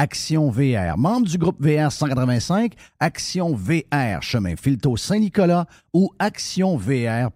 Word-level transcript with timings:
Action 0.00 0.50
VR, 0.50 0.96
membre 0.96 1.28
du 1.28 1.36
groupe 1.36 1.58
VR 1.60 1.92
185, 1.92 2.72
Action 3.00 3.54
VR, 3.54 4.22
chemin 4.22 4.56
Filto 4.56 4.96
Saint-Nicolas 4.96 5.66
ou 5.92 6.10
actionvr.ca. 6.18 7.28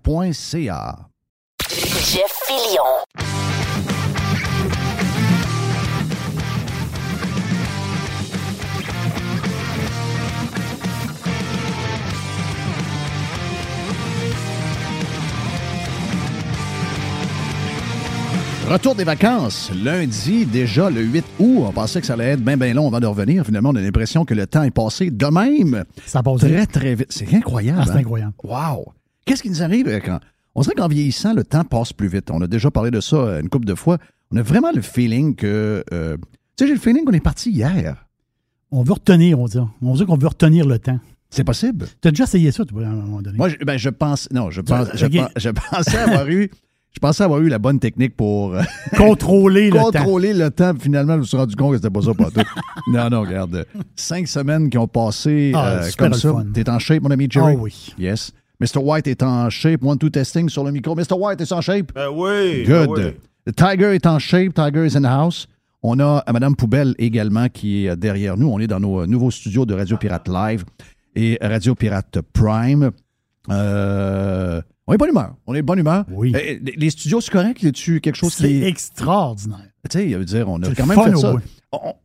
Jeff 1.68 2.32
Fillion. 2.46 3.43
Retour 18.68 18.94
des 18.94 19.04
vacances, 19.04 19.70
lundi, 19.84 20.46
déjà 20.46 20.88
le 20.88 21.02
8 21.02 21.24
août. 21.38 21.64
On 21.68 21.72
pensait 21.72 22.00
que 22.00 22.06
ça 22.06 22.14
allait 22.14 22.30
être 22.30 22.40
bien, 22.40 22.56
bien 22.56 22.72
long 22.72 22.88
avant 22.88 22.98
de 22.98 23.06
revenir. 23.06 23.44
Finalement, 23.44 23.70
on 23.70 23.76
a 23.76 23.80
l'impression 23.80 24.24
que 24.24 24.32
le 24.34 24.46
temps 24.46 24.62
est 24.62 24.70
passé 24.70 25.10
de 25.10 25.26
même. 25.26 25.84
Ça 26.06 26.22
passe 26.22 26.40
Très, 26.40 26.66
très 26.66 26.94
vite. 26.94 27.08
C'est 27.10 27.32
incroyable. 27.34 27.80
Ah, 27.82 27.86
c'est 27.86 27.92
hein? 27.92 27.96
incroyable. 27.98 28.32
Wow! 28.42 28.92
Qu'est-ce 29.26 29.42
qui 29.42 29.50
nous 29.50 29.62
arrive 29.62 29.86
quand. 30.04 30.18
On 30.54 30.62
dirait 30.62 30.74
qu'en 30.76 30.88
vieillissant, 30.88 31.34
le 31.34 31.44
temps 31.44 31.64
passe 31.64 31.92
plus 31.92 32.08
vite. 32.08 32.30
On 32.30 32.40
a 32.40 32.46
déjà 32.46 32.70
parlé 32.70 32.90
de 32.90 33.00
ça 33.00 33.38
une 33.40 33.48
couple 33.48 33.66
de 33.66 33.74
fois. 33.74 33.98
On 34.30 34.36
a 34.38 34.42
vraiment 34.42 34.70
le 34.74 34.80
feeling 34.82 35.34
que. 35.36 35.84
euh, 35.92 36.16
tu 36.56 36.64
sais, 36.64 36.68
j'ai 36.68 36.74
le 36.74 36.80
feeling 36.80 37.04
qu'on 37.04 37.12
est 37.12 37.20
parti 37.20 37.50
hier. 37.50 38.06
On 38.70 38.82
veut 38.82 38.92
retenir, 38.94 39.38
on 39.40 39.46
dit. 39.46 39.58
On 39.82 39.94
dit 39.94 40.06
qu'on 40.06 40.16
veut 40.16 40.28
retenir 40.28 40.66
le 40.66 40.78
temps. 40.78 40.98
C'est 41.28 41.44
possible? 41.44 41.86
Tu 42.00 42.08
as 42.08 42.12
déjà 42.12 42.24
essayé 42.24 42.50
ça, 42.50 42.64
toi, 42.64 42.82
à 42.84 42.88
un 42.88 42.92
moment 42.94 43.20
donné? 43.20 43.36
Moi, 43.36 43.48
je, 43.50 43.56
ben, 43.64 43.76
je 43.76 43.90
pense. 43.90 44.28
Non, 44.32 44.50
je 44.50 44.60
pense. 44.62 44.88
Je, 44.94 45.06
je 45.36 45.50
pensais 45.70 45.98
avoir 45.98 46.28
eu. 46.28 46.50
Je 46.94 47.00
pensais 47.00 47.24
avoir 47.24 47.40
eu 47.40 47.48
la 47.48 47.58
bonne 47.58 47.80
technique 47.80 48.16
pour 48.16 48.54
euh, 48.54 48.62
Contrôler 48.96 49.68
le 49.70 49.78
temps. 49.78 49.90
contrôler 49.90 50.32
le 50.32 50.50
temps. 50.50 50.72
Finalement, 50.78 51.14
je 51.14 51.18
me 51.20 51.24
suis 51.24 51.36
rendu 51.36 51.56
compte 51.56 51.72
que 51.72 51.76
c'était 51.78 51.90
pas 51.90 52.02
ça, 52.02 52.14
pas 52.14 52.30
tout. 52.30 52.40
non, 52.92 53.10
non, 53.10 53.22
regarde. 53.22 53.66
Cinq 53.96 54.28
semaines 54.28 54.70
qui 54.70 54.78
ont 54.78 54.86
passé 54.88 55.52
Ah, 55.54 55.78
euh, 55.82 55.90
comme 55.98 56.14
ça. 56.14 56.32
fun. 56.32 56.46
T'es 56.54 56.68
en 56.70 56.78
shape, 56.78 57.02
mon 57.02 57.10
ami 57.10 57.26
Jerry? 57.28 57.54
Ah 57.56 57.60
oui. 57.60 57.92
Yes. 57.98 58.32
Mr. 58.60 58.78
White 58.78 59.08
est 59.08 59.22
en 59.24 59.50
shape. 59.50 59.82
One, 59.82 59.98
two 59.98 60.08
testing 60.10 60.48
sur 60.48 60.62
le 60.64 60.70
micro. 60.70 60.94
Mr. 60.94 61.14
White 61.18 61.40
est 61.40 61.52
en 61.52 61.60
shape? 61.60 61.92
Ben 61.94 62.08
oui. 62.14 62.64
Good. 62.64 62.90
ben 62.94 63.12
oui. 63.46 63.52
The 63.52 63.56
Tiger 63.56 63.94
est 63.94 64.06
en 64.06 64.18
shape. 64.20 64.54
Tiger 64.54 64.86
is 64.86 64.96
in 64.96 65.02
the 65.02 65.06
house. 65.06 65.48
On 65.82 65.98
a 65.98 66.22
euh, 66.26 66.32
Madame 66.32 66.54
Poubelle 66.56 66.94
également 66.98 67.48
qui 67.48 67.84
est 67.84 67.90
euh, 67.90 67.96
derrière 67.96 68.36
nous. 68.38 68.48
On 68.48 68.58
est 68.60 68.68
dans 68.68 68.80
nos 68.80 69.00
euh, 69.00 69.06
nouveaux 69.06 69.32
studios 69.32 69.66
de 69.66 69.74
Radio 69.74 69.96
Pirate 69.98 70.28
Live 70.28 70.64
et 71.16 71.36
Radio 71.42 71.74
Pirate 71.74 72.20
Prime. 72.32 72.90
Euh, 73.50 74.62
on 74.86 74.92
est 74.92 74.96
bonne 74.98 75.10
humeur. 75.10 75.34
On 75.46 75.54
est 75.54 75.62
bonne 75.62 75.78
humeur. 75.78 76.04
Oui. 76.10 76.32
Euh, 76.34 76.58
les- 76.76 76.90
studios, 76.90 77.20
c'est 77.20 77.30
correct? 77.32 77.62
Y 77.62 77.68
a-tu 77.68 78.00
quelque 78.00 78.16
chose 78.16 78.34
C'est 78.34 78.48
qui 78.48 78.62
est. 78.62 78.68
extraordinaire. 78.68 79.70
Tu 79.90 79.98
sais, 79.98 80.08
il 80.08 80.16
veut 80.16 80.24
dire, 80.24 80.48
on 80.48 80.62
a 80.62 80.66
C'est 80.66 80.74
quand 80.76 80.86
même 80.86 80.98
fait 81.02 81.16
ça. 81.16 81.34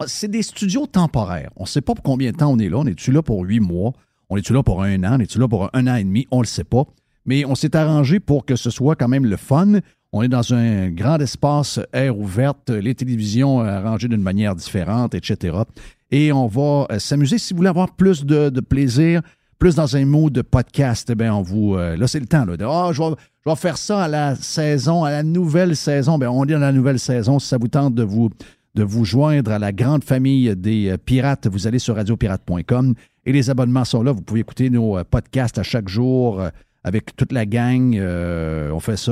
C'est 0.07 0.29
des 0.31 0.41
studios 0.44 0.85
temporaires. 0.88 1.51
On 1.56 1.63
ne 1.63 1.68
sait 1.68 1.81
pas 1.81 1.94
pour 1.94 2.03
combien 2.03 2.31
de 2.31 2.38
temps 2.38 2.51
on 2.51 2.59
est 2.59 2.69
là. 2.69 2.78
On 2.78 2.85
est-tu 2.85 3.12
là 3.12 3.22
pour 3.22 3.44
huit 3.44 3.59
mois? 3.59 3.94
On 4.29 4.38
est-tu 4.38 4.53
là 4.53 4.63
pour 4.63 4.84
un 4.84 5.03
an? 5.03 5.18
On 5.18 5.19
est-tu 5.19 5.39
là 5.39 5.47
pour 5.47 5.69
un 5.73 5.88
an 5.88 5.95
et 5.95 6.03
demi? 6.03 6.28
On 6.31 6.38
ne 6.38 6.44
le 6.44 6.47
sait 6.47 6.63
pas. 6.63 6.84
Mais 7.25 7.45
on 7.45 7.56
s'est 7.56 7.75
arrangé 7.75 8.19
pour 8.19 8.45
que 8.45 8.56
ce 8.56 8.69
soit 8.69 8.95
quand 8.95 9.07
même 9.07 9.25
le 9.25 9.38
fun. 9.38 9.79
On 10.12 10.23
est 10.23 10.28
dans 10.28 10.53
un 10.53 10.89
grand 10.89 11.19
espace 11.19 11.79
air 11.94 12.18
ouverte, 12.18 12.72
les 12.72 12.95
télévisions 12.95 13.59
arrangées 13.59 14.07
d'une 14.07 14.23
manière 14.23 14.56
différente, 14.56 15.13
etc. 15.13 15.57
Et 16.09 16.31
on 16.31 16.47
va 16.47 16.88
euh, 16.91 16.97
s'amuser. 16.97 17.38
Si 17.38 17.53
vous 17.53 17.57
voulez 17.57 17.69
avoir 17.69 17.95
plus 17.95 18.25
de, 18.25 18.50
de 18.50 18.62
plaisir, 18.62 19.22
plus 19.59 19.75
dans 19.75 19.96
un 19.97 20.06
mot 20.06 20.30
de 20.30 20.42
podcast, 20.42 21.09
eh 21.12 21.16
bien, 21.16 21.36
on 21.36 21.42
vous. 21.42 21.75
euh, 21.75 21.97
là, 21.97 22.08
c'est 22.08 22.20
le 22.22 22.25
temps. 22.25 22.46
Là, 22.46 22.56
de, 22.58 22.64
Ah, 22.66 22.92
je, 22.94 23.02
vais, 23.02 23.09
je 23.46 23.50
vais 23.50 23.56
faire 23.58 23.78
ça 23.78 24.03
à 24.03 24.08
la 24.08 24.36
saison, 24.36 25.03
à 25.03 25.12
la 25.12 25.22
nouvelle 25.24 25.75
saison. 25.75 26.18
Bien, 26.18 26.31
on 26.31 26.46
est 26.46 26.53
dans 26.53 26.59
la 26.59 26.72
nouvelle 26.72 26.97
saison. 27.00 27.40
Si 27.40 27.47
ça 27.50 27.58
vous 27.58 27.68
tente 27.68 27.94
de 27.94 28.03
vous, 28.03 28.30
de 28.75 28.84
vous 28.84 29.03
joindre 29.03 29.52
à 29.52 29.59
la 29.59 29.74
grande 29.74 30.03
famille 30.06 30.56
des 30.56 30.90
euh, 30.90 30.98
pirates, 30.98 31.48
vous 31.48 31.68
allez 31.68 31.80
sur 31.80 31.96
radiopirate.com 31.98 32.94
et 33.25 33.31
les 33.34 33.50
abonnements 33.50 33.86
sont 33.86 34.02
là. 34.02 34.14
Vous 34.14 34.22
pouvez 34.22 34.40
écouter 34.40 34.69
nos 34.69 34.98
euh, 34.98 35.03
podcasts 35.03 35.58
à 35.58 35.64
chaque 35.64 35.90
jour 35.90 36.42
avec 36.86 37.16
toute 37.18 37.34
la 37.34 37.46
gang. 37.46 38.00
On 38.00 38.80
fait 38.80 38.96
ça, 38.96 39.12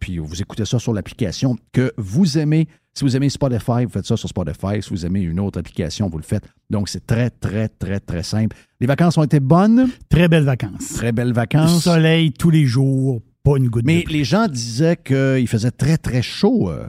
puis 0.00 0.16
vous 0.16 0.40
écoutez 0.40 0.64
ça 0.64 0.78
sur 0.78 0.94
l'application 0.94 1.58
que 1.72 1.92
vous 1.98 2.38
aimez. 2.38 2.66
Si 2.94 3.04
vous 3.04 3.16
aimez 3.16 3.30
Spotify, 3.30 3.84
vous 3.84 3.90
faites 3.90 4.04
ça 4.04 4.16
sur 4.18 4.28
Spotify. 4.28 4.82
Si 4.82 4.90
vous 4.90 5.06
aimez 5.06 5.22
une 5.22 5.40
autre 5.40 5.58
application, 5.58 6.08
vous 6.10 6.18
le 6.18 6.24
faites. 6.24 6.44
Donc, 6.68 6.88
c'est 6.90 7.06
très, 7.06 7.30
très, 7.30 7.68
très, 7.68 8.00
très 8.00 8.22
simple. 8.22 8.54
Les 8.80 8.86
vacances 8.86 9.16
ont 9.16 9.22
été 9.22 9.40
bonnes? 9.40 9.88
Très 10.10 10.28
belles 10.28 10.44
vacances. 10.44 10.92
Très 10.94 11.10
belles 11.12 11.32
vacances. 11.32 11.82
soleil 11.82 12.32
tous 12.32 12.50
les 12.50 12.66
jours, 12.66 13.22
pas 13.42 13.56
une 13.56 13.68
goutte 13.68 13.84
Mais 13.86 14.02
de 14.02 14.10
les 14.10 14.24
gens 14.24 14.46
disaient 14.46 14.98
qu'il 15.02 15.48
faisait 15.48 15.70
très, 15.70 15.96
très 15.96 16.20
chaud. 16.20 16.70
euh. 16.70 16.86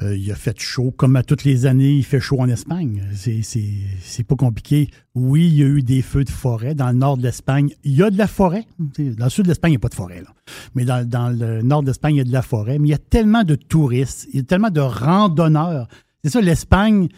Euh, 0.00 0.16
il 0.16 0.30
a 0.30 0.36
fait 0.36 0.58
chaud, 0.60 0.92
comme 0.96 1.16
à 1.16 1.24
toutes 1.24 1.42
les 1.42 1.66
années, 1.66 1.90
il 1.92 2.04
fait 2.04 2.20
chaud 2.20 2.40
en 2.40 2.48
Espagne. 2.48 3.02
C'est- 3.14 4.22
pas 4.24 4.36
compliqué. 4.36 4.90
Oui, 5.14 5.48
il 5.48 5.54
y 5.54 5.62
a 5.62 5.66
eu 5.66 5.82
des 5.82 6.02
feux 6.02 6.22
de 6.22 6.30
forêt 6.30 6.74
dans 6.74 6.88
le 6.88 6.94
nord 6.94 7.16
de 7.16 7.22
l'Espagne. 7.24 7.70
Il 7.82 7.94
y 7.94 8.02
a 8.02 8.10
de 8.10 8.16
la 8.18 8.28
forêt. 8.28 8.64
Dans 8.78 9.24
le 9.24 9.30
sud 9.30 9.44
de 9.44 9.48
l'Espagne, 9.48 9.72
il 9.72 9.74
n'y 9.74 9.78
a 9.78 9.80
pas 9.80 9.88
de 9.88 9.94
forêt. 9.94 10.20
là. 10.22 10.32
Mais 10.76 10.84
dans, 10.84 11.04
dans 11.08 11.30
le 11.30 11.62
nord 11.62 11.82
de 11.82 11.88
l'Espagne, 11.88 12.14
il 12.14 12.18
y 12.18 12.20
a 12.20 12.24
de 12.24 12.32
la 12.32 12.42
forêt. 12.42 12.78
Mais 12.78 12.88
il 12.88 12.90
y 12.92 12.94
a 12.94 12.98
tellement 12.98 13.42
de 13.42 13.54
touristes, 13.56 14.28
il 14.32 14.36
y 14.36 14.40
a 14.40 14.44
tellement 14.44 14.70
de 14.70 14.80
randonneurs. 14.80 15.88
C'est 16.22 16.30
ça, 16.30 16.40
l'Espagne, 16.40 17.08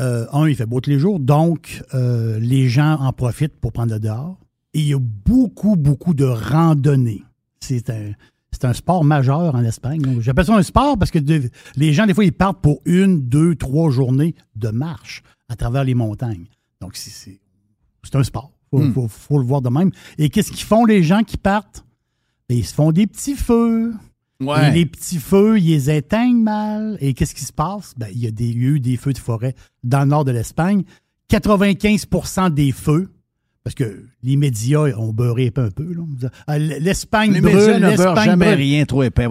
euh, 0.00 0.26
un, 0.32 0.46
il 0.48 0.54
fait 0.56 0.66
beau 0.66 0.80
tous 0.80 0.90
les 0.90 0.98
jours, 0.98 1.20
donc 1.20 1.82
euh, 1.94 2.38
les 2.40 2.68
gens 2.68 2.94
en 3.00 3.12
profitent 3.12 3.56
pour 3.60 3.72
prendre 3.72 3.92
le 3.92 4.00
dehors. 4.00 4.38
Et 4.72 4.80
il 4.80 4.86
y 4.88 4.94
a 4.94 4.98
beaucoup, 4.98 5.76
beaucoup 5.76 6.14
de 6.14 6.24
randonnées. 6.24 7.22
C'est 7.60 7.90
un, 7.90 8.12
c'est 8.54 8.64
un 8.66 8.72
sport 8.72 9.04
majeur 9.04 9.54
en 9.54 9.62
Espagne. 9.64 10.20
J'appelle 10.20 10.44
ça 10.46 10.54
un 10.56 10.62
sport 10.62 10.96
parce 10.96 11.10
que 11.10 11.18
de- 11.18 11.50
les 11.76 11.92
gens, 11.92 12.06
des 12.06 12.14
fois, 12.14 12.24
ils 12.24 12.32
partent 12.32 12.60
pour 12.62 12.80
une, 12.84 13.20
deux, 13.28 13.54
trois 13.56 13.90
journées 13.90 14.34
de 14.56 14.68
marche 14.68 15.22
à 15.48 15.56
travers 15.56 15.84
les 15.84 15.94
montagnes. 15.94 16.46
Donc, 16.80 16.96
c'est- 16.96 17.40
un 18.14 18.22
sport. 18.22 18.52
Il 18.72 18.78
faut, 18.78 18.84
Hmm. 18.84 18.92
faut- 18.92 19.08
faut 19.08 19.38
le 19.38 19.44
voir 19.44 19.60
de 19.62 19.68
même. 19.70 19.90
Et 20.18 20.28
qu'est-ce 20.30 20.52
qu'ils 20.52 20.64
font, 20.64 20.84
les 20.84 21.02
gens 21.02 21.22
qui 21.24 21.36
partent? 21.36 21.84
Ben, 22.48 22.56
ils 22.58 22.64
se 22.64 22.74
font 22.74 22.92
des 22.92 23.06
petits 23.06 23.34
feux. 23.34 23.92
Et 24.40 24.70
les 24.72 24.86
petits 24.86 25.18
feux, 25.18 25.58
ils 25.58 25.70
les 25.70 25.90
éteignent 25.90 26.42
mal. 26.42 26.96
Et 27.00 27.14
qu'est-ce 27.14 27.34
qui 27.34 27.44
se 27.44 27.52
passe? 27.52 27.94
Ben, 27.96 28.08
il, 28.12 28.18
y 28.20 28.26
a 28.26 28.30
des, 28.30 28.46
il 28.48 28.62
y 28.62 28.66
a 28.66 28.68
eu 28.70 28.80
des 28.80 28.96
feux 28.96 29.12
de 29.12 29.18
forêt 29.18 29.54
dans 29.82 30.00
le 30.00 30.06
nord 30.06 30.24
de 30.24 30.32
l'Espagne. 30.32 30.82
95% 31.28 32.50
des 32.50 32.72
feux, 32.72 33.10
parce 33.64 33.74
que 33.74 34.04
les 34.22 34.36
médias 34.36 34.94
ont 34.98 35.12
beurré 35.14 35.46
un 35.46 35.50
peu. 35.50 35.62
un 35.62 35.70
peu, 35.70 35.94
là. 35.94 36.28
Ah, 36.46 36.58
L'Espagne 36.58 37.32
Les 37.32 37.40
brûle. 37.40 37.80
l'Espagne 37.80 38.24
jamais 38.26 38.44
brûle. 38.44 38.58
rien 38.58 38.84
trop 38.84 39.02
épais. 39.02 39.26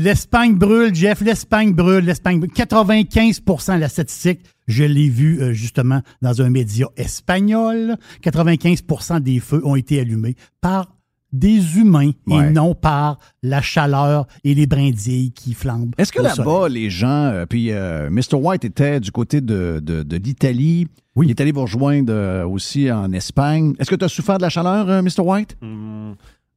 L'Espagne 0.00 0.54
brûle, 0.56 0.92
Jeff. 0.92 1.20
L'Espagne 1.20 1.72
brûle. 1.72 2.04
L'Espagne 2.04 2.40
brûle. 2.40 2.50
95% 2.50 3.78
la 3.78 3.88
statistique, 3.88 4.40
je 4.66 4.82
l'ai 4.82 5.08
vu 5.08 5.40
euh, 5.40 5.52
justement 5.52 6.02
dans 6.20 6.42
un 6.42 6.50
média 6.50 6.88
espagnol. 6.96 7.96
95% 8.24 9.20
des 9.20 9.38
feux 9.38 9.64
ont 9.64 9.76
été 9.76 10.00
allumés 10.00 10.34
par 10.60 10.88
des 11.34 11.76
humains 11.78 12.12
Ouais. 12.26 12.46
et 12.46 12.50
non 12.50 12.74
par 12.74 13.18
la 13.42 13.60
chaleur 13.60 14.26
et 14.44 14.54
les 14.54 14.66
brindilles 14.66 15.32
qui 15.32 15.52
flambent. 15.52 15.92
Est-ce 15.98 16.12
que 16.12 16.22
là-bas, 16.22 16.68
les 16.70 16.88
gens, 16.88 17.06
euh, 17.26 17.44
puis 17.46 17.72
euh, 17.72 18.08
Mr. 18.10 18.34
White 18.36 18.64
était 18.64 19.00
du 19.00 19.10
côté 19.10 19.40
de, 19.40 19.80
de, 19.82 20.02
de 20.02 20.16
l'Italie. 20.16 20.86
Oui. 21.16 21.26
Il 21.26 21.30
est 21.30 21.40
allé 21.40 21.52
vous 21.52 21.62
rejoindre 21.62 22.12
euh, 22.12 22.46
aussi 22.46 22.90
en 22.90 23.12
Espagne. 23.12 23.74
Est-ce 23.78 23.90
que 23.90 23.94
tu 23.96 24.04
as 24.04 24.08
souffert 24.08 24.38
de 24.38 24.42
la 24.42 24.48
chaleur, 24.48 24.88
euh, 24.88 25.02
Mr. 25.02 25.20
White? 25.22 25.56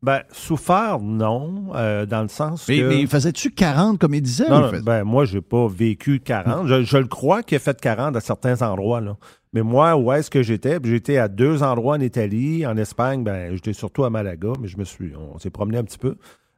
Ben, 0.04 0.22
souffert, 0.32 1.00
non, 1.02 1.72
euh, 1.76 2.06
dans 2.06 2.22
le 2.22 2.28
sens 2.28 2.68
Mais, 2.70 2.78
que... 2.80 2.88
mais 2.88 3.08
faisais-tu 3.08 3.50
40 3.50 3.98
comme 3.98 4.14
il 4.14 4.22
disait? 4.22 4.48
Non, 4.48 4.72
non, 4.72 4.80
ben, 4.84 5.04
moi, 5.04 5.26
j'ai 5.26 5.42
pas 5.42 5.68
vécu 5.68 6.20
40. 6.20 6.68
Je, 6.68 6.84
je 6.84 6.98
le 6.98 7.08
crois 7.08 7.42
qu'il 7.42 7.56
a 7.56 7.60
fait 7.60 7.80
40 7.82 8.16
à 8.16 8.20
certains 8.20 8.62
endroits, 8.62 9.02
là. 9.02 9.18
Mais 9.54 9.62
moi, 9.62 9.96
où 9.96 10.12
est-ce 10.12 10.30
que 10.30 10.44
j'étais? 10.44 10.78
J'étais 10.84 11.18
à 11.18 11.28
deux 11.28 11.64
endroits 11.64 11.96
en 11.96 12.02
Italie. 12.02 12.66
En 12.66 12.76
Espagne, 12.78 13.24
ben, 13.24 13.54
j'étais 13.56 13.74
surtout 13.74 14.04
à 14.04 14.10
Malaga, 14.10 14.50
mais 14.62 14.68
je 14.68 14.78
me 14.78 14.84
suis... 14.84 15.14
On 15.34 15.40
s'est 15.40 15.50
promené 15.50 15.78
un 15.78 15.84
petit 15.84 15.98
peu. 15.98 16.16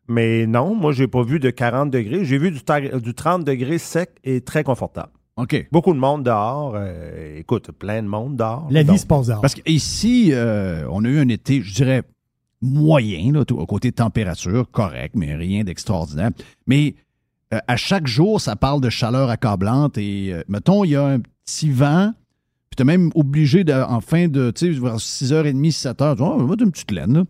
Mais 0.08 0.48
non, 0.48 0.74
moi, 0.74 0.92
j'ai 0.92 1.08
pas 1.08 1.22
vu 1.24 1.40
de 1.40 1.50
40 1.52 1.92
degrés. 1.92 2.26
J'ai 2.26 2.38
vu 2.40 2.50
du, 2.52 2.62
tar- 2.62 3.00
du 3.00 3.14
30 3.14 3.44
degrés 3.44 3.78
sec 3.78 4.10
et 4.24 4.42
très 4.42 4.64
confortable. 4.64 5.12
OK. 5.38 5.68
Beaucoup 5.72 5.94
de 5.94 6.00
monde 6.00 6.24
dehors. 6.24 6.74
euh, 6.76 7.38
écoute, 7.38 7.72
plein 7.72 8.02
de 8.02 8.08
monde 8.08 8.36
dehors. 8.36 8.68
La 8.72 8.82
vie 8.84 8.98
se 8.98 9.06
passe 9.06 9.28
dehors. 9.28 9.40
Parce 9.42 9.54
qu'ici, 9.54 10.32
euh, 10.34 10.86
on 10.90 11.06
a 11.06 11.08
eu 11.08 11.20
un 11.20 11.28
été, 11.30 11.62
je 11.62 11.74
dirais, 11.76 12.02
moyen, 12.62 13.32
là, 13.34 13.46
tout- 13.46 13.58
au 13.58 13.66
côté 13.66 13.92
température, 13.92 14.70
correct, 14.72 15.16
mais 15.16 15.36
rien 15.36 15.64
d'extraordinaire. 15.64 16.32
Mais 16.68 16.96
euh, 17.54 17.60
à 17.68 17.78
chaque 17.78 18.08
jour, 18.08 18.42
ça 18.42 18.56
parle 18.56 18.82
de 18.82 18.90
chaleur 18.90 19.30
accablante 19.30 19.98
et, 19.98 20.34
euh, 20.34 20.42
mettons, 20.50 20.84
il 20.84 20.92
y 20.92 20.96
a 20.96 21.06
un 21.06 21.20
petit 21.46 21.70
vent, 21.72 22.14
puis 22.70 22.76
tu 22.78 22.82
es 22.82 22.86
même 22.86 23.12
obligé, 23.16 23.64
de, 23.64 23.74
en 23.74 24.02
fin 24.02 24.28
de, 24.28 24.52
tu 24.52 24.74
sais, 24.74 24.80
vers 24.80 24.98
6h30, 24.98 25.72
7h, 25.72 26.12
tu 26.12 26.16
dis, 26.16 26.22
oh, 26.22 26.34
on 26.36 26.38
va 26.38 26.46
mettre 26.46 26.64
une 26.64 26.72
petite 26.72 26.92
laine, 26.92 27.14
là. 27.14 27.24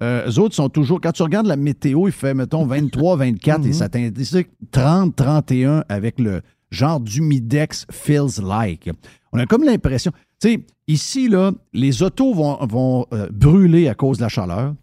Euh, 0.00 0.30
eux 0.30 0.38
autres 0.38 0.54
sont 0.54 0.68
toujours, 0.68 1.00
quand 1.00 1.10
tu 1.10 1.22
regardes 1.22 1.46
la 1.46 1.56
météo, 1.56 2.06
il 2.06 2.12
fait, 2.12 2.32
mettons, 2.32 2.64
23, 2.64 3.16
24 3.16 3.66
et 3.66 3.72
ça 3.72 3.88
t'indique 3.88 4.48
30, 4.70 5.16
31 5.16 5.84
avec 5.88 6.20
le 6.20 6.42
genre 6.70 7.00
d'humidex 7.00 7.84
feels 7.90 8.40
like. 8.40 8.88
On 9.32 9.38
a 9.40 9.46
comme 9.46 9.64
l'impression, 9.64 10.12
tu 10.40 10.50
sais, 10.50 10.66
ici, 10.86 11.28
là, 11.28 11.52
les 11.72 12.02
autos 12.04 12.32
vont, 12.32 12.64
vont 12.66 13.06
euh, 13.12 13.28
brûler 13.32 13.88
à 13.88 13.94
cause 13.94 14.18
de 14.18 14.22
la 14.22 14.28
chaleur. 14.28 14.74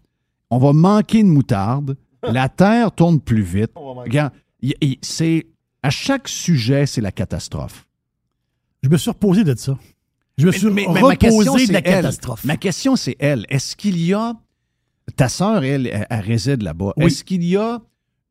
On 0.50 0.58
va 0.58 0.72
manquer 0.72 1.22
de 1.22 1.28
moutarde. 1.28 1.96
La 2.22 2.48
terre 2.48 2.92
tourne 2.92 3.20
plus 3.20 3.42
vite. 3.42 3.70
Regarde, 3.74 4.32
c'est, 5.02 5.46
à 5.82 5.90
chaque 5.90 6.28
sujet, 6.28 6.86
c'est 6.86 7.00
la 7.00 7.12
catastrophe. 7.12 7.86
Je 8.82 8.88
me 8.88 8.96
suis 8.96 9.10
reposé 9.10 9.44
de 9.44 9.54
ça. 9.54 9.78
Je 10.38 10.46
me 10.46 10.52
suis 10.52 10.66
Mais- 10.70 10.86
reposé 10.86 11.66
de 11.66 11.72
la 11.72 11.78
elle. 11.78 11.84
catastrophe. 11.84 12.44
Ma 12.44 12.56
question, 12.56 12.94
c'est 12.96 13.16
elle. 13.18 13.46
Est-ce 13.48 13.74
qu'il 13.76 13.98
y 14.00 14.12
a. 14.12 14.34
Ta 15.16 15.28
sœur, 15.28 15.62
elle, 15.64 15.86
elle, 15.86 16.06
elle 16.10 16.20
réside 16.20 16.62
là-bas. 16.62 16.92
Oui. 16.96 17.04
Est-ce 17.06 17.22
qu'il 17.24 17.44
y 17.44 17.56
a 17.56 17.80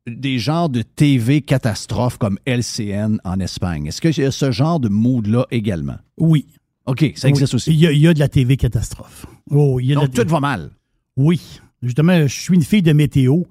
des 0.06 0.38
genres 0.38 0.68
de 0.68 0.82
TV 0.82 1.40
catastrophes 1.40 2.18
comme 2.18 2.38
LCN 2.46 3.18
en 3.24 3.40
Espagne? 3.40 3.86
Est-ce 3.86 4.00
qu'il 4.00 4.16
y 4.22 4.26
a 4.26 4.30
ce 4.30 4.50
genre 4.52 4.78
de 4.78 4.88
mood-là 4.88 5.46
également? 5.50 5.96
Oui. 6.18 6.46
OK, 6.84 7.12
ça 7.16 7.28
existe 7.28 7.54
Oui. 7.54 7.56
aussi. 7.56 7.70
Il 7.72 7.80
y, 7.80 7.86
a, 7.86 7.92
il 7.92 7.98
y 7.98 8.06
a 8.06 8.14
de 8.14 8.18
la 8.20 8.28
TV 8.28 8.56
catastrophe. 8.56 9.26
Oh, 9.50 9.80
il 9.80 9.86
y 9.86 9.92
a 9.92 9.96
de 9.96 10.00
Donc, 10.02 10.16
la- 10.16 10.24
tout 10.24 10.30
va 10.30 10.38
mal. 10.40 10.70
Oui. 11.16 11.40
Justement, 11.82 12.26
je 12.26 12.40
suis 12.40 12.54
une 12.54 12.62
fille 12.62 12.82
de 12.82 12.92
météo 12.92 13.42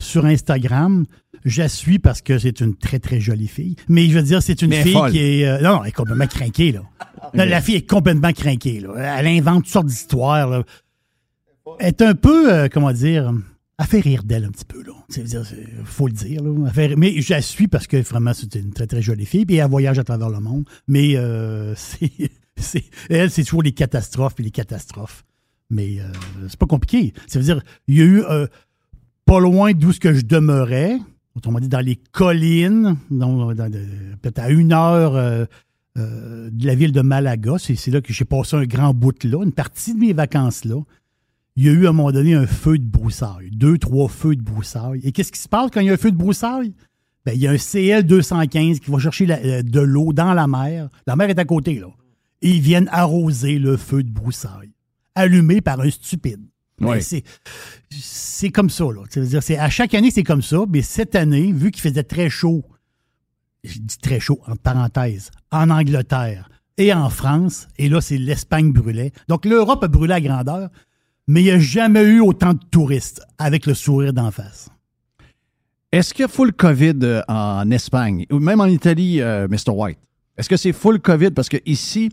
sur 0.00 0.24
Instagram. 0.26 1.06
Je 1.44 1.62
la 1.62 1.68
suis 1.68 1.98
parce 1.98 2.20
que 2.20 2.38
c'est 2.38 2.60
une 2.60 2.74
très, 2.76 2.98
très 2.98 3.20
jolie 3.20 3.46
fille. 3.48 3.76
Mais 3.88 4.06
je 4.08 4.14
veux 4.18 4.22
dire, 4.22 4.42
c'est 4.42 4.60
une 4.62 4.70
Mais 4.70 4.76
elle 4.76 4.82
fille 4.82 4.92
folle. 4.92 5.10
qui 5.12 5.18
est. 5.18 5.46
euh, 5.46 5.60
non, 5.60 5.76
non, 5.76 5.82
elle 5.84 5.88
est 5.88 5.92
complètement 5.92 6.26
crinquée, 6.26 6.72
là. 6.72 6.82
Là, 7.34 7.46
La 7.46 7.60
fille 7.60 7.76
est 7.76 7.88
complètement 7.88 8.32
crinquée, 8.32 8.80
là. 8.80 9.18
Elle 9.18 9.26
invente 9.28 9.64
toutes 9.64 9.72
sortes 9.72 9.86
d'histoires, 9.86 10.48
là. 10.48 10.64
Elle 11.78 11.88
est 11.88 12.02
un 12.02 12.14
peu, 12.14 12.52
euh, 12.52 12.68
comment 12.70 12.92
dire, 12.92 13.32
à 13.78 13.86
faire 13.86 14.02
rire 14.04 14.22
d'elle 14.24 14.44
un 14.44 14.50
petit 14.50 14.64
peu, 14.64 14.82
là. 14.82 14.92
C'est 15.08 15.22
dire, 15.22 15.44
c'est- 15.46 15.66
faut 15.84 16.06
le 16.08 16.12
dire, 16.12 16.42
là. 16.42 16.50
Elle 16.66 16.72
fait- 16.72 16.96
mais 16.96 17.20
je 17.20 17.32
la 17.32 17.40
suis 17.42 17.68
parce 17.68 17.86
que 17.86 17.96
vraiment, 17.98 18.32
c'est 18.34 18.54
une 18.56 18.72
très, 18.72 18.86
très 18.86 19.00
jolie 19.02 19.26
fille. 19.26 19.46
Puis 19.46 19.56
elle 19.56 19.68
voyage 19.70 19.98
à 19.98 20.04
travers 20.04 20.28
le 20.30 20.40
monde. 20.40 20.64
Mais 20.88 21.16
euh, 21.16 21.74
c'est, 22.56 22.84
elle, 23.08 23.30
c'est 23.30 23.44
toujours 23.44 23.62
les 23.62 23.72
catastrophes 23.72 24.34
et 24.38 24.42
les 24.42 24.50
catastrophes. 24.50 25.24
Mais 25.70 26.00
euh, 26.00 26.04
c'est 26.48 26.58
pas 26.58 26.66
compliqué. 26.66 27.12
Ça 27.28 27.38
veut 27.38 27.44
dire, 27.44 27.62
il 27.86 27.96
y 27.96 28.00
a 28.00 28.04
eu 28.04 28.22
pas 29.26 29.40
loin 29.40 29.72
d'où 29.72 29.92
que 30.00 30.12
je 30.12 30.22
demeurais, 30.22 30.98
autrement 31.36 31.60
dit 31.60 31.68
dans 31.68 31.80
les 31.84 31.96
collines, 31.96 32.96
de- 33.68 34.16
peut-être 34.20 34.38
à 34.40 34.50
une 34.50 34.72
heure 34.72 35.14
euh, 35.16 35.44
euh, 35.98 36.50
de 36.52 36.66
la 36.66 36.74
ville 36.74 36.92
de 36.92 37.00
Malaga. 37.00 37.54
C'est, 37.58 37.86
là 37.90 38.00
que 38.00 38.12
j'ai 38.12 38.24
passé 38.24 38.56
un 38.56 38.64
grand 38.64 38.94
bout 38.94 39.22
là, 39.24 39.42
une 39.44 39.52
partie 39.52 39.94
de 39.94 39.98
mes 40.00 40.12
vacances 40.12 40.64
là. 40.64 40.80
Il 41.56 41.64
y 41.64 41.68
a 41.68 41.72
eu 41.72 41.86
à 41.86 41.90
un 41.90 41.92
moment 41.92 42.12
donné 42.12 42.34
un 42.34 42.46
feu 42.46 42.78
de 42.78 42.84
broussailles, 42.84 43.50
deux, 43.52 43.76
trois 43.76 44.08
feux 44.08 44.36
de 44.36 44.42
broussailles. 44.42 45.00
Et 45.02 45.12
qu'est-ce 45.12 45.32
qui 45.32 45.40
se 45.40 45.48
passe 45.48 45.70
quand 45.72 45.80
il 45.80 45.88
y 45.88 45.90
a 45.90 45.92
un 45.94 45.98
feu 45.98 46.10
de 46.12 46.16
broussailles? 46.16 46.72
Ben, 47.26 47.32
il 47.34 47.40
y 47.40 47.46
a 47.46 47.50
un 47.50 47.58
CL 47.58 48.04
215 48.04 48.80
qui 48.80 48.90
va 48.90 48.98
chercher 48.98 49.26
euh, 49.30 49.62
de 49.62 49.80
l'eau 49.80 50.12
dans 50.12 50.32
la 50.32 50.46
mer. 50.46 50.88
La 51.06 51.16
mer 51.16 51.28
est 51.28 51.38
à 51.38 51.44
côté, 51.44 51.78
là. 51.78 51.88
Et 52.40 52.50
ils 52.52 52.60
viennent 52.62 52.88
arroser 52.92 53.58
le 53.58 53.76
feu 53.76 54.02
de 54.02 54.10
broussailles, 54.10 54.70
allumé 55.14 55.60
par 55.60 55.80
un 55.80 55.90
stupide. 55.90 56.40
Mais 56.80 57.00
C'est, 57.90 58.50
comme 58.50 58.70
ça, 58.70 58.84
là. 58.84 59.02
C'est, 59.40 59.58
à 59.58 59.68
chaque 59.70 59.94
année, 59.94 60.10
c'est 60.10 60.22
comme 60.22 60.42
ça. 60.42 60.64
Mais 60.68 60.82
cette 60.82 61.14
année, 61.14 61.52
vu 61.52 61.70
qu'il 61.70 61.82
faisait 61.82 62.02
très 62.02 62.30
chaud, 62.30 62.64
je 63.64 63.78
dis 63.78 63.98
très 63.98 64.20
chaud, 64.20 64.40
entre 64.46 64.60
parenthèses, 64.60 65.30
en 65.50 65.70
Angleterre 65.70 66.48
et 66.78 66.92
en 66.94 67.10
France, 67.10 67.68
et 67.76 67.88
là, 67.88 68.00
c'est 68.00 68.16
l'Espagne 68.16 68.72
brûlait. 68.72 69.12
Donc, 69.28 69.44
l'Europe 69.44 69.84
a 69.84 69.88
brûlé 69.88 70.14
à 70.14 70.20
grandeur, 70.20 70.70
mais 71.26 71.42
il 71.42 71.44
n'y 71.44 71.50
a 71.50 71.58
jamais 71.58 72.02
eu 72.02 72.20
autant 72.20 72.54
de 72.54 72.60
touristes 72.70 73.22
avec 73.38 73.66
le 73.66 73.74
sourire 73.74 74.12
d'en 74.12 74.30
face. 74.30 74.70
Est-ce 75.92 76.14
qu'il 76.14 76.22
y 76.22 76.24
a 76.24 76.28
full 76.28 76.52
COVID 76.52 76.98
euh, 77.02 77.22
en 77.28 77.70
Espagne 77.70 78.24
ou 78.30 78.38
même 78.38 78.60
en 78.60 78.66
Italie, 78.66 79.20
euh, 79.20 79.48
Mr. 79.48 79.72
White? 79.72 79.98
Est-ce 80.36 80.48
que 80.48 80.56
c'est 80.56 80.72
full 80.72 81.00
COVID? 81.00 81.32
Parce 81.32 81.48
que 81.48 81.58
ici, 81.66 82.10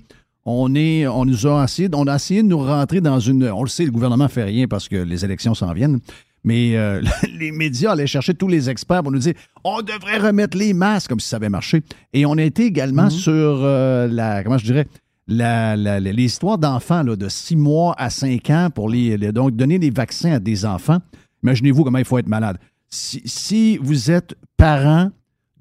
on 0.50 0.74
est, 0.76 1.06
on 1.08 1.26
nous 1.26 1.46
a 1.46 1.66
essayé, 1.66 1.90
on 1.94 2.08
a 2.08 2.16
essayé 2.16 2.42
de 2.42 2.48
nous 2.48 2.60
rentrer 2.60 3.02
dans 3.02 3.20
une. 3.20 3.50
On 3.50 3.64
le 3.64 3.70
sait, 3.70 3.84
le 3.86 3.92
gouvernement 3.92 4.30
fait 4.30 4.44
rien 4.46 4.66
parce 4.68 4.88
que 4.88 4.96
les 4.96 5.26
élections 5.26 5.54
s'en 5.54 5.74
viennent. 5.74 6.00
Mais 6.46 6.78
euh, 6.78 7.02
les 7.38 7.52
médias 7.52 7.92
allaient 7.92 8.08
chercher 8.08 8.34
tous 8.34 8.48
les 8.48 8.70
experts 8.70 9.04
pour 9.04 9.12
nous 9.12 9.20
dire 9.20 9.34
on 9.66 9.82
devrait 9.82 10.20
remettre 10.20 10.58
les 10.58 10.74
masques 10.74 11.10
comme 11.10 11.20
si 11.20 11.28
ça 11.28 11.36
avait 11.36 11.50
marché. 11.50 11.82
Et 12.14 12.26
on 12.26 12.34
a 12.38 12.44
été 12.44 12.64
également 12.66 13.10
sur 13.10 13.34
euh, 13.36 14.08
la. 14.08 14.44
Comment 14.44 14.58
je 14.58 14.66
dirais? 14.66 14.88
La, 15.28 15.76
la- 15.76 16.00
les 16.00 16.24
histoires 16.24 16.58
d'enfants 16.58 17.04
là, 17.04 17.18
de 17.18 17.28
6 17.28 17.58
mois 17.58 17.94
à 17.98 18.10
5 18.10 18.50
ans 18.50 18.70
pour 18.74 18.88
les, 18.90 19.18
les- 19.18 19.34
donc 19.34 19.54
donner 19.58 19.78
des 19.80 19.90
vaccins 19.90 20.32
à 20.32 20.40
des 20.40 20.64
enfants. 20.66 21.00
Imaginez-vous 21.44 21.84
comment 21.84 21.98
il 21.98 22.06
faut 22.06 22.18
être 22.18 22.30
malade. 22.30 22.58
Si, 22.90 23.22
si 23.26 23.78
vous 23.82 24.10
êtes 24.10 24.36
parent 24.56 25.10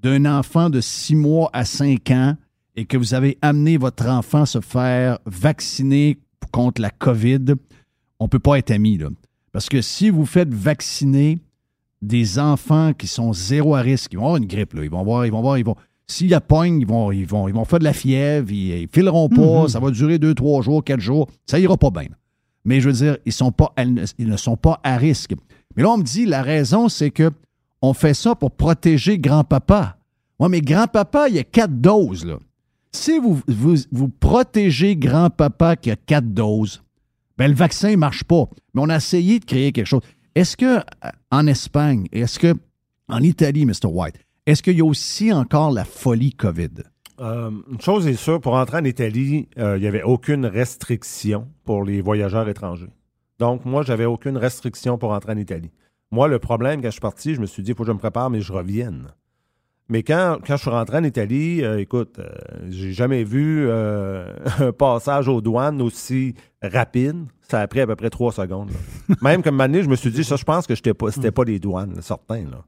d'un 0.01 0.25
enfant 0.27 0.71
de 0.71 0.81
6 0.81 1.17
mois 1.17 1.51
à 1.53 1.65
5 1.65 2.11
ans 2.13 2.37
et 2.77 2.85
que 2.85 2.97
vous 2.97 3.15
avez 3.15 3.39
amené 3.43 3.77
votre 3.79 4.07
enfant 4.07 4.47
se 4.47 4.61
faire 4.61 5.19
vacciner 5.27 6.19
contre 6.53 6.81
la 6.81 6.91
COVID, 6.91 7.55
on 8.21 8.25
ne 8.25 8.29
peut 8.29 8.39
pas 8.39 8.59
être 8.59 8.71
amis. 8.71 8.99
Là. 8.99 9.09
Parce 9.53 9.69
que 9.69 9.81
si 9.83 10.11
vous 10.11 10.27
faites 10.27 10.53
vacciner 10.53 11.39
des 12.03 12.39
enfants 12.39 12.93
qui 12.93 13.07
sont 13.07 13.33
zéro 13.33 13.75
à 13.75 13.81
risque, 13.81 14.13
ils 14.13 14.17
vont 14.19 14.25
avoir 14.27 14.37
une 14.37 14.47
grippe, 14.47 14.75
là. 14.75 14.85
ils 14.85 14.91
vont 14.91 15.01
avoir, 15.01 15.27
ils 15.27 15.33
vont 15.33 15.39
avoir, 15.39 15.59
ils 15.59 15.65
vont. 15.65 15.77
S'il 16.07 16.29
y 16.29 16.35
a 16.35 16.41
pogne, 16.41 16.81
ils 16.81 16.87
vont, 16.87 17.11
ils, 17.11 17.27
vont, 17.27 17.49
ils 17.49 17.55
vont 17.55 17.65
faire 17.65 17.81
de 17.81 17.85
la 17.85 17.93
fièvre, 17.93 18.51
ils, 18.53 18.83
ils 18.83 18.89
fileront 18.93 19.29
pas, 19.29 19.69
ça 19.69 19.81
va 19.81 19.91
durer 19.91 20.19
deux, 20.19 20.35
trois 20.35 20.63
jours, 20.63 20.85
quatre 20.85 21.01
jours, 21.01 21.29
ça 21.47 21.59
ira 21.59 21.77
pas 21.77 21.91
bien. 21.91 22.09
Mais 22.65 22.81
je 22.81 22.89
veux 22.89 22.95
dire, 22.95 23.17
ils, 23.27 23.33
sont 23.33 23.51
pas, 23.51 23.73
elles 23.77 23.93
ne- 23.93 24.05
ils 24.19 24.29
ne 24.29 24.37
sont 24.37 24.57
pas 24.57 24.79
à 24.85 24.99
risque. 24.99 25.33
Mais 25.75 25.83
là, 25.83 25.91
on 25.91 25.99
me 25.99 26.03
dit, 26.05 26.27
la 26.27 26.43
raison, 26.43 26.89
c'est 26.89 27.11
que 27.11 27.31
on 27.83 27.93
fait 27.93 28.15
ça 28.15 28.35
pour 28.35 28.53
protéger 28.53 29.19
grand-papa. 29.19 29.99
Oui, 30.39 30.49
mais 30.49 30.61
grand-papa, 30.61 31.29
il 31.29 31.37
y 31.37 31.39
a 31.39 31.45
quatre 31.45 31.75
doses, 31.81 32.25
là. 32.25 32.39
Si 32.97 33.19
vous, 33.19 33.41
vous, 33.93 34.09
protégez 34.09 34.97
grand-papa 34.97 35.77
qui 35.77 35.91
a 35.91 35.97
quatre 35.97 36.33
doses, 36.33 36.83
ben, 37.37 37.49
le 37.49 37.55
vaccin 37.55 37.91
ne 37.91 37.97
marche 37.97 38.25
pas. 38.25 38.49
Mais 38.75 38.81
on 38.83 38.89
a 38.89 38.97
essayé 38.97 39.39
de 39.39 39.45
créer 39.45 39.71
quelque 39.73 39.87
chose. 39.87 40.01
Est-ce 40.35 40.57
que 40.57 40.81
en 41.31 41.47
Espagne, 41.47 42.07
est-ce 42.11 42.39
que 42.39 42.55
en 43.09 43.21
Italie, 43.21 43.67
Mr. 43.67 43.87
White, 43.87 44.17
est-ce 44.47 44.63
qu'il 44.63 44.79
y 44.79 44.81
a 44.81 44.85
aussi 44.85 45.33
encore 45.33 45.71
la 45.71 45.85
folie 45.85 46.33
COVID? 46.33 46.71
Euh, 47.21 47.51
une 47.71 47.81
chose 47.81 48.07
est 48.07 48.15
sûre, 48.15 48.41
pour 48.41 48.55
entrer 48.55 48.79
en 48.79 48.85
Italie, 48.85 49.49
euh, 49.59 49.77
il 49.77 49.83
n'y 49.83 49.87
avait 49.87 50.03
aucune 50.03 50.47
restriction 50.47 51.49
pour 51.65 51.85
les 51.85 52.01
voyageurs 52.01 52.49
étrangers. 52.49 52.93
Donc, 53.39 53.65
moi, 53.65 53.83
j'avais 53.83 54.07
aucune 54.07 54.37
restriction 54.39 54.99
pour 54.99 55.13
entrer 55.13 55.33
en 55.33 55.39
Italie. 55.39 55.71
Moi, 56.11 56.29
le 56.29 56.39
problème, 56.39 56.81
quand 56.81 56.89
je 56.89 56.93
suis 56.93 57.01
parti, 57.01 57.35
je 57.35 57.41
me 57.41 57.47
suis 57.47 57.63
dit, 57.63 57.73
il 57.73 57.77
faut 57.77 57.85
que 57.85 57.89
je 57.89 57.93
me 57.93 57.99
prépare, 57.99 58.31
mais 58.31 58.41
je 58.41 58.53
revienne. 58.53 59.09
Mais 59.89 60.03
quand, 60.03 60.39
quand 60.45 60.57
je 60.57 60.63
suis 60.63 60.71
rentré 60.71 60.97
en 60.99 61.05
Italie, 61.05 61.63
euh, 61.63 61.79
écoute, 61.81 62.19
euh, 62.19 62.27
j'ai 62.71 62.93
jamais 62.93 63.23
vu 63.23 63.67
euh, 63.69 64.33
un 64.59 64.73
passage 64.73 65.29
aux 65.29 65.41
douanes 65.41 65.81
aussi 65.81 66.35
rapide. 66.63 67.27
Ça 67.43 67.61
a 67.61 67.69
pris 67.69 67.81
à 67.81 67.87
peu 67.87 67.95
près 67.95 68.11
trois 68.11 68.33
secondes. 68.33 68.71
là. 68.71 69.15
Même 69.23 69.43
comme 69.43 69.61
année, 69.61 69.83
je 69.83 69.89
me 69.89 69.95
suis 69.95 70.11
dit, 70.11 70.25
ça, 70.25 70.35
je 70.37 70.43
pense 70.45 70.67
que 70.67 70.75
j'étais 70.75 70.95
pas, 70.95 71.11
c'était 71.13 71.31
pas 71.31 71.45
les 71.45 71.61
douanes, 71.61 71.95
là, 71.95 72.03
certains. 72.03 72.43
Là. 72.43 72.65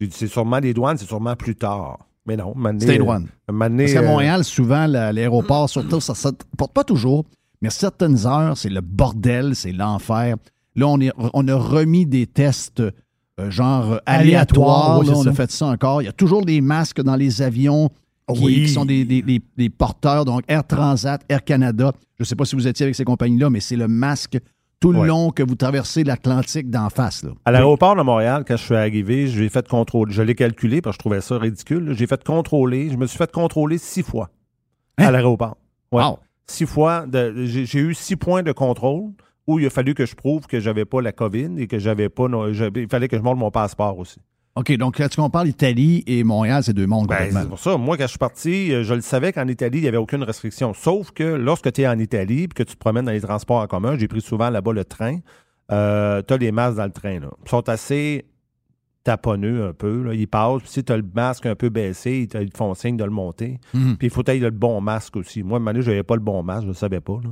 J'ai 0.00 0.08
dit, 0.08 0.16
c'est 0.16 0.26
sûrement 0.26 0.58
les 0.58 0.74
douanes, 0.74 0.98
c'est 0.98 1.06
sûrement 1.06 1.36
plus 1.36 1.54
tard. 1.54 1.98
Mais 2.26 2.36
non, 2.36 2.52
Mané, 2.56 2.80
C'était 2.80 2.92
les 2.94 2.98
douanes. 2.98 3.28
Mané, 3.50 3.84
Parce 3.84 3.94
qu'à 3.94 4.00
euh, 4.00 4.06
Montréal, 4.08 4.42
souvent, 4.42 4.86
la- 4.88 5.12
l'aéroport, 5.12 5.70
surtout, 5.70 6.00
ça 6.00 6.30
ne 6.30 6.36
porte 6.58 6.72
pas 6.72 6.82
toujours, 6.82 7.24
mais 7.62 7.70
certaines 7.70 8.26
heures, 8.26 8.56
c'est 8.56 8.68
le 8.68 8.80
bordel, 8.80 9.54
c'est 9.54 9.70
l'enfer. 9.70 10.34
Là, 10.74 10.88
on, 10.88 11.00
est, 11.00 11.12
on 11.16 11.46
a 11.46 11.54
remis 11.54 12.04
des 12.04 12.26
tests 12.26 12.80
euh, 12.80 12.90
genre 13.48 13.92
euh, 13.94 13.98
aléatoires. 14.06 15.00
ouais, 15.00 15.06
là, 15.06 15.12
c'est 15.14 15.28
on 15.28 15.30
a 15.30 15.34
fait 15.34 15.50
ça 15.50 15.66
encore. 15.66 16.02
Il 16.02 16.06
y 16.06 16.08
a 16.08 16.12
toujours 16.12 16.44
des 16.44 16.60
masques 16.60 17.02
dans 17.02 17.16
les 17.16 17.42
avions 17.42 17.88
qui, 18.34 18.42
Oui. 18.44 18.54
qui 18.64 18.68
sont 18.68 18.84
des, 18.84 19.04
des- 19.04 19.22
des- 19.22 19.42
des 19.56 19.70
porteurs. 19.70 20.24
Donc, 20.24 20.42
Air 20.48 20.66
Transat, 20.66 21.22
Air 21.28 21.44
Canada. 21.44 21.92
Je 22.18 22.22
ne 22.22 22.26
sais 22.26 22.34
pas 22.34 22.44
si 22.44 22.56
vous 22.56 22.66
étiez 22.66 22.84
avec 22.84 22.94
ces 22.94 23.04
compagnies-là, 23.04 23.50
mais 23.50 23.60
c'est 23.60 23.76
le 23.76 23.88
masque 23.88 24.38
tout 24.80 24.92
le 24.92 25.00
Ouais. 25.00 25.06
long 25.08 25.30
que 25.30 25.42
vous 25.42 25.54
traversez 25.54 26.02
l'Atlantique 26.04 26.70
d'en 26.70 26.90
face. 26.90 27.22
Là. 27.22 27.30
À 27.44 27.50
l'aéroport 27.52 27.94
de 27.96 28.02
Montréal, 28.02 28.44
quand 28.46 28.56
je 28.56 28.62
suis 28.64 28.74
arrivé, 28.74 29.26
j'ai 29.28 29.48
fait 29.48 29.66
contrôler. 29.68 30.12
Je 30.12 30.22
l'ai 30.22 30.34
calculé 30.34 30.80
parce 30.82 30.96
que 30.96 31.02
je 31.02 31.08
trouvais 31.08 31.20
ça 31.20 31.38
ridicule. 31.38 31.94
J'ai 31.96 32.06
fait 32.06 32.22
contrôler. 32.22 32.90
Je 32.90 32.96
me 32.96 33.06
suis 33.06 33.16
fait 33.18 33.30
contrôler 33.30 33.78
six 33.78 34.02
fois 34.02 34.28
Hein? 34.98 35.06
à 35.06 35.10
l'aéroport. 35.10 35.56
Ouais. 35.92 36.02
Wow. 36.02 36.18
Six 36.46 36.66
fois. 36.66 37.06
j'ai 37.12 37.78
eu 37.80 37.94
six 37.94 38.16
points 38.16 38.42
de 38.42 38.52
contrôle 38.52 39.10
où 39.46 39.58
il 39.58 39.66
a 39.66 39.70
fallu 39.70 39.94
que 39.94 40.06
je 40.06 40.14
prouve 40.14 40.46
que 40.46 40.58
j'avais 40.60 40.84
pas 40.84 41.00
la 41.00 41.12
COVID 41.12 41.50
et 41.58 41.66
que 41.66 41.78
j'avais 41.78 42.08
pas. 42.08 42.28
no- 42.28 42.52
j'avais- 42.52 42.82
Il 42.82 42.88
fallait 42.88 43.08
que 43.08 43.16
je 43.16 43.22
montre 43.22 43.36
mon 43.38 43.50
passeport 43.50 43.98
aussi. 43.98 44.18
OK, 44.56 44.72
donc 44.78 44.96
quand 44.96 45.08
on 45.18 45.28
parle 45.28 45.48
Italie 45.48 46.02
et 46.06 46.24
Montréal, 46.24 46.62
c'est 46.64 46.72
deux 46.72 46.86
mondes 46.86 47.06
Ben, 47.08 47.16
complètement. 47.16 47.40
c'est 47.42 47.48
pour 47.48 47.58
ça. 47.58 47.76
Moi, 47.76 47.96
quand 47.98 48.04
je 48.04 48.08
suis 48.08 48.18
parti, 48.18 48.72
euh, 48.72 48.84
je 48.84 48.94
le 48.94 49.02
savais 49.02 49.30
qu'en 49.32 49.46
Italie, 49.48 49.78
il 49.78 49.82
n'y 49.82 49.88
avait 49.88 49.98
aucune 49.98 50.22
restriction. 50.22 50.72
Sauf 50.72 51.10
que 51.10 51.24
lorsque 51.24 51.70
tu 51.72 51.82
es 51.82 51.86
en 51.86 51.98
Italie 51.98 52.44
et 52.44 52.48
que 52.48 52.62
tu 52.62 52.74
te 52.74 52.78
promènes 52.78 53.04
dans 53.04 53.12
les 53.12 53.20
transports 53.20 53.60
en 53.60 53.66
commun, 53.66 53.96
j'ai 53.98 54.08
pris 54.08 54.22
souvent 54.22 54.48
là-bas 54.48 54.72
le 54.72 54.84
train, 54.86 55.18
euh, 55.72 56.22
tu 56.26 56.32
as 56.32 56.36
les 56.38 56.52
masques 56.52 56.78
dans 56.78 56.86
le 56.86 56.90
train. 56.90 57.20
Là. 57.20 57.28
Ils 57.44 57.50
sont 57.50 57.68
assez 57.68 58.24
taponneux 59.04 59.66
un 59.68 59.72
peu. 59.72 60.02
Là. 60.04 60.14
Ils 60.14 60.26
passent. 60.26 60.62
Puis 60.62 60.70
si 60.70 60.84
tu 60.84 60.92
as 60.92 60.96
le 60.96 61.04
masque 61.14 61.46
un 61.46 61.54
peu 61.54 61.68
baissé, 61.68 62.20
ils 62.20 62.28
te, 62.28 62.38
font 62.56 62.74
signe 62.74 62.96
de 62.96 63.04
le 63.04 63.10
monter. 63.10 63.58
Mhm. 63.74 63.96
Puis 63.98 64.08
il 64.08 64.10
faut 64.10 64.22
que 64.22 64.32
tu 64.32 64.38
le 64.40 64.50
bon 64.50 64.80
masque 64.80 65.16
aussi. 65.16 65.42
Moi, 65.42 65.54
à 65.54 65.56
un 65.56 65.60
moment 65.60 65.72
donné, 65.72 65.84
je 65.84 65.90
n'avais 65.90 66.02
pas 66.02 66.14
le 66.16 66.22
bon 66.22 66.42
masque, 66.42 66.62
je 66.62 66.66
ne 66.68 66.72
le 66.72 66.76
savais 66.76 67.00
pas. 67.00 67.18
Là. 67.22 67.30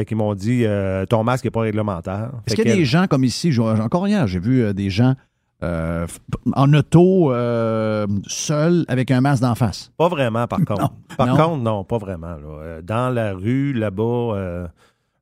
Fait 0.00 0.06
qu'ils 0.06 0.16
m'ont 0.16 0.34
dit 0.34 0.62
euh, 0.64 1.04
ton 1.04 1.22
masque 1.24 1.44
n'est 1.44 1.50
pas 1.50 1.60
réglementaire. 1.60 2.30
Est-ce 2.46 2.56
qu'il 2.56 2.66
y 2.66 2.72
a 2.72 2.74
des 2.74 2.86
gens 2.86 3.06
comme 3.06 3.22
ici, 3.22 3.54
encore 3.60 4.08
hier, 4.08 4.26
j'ai 4.26 4.38
vu 4.38 4.62
euh, 4.62 4.72
des 4.72 4.88
gens 4.88 5.14
euh, 5.62 6.06
en 6.54 6.72
auto, 6.72 7.30
euh, 7.34 8.06
seuls, 8.26 8.86
avec 8.88 9.10
un 9.10 9.20
masque 9.20 9.42
d'en 9.42 9.54
face? 9.54 9.92
Pas 9.98 10.08
vraiment, 10.08 10.46
par 10.46 10.60
contre. 10.64 10.90
Par 11.18 11.26
Non? 11.26 11.36
contre, 11.36 11.62
non, 11.62 11.84
pas 11.84 11.98
vraiment. 11.98 12.36
là. 12.36 12.80
Dans 12.82 13.12
la 13.14 13.34
rue, 13.34 13.74
là-bas, 13.74 14.02
euh, 14.36 14.66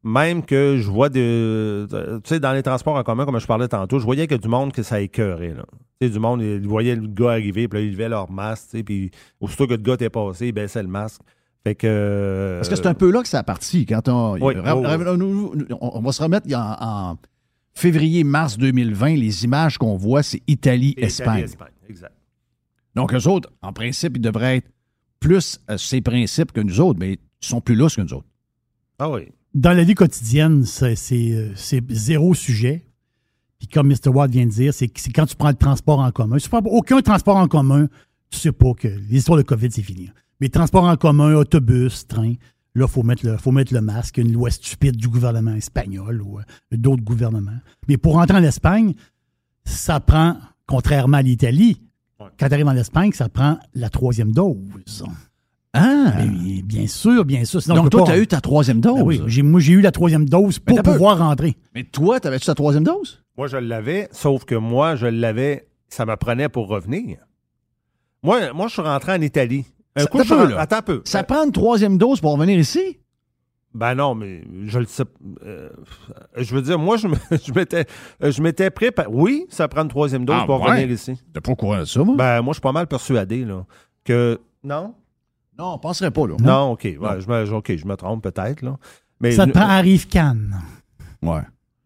même 0.04 0.44
que 0.44 0.76
je 0.78 0.88
vois 0.88 1.08
de. 1.08 1.88
Tu 1.90 2.28
sais, 2.28 2.38
dans 2.38 2.52
les 2.52 2.62
transports 2.62 2.94
en 2.94 3.02
commun, 3.02 3.24
comme 3.24 3.40
je 3.40 3.46
parlais 3.48 3.66
tantôt, 3.66 3.98
je 3.98 4.04
voyais 4.04 4.28
que 4.28 4.36
du 4.36 4.46
monde 4.46 4.72
que 4.72 4.84
ça 4.84 5.00
écœurait. 5.00 5.54
Tu 6.00 6.06
sais, 6.06 6.12
du 6.12 6.20
monde, 6.20 6.40
ils 6.40 6.68
voyaient 6.68 6.94
le 6.94 7.08
gars 7.08 7.30
arriver, 7.32 7.66
puis 7.66 7.80
là, 7.80 7.84
ils 7.84 7.90
levaient 7.90 8.08
leur 8.08 8.30
masque, 8.30 8.68
tu 8.70 8.76
sais, 8.76 8.82
puis 8.84 9.10
aussitôt 9.40 9.66
que 9.66 9.72
le 9.74 9.82
gars 9.82 9.94
était 9.94 10.08
passé, 10.08 10.46
ils 10.46 10.52
baissaient 10.52 10.82
le 10.84 10.88
masque. 10.88 11.20
Fait 11.68 11.74
que. 11.74 12.54
Parce 12.58 12.68
que 12.68 12.76
c'est 12.76 12.86
un 12.86 12.94
peu 12.94 13.10
là 13.10 13.22
que 13.22 13.28
ça 13.28 13.40
a 13.40 13.42
parti. 13.42 13.84
Quand 13.86 14.08
on, 14.08 14.32
Oui, 14.34 14.54
va 16.02 16.12
se 16.12 16.22
remettre 16.22 16.46
en, 16.56 16.76
en 17.12 17.18
février-mars 17.74 18.56
2020. 18.58 19.16
Les 19.16 19.44
images 19.44 19.78
qu'on 19.78 19.96
voit, 19.96 20.22
c'est 20.22 20.42
Italie, 20.46 20.94
Italie, 21.36 21.42
exact. 21.88 22.14
Donc, 22.94 23.14
eux 23.14 23.28
autres, 23.28 23.50
en 23.62 23.72
principe, 23.72 24.16
ils 24.16 24.20
devraient 24.20 24.56
être 24.58 24.68
plus 25.20 25.60
à 25.68 25.78
ces 25.78 26.00
principes 26.00 26.52
que 26.52 26.60
nous 26.60 26.80
autres, 26.80 26.98
mais 26.98 27.12
ils 27.14 27.18
sont 27.46 27.60
plus 27.60 27.74
lousses 27.74 27.96
que 27.96 28.00
nous 28.02 28.14
autres. 28.14 28.26
Ah 28.98 29.10
oui. 29.10 29.28
Dans 29.54 29.72
la 29.72 29.84
vie 29.84 29.94
quotidienne, 29.94 30.64
c'est 30.64 30.94
euh, 31.32 31.52
zéro 31.90 32.34
sujet. 32.34 32.84
Puis 33.58 33.68
comme 33.68 33.88
Mr. 33.88 34.08
Watt 34.08 34.30
vient 34.30 34.46
de 34.46 34.50
dire, 34.50 34.72
c'est 34.72 34.88
que- 34.88 35.00
c'est 35.00 35.10
quand 35.12 35.26
tu 35.26 35.36
prends 35.36 35.48
le 35.48 35.54
transport 35.54 35.98
en 36.00 36.10
commun. 36.12 36.38
Si 36.38 36.44
tu 36.44 36.50
prends 36.50 36.60
aucun 36.64 37.00
transport 37.02 37.36
en 37.36 37.48
commun, 37.48 37.88
tu 38.30 38.38
sais 38.38 38.52
pas 38.52 38.72
que 38.74 38.88
l'histoire 38.88 39.36
de 39.38 39.42
COVID, 39.42 39.68
c'est 39.70 39.82
fini. 39.82 40.10
Mais 40.40 40.48
transport 40.48 40.84
en 40.84 40.96
commun, 40.96 41.34
autobus, 41.34 42.06
train, 42.06 42.34
là, 42.74 42.86
il 42.86 42.88
faut, 42.88 43.02
mettre 43.02 43.26
le- 43.26 43.36
faut 43.36 43.52
mettre 43.52 43.72
le 43.74 43.80
masque, 43.80 44.18
une 44.18 44.32
loi 44.32 44.50
stupide 44.50 44.96
du 44.96 45.08
gouvernement 45.08 45.54
espagnol 45.54 46.22
ou 46.22 46.38
euh, 46.38 46.42
d'autres 46.72 47.02
gouvernements. 47.02 47.58
Mais 47.88 47.96
pour 47.96 48.14
rentrer 48.14 48.36
en 48.38 48.42
Espagne, 48.42 48.94
ça 49.64 50.00
prend, 50.00 50.36
contrairement 50.66 51.16
à 51.18 51.22
l'Italie, 51.22 51.82
Ouais. 52.20 52.26
quand 52.38 52.48
tu 52.48 52.54
arrives 52.54 52.66
en 52.66 52.74
Espagne, 52.76 53.12
ça 53.12 53.28
prend 53.28 53.58
la 53.74 53.90
troisième 53.90 54.32
dose. 54.32 55.04
Ah! 55.72 56.14
Mais 56.18 56.62
bien 56.62 56.86
sûr, 56.88 57.24
bien 57.24 57.44
sûr. 57.44 57.62
Sinon, 57.62 57.76
Donc, 57.76 57.90
toi, 57.90 58.04
tu 58.06 58.10
as 58.10 58.18
eu 58.18 58.26
ta 58.26 58.40
troisième 58.40 58.80
dose. 58.80 58.96
Ben 58.98 59.02
oui, 59.04 59.20
j'ai- 59.26 59.42
moi, 59.42 59.60
j'ai 59.60 59.74
eu 59.74 59.80
la 59.80 59.92
troisième 59.92 60.28
dose 60.28 60.58
pour 60.58 60.82
pouvoir 60.82 61.18
rentrer. 61.18 61.56
Mais 61.74 61.84
toi, 61.84 62.18
t'avais-tu 62.18 62.46
ta 62.46 62.54
troisième 62.54 62.82
dose? 62.84 63.22
Moi, 63.36 63.46
je 63.46 63.56
l'avais, 63.58 64.08
sauf 64.10 64.44
que 64.44 64.54
moi, 64.56 64.96
je 64.96 65.06
l'avais, 65.06 65.68
ça 65.88 66.06
me 66.06 66.16
prenait 66.16 66.48
pour 66.48 66.66
revenir. 66.68 67.18
Moi, 68.22 68.52
moi 68.52 68.66
je 68.66 68.72
suis 68.72 68.82
rentré 68.82 69.12
en 69.12 69.20
Italie. 69.20 69.66
Un 70.02 70.06
coup, 70.06 70.20
attends 70.20 70.34
un 70.40 70.46
peu, 70.46 70.52
là. 70.52 70.60
Attends 70.60 70.76
un 70.76 70.82
peu. 70.82 71.02
Ça 71.04 71.22
prend 71.24 71.44
une 71.44 71.52
troisième 71.52 71.98
dose 71.98 72.20
pour 72.20 72.32
revenir 72.32 72.58
ici? 72.58 72.98
Ben 73.74 73.94
non, 73.94 74.14
mais 74.14 74.42
je 74.66 74.78
le 74.78 74.86
sais. 74.86 75.04
euh, 75.44 75.68
je 76.36 76.54
veux 76.54 76.62
dire, 76.62 76.78
moi, 76.78 76.96
je, 76.96 77.06
me- 77.08 77.16
je 77.46 77.52
m'étais, 77.52 77.84
euh, 78.22 78.30
je 78.32 78.42
m'étais 78.42 78.70
préparé. 78.70 79.08
Oui, 79.10 79.46
ça 79.50 79.68
prend 79.68 79.82
une 79.82 79.88
troisième 79.88 80.24
dose 80.24 80.36
Ah, 80.40 80.46
pour 80.46 80.60
ouais? 80.62 80.70
revenir 80.70 80.90
ici. 80.90 81.20
T'es 81.32 81.40
pas 81.40 81.52
au 81.52 81.56
courant 81.56 81.78
de 81.80 81.84
ça, 81.84 82.02
moi? 82.02 82.16
Ben, 82.16 82.40
moi, 82.42 82.52
je 82.52 82.56
suis 82.56 82.62
pas 82.62 82.72
mal 82.72 82.86
persuadé, 82.86 83.44
là. 83.44 83.64
Que. 84.04 84.40
Non? 84.64 84.94
non, 85.58 85.74
on 85.74 85.78
penserait 85.78 86.10
pas, 86.10 86.26
là. 86.26 86.36
Non, 86.40 86.72
OK. 86.72 86.84
ouais, 86.84 87.20
Je 87.20 87.28
me, 87.28 87.52
OK, 87.54 87.76
je 87.76 87.86
me 87.86 87.94
trompe 87.96 88.22
peut-être, 88.22 88.62
là. 88.62 88.76
Mais, 89.20 89.32
Ça 89.32 89.46
te 89.46 89.50
prend 89.52 89.68
Arrive 89.68 90.06
Cannes, 90.08 90.56
Ouais. 91.22 91.40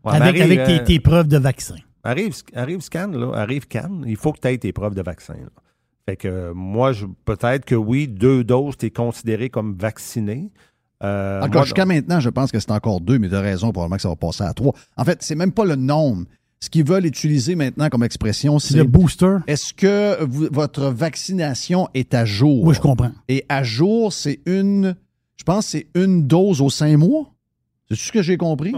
Ouais, 0.05 0.13
avec, 0.17 0.41
euh, 0.41 0.67
tes, 0.67 0.85
tes 0.85 1.01
preuves 1.01 1.29
de 1.29 1.39
vaccin. 1.39 1.77
Arrive, 2.05 2.35
arrive 2.55 2.81
scan, 2.81 3.09
là. 3.13 3.33
Arrive 3.35 3.67
Cannes, 3.69 4.05
il 4.07 4.17
faut 4.17 4.33
que 4.33 4.41
tu 4.41 4.49
aies 4.49 4.59
tes 4.59 4.73
preuves 4.73 4.95
de 4.95 5.03
vaccin, 5.03 5.35
là. 5.35 5.49
Fait 6.07 6.17
que 6.17 6.53
moi, 6.53 6.93
je, 6.93 7.07
peut-être 7.25 7.65
que 7.65 7.75
oui, 7.75 8.09
deux 8.09 8.43
doses, 8.45 8.77
tu 8.77 8.87
es 8.87 8.91
considéré 8.91 9.51
comme 9.51 9.77
vacciné. 9.79 10.51
Euh, 11.05 11.41
Encore 11.41 11.53
moi, 11.53 11.65
jusqu'à 11.65 11.85
maintenant, 11.87 12.21
je 12.21 12.29
pense 12.31 12.51
que 12.53 12.59
c'est 12.61 12.71
encore 12.73 13.01
deux, 13.01 13.19
mais 13.19 13.33
as 13.35 13.41
raison, 13.41 13.73
probablement 13.73 13.97
que 13.97 14.03
ça 14.03 14.09
va 14.09 14.17
passer 14.17 14.43
à 14.45 14.53
trois. 14.53 14.73
En 14.97 15.05
fait, 15.05 15.23
c'est 15.23 15.35
même 15.35 15.53
pas 15.53 15.65
le 15.65 15.77
nombre. 15.77 16.25
Ce 16.61 16.71
qu'ils 16.71 16.85
veulent 16.85 17.07
utiliser 17.07 17.57
maintenant 17.57 17.89
comme 17.89 18.05
expression, 18.05 18.59
C'est 18.61 18.77
le 18.77 18.85
booster. 18.85 19.39
est-ce 19.49 19.75
que 19.75 20.23
vous- 20.25 20.49
votre 20.53 20.85
vaccination 20.91 21.89
est 21.95 22.15
à 22.15 22.25
jour? 22.25 22.63
Oui, 22.65 22.75
je 22.75 22.81
comprends. 22.81 23.11
Et 23.29 23.45
à 23.49 23.65
jour, 23.65 24.13
c'est 24.13 24.41
une, 24.47 24.95
je 25.37 25.43
pense, 25.45 25.65
que 25.67 25.71
c'est 25.73 25.87
une 25.97 26.27
dose 26.27 26.61
aux 26.61 26.71
cinq 26.71 26.97
mois. 26.99 27.33
C'est 27.89 27.97
ce 27.97 28.13
que 28.13 28.23
j'ai 28.23 28.37
compris? 28.37 28.73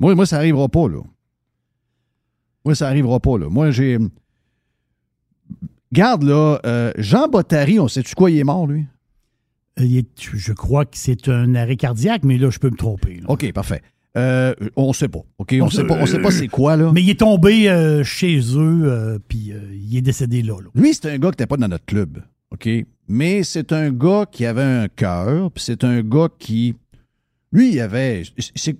Moi, 0.00 0.14
moi, 0.14 0.24
ça 0.26 0.36
n'arrivera 0.36 0.68
pas, 0.68 0.88
là. 0.88 1.00
Moi, 2.64 2.74
ça 2.74 2.86
n'arrivera 2.86 3.20
pas, 3.20 3.38
là. 3.38 3.48
Moi, 3.48 3.70
j'ai. 3.70 3.98
Garde, 5.92 6.22
là, 6.22 6.60
euh, 6.66 6.92
Jean 6.98 7.28
Bottary, 7.28 7.78
on 7.80 7.88
sait-tu 7.88 8.14
quoi, 8.14 8.30
il 8.30 8.38
est 8.38 8.44
mort, 8.44 8.66
lui? 8.66 8.86
Euh, 9.80 9.84
il 9.84 9.98
est- 9.98 10.08
je 10.34 10.52
crois 10.52 10.84
que 10.84 10.96
c'est 10.96 11.28
un 11.28 11.54
arrêt 11.54 11.76
cardiaque, 11.76 12.24
mais 12.24 12.36
là, 12.36 12.50
je 12.50 12.58
peux 12.58 12.70
me 12.70 12.76
tromper. 12.76 13.16
là. 13.20 13.26
OK, 13.28 13.50
parfait. 13.52 13.82
Euh, 14.16 14.54
on 14.74 14.92
sait 14.92 15.08
pas. 15.08 15.20
OK, 15.38 15.54
on 15.60 15.66
On 15.66 15.70
sait 15.70 15.84
pas, 15.86 15.96
on 16.00 16.06
sait 16.06 16.20
pas 16.20 16.30
c'est 16.30 16.48
quoi, 16.48 16.76
là. 16.76 16.90
Mais 16.92 17.02
il 17.02 17.10
est 17.10 17.20
tombé 17.20 17.68
euh, 17.70 18.02
chez 18.02 18.38
eux, 18.56 18.80
euh, 18.84 19.18
puis 19.28 19.52
euh, 19.52 19.60
il 19.72 19.96
est 19.96 20.02
décédé 20.02 20.42
là. 20.42 20.54
là. 20.60 20.68
Lui, 20.74 20.92
c'est 20.94 21.06
un 21.06 21.18
gars 21.18 21.28
qui 21.28 21.32
n'était 21.34 21.46
pas 21.46 21.56
dans 21.56 21.68
notre 21.68 21.84
club. 21.84 22.18
OK? 22.50 22.68
Mais 23.06 23.42
c'est 23.44 23.72
un 23.72 23.90
gars 23.90 24.26
qui 24.30 24.44
avait 24.46 24.62
un 24.62 24.88
cœur, 24.88 25.50
puis 25.52 25.62
c'est 25.62 25.84
un 25.84 26.02
gars 26.02 26.28
qui. 26.38 26.74
Lui, 27.52 27.72
il 27.74 27.80
avait. 27.80 28.24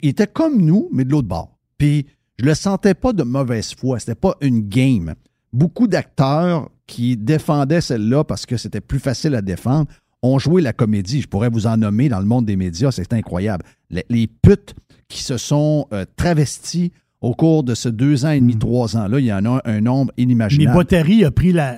il 0.02 0.08
était 0.08 0.26
comme 0.26 0.60
nous, 0.60 0.88
mais 0.92 1.04
de 1.04 1.10
l'autre 1.12 1.28
bord. 1.28 1.56
Puis 1.78 2.06
je 2.38 2.44
le 2.44 2.54
sentais 2.54 2.94
pas 2.94 3.12
de 3.12 3.22
mauvaise 3.22 3.72
foi. 3.74 3.98
C'était 4.00 4.14
pas 4.14 4.34
une 4.40 4.68
game. 4.68 5.14
Beaucoup 5.52 5.86
d'acteurs 5.86 6.68
qui 6.88 7.16
défendaient 7.16 7.80
celle-là 7.80 8.24
parce 8.24 8.46
que 8.46 8.56
c'était 8.56 8.80
plus 8.80 8.98
facile 8.98 9.36
à 9.36 9.42
défendre 9.42 9.86
ont 10.22 10.40
joué 10.40 10.60
la 10.60 10.72
comédie. 10.72 11.20
Je 11.20 11.28
pourrais 11.28 11.50
vous 11.50 11.68
en 11.68 11.76
nommer 11.76 12.08
dans 12.08 12.18
le 12.18 12.26
monde 12.26 12.46
des 12.46 12.56
médias, 12.56 12.90
c'est 12.90 13.12
incroyable. 13.12 13.64
Les, 13.90 14.04
les 14.08 14.26
putes 14.26 14.74
qui 15.06 15.22
se 15.22 15.36
sont 15.36 15.86
euh, 15.92 16.04
travesties 16.16 16.92
au 17.20 17.34
cours 17.34 17.62
de 17.62 17.74
ces 17.74 17.92
deux 17.92 18.24
ans 18.24 18.30
et 18.30 18.40
demi, 18.40 18.56
trois 18.58 18.96
ans-là, 18.96 19.20
il 19.20 19.26
y 19.26 19.32
en 19.32 19.44
a 19.44 19.60
un 19.64 19.80
nombre 19.80 20.12
Mais 20.16 20.24
inimaginable. 20.24 20.76
Bottary 20.76 21.24
a 21.24 21.30
pris 21.30 21.52
la. 21.52 21.76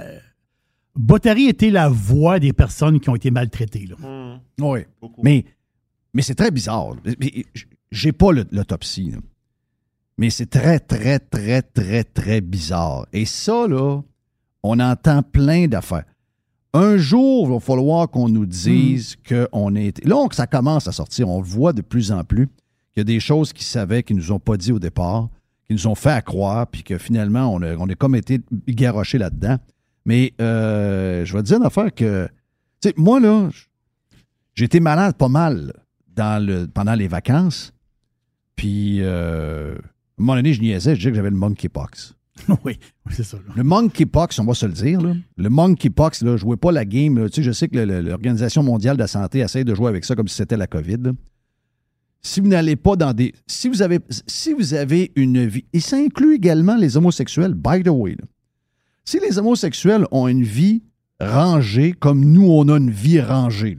Bottary 0.96 1.46
était 1.46 1.70
la 1.70 1.88
voix 1.88 2.38
des 2.38 2.52
personnes 2.52 3.00
qui 3.00 3.08
ont 3.08 3.16
été 3.16 3.30
maltraitées. 3.30 3.86
Là. 3.86 4.38
Oui. 4.60 4.80
Beaucoup. 5.00 5.22
Mais, 5.22 5.44
mais 6.14 6.22
c'est 6.22 6.34
très 6.34 6.50
bizarre. 6.50 6.94
Mais 7.20 7.44
J'ai 7.90 8.12
pas 8.12 8.32
l'autopsie. 8.32 9.12
Mais 10.18 10.28
c'est 10.28 10.50
très, 10.50 10.78
très, 10.78 11.18
très, 11.18 11.62
très, 11.62 12.04
très 12.04 12.40
bizarre. 12.42 13.06
Et 13.12 13.24
ça, 13.24 13.66
là, 13.66 14.02
on 14.62 14.78
entend 14.80 15.22
plein 15.22 15.66
d'affaires. 15.68 16.04
Un 16.72 16.96
jour, 16.98 17.48
il 17.48 17.52
va 17.54 17.60
falloir 17.60 18.08
qu'on 18.08 18.28
nous 18.28 18.46
dise 18.46 19.16
qu'on 19.28 19.74
est. 19.74 20.04
Là, 20.06 20.16
on- 20.16 20.30
ça 20.30 20.46
commence 20.46 20.86
à 20.86 20.92
sortir. 20.92 21.28
On 21.28 21.38
le 21.40 21.46
voit 21.46 21.72
de 21.72 21.82
plus 21.82 22.12
en 22.12 22.22
plus 22.22 22.46
qu'il 22.92 22.98
y 22.98 23.00
a 23.00 23.04
des 23.04 23.18
choses 23.20 23.52
qu'ils 23.52 23.64
savaient, 23.66 24.02
qu'ils 24.02 24.16
nous 24.16 24.30
ont 24.32 24.38
pas 24.38 24.56
dit 24.56 24.70
au 24.70 24.78
départ, 24.78 25.28
qu'ils 25.66 25.76
nous 25.76 25.86
ont 25.88 25.94
fait 25.96 26.10
à 26.12 26.22
croire, 26.22 26.66
puis 26.68 26.82
que 26.84 26.96
finalement, 26.98 27.52
on 27.52 27.60
a, 27.62 27.74
on 27.76 27.88
a 27.88 27.94
comme 27.94 28.14
été 28.14 28.40
garoché 28.68 29.18
là-dedans. 29.18 29.56
Mais 30.04 30.32
euh, 30.40 31.24
je 31.24 31.32
vais 31.36 31.42
te 31.42 31.46
dire 31.48 31.56
une 31.58 31.64
affaire 31.66 31.92
que. 31.94 32.28
Tu 32.80 32.88
sais, 32.88 32.94
moi, 32.96 33.18
là, 33.20 33.48
j'ai 34.54 34.64
été 34.64 34.78
malade 34.80 35.16
pas 35.16 35.28
mal 35.28 35.72
dans 36.14 36.44
le, 36.44 36.66
pendant 36.66 36.94
les 36.94 37.08
vacances. 37.08 37.72
Puis, 38.56 38.98
euh, 39.00 39.74
à 39.74 39.78
un 39.78 39.80
moment 40.18 40.36
donné, 40.36 40.52
je 40.54 40.60
niaisais, 40.60 40.94
je 40.94 41.00
disais 41.00 41.10
que 41.10 41.16
j'avais 41.16 41.30
le 41.30 41.36
monkeypox. 41.36 42.14
oui, 42.64 42.78
oui, 43.06 43.12
c'est 43.12 43.22
ça. 43.24 43.36
là. 43.36 43.52
Le 43.56 43.62
monkeypox, 43.62 44.38
on 44.38 44.44
va 44.44 44.54
se 44.54 44.66
le 44.66 44.72
dire, 44.72 45.00
là, 45.00 45.14
le 45.36 45.48
monkeypox, 45.48 46.22
là, 46.22 46.36
jouez 46.36 46.56
pas 46.56 46.72
la 46.72 46.84
game. 46.84 47.28
je 47.32 47.52
sais 47.52 47.68
que 47.68 47.78
l'Organisation 47.78 48.62
mondiale 48.62 48.96
de 48.96 49.02
la 49.02 49.06
santé 49.06 49.40
essaie 49.40 49.64
de 49.64 49.74
jouer 49.74 49.88
avec 49.88 50.04
ça 50.04 50.14
comme 50.14 50.28
si 50.28 50.36
c'était 50.36 50.56
la 50.56 50.66
COVID. 50.66 51.12
si 52.22 52.40
vous 52.40 52.48
n'allez 52.48 52.76
pas 52.76 52.96
dans 52.96 53.12
des. 53.12 53.34
Si 53.46 53.68
vous 53.68 53.82
avez, 53.82 54.00
si 54.26 54.52
vous 54.52 54.74
avez 54.74 55.12
une 55.16 55.46
vie, 55.46 55.64
et 55.72 55.80
ça 55.80 55.96
inclut 55.96 56.34
également 56.34 56.76
les 56.76 56.96
homosexuels, 56.96 57.54
by 57.54 57.82
the 57.82 57.88
way. 57.88 58.16
Si 59.04 59.18
les 59.18 59.38
homosexuels 59.38 60.06
ont 60.10 60.28
une 60.28 60.42
vie 60.42 60.82
rangée 61.20 61.92
comme 61.92 62.24
nous, 62.24 62.48
on 62.50 62.68
a 62.68 62.76
une 62.76 62.90
vie 62.90 63.20
rangée, 63.20 63.76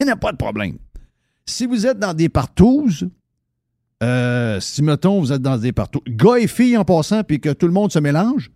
il 0.00 0.04
n'y 0.04 0.12
a 0.12 0.16
pas 0.16 0.32
de 0.32 0.36
problème. 0.36 0.78
Si 1.46 1.66
vous 1.66 1.86
êtes 1.86 1.98
dans 1.98 2.14
des 2.14 2.28
partouzes, 2.28 3.08
euh, 4.02 4.60
si, 4.60 4.82
mettons, 4.82 5.20
vous 5.20 5.32
êtes 5.32 5.42
dans 5.42 5.58
des 5.58 5.72
partouzes, 5.72 6.02
gars 6.06 6.38
et 6.38 6.46
filles 6.46 6.76
en 6.76 6.84
passant, 6.84 7.24
puis 7.24 7.40
que 7.40 7.50
tout 7.50 7.66
le 7.66 7.72
monde 7.72 7.92
se 7.92 7.98
mélange, 7.98 8.50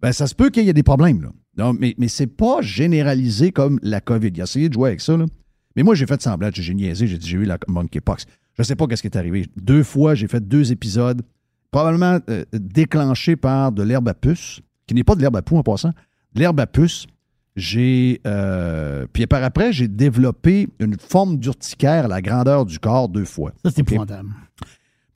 ben 0.00 0.12
ça 0.12 0.26
se 0.26 0.34
peut 0.34 0.50
qu'il 0.50 0.64
y 0.64 0.68
ait 0.68 0.74
des 0.74 0.82
problèmes. 0.82 1.22
Là. 1.22 1.30
Non, 1.58 1.72
mais 1.78 1.94
mais 1.98 2.08
c'est 2.08 2.26
pas 2.28 2.62
généralisé 2.62 3.52
comme 3.52 3.78
la 3.82 4.00
COVID. 4.00 4.28
Il 4.28 4.40
a 4.40 4.44
essayé 4.44 4.68
de 4.68 4.74
jouer 4.74 4.90
avec 4.90 5.00
ça. 5.00 5.16
Là. 5.16 5.26
Mais 5.76 5.82
moi, 5.82 5.94
j'ai 5.94 6.06
fait 6.06 6.20
semblant, 6.22 6.50
j'ai 6.52 6.74
niaisé, 6.74 7.06
j'ai 7.06 7.18
dit 7.18 7.28
j'ai 7.28 7.38
eu 7.38 7.44
la 7.44 7.58
monkeypox. 7.68 8.26
Je 8.56 8.62
sais 8.62 8.76
pas 8.76 8.86
qu'est-ce 8.86 9.02
qui 9.02 9.08
est 9.08 9.16
arrivé. 9.16 9.46
Deux 9.56 9.82
fois, 9.82 10.14
j'ai 10.14 10.28
fait 10.28 10.46
deux 10.46 10.72
épisodes, 10.72 11.22
probablement 11.70 12.18
euh, 12.28 12.44
déclenchés 12.52 13.36
par 13.36 13.72
de 13.72 13.82
l'herbe 13.82 14.08
à 14.08 14.14
puce, 14.14 14.60
qui 14.86 14.94
n'est 14.94 15.04
pas 15.04 15.14
de 15.14 15.20
l'herbe 15.20 15.36
à 15.36 15.42
poux 15.42 15.56
en 15.56 15.62
passant, 15.62 15.92
de 16.34 16.40
l'herbe 16.40 16.60
à 16.60 16.66
puce. 16.66 17.06
J'ai. 17.56 18.20
euh, 18.26 19.06
puis 19.12 19.26
par 19.26 19.42
après, 19.42 19.72
j'ai 19.72 19.88
développé 19.88 20.68
une 20.78 20.96
forme 20.98 21.38
d'urticaire 21.38 22.04
à 22.04 22.08
la 22.08 22.22
grandeur 22.22 22.64
du 22.64 22.78
corps 22.78 23.08
deux 23.08 23.24
fois. 23.24 23.52
Ça, 23.64 23.70
c'est 23.70 23.80
épouvantable. 23.80 24.28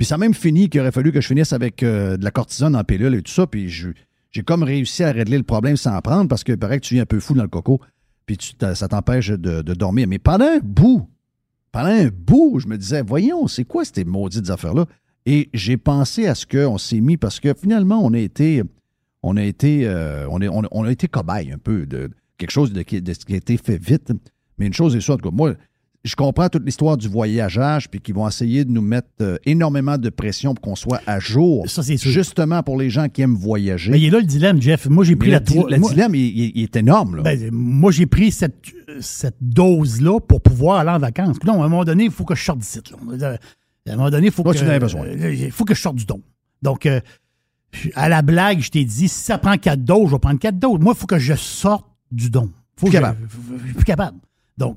Ça 0.05 0.17
a 0.17 0.19
même 0.19 0.35
fini 0.35 0.69
qu'il 0.69 0.81
aurait 0.81 0.93
fallu 0.93 1.13
que 1.13 1.21
je 1.21 1.27
finisse 1.27 1.53
avec 1.53 1.83
euh, 1.83 2.17
de 2.17 2.25
la 2.25 2.31
cortisone 2.31 2.77
en 2.77 2.85
pilule 2.85 3.15
et 3.15 3.23
tout 3.23 3.33
ça. 3.33 3.47
Puis 3.47 3.69
j'ai 3.69 4.43
comme 4.43 4.63
réussi 4.63 5.03
à 5.05 5.13
régler 5.13 5.39
le 5.39 5.45
problème 5.45 5.77
sans 5.77 5.97
en 5.97 6.01
prendre 6.01 6.29
parce 6.29 6.45
que 6.45 6.53
paraît 6.53 6.81
que 6.81 6.87
tu 6.87 6.97
es 6.97 7.01
un 7.01 7.07
peu 7.07 7.21
fou 7.21 7.35
dans 7.35 7.43
le 7.43 7.49
coco. 7.49 7.81
Puis 8.27 8.39
ça 8.61 8.89
t'empêche 8.89 9.29
de, 9.29 9.63
dormir. 9.75 10.07
Mais 10.09 10.19
pendant 10.19 10.47
un 10.47 10.61
bout, 10.63 11.09
pendant 11.73 11.91
un 11.91 12.09
bout, 12.09 12.59
je 12.61 12.69
me 12.69 12.79
disais, 12.79 13.03
voyons, 13.03 13.47
c'est 13.49 13.65
quoi 13.65 13.85
ces 13.85 14.05
maudites 14.05 14.51
affaires-là? 14.51 14.87
Et 15.27 15.51
j'ai 15.55 15.77
pensé 15.77 16.27
à 16.27 16.35
ce 16.35 16.47
qu'on 16.47 16.79
s'est 16.79 17.01
mis 17.01 17.17
parce 17.17 17.41
que 17.41 17.55
finalement, 17.55 18.05
on 18.05 18.13
a 18.13 18.19
été, 18.19 18.63
on 19.23 19.37
a 19.37 19.43
été, 19.43 19.87
euh, 19.87 20.27
on, 20.31 20.85
a- 20.85 20.91
été 20.91 21.09
cobaye 21.09 21.51
un 21.53 21.59
peu 21.59 21.87
de 21.87 22.11
quelque 22.39 22.51
chose 22.51 22.73
qui 22.87 22.97
a 22.97 23.37
été 23.37 23.57
fait 23.57 23.83
vite. 23.83 24.13
Mais 24.59 24.67
une 24.67 24.75
chose 24.75 24.95
est 24.97 25.01
sûre, 25.01 25.15
en 25.15 25.17
tout 25.19 25.31
cas, 25.31 25.35
moi, 25.35 25.55
je 26.05 26.15
comprends 26.17 26.49
toute 26.51 26.65
l'histoire 26.67 26.97
du 26.99 27.09
voyageage, 27.09 27.89
puis 27.89 27.99
qu'ils 28.01 28.15
vont 28.15 28.29
essayer 28.29 28.65
de 28.67 28.71
nous 28.71 28.83
mettre 28.83 29.09
euh, 29.23 29.39
énormément 29.47 29.97
de 29.97 30.11
pression 30.11 30.53
pour 30.55 30.61
qu'on 30.63 30.77
soit 30.77 31.01
à 31.07 31.19
jour. 31.19 31.69
Ça, 31.69 31.83
c'est 31.83 31.97
sûr. 31.97 32.11
Justement 32.11 32.63
pour 32.63 32.79
les 32.79 32.91
gens 32.91 33.09
qui 33.09 33.23
aiment 33.23 33.35
voyager. 33.37 33.91
Mais 33.91 33.99
il 33.99 34.07
est 34.07 34.11
là 34.11 34.19
le 34.21 34.27
dilemme, 34.27 34.61
Jeff. 34.61 34.87
Moi, 34.89 35.05
j'ai 35.05 35.17
pris 35.17 35.31
le, 35.31 35.39
la, 35.39 35.41
le 35.71 35.79
moi- 35.79 35.91
dilemme, 35.91 36.15
il, 36.15 36.63
est 36.63 36.77
énorme. 36.77 37.17
Là. 37.17 37.23
Ben, 37.23 37.49
moi, 37.51 37.91
j'ai 37.91 38.05
pris 38.07 38.31
cette, 38.33 38.55
cette 39.01 39.37
dose-là 39.41 40.21
pour 40.21 40.43
pouvoir 40.43 40.81
aller 40.81 40.91
en 40.91 40.99
vacances. 40.99 41.37
Non, 41.47 41.63
à 41.63 41.67
un 41.67 41.69
moment 41.71 41.85
donné, 41.85 42.05
il 42.05 42.11
faut 42.11 42.25
que 42.25 42.35
je 42.35 42.45
sorte 42.45 42.59
d'ici. 42.59 42.81
là. 43.19 43.39
À 43.89 43.93
un 43.93 43.97
moment 43.97 44.11
donné, 44.11 44.27
il 44.27 44.33
faut, 44.33 44.43
Toi, 44.43 44.53
que, 44.53 44.59
tu 44.59 44.65
avais 44.65 44.79
besoin. 44.79 45.07
euh, 45.07 45.33
il 45.35 45.51
faut 45.51 45.65
que 45.65 45.75
je 45.75 45.81
sorte 45.81 45.97
du 45.97 46.05
don. 46.07 46.21
Donc, 46.63 46.87
euh, 46.87 47.01
à 47.95 48.09
la 48.09 48.23
blague, 48.23 48.61
je 48.61 48.71
t'ai 48.71 48.85
dit, 48.85 49.09
si 49.09 49.21
ça 49.25 49.39
prend 49.39 49.57
quatre 49.57 49.83
doses, 49.85 50.09
je 50.09 50.13
vais 50.15 50.19
prendre 50.19 50.39
quatre 50.39 50.59
doses. 50.59 50.79
Moi, 50.81 50.93
il 50.97 50.99
faut 51.01 51.07
que 51.07 51.19
je 51.19 51.35
sorte 51.35 51.87
du 52.13 52.31
don. 52.31 52.51
Faut 52.77 52.87
Plus 52.87 52.93
que 52.93 52.97
je- 52.99 53.03
capable. 53.03 53.29
je 53.61 53.65
suis 53.67 53.75
plus 53.75 53.85
capable. 53.85 54.19
Donc, 54.59 54.77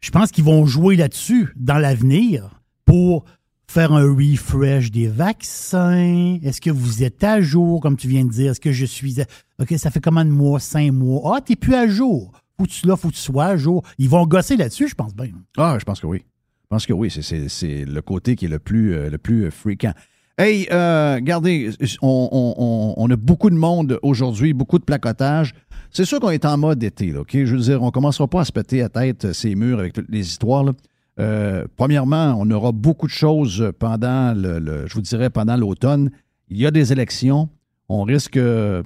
je 0.00 0.10
pense 0.10 0.30
qu'ils 0.30 0.44
vont 0.44 0.64
jouer 0.66 0.96
là-dessus 0.96 1.48
dans 1.56 1.78
l'avenir 1.78 2.60
pour 2.84 3.24
faire 3.70 3.92
un 3.92 4.04
refresh 4.04 4.90
des 4.90 5.08
vaccins. 5.08 6.38
Est-ce 6.42 6.60
que 6.60 6.70
vous 6.70 7.02
êtes 7.02 7.22
à 7.24 7.40
jour, 7.40 7.80
comme 7.80 7.96
tu 7.96 8.08
viens 8.08 8.24
de 8.24 8.30
dire? 8.30 8.52
Est-ce 8.52 8.60
que 8.60 8.72
je 8.72 8.86
suis... 8.86 9.20
à- 9.20 9.26
OK, 9.60 9.74
ça 9.76 9.90
fait 9.90 10.00
combien 10.00 10.24
de 10.24 10.30
mois? 10.30 10.60
Cinq 10.60 10.92
mois? 10.92 11.34
Ah, 11.36 11.40
t'es 11.40 11.56
plus 11.56 11.74
à 11.74 11.86
jour. 11.86 12.32
Faut 12.56 12.64
que 12.64 12.70
tu 12.70 12.86
là, 12.86 12.96
faut 12.96 13.10
sois 13.12 13.46
à 13.46 13.56
jour. 13.56 13.82
Ils 13.98 14.08
vont 14.08 14.26
gosser 14.26 14.56
là-dessus, 14.56 14.88
je 14.88 14.94
pense 14.94 15.14
bien. 15.14 15.28
Ah, 15.56 15.76
je 15.78 15.84
pense 15.84 16.00
que 16.00 16.06
oui. 16.06 16.18
Je 16.62 16.66
pense 16.68 16.86
que 16.86 16.92
oui. 16.92 17.10
C'est- 17.10 17.84
le 17.84 18.00
côté 18.02 18.36
qui 18.36 18.46
est 18.46 18.48
le 18.48 18.58
plus, 18.58 18.94
euh, 18.94 19.10
le 19.10 19.18
plus 19.18 19.50
fréquent. 19.50 19.92
Hey, 20.38 20.68
euh, 20.70 21.16
regardez, 21.16 21.70
on, 22.00 22.28
on- 22.30 22.54
on- 22.58 22.94
on 22.96 23.10
a 23.10 23.16
beaucoup 23.16 23.50
de 23.50 23.56
monde 23.56 23.98
aujourd'hui, 24.02 24.52
beaucoup 24.52 24.78
de 24.78 24.84
placotage. 24.84 25.52
C'est 25.90 26.04
sûr 26.04 26.20
qu'on 26.20 26.30
est 26.30 26.44
en 26.44 26.56
mode 26.58 26.82
été, 26.82 27.10
là, 27.12 27.20
OK? 27.20 27.30
Je 27.32 27.54
veux 27.54 27.60
dire, 27.60 27.82
on 27.82 27.86
ne 27.86 27.90
commencera 27.90 28.26
pas 28.28 28.42
à 28.42 28.44
se 28.44 28.52
péter 28.52 28.78
la 28.80 28.88
tête 28.88 29.24
euh, 29.24 29.32
ces 29.32 29.54
murs 29.54 29.78
avec 29.78 29.92
toutes 29.94 30.08
les 30.10 30.20
histoires. 30.26 30.64
là. 30.64 30.72
Euh, 31.20 31.64
premièrement, 31.76 32.36
on 32.38 32.48
aura 32.50 32.70
beaucoup 32.72 33.06
de 33.06 33.12
choses 33.12 33.72
pendant 33.78 34.34
le, 34.34 34.58
le- 34.60 34.86
je 34.86 34.94
vous 34.94 35.00
dirais, 35.00 35.30
pendant 35.30 35.56
l'automne. 35.56 36.10
Il 36.48 36.58
y 36.58 36.66
a 36.66 36.70
des 36.70 36.92
élections. 36.92 37.48
On 37.88 38.02
risque, 38.04 38.36
euh, 38.36 38.82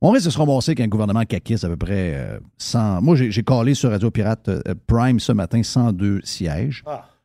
on 0.00 0.10
risque 0.10 0.26
de 0.26 0.30
se 0.30 0.38
ramasser 0.38 0.70
avec 0.70 0.80
un 0.80 0.88
gouvernement 0.88 1.24
caquiste 1.24 1.64
à 1.64 1.68
peu 1.68 1.76
près 1.76 2.14
euh, 2.14 2.38
100. 2.58 3.02
Moi, 3.02 3.16
j'ai 3.16 3.42
calé 3.42 3.74
sur 3.74 3.90
Radio 3.90 4.10
Pirate 4.10 4.48
Prime 4.86 5.20
ce 5.20 5.32
matin 5.32 5.62
102 5.62 6.20
sièges. 6.24 6.82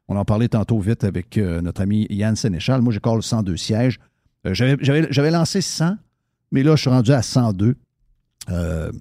On 0.09 0.17
en 0.17 0.25
parlait 0.25 0.49
tantôt 0.49 0.79
vite 0.79 1.03
avec 1.05 1.37
notre 1.37 1.81
ami 1.81 2.05
Yann 2.09 2.35
Sénéchal. 2.35 2.81
Moi, 2.81 2.91
j'ai 2.93 2.99
callé 2.99 3.21
102 3.21 3.55
sièges. 3.57 3.99
J'avais- 4.43 4.77
J'avais 4.81 5.07
j'avais 5.11 5.31
lancé 5.31 5.61
100, 5.61 5.95
mais 6.51 6.61
là, 6.61 6.75
je 6.75 6.81
suis 6.81 6.89
rendu 6.89 7.11
à 7.11 7.21
102. 7.21 7.75
Euh, 8.49 8.91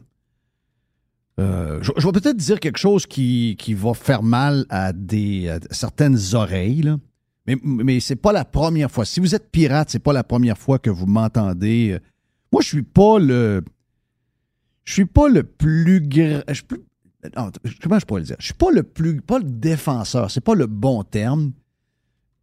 euh, 1.41 1.83
je, 1.83 2.07
vais 2.07 2.13
peut-être 2.13 2.37
dire 2.37 2.61
quelque 2.61 2.79
chose 2.79 3.07
qui, 3.07 3.57
qui 3.59 3.75
va 3.75 3.93
faire 3.95 4.23
mal 4.23 4.67
à, 4.69 4.93
des, 4.93 5.57
certaines 5.71 6.19
oreilles, 6.35 6.83
là. 6.83 6.97
mais, 7.47 7.57
mais 7.65 8.01
c'est 8.01 8.17
pas 8.17 8.33
la 8.33 8.45
première 8.45 8.91
fois. 8.91 9.05
Si 9.05 9.19
vous 9.21 9.35
êtes 9.35 9.51
pirate, 9.51 9.91
c'est 9.91 9.99
pas 9.99 10.13
la 10.13 10.23
première 10.23 10.57
fois 10.57 10.79
que 10.79 10.91
vous 10.91 11.07
m'entendez. 11.07 11.91
euh, 11.93 11.99
Moi, 12.53 12.63
je 12.63 12.69
suis 12.69 12.83
pas 12.83 13.19
le. 13.19 13.65
Je 14.85 14.93
suis 14.93 15.07
pas 15.07 15.29
le 15.29 15.43
plus 15.43 16.01
grand. 16.03 16.43
comment 17.83 17.99
je 17.99 18.05
pourrais 18.05 18.21
le 18.21 18.27
dire? 18.27 18.37
Je 18.39 18.45
suis 18.45 18.55
pas 18.55 18.71
le 18.71 18.83
plus. 18.83 19.21
Pas 19.21 19.39
le 19.39 19.45
défenseur, 19.45 20.31
c'est 20.31 20.43
pas 20.43 20.55
le 20.55 20.67
bon 20.67 21.03
terme. 21.03 21.53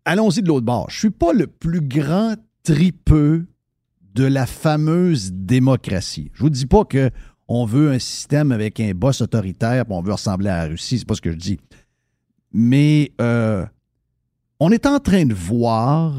Allons-y 0.03 0.41
de 0.41 0.47
l'autre 0.47 0.65
bord. 0.65 0.89
Je 0.89 0.97
suis 0.97 1.11
pas 1.11 1.31
le 1.33 1.45
plus 1.47 1.81
grand 1.81 2.35
tripeux 2.63 3.45
de 4.13 4.23
la 4.23 4.45
fameuse 4.45 5.31
démocratie. 5.31 6.31
Je 6.33 6.43
vous 6.43 6.49
dis 6.49 6.65
pas 6.65 6.85
que 6.85 7.09
on 7.47 7.65
veut 7.65 7.91
un 7.91 7.99
système 7.99 8.51
avec 8.51 8.79
un 8.79 8.91
boss 8.93 9.21
autoritaire, 9.21 9.83
on 9.89 10.01
veut 10.01 10.13
ressembler 10.13 10.49
à 10.49 10.63
la 10.63 10.69
Russie, 10.69 10.99
c'est 10.99 11.07
pas 11.07 11.15
ce 11.15 11.21
que 11.21 11.31
je 11.31 11.37
dis. 11.37 11.59
Mais 12.53 13.11
euh, 13.19 13.65
on 14.59 14.71
est 14.71 14.85
en 14.85 14.99
train 14.99 15.25
de 15.25 15.33
voir 15.33 16.13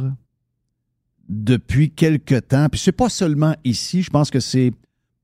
depuis 1.28 1.90
quelque 1.90 2.38
temps, 2.38 2.68
puis 2.68 2.81
c'est 2.81 2.92
pas 2.92 3.09
seulement 3.09 3.55
ici, 3.64 4.02
je 4.02 4.11
pense 4.11 4.31
que 4.31 4.40
c'est 4.40 4.72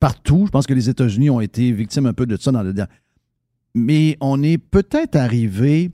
partout. 0.00 0.46
Je 0.46 0.50
pense 0.50 0.66
que 0.66 0.74
les 0.74 0.88
États-Unis 0.88 1.31
ont 1.31 1.40
été 1.40 1.72
victimes 1.72 2.07
un 2.07 2.12
peu 2.12 2.26
de 2.26 2.37
ça 2.37 2.52
dans 2.52 2.62
le. 2.62 2.74
Mais 3.74 4.16
on 4.20 4.42
est 4.42 4.59
peut-être 4.59 5.16
arrivé 5.16 5.90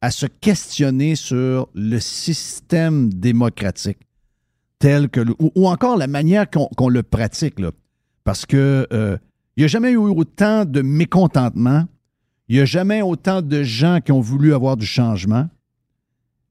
à 0.00 0.10
se 0.10 0.26
questionner 0.26 1.16
sur 1.16 1.68
le 1.74 1.98
système 1.98 3.12
démocratique 3.12 3.98
ou, 5.40 5.68
encore 5.68 5.96
la 5.96 6.06
manière 6.06 6.46
qu'on 6.50 6.88
le 6.88 7.02
pratique. 7.02 7.56
Parce 8.24 8.46
que 8.46 8.86
euh, 8.92 9.16
n'y 9.56 9.64
a 9.64 9.68
jamais 9.68 9.92
eu 9.92 9.96
autant 9.96 10.64
de 10.64 10.82
mécontentement, 10.82 11.86
il 12.48 12.56
n'y 12.56 12.62
a 12.62 12.64
jamais 12.64 13.02
autant 13.02 13.42
de 13.42 13.62
gens 13.62 14.00
qui 14.04 14.12
ont 14.12 14.20
voulu 14.20 14.54
avoir 14.54 14.76
du 14.76 14.86
changement. 14.86 15.48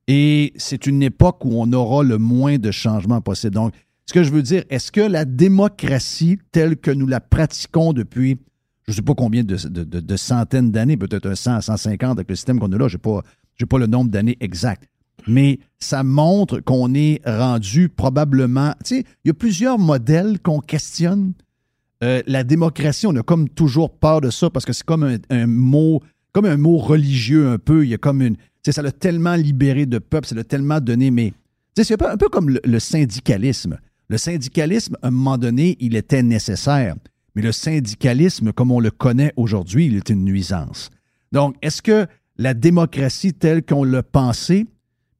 Et 0.07 0.53
c'est 0.57 0.87
une 0.87 1.01
époque 1.01 1.45
où 1.45 1.51
on 1.53 1.71
aura 1.71 2.03
le 2.03 2.17
moins 2.17 2.57
de 2.57 2.71
changements 2.71 3.21
possible. 3.21 3.55
Donc, 3.55 3.73
ce 4.05 4.13
que 4.13 4.23
je 4.23 4.31
veux 4.31 4.41
dire, 4.41 4.63
est-ce 4.69 4.91
que 4.91 5.01
la 5.01 5.23
démocratie 5.23 6.37
telle 6.51 6.75
que 6.77 6.91
nous 6.91 7.07
la 7.07 7.21
pratiquons 7.21 7.93
depuis, 7.93 8.37
je 8.85 8.91
ne 8.91 8.95
sais 8.95 9.01
pas 9.01 9.15
combien 9.15 9.43
de, 9.43 10.17
centaines 10.17 10.71
d'années, 10.71 10.97
peut-être 10.97 11.27
un 11.27 11.35
100, 11.35 11.61
150 11.61 12.11
avec 12.11 12.29
le 12.29 12.35
système 12.35 12.59
qu'on 12.59 12.71
a 12.73 12.77
là, 12.77 12.87
je 12.89 12.97
n'ai 12.97 13.01
pas, 13.01 13.21
pas 13.69 13.77
le 13.77 13.87
nombre 13.87 14.11
d'années 14.11 14.37
exact, 14.41 14.89
mais 15.27 15.59
ça 15.79 16.03
montre 16.03 16.59
qu'on 16.59 16.93
est 16.93 17.21
rendu 17.25 17.89
probablement, 17.89 18.73
tu 18.83 18.95
sais, 18.95 19.03
il 19.23 19.27
y 19.27 19.31
a 19.31 19.33
plusieurs 19.33 19.79
modèles 19.79 20.39
qu'on 20.39 20.59
questionne. 20.59 21.33
Euh, 22.03 22.21
la 22.27 22.43
démocratie, 22.43 23.07
on 23.07 23.15
a 23.15 23.23
comme 23.23 23.49
toujours 23.49 23.91
peur 23.91 24.21
de 24.21 24.29
ça 24.29 24.49
parce 24.49 24.65
que 24.65 24.73
c'est 24.73 24.85
comme 24.85 25.17
un, 25.29 25.47
mot, 25.47 26.01
religieux 26.35 27.49
un 27.49 27.57
peu. 27.57 27.85
Il 27.85 27.89
y 27.89 27.93
a 27.93 27.97
comme 27.97 28.21
une, 28.21 28.35
tu 28.35 28.43
sais, 28.65 28.71
ça 28.73 28.81
l'a 28.81 28.91
tellement 28.91 29.35
libéré 29.35 29.85
de 29.85 29.99
peuple, 29.99 30.27
ça 30.27 30.35
l'a 30.35 30.43
tellement 30.43 30.79
donné, 30.79 31.11
mais 31.11 31.31
tu 31.75 31.81
sais, 31.81 31.83
c'est 31.85 31.93
un 31.93 31.97
peu, 31.97 32.09
un 32.09 32.17
peu 32.17 32.29
comme 32.29 32.49
le, 32.49 32.61
le 32.63 32.79
syndicalisme. 32.79 33.77
Le 34.09 34.17
syndicalisme, 34.17 34.97
à 35.01 35.07
un 35.07 35.11
moment 35.11 35.37
donné, 35.37 35.77
il 35.79 35.95
était 35.95 36.23
nécessaire. 36.23 36.95
Mais 37.35 37.41
le 37.41 37.51
syndicalisme, 37.51 38.51
comme 38.51 38.71
on 38.71 38.79
le 38.79 38.91
connaît 38.91 39.33
aujourd'hui, 39.37 39.87
il 39.87 39.95
est 39.95 40.09
une 40.09 40.23
nuisance. 40.23 40.89
Donc, 41.31 41.55
est-ce 41.61 41.81
que 41.81 42.05
la 42.37 42.53
démocratie 42.53 43.33
telle 43.33 43.63
qu'on 43.63 43.83
l'a 43.83 44.03
pensée, 44.03 44.67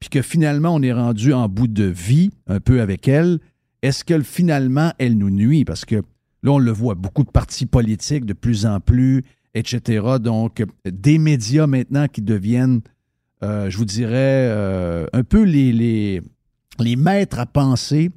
puis 0.00 0.08
que 0.10 0.22
finalement 0.22 0.74
on 0.74 0.82
est 0.82 0.92
rendu 0.92 1.32
en 1.32 1.48
bout 1.48 1.68
de 1.68 1.84
vie 1.84 2.30
un 2.46 2.60
peu 2.60 2.80
avec 2.80 3.08
elle, 3.08 3.38
est-ce 3.82 4.04
que 4.04 4.20
finalement 4.22 4.92
elle 4.98 5.16
nous 5.18 5.30
nuit? 5.30 5.64
Parce 5.64 5.84
que 5.84 5.96
là, 6.42 6.52
on 6.52 6.58
le 6.58 6.70
voit, 6.72 6.94
beaucoup 6.94 7.24
de 7.24 7.30
partis 7.30 7.66
politiques 7.66 8.24
de 8.26 8.32
plus 8.34 8.66
en 8.66 8.80
plus, 8.80 9.24
etc. 9.54 10.02
Donc, 10.20 10.62
des 10.84 11.18
médias 11.18 11.66
maintenant 11.66 12.06
qui 12.08 12.22
deviennent, 12.22 12.80
euh, 13.42 13.70
je 13.70 13.76
vous 13.78 13.84
dirais, 13.84 14.12
euh, 14.50 15.06
un 15.12 15.22
peu 15.22 15.42
les, 15.44 15.72
les, 15.72 16.22
les 16.80 16.96
maîtres 16.96 17.38
à 17.38 17.46
penser 17.46 18.10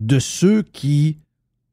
de 0.00 0.18
ceux 0.18 0.62
qui 0.62 1.18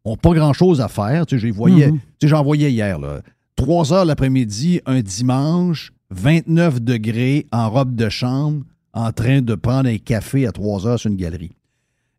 ont 0.05 0.15
pas 0.17 0.33
grand-chose 0.33 0.79
à 0.81 0.87
faire. 0.87 1.25
Tu 1.25 1.39
sais, 1.39 1.49
voyais, 1.51 1.91
Mhm. 1.91 1.99
j'en 2.23 2.43
voyais 2.43 2.71
hier, 2.71 2.99
là. 2.99 3.21
3 3.55 3.91
heures 3.93 4.05
l'après-midi, 4.05 4.79
un 4.85 5.01
dimanche, 5.01 5.91
29 6.11 6.81
degrés, 6.81 7.45
en 7.51 7.69
robe 7.69 7.95
de 7.95 8.07
chambre, 8.09 8.63
en 8.99 9.11
train 9.11 9.41
de 9.41 9.55
prendre 9.55 9.89
un 9.89 9.97
café 9.97 10.45
à 10.45 10.51
3 10.51 10.87
heures 10.87 10.99
sur 10.99 11.09
une 11.09 11.17
galerie. 11.17 11.51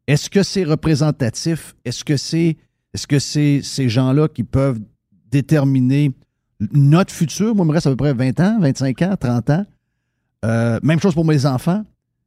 Est-ce 0.07 0.29
que 0.29 0.43
c'est 0.43 0.64
représentatif? 0.64 1.75
Est-ce 1.85 2.05
que 2.05 2.16
c'est 2.16 2.57
est-ce 2.93 3.07
que 3.07 3.19
c'est 3.19 3.61
ces 3.62 3.88
gens-là 3.88 4.29
qui 4.29 4.43
peuvent 4.43 4.81
déterminer 5.31 6.12
notre 6.73 7.12
futur? 7.12 7.55
Moi, 7.55 7.64
il 7.64 7.69
me 7.69 7.73
reste 7.73 7.87
à 7.87 7.90
peu 7.90 7.97
près 7.97 8.12
20 8.12 8.40
ans, 8.40 8.59
25 8.61 9.03
ans, 9.03 9.14
30 9.19 9.51
ans. 9.51 9.66
Euh, 10.45 10.81
même 10.83 10.99
chose 10.99 11.14
pour 11.14 11.25
mes 11.25 11.47
enfants, 11.47 11.85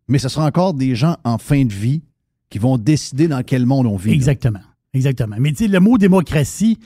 mais 0.08 0.20
ce 0.20 0.30
sera 0.30 0.46
encore 0.46 0.74
des 0.74 0.96
gens 0.96 1.18
en 1.24 1.38
fin 1.38 1.66
de 1.66 1.74
vie 1.74 2.02
qui 2.50 2.60
vont 2.60 2.78
décider 2.78 3.28
dans 3.28 3.44
quel 3.44 3.66
monde 3.66 3.88
on 3.88 3.98
vit. 3.98 4.12
Exactement. 4.12 4.62
Exactement. 4.94 5.36
Mais 5.40 5.50
tu 5.52 5.66
sais, 5.66 5.68
le 5.68 5.80
mot 5.80 5.98
démocratie, 5.98 6.78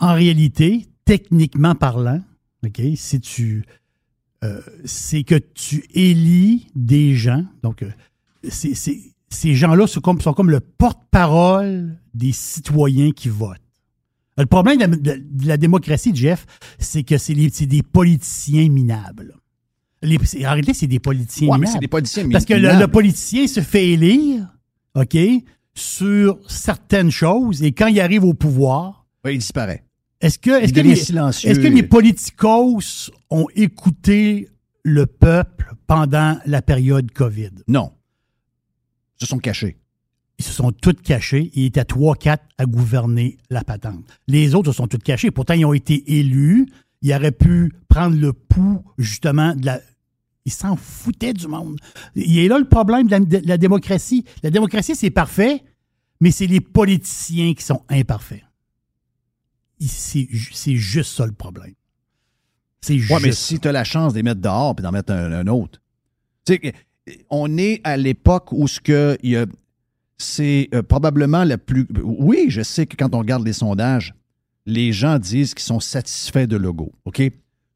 en 0.00 0.14
réalité, 0.14 0.86
techniquement 1.04 1.74
parlant, 1.74 2.22
OK, 2.64 2.80
c'est 2.96 3.20
tu. 3.20 3.64
Euh, 4.44 4.60
c'est 4.84 5.24
que 5.24 5.34
tu 5.36 5.84
élis 5.94 6.68
des 6.74 7.14
gens. 7.14 7.44
Donc, 7.62 7.82
euh, 7.82 7.90
c'est- 8.48 8.74
c'est- 8.74 9.00
ces 9.30 9.54
gens-là 9.54 9.86
sont 9.86 10.00
comme, 10.00 10.20
sont 10.20 10.32
comme 10.32 10.50
le 10.50 10.60
porte-parole 10.60 11.98
des 12.14 12.32
citoyens 12.32 13.10
qui 13.10 13.28
votent. 13.28 13.58
Le 14.36 14.46
problème 14.46 14.76
de 14.78 14.82
la, 14.82 14.86
de- 14.88 15.22
de 15.30 15.46
la 15.48 15.56
démocratie, 15.56 16.12
Jeff, 16.14 16.46
c'est 16.78 17.02
que 17.02 17.18
c'est 17.18 17.34
les- 17.34 17.50
c'est 17.50 17.66
des 17.66 17.82
politiciens 17.82 18.68
minables. 18.68 19.34
Les- 20.02 20.18
c'est- 20.24 20.46
en 20.46 20.50
réalité, 20.52 20.74
c'est 20.74 20.86
des 20.86 21.00
politiciens 21.00 21.48
Ouais, 21.48 21.54
minables. 21.58 21.72
c'est 21.72 21.80
des 21.80 21.88
politiciens 21.88 22.28
Parce 22.30 22.44
que 22.44 22.54
le, 22.54 22.86
politicien 22.86 23.48
se 23.48 23.60
fait 23.60 23.88
élire, 23.88 24.46
OK, 24.94 25.16
sur 25.74 26.38
certaines 26.46 27.10
choses, 27.10 27.62
et 27.64 27.72
quand 27.72 27.88
il 27.88 28.00
arrive 28.00 28.24
au 28.24 28.34
pouvoir, 28.34 29.06
Ouais, 29.24 29.34
il 29.34 29.38
disparaît. 29.38 29.82
Est-ce 30.20 30.38
que, 30.38 30.50
est-ce 30.50 30.72
Il 30.72 30.72
que, 30.72 30.80
les, 30.80 30.90
est-ce 30.92 31.60
que 31.60 31.68
les 31.68 31.82
politicos 31.82 33.10
ont 33.30 33.46
écouté 33.54 34.48
le 34.82 35.06
peuple 35.06 35.74
pendant 35.86 36.38
la 36.44 36.60
période 36.60 37.10
COVID? 37.12 37.50
Non. 37.68 37.92
Ils 39.16 39.24
se 39.24 39.26
sont 39.26 39.38
cachés. 39.38 39.76
Ils 40.38 40.44
se 40.44 40.52
sont 40.52 40.72
tous 40.72 40.94
cachés. 40.94 41.50
Ils 41.54 41.66
étaient 41.66 41.82
3-4 41.82 42.38
à 42.58 42.66
gouverner 42.66 43.38
la 43.50 43.62
patente. 43.62 44.04
Les 44.26 44.54
autres 44.54 44.72
se 44.72 44.76
sont 44.76 44.88
tous 44.88 44.98
cachés. 44.98 45.30
Pourtant, 45.30 45.54
ils 45.54 45.64
ont 45.64 45.72
été 45.72 46.18
élus. 46.18 46.66
Ils 47.02 47.14
auraient 47.14 47.32
pu 47.32 47.72
prendre 47.88 48.16
le 48.16 48.32
pouls, 48.32 48.84
justement, 48.98 49.54
de 49.54 49.66
la. 49.66 49.80
Ils 50.44 50.52
s'en 50.52 50.76
foutaient 50.76 51.34
du 51.34 51.46
monde. 51.46 51.78
Il 52.16 52.38
est 52.38 52.48
là 52.48 52.58
le 52.58 52.68
problème 52.68 53.06
de 53.06 53.10
la, 53.10 53.20
de 53.20 53.42
la 53.46 53.58
démocratie. 53.58 54.24
La 54.42 54.50
démocratie, 54.50 54.96
c'est 54.96 55.10
parfait, 55.10 55.62
mais 56.20 56.30
c'est 56.30 56.46
les 56.46 56.60
politiciens 56.60 57.54
qui 57.54 57.62
sont 57.62 57.82
imparfaits. 57.88 58.42
C'est 59.80 60.26
ju- 60.30 60.50
c'est 60.52 60.76
juste 60.76 61.16
ça 61.16 61.26
le 61.26 61.32
problème. 61.32 61.72
C'est 62.80 62.98
juste. 62.98 63.12
Ouais, 63.12 63.20
mais 63.22 63.32
si 63.32 63.58
tu 63.60 63.68
as 63.68 63.72
la 63.72 63.84
chance 63.84 64.12
de 64.12 64.18
les 64.18 64.22
mettre 64.22 64.40
dehors 64.40 64.74
puis 64.74 64.82
d'en 64.82 64.92
mettre 64.92 65.12
un, 65.12 65.32
un 65.32 65.46
autre. 65.46 65.80
Tu 66.44 66.54
sais, 66.62 66.72
on 67.30 67.56
est 67.58 67.80
à 67.84 67.96
l'époque 67.96 68.52
où 68.52 68.66
ce 68.68 68.80
que 68.80 69.16
il 69.22 69.30
y 69.30 69.36
a- 69.36 69.46
c'est 70.16 70.68
euh, 70.74 70.82
probablement 70.82 71.44
la 71.44 71.58
plus. 71.58 71.86
Oui, 72.02 72.46
je 72.48 72.62
sais 72.62 72.86
que 72.86 72.96
quand 72.96 73.14
on 73.14 73.18
regarde 73.18 73.46
les 73.46 73.52
sondages, 73.52 74.14
les 74.66 74.92
gens 74.92 75.18
disent 75.18 75.54
qu'ils 75.54 75.64
sont 75.64 75.80
satisfaits 75.80 76.46
de 76.46 76.56
Legault. 76.56 76.92
OK? 77.04 77.22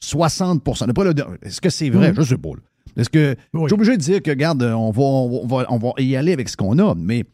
60 0.00 0.66
n'est 0.86 0.92
pas 0.92 1.04
le- 1.04 1.14
Est-ce 1.42 1.60
que 1.60 1.70
c'est 1.70 1.88
vrai? 1.90 2.10
Mhm. 2.10 2.16
Je 2.16 2.22
sais 2.22 2.36
pas. 2.38 2.48
Est-ce 2.96 3.08
que. 3.08 3.36
Oui. 3.54 3.62
Je 3.62 3.66
suis 3.68 3.74
obligé 3.74 3.96
de 3.96 4.02
dire 4.02 4.22
que, 4.22 4.30
regarde, 4.30 4.62
on 4.62 4.90
va, 4.90 5.02
on, 5.02 5.46
va, 5.46 5.66
on 5.70 5.78
va 5.78 5.92
y 5.98 6.16
aller 6.16 6.32
avec 6.32 6.48
ce 6.48 6.56
qu'on 6.56 6.78
a, 6.78 6.94
mais 6.96 7.24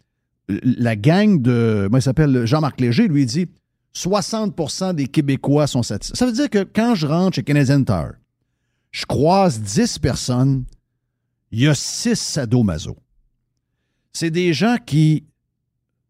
la 0.49 0.95
gang 0.97 1.41
de. 1.41 1.85
Comment 1.87 1.99
il 1.99 2.03
s'appelle? 2.03 2.45
Jean-Marc 2.47 2.81
Léger, 2.81 3.09
lui, 3.09 3.23
il 3.23 3.27
dit 3.27 3.47
60% 3.95 4.95
des 4.95 5.09
Québécois 5.09 5.67
sont 5.67 5.83
satisfaits. 5.83 6.17
Ça 6.17 6.27
veut 6.27 6.33
dire 6.33 6.51
que 6.51 6.65
quand 6.65 6.95
je 6.95 7.07
rentre 7.07 7.37
chez 7.37 7.43
Canadian 7.43 7.83
Tire, 7.83 8.15
je 8.91 9.07
croise 9.07 9.61
10 9.61 9.99
personnes, 9.99 10.65
il 11.51 11.61
y 11.61 11.69
a 11.69 11.75
6 11.75 12.15
sadomaso. 12.17 12.97
C'est 14.13 14.31
des 14.31 14.53
gens 14.53 14.77
qui, 14.85 15.25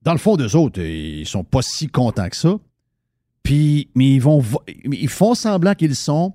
dans 0.03 0.13
le 0.13 0.19
fond 0.19 0.37
d'eux 0.37 0.57
autres, 0.57 0.81
ils 0.81 1.27
sont 1.27 1.45
pas 1.45 1.63
si 1.63 1.89
contents 1.89 2.29
que 2.29 2.37
ça. 2.37 2.59
Puis, 3.43 3.91
mais 3.95 4.19
ils 4.93 5.09
font 5.09 5.35
semblant 5.35 5.75
qu'ils 5.75 5.97
sont. 5.97 6.35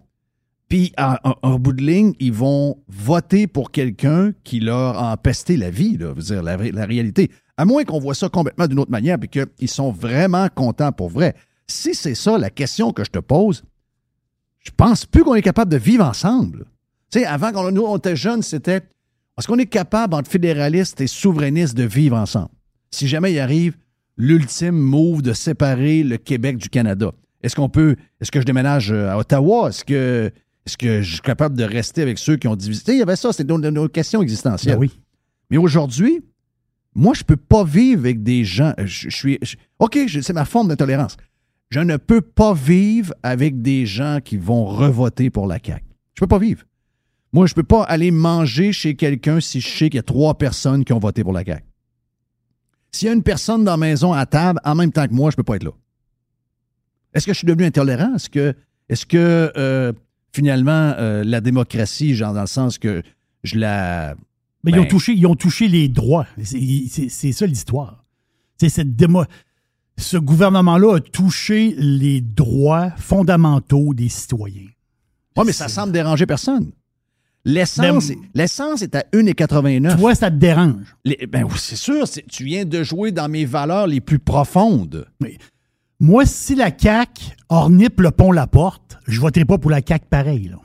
Puis, 0.70 0.94
en, 0.98 1.60
bout 1.60 1.74
de 1.74 1.84
ligne, 1.84 2.14
ils 2.20 2.34
vont 2.34 2.82
voter 2.88 3.46
pour 3.46 3.72
quelqu'un 3.72 4.34
qui 4.44 4.60
leur 4.60 4.98
a 4.98 5.14
empesté 5.14 5.56
la 5.56 5.70
vie, 5.70 5.98
là, 5.98 6.14
la 6.42 6.86
réalité. 6.86 7.30
À 7.58 7.66
moins 7.66 7.84
qu'on 7.84 8.00
voit 8.00 8.16
ça 8.16 8.30
complètement 8.30 8.68
d'une 8.68 8.80
autre 8.80 8.92
manière, 8.92 9.20
puis 9.20 9.30
qu'ils 9.30 9.70
sont 9.70 9.92
vraiment 9.92 10.48
contents 10.54 10.92
pour 10.92 11.10
vrai. 11.10 11.36
Si 11.68 11.94
c'est 11.94 12.16
ça 12.16 12.38
la 12.38 12.50
question 12.50 12.92
que 12.92 13.04
je 13.04 13.12
te 13.12 13.20
pose, 13.20 13.64
je 14.60 14.72
pense 14.76 15.06
plus 15.06 15.24
qu'on 15.24 15.36
est 15.36 15.42
capable 15.42 15.72
de 15.72 15.78
vivre 15.78 16.06
ensemble. 16.06 16.66
Tu 17.12 17.20
sais, 17.20 17.26
avant, 17.26 17.52
quand 17.52 17.72
nous, 17.72 17.84
on 17.84 17.98
était 17.98 18.16
jeunes, 18.16 18.42
c'était 18.42 18.82
est-ce 19.38 19.48
qu'on 19.48 19.58
est 19.58 19.66
capable, 19.66 20.14
entre 20.16 20.30
fédéralistes 20.30 21.02
et 21.02 21.08
souverainistes, 21.08 21.76
de 21.76 21.84
vivre 21.84 22.16
ensemble? 22.16 22.50
Si 22.92 23.08
jamais 23.08 23.34
il 23.34 23.40
arrive 23.40 23.76
l'ultime 24.16 24.76
move 24.76 25.22
de 25.22 25.34
séparer 25.34 26.04
le 26.04 26.18
Québec 26.18 26.58
du 26.58 26.70
Canada, 26.70 27.12
est-ce 27.42 27.56
qu'on 27.56 27.70
peut, 27.70 27.96
est-ce 28.22 28.32
que 28.32 28.40
je 28.40 28.46
déménage 28.46 28.92
euh, 28.92 29.10
à 29.10 29.18
Ottawa? 29.18 29.70
Est-ce 29.70 29.84
que, 29.84 30.32
est-ce 30.66 30.78
que 30.78 31.02
je 31.02 31.14
suis 31.14 31.22
capable 31.22 31.58
de 31.58 31.64
rester 31.64 32.02
avec 32.02 32.20
ceux 32.20 32.38
qui 32.38 32.48
ont 32.48 32.56
divisé? 32.56 32.82
Tu 32.82 32.86
sais, 32.86 32.96
il 32.96 33.00
y 33.00 33.04
avait 33.04 33.16
ça, 33.16 33.34
c'était 33.34 33.52
nos, 33.52 33.58
nos 33.58 33.90
questions 33.90 34.22
existentielles. 34.22 34.76
Ben 34.76 34.82
oui. 34.82 34.92
Mais 35.50 35.58
aujourd'hui, 35.58 36.24
moi, 36.96 37.14
je 37.14 37.24
peux 37.24 37.38
pas 37.38 37.64
vivre 37.64 38.02
avec 38.02 38.24
des 38.24 38.44
gens. 38.44 38.74
Je, 38.78 39.10
je 39.10 39.16
suis. 39.16 39.40
OK, 39.80 39.98
c'est 40.08 40.34
ma 40.34 40.46
forme 40.46 40.68
d'intolérance. 40.68 41.18
Je 41.70 41.80
ne 41.80 41.98
peux 41.98 42.22
pas 42.22 42.54
vivre 42.54 43.14
avec 43.24 43.62
des 43.62 43.86
gens 43.86 44.20
qui 44.24 44.38
vont 44.38 44.66
revoter 44.66 45.30
pour 45.32 45.48
la 45.48 45.58
CAQ. 45.64 45.84
Je 46.14 46.20
peux 46.20 46.28
pas 46.28 46.38
vivre. 46.38 46.64
Moi, 47.32 47.48
je 47.48 47.56
peux 47.56 47.64
pas 47.64 47.82
aller 47.84 48.12
manger 48.12 48.72
chez 48.72 48.96
quelqu'un 48.96 49.40
si 49.40 49.60
je 49.60 49.68
sais 49.68 49.90
qu'il 49.90 49.96
y 49.96 50.00
a 50.00 50.04
trois 50.04 50.38
personnes 50.38 50.86
qui 50.86 50.94
ont 50.94 51.00
voté 51.00 51.24
pour 51.24 51.34
la 51.34 51.44
CAQ. 51.44 51.64
S'il 52.92 53.08
y 53.08 53.10
a 53.10 53.14
une 53.14 53.24
personne 53.24 53.64
dans 53.64 53.72
la 53.72 53.78
maison 53.78 54.14
à 54.14 54.28
table 54.28 54.60
en 54.64 54.76
même 54.76 54.92
temps 54.92 55.08
que 55.08 55.14
moi, 55.14 55.32
je 55.32 55.36
peux 55.36 55.44
pas 55.44 55.56
être 55.56 55.64
là. 55.64 55.72
Est-ce 57.16 57.26
que 57.26 57.34
je 57.34 57.40
suis 57.40 57.48
devenu 57.48 57.66
intolérant? 57.66 58.14
Est-ce 58.16 58.30
que, 58.30 58.54
est-ce 58.88 59.08
que 59.08 59.52
euh, 59.58 59.94
finalement, 60.32 60.94
euh, 60.98 61.24
la 61.24 61.42
démocratie, 61.42 62.14
genre 62.14 62.34
dans 62.34 62.42
le 62.42 62.48
sens 62.48 62.78
que 62.78 63.02
je 63.44 63.58
la. 63.58 64.16
Mais 64.64 64.72
ils, 64.72 64.76
Ben- 64.76 64.82
ont 64.82 64.88
touché, 64.88 65.14
ils 65.14 65.26
ont 65.28 65.36
touché 65.36 65.68
les 65.68 65.88
droits. 65.90 66.26
C'est 66.42 67.32
ça 67.32 67.46
l'histoire. 67.46 68.04
C'est 68.58 68.70
cette 68.70 68.96
démo- 68.96 69.26
Ce 69.98 70.18
gouvernement-là 70.18 70.96
a 70.96 71.00
touché 71.00 71.76
les 71.78 72.22
droits 72.22 72.92
fondamentaux 72.98 73.94
des 73.94 74.10
citoyens. 74.10 74.70
Oui, 75.38 75.44
mais 75.46 75.52
ça 75.54 75.68
semble 75.68 75.92
déranger 75.92 76.26
personne. 76.26 76.72
L'essence, 77.46 78.08
Ben- 78.08 78.18
l'essence 78.36 78.82
est 78.84 78.96
à 78.96 79.04
1,89. 79.12 79.98
Toi, 80.00 80.16
ça 80.16 80.32
te 80.32 80.36
dérange. 80.38 80.96
Les- 81.04 81.28
ben 81.28 81.44
oui, 81.44 81.56
c'est 81.58 81.76
sûr, 81.76 82.06
tu 82.10 82.46
viens 82.46 82.64
de 82.64 82.84
jouer 82.84 83.12
dans 83.12 83.28
mes 83.28 83.44
valeurs 83.44 83.86
les 83.88 84.00
plus 84.00 84.20
profondes. 84.20 85.06
Moi, 86.00 86.26
si 86.26 86.56
la 86.56 86.72
CAQ 86.76 87.22
ornipe 87.50 88.00
le 88.00 88.12
pont 88.12 88.32
La 88.32 88.48
Porte, 88.48 88.98
je 89.08 89.20
voterai 89.20 89.44
pas 89.46 89.58
pour 89.58 89.72
la 89.72 89.82
CAQ 89.86 90.06
pareil. 90.10 90.48
là. 90.50 90.58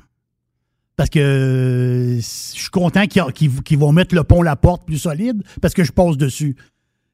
Parce 0.99 1.11
que 1.11 2.17
je 2.17 2.21
suis 2.21 2.71
content 2.71 3.07
qu'ils 3.07 3.79
vont 3.79 3.93
mettre 3.93 4.17
le 4.17 4.25
pont 4.25 4.43
La 4.43 4.57
Porte 4.57 4.85
plus 4.85 4.99
solide 4.99 5.45
parce 5.63 5.73
que 5.73 5.85
je 5.85 5.93
passe 5.93 6.17
dessus. 6.17 6.57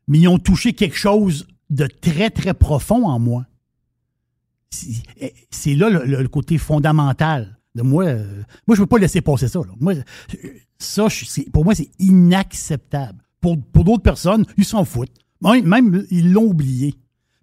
Mais 0.09 0.20
ils 0.20 0.29
ont 0.29 0.38
touché 0.38 0.73
quelque 0.73 0.97
chose 0.97 1.47
de 1.68 1.87
très, 1.87 2.31
très 2.31 2.55
profond 2.55 3.07
en 3.07 3.18
moi. 3.18 3.44
C'est 4.70 5.35
c'est 5.51 5.75
là 5.75 5.90
le, 5.90 6.29
côté 6.29 6.57
fondamental 6.57 7.59
de 7.75 7.83
moi. 7.83 8.05
euh, 8.05 8.42
moi, 8.66 8.75
je 8.75 8.81
ne 8.81 8.87
peux 8.87 8.88
pas 8.88 8.99
laisser 8.99 9.20
passer 9.20 9.49
ça. 9.49 9.61
Moi, 9.79 9.92
ça, 10.79 11.09
pour 11.53 11.64
moi, 11.66 11.75
c'est 11.75 11.90
inacceptable. 11.99 13.23
Pour, 13.42 13.61
pour 13.61 13.85
d'autres 13.85 14.03
personnes, 14.03 14.47
ils 14.57 14.64
s'en 14.64 14.87
foutent. 14.87 15.12
Même, 15.42 16.07
ils 16.11 16.33
l'ont 16.33 16.47
oublié. 16.47 16.94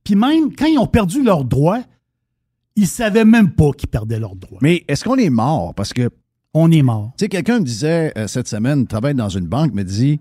Puis 0.03 0.15
même 0.15 0.55
quand 0.55 0.65
ils 0.65 0.79
ont 0.79 0.87
perdu 0.87 1.21
leurs 1.23 1.45
droits, 1.45 1.83
ils 2.75 2.87
savaient 2.87 3.25
même 3.25 3.51
pas 3.51 3.71
qu'ils 3.73 3.89
perdaient 3.89 4.19
leurs 4.19 4.35
droits. 4.35 4.57
Mais 4.63 4.83
est-ce 4.87 5.03
qu'on 5.03 5.17
est 5.17 5.29
mort? 5.29 5.75
Parce 5.75 5.93
que, 5.93 6.09
On 6.53 6.71
est 6.71 6.81
mort. 6.81 7.13
sais, 7.17 7.29
quelqu'un 7.29 7.59
me 7.59 7.65
disait 7.65 8.11
euh, 8.17 8.27
cette 8.27 8.47
semaine, 8.47 8.85
travaille 8.87 9.15
dans 9.15 9.29
une 9.29 9.47
banque, 9.47 9.73
me 9.73 9.83
dit 9.83 10.19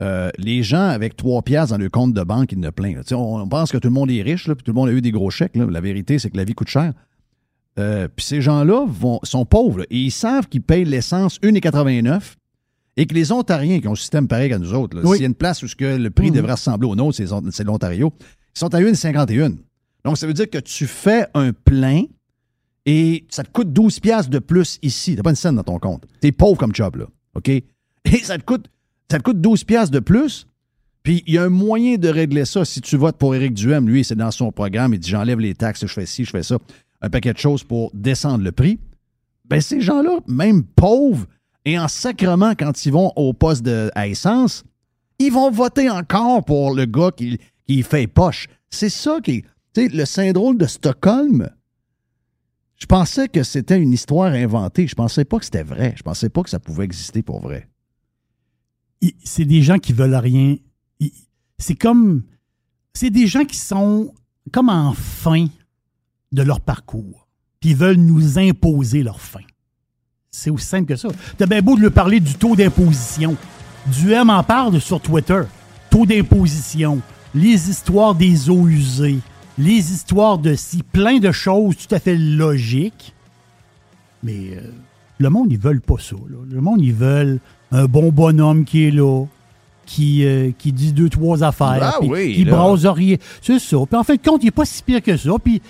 euh, 0.00 0.30
les 0.38 0.62
gens 0.62 0.88
avec 0.88 1.16
trois 1.16 1.42
piastres 1.42 1.76
dans 1.76 1.82
le 1.82 1.88
compte 1.90 2.12
de 2.14 2.22
banque, 2.22 2.52
ils 2.52 2.60
ne. 2.60 2.70
Tu 2.70 2.82
sais, 3.06 3.14
On, 3.14 3.36
on 3.36 3.48
pense 3.48 3.72
que 3.72 3.78
tout 3.78 3.88
le 3.88 3.94
monde 3.94 4.10
est 4.10 4.22
riche, 4.22 4.46
là, 4.48 4.54
puis 4.54 4.62
tout 4.64 4.70
le 4.72 4.76
monde 4.76 4.88
a 4.88 4.92
eu 4.92 5.00
des 5.00 5.10
gros 5.12 5.30
chèques. 5.30 5.56
là. 5.56 5.66
La 5.68 5.80
vérité, 5.80 6.18
c'est 6.18 6.30
que 6.30 6.36
la 6.36 6.44
vie 6.44 6.54
coûte 6.54 6.68
cher. 6.68 6.92
Euh, 7.78 8.06
puis 8.14 8.24
ces 8.24 8.42
gens-là 8.42 8.86
sont 9.22 9.44
pauvres 9.46 9.78
là, 9.80 9.84
et 9.90 9.96
ils 9.98 10.10
savent 10.10 10.46
qu'ils 10.48 10.60
payent 10.62 10.84
l'essence 10.84 11.38
1,89 11.42 12.34
et 12.98 13.06
que 13.06 13.14
les 13.14 13.32
Ontariens 13.32 13.80
qui 13.80 13.88
ont 13.88 13.92
un 13.92 13.96
système 13.96 14.28
pareil 14.28 14.50
qu'à 14.50 14.58
nous 14.58 14.74
autres, 14.74 15.00
Oui. 15.02 15.12
s'il 15.16 15.22
y 15.22 15.24
a 15.24 15.28
une 15.28 15.34
place 15.34 15.62
où 15.62 15.68
ce 15.68 15.74
que 15.74 15.96
le 15.96 16.10
prix 16.10 16.28
Mhm. 16.30 16.36
devrait 16.36 16.52
ressembler 16.52 16.86
au 16.88 16.94
nôtre, 16.94 17.16
c'est 17.16 17.26
c'est 17.50 17.64
l'Ontario, 17.64 18.12
ils 18.54 18.58
sont 18.58 18.74
à 18.74 18.80
1,51. 18.80 19.56
Donc, 20.04 20.18
ça 20.18 20.26
veut 20.26 20.34
dire 20.34 20.50
que 20.50 20.58
tu 20.58 20.86
fais 20.86 21.26
un 21.32 21.52
plein 21.52 22.02
et 22.86 23.24
ça 23.28 23.44
te 23.44 23.50
coûte 23.50 23.72
12 23.72 24.00
piastres 24.00 24.30
de 24.30 24.38
plus 24.38 24.78
ici. 24.82 25.14
T'as 25.16 25.22
pas 25.22 25.30
une 25.30 25.36
scène 25.36 25.56
dans 25.56 25.62
ton 25.62 25.78
compte. 25.78 26.04
T'es 26.20 26.32
pauvre 26.32 26.58
comme 26.58 26.74
job, 26.74 26.96
là. 26.96 27.06
OK? 27.34 27.48
Et 28.04 28.18
ça 28.24 28.36
te 28.36 28.42
coûte, 28.42 28.68
ça 29.10 29.18
te 29.18 29.22
coûte 29.22 29.40
12 29.40 29.64
piastres 29.64 29.92
de 29.92 30.00
plus. 30.00 30.46
Puis 31.02 31.22
il 31.26 31.34
y 31.34 31.38
a 31.38 31.44
un 31.44 31.48
moyen 31.48 31.96
de 31.96 32.08
régler 32.08 32.44
ça. 32.44 32.64
Si 32.64 32.80
tu 32.80 32.96
votes 32.96 33.16
pour 33.16 33.34
Éric 33.34 33.54
Duhem, 33.54 33.88
lui, 33.88 34.04
c'est 34.04 34.16
dans 34.16 34.30
son 34.30 34.52
programme, 34.52 34.94
il 34.94 35.00
dit 35.00 35.10
j'enlève 35.10 35.38
les 35.38 35.54
taxes, 35.54 35.86
je 35.86 35.92
fais 35.92 36.06
ci, 36.06 36.24
je 36.24 36.30
fais 36.30 36.42
ça. 36.42 36.58
Un 37.00 37.10
paquet 37.10 37.32
de 37.32 37.38
choses 37.38 37.64
pour 37.64 37.90
descendre 37.94 38.44
le 38.44 38.52
prix. 38.52 38.78
Ben, 39.44 39.60
ces 39.60 39.80
gens-là, 39.80 40.20
même 40.28 40.62
pauvres, 40.64 41.26
Et 41.64 41.78
en 41.78 41.88
sacrement, 41.88 42.54
quand 42.56 42.84
ils 42.84 42.92
vont 42.92 43.12
au 43.14 43.32
poste 43.32 43.62
de, 43.62 43.90
à 43.94 44.08
essence, 44.08 44.64
ils 45.18 45.32
vont 45.32 45.50
voter 45.50 45.88
encore 45.90 46.44
pour 46.44 46.74
le 46.74 46.86
gars 46.86 47.10
qui, 47.16 47.38
qui 47.66 47.82
fait 47.82 48.06
poche. 48.08 48.48
C'est 48.70 48.88
ça 48.88 49.20
qui 49.22 49.30
est. 49.30 49.44
Tu 49.74 49.82
sais, 49.82 49.88
le 49.88 50.04
syndrome 50.04 50.58
de 50.58 50.66
Stockholm, 50.66 51.48
je 52.82 52.86
pensais 52.86 53.28
que 53.28 53.44
c'était 53.44 53.80
une 53.80 53.92
histoire 53.92 54.32
inventée. 54.32 54.88
Je 54.88 54.96
pensais 54.96 55.24
pas 55.24 55.38
que 55.38 55.44
c'était 55.44 55.62
vrai. 55.62 55.94
Je 55.96 56.02
pensais 56.02 56.28
pas 56.28 56.42
que 56.42 56.50
ça 56.50 56.58
pouvait 56.58 56.84
exister 56.84 57.22
pour 57.22 57.40
vrai. 57.40 57.68
C'est 59.22 59.44
des 59.44 59.62
gens 59.62 59.78
qui 59.78 59.92
veulent 59.92 60.16
rien. 60.16 60.56
C'est 61.58 61.76
comme. 61.76 62.24
C'est 62.92 63.10
des 63.10 63.28
gens 63.28 63.44
qui 63.44 63.56
sont 63.56 64.12
comme 64.50 64.68
en 64.68 64.94
fin 64.94 65.46
de 66.32 66.42
leur 66.42 66.60
parcours. 66.60 67.28
Puis 67.60 67.70
ils 67.70 67.76
veulent 67.76 67.98
nous 67.98 68.36
imposer 68.36 69.04
leur 69.04 69.20
fin. 69.20 69.46
C'est 70.32 70.50
aussi 70.50 70.66
simple 70.66 70.86
que 70.86 70.96
ça. 70.96 71.06
T'as 71.38 71.46
bien 71.46 71.62
beau 71.62 71.76
de 71.76 71.82
leur 71.82 71.92
parler 71.92 72.18
du 72.18 72.34
taux 72.34 72.56
d'imposition. 72.56 73.36
Du 73.96 74.10
M 74.10 74.28
en 74.28 74.42
parle 74.42 74.80
sur 74.80 75.00
Twitter. 75.00 75.42
Taux 75.88 76.04
d'imposition. 76.04 77.00
Les 77.32 77.70
histoires 77.70 78.16
des 78.16 78.50
eaux 78.50 78.66
usées. 78.66 79.20
Les 79.58 79.92
histoires 79.92 80.38
de 80.38 80.54
si. 80.54 80.82
Plein 80.82 81.18
de 81.18 81.30
choses 81.32 81.76
tout 81.76 81.94
à 81.94 81.98
fait 81.98 82.16
logiques. 82.16 83.14
Mais 84.22 84.56
euh, 84.56 84.60
le 85.18 85.30
monde, 85.30 85.48
ils 85.50 85.58
veulent 85.58 85.80
pas 85.80 85.96
ça. 85.98 86.16
là. 86.16 86.38
Le 86.50 86.60
monde, 86.60 86.80
ils 86.80 86.94
veulent 86.94 87.38
un 87.70 87.86
bon 87.86 88.10
bonhomme 88.10 88.64
qui 88.64 88.86
est 88.86 88.90
là, 88.90 89.24
qui, 89.86 90.24
euh, 90.24 90.50
qui 90.58 90.72
dit 90.72 90.92
deux, 90.92 91.08
trois 91.08 91.42
affaires, 91.42 91.78
Ah 91.80 91.98
oui, 92.02 92.34
qui 92.34 92.44
rien. 92.88 93.16
C'est 93.40 93.58
ça. 93.58 93.76
Puis 93.88 93.96
en 93.96 94.04
fin 94.04 94.14
de 94.14 94.20
compte, 94.22 94.42
il 94.42 94.48
est 94.48 94.52
pas 94.52 94.64
si 94.64 94.82
pire 94.82 95.02
que 95.02 95.16
ça. 95.16 95.30
Puis, 95.42 95.60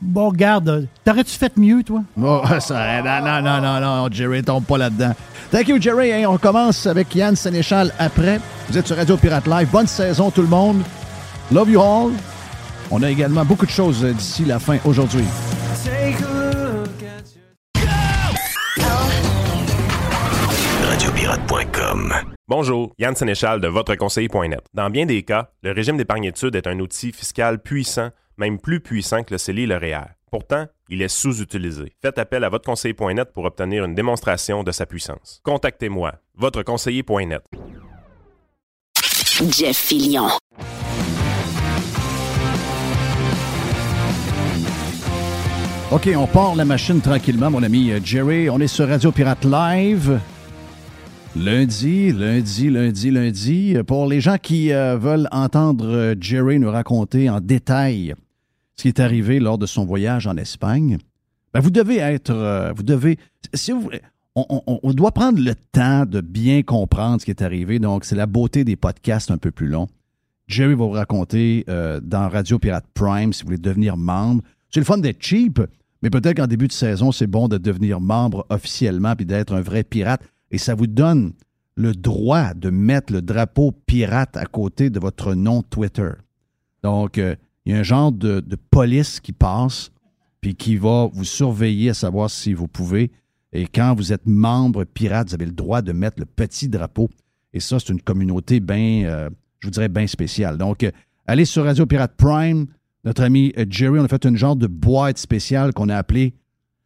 bon, 0.00 0.28
regarde, 0.30 0.86
t'aurais-tu 1.04 1.36
fait 1.36 1.56
mieux, 1.56 1.82
toi? 1.82 2.02
Oh, 2.20 2.42
ça, 2.60 3.02
non, 3.02 3.24
non, 3.24 3.42
non, 3.42 3.60
non, 3.60 3.80
non, 3.80 4.08
Jerry, 4.10 4.42
tombe 4.42 4.64
pas 4.64 4.78
là-dedans. 4.78 5.12
Thank 5.50 5.68
you, 5.68 5.80
Jerry. 5.80 6.10
Hey, 6.10 6.24
on 6.26 6.38
commence 6.38 6.86
avec 6.86 7.14
Yann 7.14 7.36
Sénéchal 7.36 7.92
après. 7.98 8.40
Vous 8.68 8.78
êtes 8.78 8.86
sur 8.86 8.96
Radio 8.96 9.16
Pirate 9.16 9.46
Live. 9.46 9.68
Bonne 9.70 9.86
saison, 9.86 10.30
tout 10.30 10.42
le 10.42 10.48
monde. 10.48 10.82
Love 11.50 11.70
you 11.70 11.80
all. 11.80 12.10
On 12.94 13.02
a 13.02 13.10
également 13.10 13.46
beaucoup 13.46 13.64
de 13.64 13.70
choses 13.70 14.04
euh, 14.04 14.12
d'ici 14.12 14.44
la 14.44 14.58
fin 14.58 14.76
aujourd'hui. 14.84 15.24
Radiopirate.com. 20.82 22.12
Bonjour, 22.46 22.92
Yann 22.98 23.16
Sénéchal 23.16 23.62
de 23.62 23.68
votreconseiller.net. 23.68 24.60
Dans 24.74 24.90
bien 24.90 25.06
des 25.06 25.22
cas, 25.22 25.52
le 25.62 25.72
régime 25.72 25.96
d'épargne 25.96 26.24
études 26.24 26.54
est 26.54 26.66
un 26.66 26.78
outil 26.80 27.12
fiscal 27.12 27.62
puissant, 27.62 28.10
même 28.36 28.60
plus 28.60 28.80
puissant 28.80 29.22
que 29.22 29.32
le 29.32 29.38
CELI 29.38 29.62
et 29.62 29.66
le 29.68 29.76
REER. 29.78 30.12
Pourtant, 30.30 30.66
il 30.90 31.00
est 31.00 31.08
sous-utilisé. 31.08 31.94
Faites 32.02 32.18
appel 32.18 32.44
à 32.44 32.50
votreconseiller.net 32.50 33.32
pour 33.32 33.46
obtenir 33.46 33.86
une 33.86 33.94
démonstration 33.94 34.64
de 34.64 34.70
sa 34.70 34.84
puissance. 34.84 35.40
Contactez-moi, 35.44 36.12
votreconseiller.net. 36.34 37.42
Jeff 39.48 39.78
Fillion. 39.78 40.28
OK, 45.92 46.08
on 46.16 46.26
part 46.26 46.56
la 46.56 46.64
machine 46.64 47.02
tranquillement, 47.02 47.50
mon 47.50 47.62
ami 47.62 47.90
euh, 47.90 48.00
Jerry. 48.02 48.48
On 48.48 48.58
est 48.60 48.66
sur 48.66 48.88
Radio 48.88 49.12
Pirate 49.12 49.44
Live. 49.44 50.18
Lundi, 51.36 52.12
lundi, 52.12 52.70
lundi, 52.70 53.10
lundi. 53.10 53.76
Pour 53.86 54.06
les 54.06 54.22
gens 54.22 54.38
qui 54.38 54.72
euh, 54.72 54.96
veulent 54.96 55.28
entendre 55.32 55.86
euh, 55.86 56.14
Jerry 56.18 56.58
nous 56.58 56.70
raconter 56.70 57.28
en 57.28 57.40
détail 57.40 58.14
ce 58.76 58.82
qui 58.84 58.88
est 58.88 59.00
arrivé 59.00 59.38
lors 59.38 59.58
de 59.58 59.66
son 59.66 59.84
voyage 59.84 60.26
en 60.26 60.38
Espagne, 60.38 60.96
ben, 61.52 61.60
vous 61.60 61.70
devez 61.70 61.98
être. 61.98 62.72
vous 62.74 62.82
devez. 62.82 63.18
On, 64.34 64.92
doit 64.94 65.12
prendre 65.12 65.40
le 65.40 65.54
temps 65.72 66.06
de 66.06 66.22
bien 66.22 66.62
comprendre 66.62 67.20
ce 67.20 67.26
qui 67.26 67.32
est 67.32 67.42
arrivé. 67.42 67.78
Donc, 67.78 68.06
c'est 68.06 68.16
la 68.16 68.24
beauté 68.24 68.64
des 68.64 68.76
podcasts 68.76 69.30
un 69.30 69.36
peu 69.36 69.50
plus 69.50 69.68
longs. 69.68 69.88
Jerry 70.48 70.70
va 70.72 70.84
vous 70.86 70.90
raconter 70.90 71.66
dans 71.66 72.30
Radio 72.30 72.58
Pirate 72.58 72.86
Prime 72.94 73.34
si 73.34 73.42
vous 73.42 73.48
voulez 73.48 73.58
devenir 73.58 73.98
membre. 73.98 74.42
C'est 74.70 74.80
le 74.80 74.86
fun 74.86 74.96
d'être 74.96 75.22
cheap, 75.22 75.60
mais 76.02 76.10
peut-être 76.10 76.36
qu'en 76.36 76.46
début 76.46 76.68
de 76.68 76.72
saison, 76.72 77.12
c'est 77.12 77.26
bon 77.26 77.48
de 77.48 77.58
devenir 77.58 78.00
membre 78.00 78.44
officiellement 78.50 79.14
puis 79.14 79.24
d'être 79.24 79.54
un 79.54 79.60
vrai 79.60 79.84
pirate. 79.84 80.22
Et 80.50 80.58
ça 80.58 80.74
vous 80.74 80.88
donne 80.88 81.32
le 81.76 81.94
droit 81.94 82.54
de 82.54 82.70
mettre 82.70 83.12
le 83.12 83.22
drapeau 83.22 83.72
pirate 83.86 84.36
à 84.36 84.44
côté 84.44 84.90
de 84.90 84.98
votre 84.98 85.34
nom 85.34 85.62
Twitter. 85.62 86.10
Donc, 86.82 87.18
euh, 87.18 87.36
il 87.64 87.72
y 87.72 87.76
a 87.76 87.78
un 87.78 87.84
genre 87.84 88.12
de, 88.12 88.42
police 88.70 89.20
qui 89.20 89.32
passe 89.32 89.90
puis 90.40 90.56
qui 90.56 90.76
va 90.76 91.08
vous 91.12 91.24
surveiller 91.24 91.90
à 91.90 91.94
savoir 91.94 92.28
si 92.28 92.52
vous 92.52 92.66
pouvez. 92.66 93.12
Et 93.52 93.66
quand 93.66 93.94
vous 93.94 94.12
êtes 94.12 94.26
membre 94.26 94.84
pirate, 94.84 95.28
vous 95.28 95.34
avez 95.34 95.46
le 95.46 95.52
droit 95.52 95.82
de 95.82 95.92
mettre 95.92 96.18
le 96.18 96.26
petit 96.26 96.68
drapeau. 96.68 97.08
Et 97.52 97.60
ça, 97.60 97.78
c'est 97.78 97.92
une 97.92 98.02
communauté 98.02 98.58
bien, 98.58 99.04
euh, 99.04 99.30
je 99.60 99.68
vous 99.68 99.70
dirais, 99.70 99.88
bien 99.88 100.06
spéciale. 100.08 100.58
Donc, 100.58 100.82
euh, 100.82 100.90
allez 101.26 101.44
sur 101.44 101.64
Radio 101.64 101.86
Pirate 101.86 102.14
Prime. 102.16 102.66
Notre 103.04 103.22
ami 103.24 103.52
Jerry, 103.68 103.98
on 103.98 104.04
a 104.04 104.08
fait 104.08 104.24
une 104.24 104.36
genre 104.36 104.56
de 104.56 104.66
boîte 104.66 105.18
spéciale 105.18 105.72
qu'on 105.72 105.88
a 105.88 105.96
appelée 105.96 106.34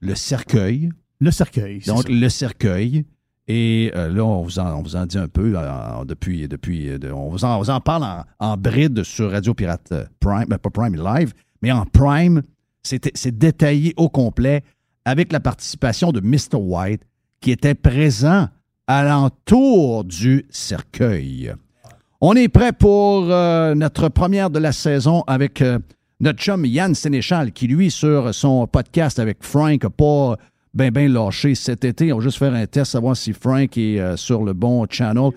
le 0.00 0.14
cercueil. 0.14 0.90
Le 1.20 1.30
cercueil. 1.30 1.80
c'est 1.82 1.90
Donc, 1.90 2.02
ça. 2.04 2.08
le 2.10 2.28
cercueil. 2.28 3.04
Et 3.48 3.92
euh, 3.94 4.08
là, 4.08 4.24
on 4.24 4.42
vous, 4.42 4.58
en, 4.58 4.78
on 4.78 4.82
vous 4.82 4.96
en 4.96 5.06
dit 5.06 5.18
un 5.18 5.28
peu 5.28 5.52
euh, 5.56 6.04
depuis. 6.04 6.48
depuis 6.48 6.88
euh, 6.90 6.98
de- 6.98 7.10
on, 7.12 7.28
vous 7.28 7.44
en, 7.44 7.56
on 7.56 7.58
vous 7.58 7.70
en 7.70 7.80
parle 7.80 8.02
en, 8.02 8.24
en 8.40 8.56
bride 8.56 9.02
sur 9.04 9.30
Radio 9.30 9.54
Pirate 9.54 9.92
Prime, 10.20 10.46
ben, 10.48 10.58
pas 10.58 10.70
Prime 10.70 10.96
Live, 10.96 11.32
mais 11.62 11.70
en 11.70 11.84
Prime, 11.86 12.42
c'est 12.82 13.36
détaillé 13.38 13.94
au 13.96 14.08
complet 14.08 14.62
avec 15.04 15.32
la 15.32 15.40
participation 15.40 16.12
de 16.12 16.20
Mr. 16.20 16.56
White 16.58 17.02
qui 17.40 17.50
était 17.52 17.74
présent 17.74 18.48
à 18.88 19.04
l'entour 19.04 20.04
du 20.04 20.44
cercueil. 20.50 21.52
On 22.20 22.34
est 22.34 22.48
prêt 22.48 22.72
pour 22.72 23.30
euh, 23.30 23.74
notre 23.74 24.08
première 24.08 24.50
de 24.50 24.58
la 24.58 24.72
saison 24.72 25.22
avec 25.26 25.62
notre 26.20 26.38
chum 26.38 26.64
Yann 26.64 26.94
Sénéchal, 26.94 27.52
qui, 27.52 27.66
lui, 27.66 27.90
sur 27.90 28.34
son 28.34 28.66
podcast 28.66 29.18
avec 29.18 29.38
Frank, 29.42 29.82
n'a 29.82 29.90
pas 29.90 30.36
bien 30.74 30.90
ben 30.90 31.12
lâché 31.12 31.54
cet 31.54 31.84
été. 31.84 32.12
On 32.12 32.18
va 32.18 32.22
juste 32.22 32.38
faire 32.38 32.52
un 32.52 32.66
test, 32.66 32.92
savoir 32.92 33.16
si 33.16 33.32
Frank 33.32 33.76
est 33.76 33.98
euh, 33.98 34.16
sur 34.16 34.44
le 34.44 34.52
bon 34.52 34.86
channel. 34.88 35.30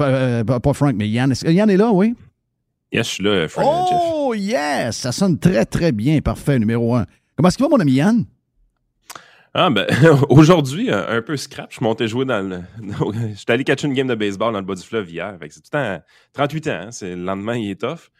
Euh, 0.00 0.44
pas 0.44 0.72
Frank, 0.72 0.94
mais 0.96 1.08
Yann. 1.08 1.32
Yann 1.44 1.70
est 1.70 1.76
là, 1.76 1.90
oui? 1.90 2.14
Yes, 2.92 3.06
je 3.06 3.12
suis 3.14 3.24
là, 3.24 3.48
Frank 3.48 3.88
Jeff. 3.88 3.98
Oh, 4.02 4.34
yes! 4.34 4.96
Ça 4.96 5.12
sonne 5.12 5.38
très, 5.38 5.64
très 5.64 5.92
bien. 5.92 6.20
Parfait, 6.20 6.58
numéro 6.58 6.94
un. 6.94 7.04
Comment 7.36 7.48
est-ce 7.48 7.56
qu'il 7.56 7.66
va, 7.66 7.70
mon 7.70 7.80
ami 7.80 7.92
Yann? 7.92 8.24
Ah 9.54 9.70
ben 9.70 9.86
aujourd'hui 10.28 10.90
un, 10.90 11.08
un 11.08 11.22
peu 11.22 11.36
scrap, 11.36 11.70
je 11.70 11.76
suis 11.76 11.82
monté 11.82 12.06
jouer 12.06 12.26
dans 12.26 12.46
le 12.46 12.60
j'étais 13.34 13.54
allé 13.54 13.64
catcher 13.64 13.88
une 13.88 13.94
game 13.94 14.06
de 14.06 14.14
baseball 14.14 14.52
dans 14.52 14.60
le 14.60 14.64
bas 14.64 14.74
du 14.74 14.82
fleuve 14.82 15.10
hier, 15.10 15.36
c'est 15.40 15.62
tout 15.62 15.70
le 15.72 15.96
temps 15.96 16.02
38 16.34 16.68
ans, 16.68 16.70
hein, 16.70 16.88
c'est 16.90 17.16
le 17.16 17.24
lendemain 17.24 17.56
il 17.56 17.70
est 17.70 17.80
tough. 17.80 18.10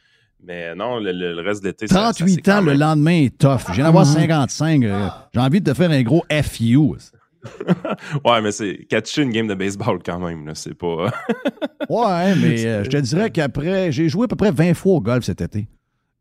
Mais 0.44 0.74
non, 0.74 0.98
le, 1.00 1.40
reste 1.42 1.62
de 1.62 1.68
l'été 1.68 1.86
ça- 1.88 1.94
ça, 1.94 2.00
38 2.12 2.34
c'est 2.34 2.42
quand 2.42 2.58
ans, 2.58 2.62
le 2.62 2.74
lendemain 2.74 3.22
est 3.24 3.36
tough. 3.38 3.60
Je 3.68 3.72
viens 3.74 3.84
d'avoir 3.84 4.06
55. 4.06 4.84
euh, 4.84 5.08
J'ai 5.34 5.40
envie 5.40 5.60
de 5.60 5.70
te 5.70 5.76
faire 5.76 5.90
un 5.90 6.02
gros 6.02 6.24
FU. 6.42 6.78
Ouais, 8.24 8.42
mais 8.42 8.50
c'est 8.52 8.84
catcher 8.88 9.22
une 9.22 9.30
game 9.30 9.46
de 9.46 9.54
baseball 9.54 10.00
quand 10.04 10.18
même 10.18 10.50
c'est 10.54 10.74
pas 10.74 11.06
Ouais, 11.88 12.34
mais 12.34 12.64
euh, 12.66 12.84
je 12.84 12.90
te 12.90 12.96
dirais 12.96 13.30
qu'après, 13.30 13.92
j'ai 13.92 14.08
joué 14.08 14.24
à 14.24 14.28
peu 14.28 14.36
près 14.36 14.50
20 14.50 14.74
fois 14.74 14.94
au 14.94 15.00
golf 15.00 15.24
cet 15.24 15.40
été. 15.40 15.68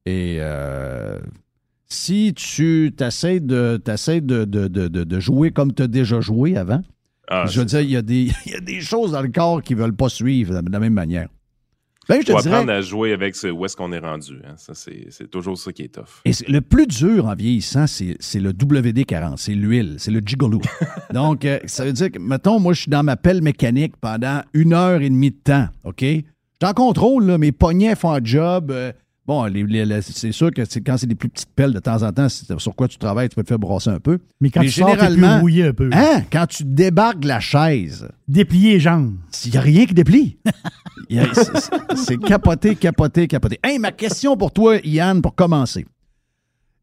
Et 0.05 0.37
euh, 0.39 1.17
si 1.87 2.33
tu 2.35 2.93
t'essayes 2.95 3.41
de, 3.41 3.81
de, 3.83 4.19
de, 4.45 4.67
de, 4.67 4.87
de- 4.87 5.03
de 5.03 5.19
jouer 5.19 5.51
comme 5.51 5.73
tu 5.73 5.81
as 5.83 5.87
déjà 5.87 6.21
joué 6.21 6.55
avant, 6.55 6.81
Ah, 7.27 7.45
je 7.47 7.59
veux 7.59 7.65
dire, 7.65 7.81
il 7.81 7.89
y, 7.91 7.97
a 7.97 8.01
des- 8.03 8.31
il 8.45 8.51
y 8.51 8.55
a 8.55 8.59
des 8.61 8.79
choses 8.81 9.11
dans 9.11 9.21
le 9.21 9.29
corps 9.29 9.61
qui 9.63 9.75
ne 9.75 9.79
veulent 9.81 9.95
pas 9.95 10.09
suivre 10.09 10.61
de 10.61 10.71
la 10.71 10.79
même 10.79 10.93
manière. 10.93 11.27
Ben, 12.09 12.21
je 12.21 12.25
te 12.27 12.31
faut 12.31 12.41
dirais, 12.41 12.55
apprendre 12.55 12.71
à 12.71 12.81
jouer 12.81 13.11
avec 13.13 13.35
ce, 13.35 13.47
où 13.47 13.65
est-ce 13.65 13.75
qu'on 13.75 13.91
est 13.91 13.99
rendu. 13.99 14.39
hein. 14.47 14.53
Ça, 14.57 14.73
c'est, 14.73 15.09
toujours 15.29 15.57
ça 15.57 15.71
qui 15.73 15.83
est 15.83 15.93
tough. 15.93 16.21
et 16.25 16.31
le 16.47 16.61
plus 16.61 16.87
dur 16.87 17.25
en 17.25 17.35
vieillissant, 17.35 17.85
c'est 17.87 18.15
c'est 18.19 18.39
le 18.39 18.51
WD-40, 18.53 19.33
c'est 19.37 19.53
l'huile, 19.53 19.95
c'est 19.97 20.11
le 20.11 20.21
gigolo. 20.25 20.61
Donc, 21.13 21.43
euh, 21.45 21.59
ça 21.65 21.83
veut 21.85 21.93
dire 21.93 22.11
que, 22.11 22.19
mettons, 22.19 22.59
moi, 22.59 22.73
je 22.73 22.81
suis 22.81 22.89
dans 22.89 23.03
ma 23.03 23.17
pelle 23.17 23.41
mécanique 23.41 23.95
pendant 23.99 24.41
une 24.53 24.73
heure 24.73 25.01
et 25.01 25.09
demie 25.09 25.31
de 25.31 25.37
temps, 25.43 25.67
OK? 25.83 26.01
Je 26.01 26.65
suis 26.65 26.71
en 26.71 26.73
contrôle, 26.73 27.25
là, 27.25 27.37
mes 27.37 27.51
poignets 27.51 27.95
font 27.95 28.11
un 28.11 28.23
job. 28.23 28.71
euh, 28.71 28.91
bon, 29.27 29.43
les- 29.45 29.63
les- 29.63 29.85
les- 29.85 30.01
c'est 30.01 30.31
sûr 30.31 30.51
que 30.51 30.63
c'est- 30.65 30.81
quand 30.81 30.97
c'est 30.97 31.05
des 31.07 31.15
plus 31.15 31.29
petites 31.29 31.49
pelles, 31.55 31.73
de 31.73 31.79
temps 31.79 32.01
en 32.01 32.11
temps, 32.11 32.29
c'est 32.29 32.57
sur 32.59 32.75
quoi 32.75 32.87
tu 32.87 32.97
travailles, 32.97 33.29
tu 33.29 33.35
peux 33.35 33.43
te 33.43 33.47
faire 33.49 33.59
brasser 33.59 33.89
un 33.89 33.99
peu. 33.99 34.19
Mais 34.39 34.49
quand 34.49 34.61
mais 34.61 34.67
tu 34.67 34.71
sors, 34.79 34.87
plus 34.91 34.99
généralement- 34.99 35.39
rouillé 35.41 35.63
un 35.65 35.73
peu. 35.73 35.89
Hein? 35.93 36.23
Quand 36.31 36.47
tu 36.47 36.63
débarques 36.63 37.19
de 37.19 37.27
la 37.27 37.39
chaise, 37.39 38.07
Déplier 38.27 38.73
les 38.73 38.79
jambes. 38.79 39.15
il 39.45 39.51
n'y 39.51 39.57
a 39.57 39.61
rien 39.61 39.85
qui 39.85 39.93
déplie. 39.93 40.37
A- 41.17 41.95
c'est- 41.95 42.17
capoté, 42.17 42.75
capoté, 42.75 43.27
capoté. 43.27 43.59
Hey, 43.63 43.79
ma 43.79 43.91
question 43.91 44.35
pour 44.37 44.51
toi, 44.51 44.77
Yann, 44.83 45.21
pour 45.21 45.35
commencer. 45.35 45.85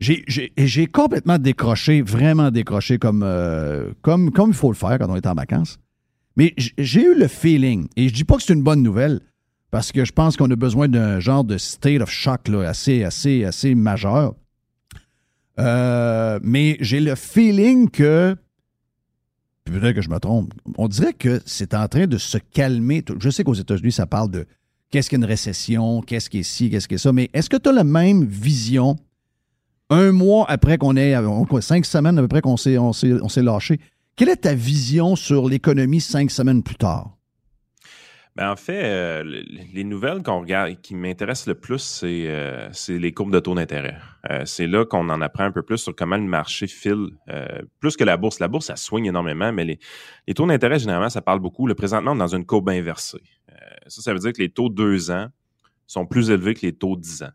J'ai- 0.01 0.25
J'ai 0.27 0.53
j'ai 0.59 0.87
complètement 0.87 1.39
décroché, 1.39 2.03
vraiment 2.03 2.51
décroché 2.51 2.99
comme, 2.99 3.23
euh, 3.25 3.93
comme, 4.03 4.31
comme 4.33 4.51
il 4.51 4.55
faut 4.55 4.71
le 4.71 4.77
faire 4.77 4.99
quand 4.99 5.09
on 5.09 5.17
est 5.17 5.27
en 5.27 5.35
vacances. 5.35 5.79
Mais 6.37 6.53
j'ai 6.79 7.03
eu 7.05 7.15
le 7.19 7.29
feeling, 7.29 7.87
et 7.97 8.09
je 8.09 8.15
dis 8.15 8.25
pas 8.25 8.37
que 8.37 8.43
c'est 8.43 8.55
une 8.55 8.63
bonne 8.65 8.83
nouvelle, 8.83 9.21
parce 9.75 9.91
que 9.91 10.05
je 10.05 10.13
pense 10.13 10.37
qu'on 10.37 10.49
a 10.53 10.55
besoin 10.55 10.87
d'un 10.87 11.19
genre 11.19 11.43
de 11.43 11.59
state 11.59 12.01
of 12.01 12.09
shock 12.09 12.49
assez, 12.65 13.03
assez, 13.03 13.43
assez 13.43 13.75
majeur. 13.75 14.37
Euh, 15.59 16.39
mais 16.45 16.77
j'ai 16.79 17.01
le 17.01 17.17
feeling 17.17 17.91
que 17.91 18.37
peut-être 19.65 19.97
que 19.97 20.01
je 20.01 20.11
me 20.11 20.21
trompe, 20.21 20.55
on 20.79 20.87
dirait 20.87 21.13
que 21.13 21.43
c'est 21.45 21.75
en 21.75 21.89
train 21.89 22.07
de 22.07 22.19
se 22.19 22.39
calmer. 22.39 23.03
Je 23.19 23.31
sais 23.31 23.43
qu'aux 23.43 23.55
États-Unis, 23.55 23.91
ça 23.91 24.07
parle 24.07 24.31
de 24.31 24.47
qu'est-ce 24.91 25.11
qu'une 25.11 25.25
récession, 25.25 26.03
qu'est-ce 26.03 26.31
qui 26.31 26.39
est 26.39 26.45
ci, 26.45 26.71
qu'est-ce 26.71 26.87
qui 26.87 26.95
est 26.95 26.99
ça, 26.99 27.13
mais 27.13 27.29
est-ce 27.35 27.51
que 27.51 27.57
tu 27.57 27.69
as 27.69 27.73
la 27.73 27.83
même 27.83 28.23
vision 28.23 28.95
un 29.91 30.13
mois 30.13 30.49
après 30.49 30.79
qu'on 30.79 30.97
ait, 30.97 31.17
cinq 31.63 31.85
semaines 31.85 32.17
à 32.17 32.23
peu 32.23 32.29
près 32.29 32.43
qu'on 32.43 32.57
s'est, 32.57 32.79
on 32.79 32.93
s'est, 32.93 33.15
on 33.21 33.29
s'est 33.29 33.43
lâché? 33.43 33.81
Quelle 34.15 34.29
est 34.29 34.43
ta 34.43 34.55
vision 34.55 35.17
sur 35.17 35.49
l'économie 35.49 36.01
cinq 36.01 36.31
semaines 36.31 36.63
plus 36.63 36.77
tard? 36.77 37.17
Ben, 38.37 38.51
en 38.51 38.57
fait, 38.57 38.83
euh, 38.85 39.23
les 39.23 39.85
nouvelles 39.85 40.25
qu'on 40.25 40.41
regarde, 40.41 40.81
qui 40.81 40.97
m'intéressent 40.97 41.47
le 41.47 41.55
plus, 41.55 41.79
c'est 41.79 42.25
euh, 42.27 42.69
les 42.89 43.13
courbes 43.13 43.33
de 43.33 43.39
taux 43.39 43.55
d'intérêt. 43.55 43.97
Euh, 44.29 44.45
c'est 44.45 44.67
là 44.67 44.85
qu'on 44.85 45.09
en 45.09 45.21
apprend 45.21 45.45
un 45.45 45.53
peu 45.53 45.63
plus 45.63 45.79
sur 45.79 45.95
comment 45.95 46.17
le 46.17 46.25
marché 46.25 46.67
file, 46.67 47.11
plus 47.79 47.97
que 47.97 48.03
la 48.03 48.17
bourse. 48.17 48.41
La 48.41 48.49
bourse, 48.49 48.67
ça 48.67 48.77
soigne 48.77 49.07
énormément, 49.07 49.53
mais 49.53 49.65
les, 49.65 49.79
les 50.27 50.35
taux 50.35 50.47
d'intérêt, 50.47 50.81
généralement, 50.81 51.11
ça 51.11 51.23
parle 51.23 51.39
beaucoup. 51.39 51.69
Le 51.69 51.77
présentement, 51.77 52.17
dans 52.17 52.35
une 52.35 52.45
courbe 52.45 52.71
inversée. 52.71 53.23
ça, 53.87 54.03
ça 54.03 54.13
veut 54.13 54.19
dire 54.19 54.33
que 54.33 54.43
les 54.43 54.51
taux 54.51 54.69
2 54.69 55.13
ans 55.13 55.29
sont 55.87 56.05
plus 56.05 56.31
élevés 56.31 56.55
que 56.55 56.67
les 56.67 56.73
taux 56.73 56.97
10 56.97 57.23
ans. 57.23 57.33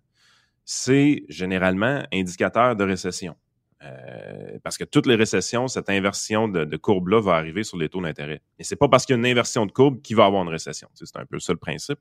C'est 0.65 1.23
généralement 1.29 2.03
indicateur 2.11 2.75
de 2.75 2.83
récession. 2.83 3.35
Euh, 3.81 4.59
parce 4.61 4.77
que 4.77 4.83
toutes 4.83 5.05
les 5.05 5.15
récessions, 5.15 5.67
cette 5.69 5.89
inversion 5.89 6.47
de, 6.49 6.77
courbe-là 6.77 7.21
va 7.21 7.35
arriver 7.35 7.63
sur 7.63 7.77
les 7.77 7.87
taux 7.87 8.01
d'intérêt. 8.01 8.41
Et 8.57 8.63
c'est 8.63 8.75
pas 8.75 8.89
parce 8.89 9.05
qu'il 9.05 9.13
y 9.13 9.17
a 9.17 9.19
une 9.19 9.25
inversion 9.25 9.65
de 9.65 9.71
courbe 9.71 10.01
qu'il 10.01 10.15
va 10.17 10.23
y 10.23 10.27
avoir 10.27 10.43
une 10.43 10.49
récession. 10.49 10.89
C'est 10.93 11.15
un 11.15 11.25
peu 11.25 11.39
ça 11.39 11.53
le 11.53 11.59
principe. 11.59 11.99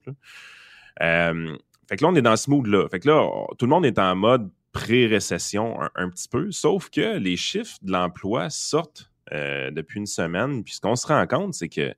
Euh, 1.03 1.57
fait 1.89 1.97
que 1.97 2.05
là, 2.05 2.11
on 2.11 2.17
est 2.17 2.23
dans 2.23 2.37
ce 2.37 2.51
mood-là. 2.51 2.89
Fait 2.89 2.99
que 3.01 3.09
là, 3.09 3.31
tout 3.59 3.67
le 3.67 3.71
monde 3.71 3.87
est 3.87 3.99
en 3.99 4.17
mode 4.17 4.51
pré-récession 4.73 5.79
un, 5.95 6.11
petit 6.11 6.29
peu, 6.29 6.51
sauf 6.51 6.91
que 6.91 7.17
les 7.17 7.37
chiffres 7.37 7.79
de 7.83 7.93
l'emploi 7.93 8.51
sortent 8.51 9.11
euh, 9.33 9.71
depuis 9.71 9.99
une 9.99 10.07
semaine. 10.07 10.65
Puis 10.65 10.75
ce 10.75 10.81
qu'on 10.81 10.97
se 10.97 11.07
rend 11.07 11.27
compte, 11.27 11.55
c'est 11.55 11.69
que 11.69 11.95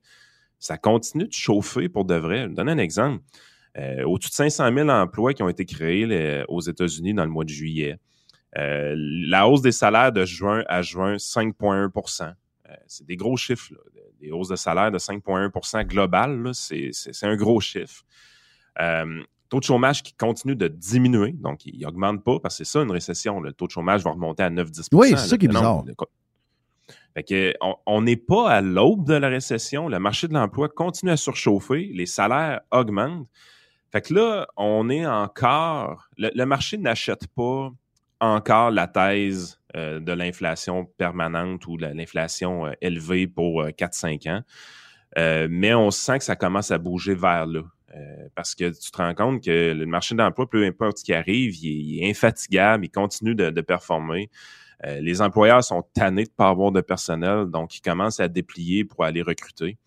ça 0.59 0.77
continue 0.77 1.27
de 1.27 1.33
chauffer 1.33 1.89
pour 1.89 2.05
de 2.05 2.15
vrai. 2.15 2.43
Je 2.43 2.47
vais 2.47 2.53
donne 2.53 2.69
un 2.69 2.77
exemple. 2.77 3.23
Au-dessus 4.05 4.29
de 4.29 4.35
500 4.35 4.73
000 4.73 4.89
emplois 4.89 5.33
qui 5.33 5.43
ont 5.43 5.49
été 5.49 5.65
créés 5.65 6.43
aux 6.49 6.59
États-Unis 6.59 7.13
dans 7.13 7.23
le 7.23 7.31
mois 7.31 7.45
de 7.45 7.49
juillet. 7.49 7.97
Euh, 8.57 8.95
la 8.97 9.47
hausse 9.47 9.61
des 9.61 9.71
salaires 9.71 10.11
de 10.11 10.25
juin 10.25 10.63
à 10.67 10.81
juin, 10.81 11.15
5,1% 11.15 12.23
euh, 12.23 12.75
C'est 12.87 13.05
des 13.05 13.15
gros 13.15 13.37
chiffres. 13.37 13.73
Des 14.19 14.31
hausses 14.31 14.49
de 14.49 14.55
salaire 14.55 14.91
de 14.91 14.99
5,1% 14.99 15.85
global, 15.85 16.51
c'est 16.53 16.91
un 17.23 17.35
gros 17.35 17.59
chiffre. 17.59 18.03
Euh, 18.79 19.23
taux 19.49 19.59
de 19.59 19.63
chômage 19.63 20.03
qui 20.03 20.13
continue 20.13 20.55
de 20.55 20.67
diminuer, 20.67 21.31
donc 21.31 21.65
il 21.65 21.81
n'augmente 21.81 22.23
pas, 22.23 22.39
parce 22.39 22.57
que 22.57 22.63
c'est 22.63 22.71
ça 22.71 22.83
une 22.83 22.91
récession. 22.91 23.39
Le 23.39 23.51
taux 23.51 23.65
de 23.65 23.71
chômage 23.71 24.03
va 24.03 24.11
remonter 24.11 24.43
à 24.43 24.49
9-10 24.49 24.89
Oui, 24.91 25.09
c'est 25.09 25.17
ça 25.17 25.37
qui 25.37 25.45
est 25.45 25.47
bizarre. 25.47 25.83
on 27.87 28.01
n'est 28.01 28.15
pas 28.15 28.49
à 28.49 28.61
l'aube 28.61 29.07
de 29.07 29.15
la 29.15 29.27
récession. 29.27 29.87
Le 29.87 29.99
marché 29.99 30.27
de 30.27 30.33
l'emploi 30.33 30.69
continue 30.69 31.11
à 31.11 31.17
surchauffer. 31.17 31.89
Les 31.93 32.05
salaires 32.05 32.61
augmentent. 32.69 33.27
Fait 33.91 34.01
que 34.01 34.13
là, 34.13 34.47
on 34.55 34.89
est 34.89 35.05
encore. 35.05 36.09
le 36.17 36.45
marché 36.45 36.77
n'achète 36.77 37.27
pas 37.27 37.71
encore 38.21 38.71
la 38.71 38.87
thèse 38.87 39.59
euh, 39.75 39.99
de 39.99 40.11
l'inflation 40.13 40.85
permanente 40.85 41.65
ou 41.67 41.75
de 41.75 41.87
l'inflation 41.87 42.67
euh, 42.67 42.71
élevée 42.81 43.27
pour 43.27 43.63
4-5 43.63 44.29
euh, 44.29 44.37
ans. 44.37 45.47
mais 45.49 45.73
on 45.73 45.91
sent 45.91 46.19
que 46.19 46.23
ça 46.23 46.35
commence 46.35 46.71
à 46.71 46.77
bouger 46.77 47.15
vers 47.15 47.45
là. 47.47 47.63
parce 48.35 48.55
que 48.55 48.69
tu 48.69 48.91
te 48.91 48.97
rends 48.97 49.15
compte 49.15 49.43
que 49.43 49.73
le 49.73 49.85
marché 49.85 50.15
d'emploi, 50.15 50.49
peu 50.49 50.63
importe 50.65 50.99
ce 50.99 51.03
qui 51.03 51.13
arrive, 51.13 51.55
il 51.55 52.03
est, 52.03 52.09
infatigable, 52.09 52.85
il 52.85 52.89
continue 52.89 53.35
de, 53.35 53.49
de 53.49 53.61
performer. 53.61 54.29
les 54.83 55.21
employeurs 55.21 55.63
sont 55.63 55.83
tannés 55.93 56.23
de 56.23 56.29
ne 56.29 56.35
pas 56.35 56.49
avoir 56.49 56.71
de 56.71 56.81
personnel, 56.81 57.47
donc 57.47 57.75
ils 57.75 57.81
commencent 57.81 58.19
à 58.19 58.27
déplier 58.27 58.85
pour 58.85 59.03
aller 59.03 59.21
recruter. 59.21 59.77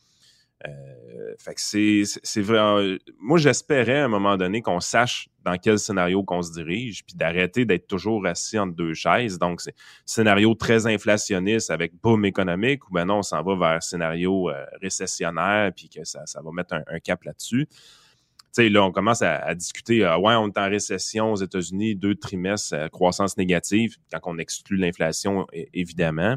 Euh, 0.66 1.34
fait 1.38 1.54
que 1.54 1.60
c'est 1.60 2.40
vraiment. 2.40 2.96
Moi, 3.18 3.38
j'espérais 3.38 4.00
à 4.00 4.04
un 4.04 4.08
moment 4.08 4.36
donné 4.36 4.62
qu'on 4.62 4.80
sache 4.80 5.28
dans 5.44 5.56
quel 5.56 5.78
scénario 5.78 6.22
qu'on 6.22 6.42
se 6.42 6.52
dirige, 6.52 7.04
puis 7.04 7.16
d'arrêter 7.16 7.64
d'être 7.64 7.86
toujours 7.86 8.26
assis 8.26 8.58
entre 8.58 8.74
deux 8.74 8.94
chaises. 8.94 9.38
Donc, 9.38 9.60
c'est 9.60 9.74
scénario 10.06 10.54
très 10.54 10.86
inflationniste 10.86 11.70
avec 11.70 11.92
boom 12.02 12.24
économique, 12.24 12.88
ou 12.88 12.94
ben 12.94 13.04
non, 13.04 13.18
on 13.18 13.22
s'en 13.22 13.42
va 13.42 13.56
vers 13.56 13.82
scénario 13.82 14.50
euh, 14.50 14.64
récessionnaire, 14.80 15.72
puis 15.74 15.88
que 15.88 16.04
ça, 16.04 16.24
ça 16.26 16.40
va 16.42 16.50
mettre 16.52 16.74
un, 16.74 17.00
cap 17.00 17.24
là-dessus. 17.24 17.66
Tu 17.66 18.62
sais, 18.62 18.68
là, 18.68 18.84
on 18.84 18.92
commence 18.92 19.20
à, 19.22 19.54
discuter, 19.54 20.04
euh, 20.04 20.16
ouais, 20.16 20.34
on 20.36 20.48
est 20.48 20.58
en 20.58 20.70
récession 20.70 21.32
aux 21.32 21.36
États-Unis, 21.36 21.96
deux 21.96 22.14
trimestres, 22.14 22.88
croissance 22.90 23.36
négative, 23.36 23.96
quand 24.12 24.20
on 24.24 24.38
exclut 24.38 24.76
l'inflation, 24.76 25.46
évidemment 25.72 26.36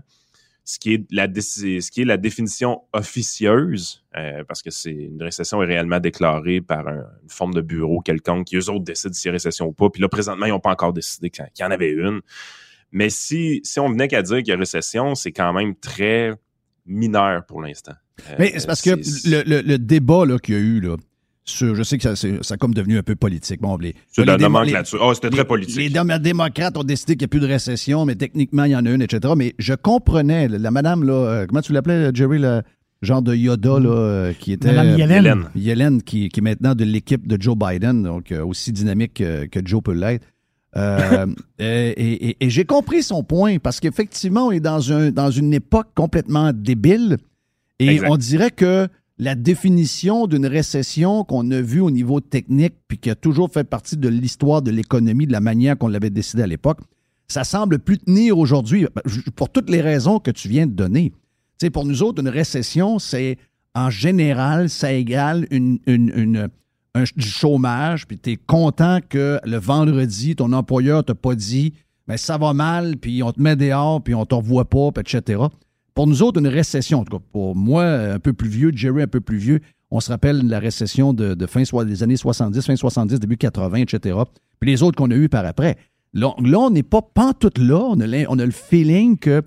ce 0.67 0.79
qui 0.79 0.95
est 0.95 1.05
la, 1.11 1.27
ce 1.33 1.91
qui 1.91 2.01
est 2.01 2.05
la 2.05 2.17
définition 2.17 2.81
officieuse, 2.91 4.03
euh, 4.17 4.43
parce 4.43 4.61
que 4.61 4.69
c'est 4.69 4.91
une 4.91 5.23
récession 5.23 5.63
est 5.63 5.65
réellement 5.65 6.01
déclarée 6.01 6.59
par 6.59 6.89
une 6.89 7.05
forme 7.29 7.53
de 7.53 7.61
bureau 7.61 8.01
quelconque 8.01 8.47
qui 8.47 8.57
eux 8.57 8.69
autres 8.69 8.83
décident 8.83 9.13
si 9.13 9.27
y 9.27 9.29
a 9.29 9.31
récession 9.31 9.67
ou 9.67 9.71
pas. 9.71 9.89
Puis 9.89 10.01
là, 10.01 10.09
présentement, 10.09 10.45
ils 10.45 10.49
n'ont 10.49 10.59
pas 10.59 10.71
encore 10.71 10.91
décidé 10.91 11.29
qu'il 11.29 11.45
y 11.57 11.63
en 11.63 11.71
avait 11.71 11.91
une. 11.91 12.19
Mais 12.91 13.09
si, 13.09 13.61
si 13.63 13.79
on 13.79 13.89
venait 13.89 14.09
qu'à 14.09 14.21
dire 14.21 14.39
qu'il 14.39 14.49
y 14.49 14.51
a 14.51 14.57
récession, 14.57 15.15
c'est 15.15 15.31
quand 15.31 15.53
même 15.53 15.73
très 15.73 16.33
mineur 16.85 17.45
pour 17.45 17.61
l'instant. 17.61 17.95
Euh, 18.29 18.35
Mais 18.37 18.59
c'est 18.59 18.67
parce 18.67 18.81
que 18.81 18.89
le, 18.89 19.43
le, 19.43 19.61
le 19.61 19.77
débat 19.77 20.25
qu'il 20.43 20.55
y 20.55 20.57
a 20.57 20.59
eu, 20.59 20.81
là, 20.81 20.97
je 21.47 21.83
sais 21.83 21.97
que 21.97 22.03
ça, 22.03 22.15
ça 22.15 22.53
a 22.53 22.57
comme 22.57 22.73
devenu 22.73 22.97
un 22.97 23.03
peu 23.03 23.15
politique. 23.15 23.61
Bon, 23.61 23.77
les, 23.77 23.95
c'est 24.09 24.25
la 24.25 24.37
là-dessus. 24.37 24.97
Oh, 25.01 25.13
c'était 25.13 25.29
très 25.29 25.45
politique. 25.45 25.77
Les, 25.77 26.19
démocrates 26.19 26.77
ont 26.77 26.83
décidé 26.83 27.13
qu'il 27.13 27.21
n'y 27.21 27.25
a 27.25 27.27
plus 27.29 27.39
de 27.39 27.47
récession, 27.47 28.05
mais 28.05 28.15
techniquement, 28.15 28.65
il 28.65 28.71
y 28.71 28.75
en 28.75 28.85
a 28.85 28.91
une, 28.91 29.01
etc. 29.01 29.33
Mais 29.37 29.55
je 29.57 29.73
comprenais, 29.73 30.47
la 30.47 30.71
madame, 30.71 31.03
là, 31.03 31.13
euh, 31.13 31.45
comment 31.47 31.61
tu 31.61 31.73
l'appelais, 31.73 32.11
Jerry, 32.13 32.39
le 32.39 32.61
genre 33.01 33.21
de 33.21 33.33
Yoda, 33.33 33.79
là, 33.79 33.89
euh, 33.89 34.33
qui 34.33 34.51
était. 34.51 34.73
Madame 34.73 34.97
Yellen. 34.97 35.49
Yellen, 35.55 36.01
qui, 36.01 36.29
qui, 36.29 36.39
est 36.39 36.43
maintenant 36.43 36.75
de 36.75 36.83
l'équipe 36.83 37.27
de 37.27 37.41
Joe 37.41 37.55
Biden, 37.57 38.03
donc 38.03 38.31
euh, 38.31 38.45
aussi 38.45 38.71
dynamique 38.71 39.15
que, 39.15 39.61
Joe 39.63 39.81
peut 39.81 39.93
l'être. 39.93 40.25
et, 41.59 42.37
et 42.39 42.49
j'ai 42.51 42.65
compris 42.65 43.01
son 43.01 43.23
point, 43.23 43.57
parce 43.57 43.79
qu'effectivement, 43.79 44.47
on 44.47 44.51
est 44.51 44.59
dans, 44.59 44.91
un, 44.93 45.09
dans 45.09 45.31
une 45.31 45.53
époque 45.53 45.87
complètement 45.95 46.51
débile. 46.53 47.17
Et 47.79 48.01
on 48.07 48.17
dirait 48.17 48.51
que 48.51 48.87
la 49.19 49.35
définition 49.35 50.27
d'une 50.27 50.45
récession 50.45 51.23
qu'on 51.23 51.49
a 51.51 51.61
vue 51.61 51.81
au 51.81 51.89
niveau 51.89 52.19
technique, 52.19 52.75
puis 52.87 52.97
qui 52.97 53.09
a 53.09 53.15
toujours 53.15 53.51
fait 53.51 53.63
partie 53.63 53.97
de 53.97 54.07
l'histoire 54.07 54.61
de 54.61 54.71
l'économie, 54.71 55.25
de 55.25 55.31
la 55.31 55.39
manière 55.39 55.77
qu'on 55.77 55.87
l'avait 55.87 56.11
décidé 56.11 56.43
à 56.43 56.47
l'époque, 56.47 56.79
ça 57.27 57.43
semble 57.43 57.79
plus 57.79 57.97
tenir 57.97 58.37
aujourd'hui 58.37 58.87
ben, 58.95 59.01
pour 59.35 59.49
toutes 59.49 59.69
les 59.69 59.81
raisons 59.81 60.19
que 60.19 60.31
tu 60.31 60.47
viens 60.47 60.67
de 60.67 60.71
donner. 60.71 61.11
sais, 61.59 61.69
pour 61.69 61.85
nous 61.85 62.03
autres, 62.03 62.21
une 62.21 62.29
récession, 62.29 62.99
c'est 62.99 63.37
en 63.75 63.89
général, 63.89 64.69
ça 64.69 64.93
égale 64.93 65.47
un, 65.51 66.47
du 67.15 67.27
chômage, 67.27 68.07
puis 68.07 68.17
tu 68.17 68.31
es 68.31 68.35
content 68.37 68.99
que 69.07 69.39
le 69.43 69.57
vendredi, 69.57 70.35
ton 70.35 70.53
employeur 70.53 71.03
t'a 71.03 71.15
pas 71.15 71.35
dit 71.35 71.73
mais 72.07 72.13
ben, 72.13 72.17
ça 72.17 72.37
va 72.37 72.53
mal, 72.53 72.95
puis 72.95 73.21
on 73.21 73.33
te 73.33 73.41
met 73.41 73.57
dehors, 73.57 74.01
puis 74.01 74.15
on 74.15 74.25
te 74.25 74.33
revoit 74.33 74.69
pas, 74.69 74.91
etc. 74.97 75.41
Pour 75.97 76.05
nous 76.05 76.21
autres, 76.21 76.39
une 76.39 76.47
récession, 76.47 76.99
en 76.99 77.03
tout 77.03 77.17
cas 77.17 77.23
pour 77.31 77.55
moi, 77.55 77.83
un 77.83 78.19
peu 78.19 78.31
plus 78.31 78.49
vieux, 78.49 78.71
Jerry 78.71 79.01
un 79.01 79.07
peu 79.07 79.19
plus 79.19 79.37
vieux, 79.37 79.61
on 79.89 79.99
se 79.99 80.11
rappelle 80.11 80.47
la 80.47 80.59
récession 80.59 81.11
de, 81.11 81.35
fin 81.47 81.63
des 81.85 82.03
années 82.03 82.17
70, 82.17 82.63
fin 82.63 82.75
70, 82.75 83.19
début 83.19 83.35
80, 83.35 83.77
etc. 83.77 84.15
Puis 84.59 84.69
les 84.69 84.83
autres 84.83 84.95
qu'on 84.95 85.09
a 85.09 85.15
eues 85.15 85.27
par 85.27 85.43
après. 85.43 85.75
Là, 86.13 86.35
on 86.37 86.69
n'est 86.69 86.83
pas 86.83 87.01
pantoute 87.01 87.57
là. 87.57 87.79
On 87.79 87.99
a, 87.99 88.05
on 88.29 88.37
a 88.37 88.45
le 88.45 88.51
feeling 88.51 89.17
que. 89.17 89.41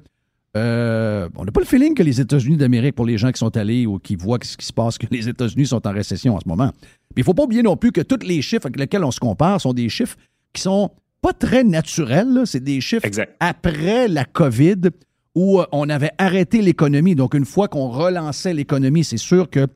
Euh, 0.57 1.29
on 1.37 1.45
n'a 1.45 1.53
pas 1.53 1.61
le 1.61 1.67
feeling 1.67 1.95
que 1.95 2.03
les 2.03 2.21
États-Unis 2.21 2.57
d'Amérique, 2.57 2.97
pour 2.97 3.07
les 3.07 3.17
gens 3.17 3.31
qui 3.31 3.39
sont 3.39 3.57
allés 3.57 3.87
ou 3.87 4.01
qui 4.01 4.17
voient 4.17 4.41
ce 4.43 4.57
qui 4.57 4.67
se 4.67 4.73
passe, 4.73 4.99
que 4.99 5.07
les 5.09 5.29
États-Unis 5.29 5.67
sont 5.67 5.87
en 5.87 5.93
récession 5.93 6.35
en 6.35 6.41
ce 6.41 6.49
moment. 6.49 6.73
Puis 6.81 7.19
il 7.19 7.21
ne 7.21 7.25
faut 7.27 7.35
pas 7.35 7.45
oublier 7.45 7.63
non 7.63 7.77
plus 7.77 7.93
que 7.93 8.01
tous 8.01 8.27
les 8.27 8.43
chiffres 8.43 8.67
avec 8.67 8.77
lesquels 8.77 9.05
on 9.05 9.13
se 9.13 9.21
compare 9.21 9.61
sont 9.61 9.73
des 9.73 9.89
chiffres 9.89 10.17
qui 10.53 10.63
sont 10.63 10.91
pas 11.23 11.33
très 11.33 11.63
naturels. 11.63 12.43
C'est 12.47 12.65
des 12.65 12.81
chiffres 12.81 13.07
après 13.39 14.09
la 14.09 14.25
COVID 14.25 14.91
où 15.35 15.61
euh, 15.61 15.67
on 15.73 15.89
avait 15.89 16.13
arrêté 16.19 16.63
l'économie. 16.63 17.15
Donc, 17.15 17.35
une 17.35 17.45
fois 17.45 17.69
qu'on 17.69 17.89
relançait 17.89 18.55
l'économie, 18.55 19.05
c'est 19.05 19.17
sûr 19.17 19.49
que 19.51 19.67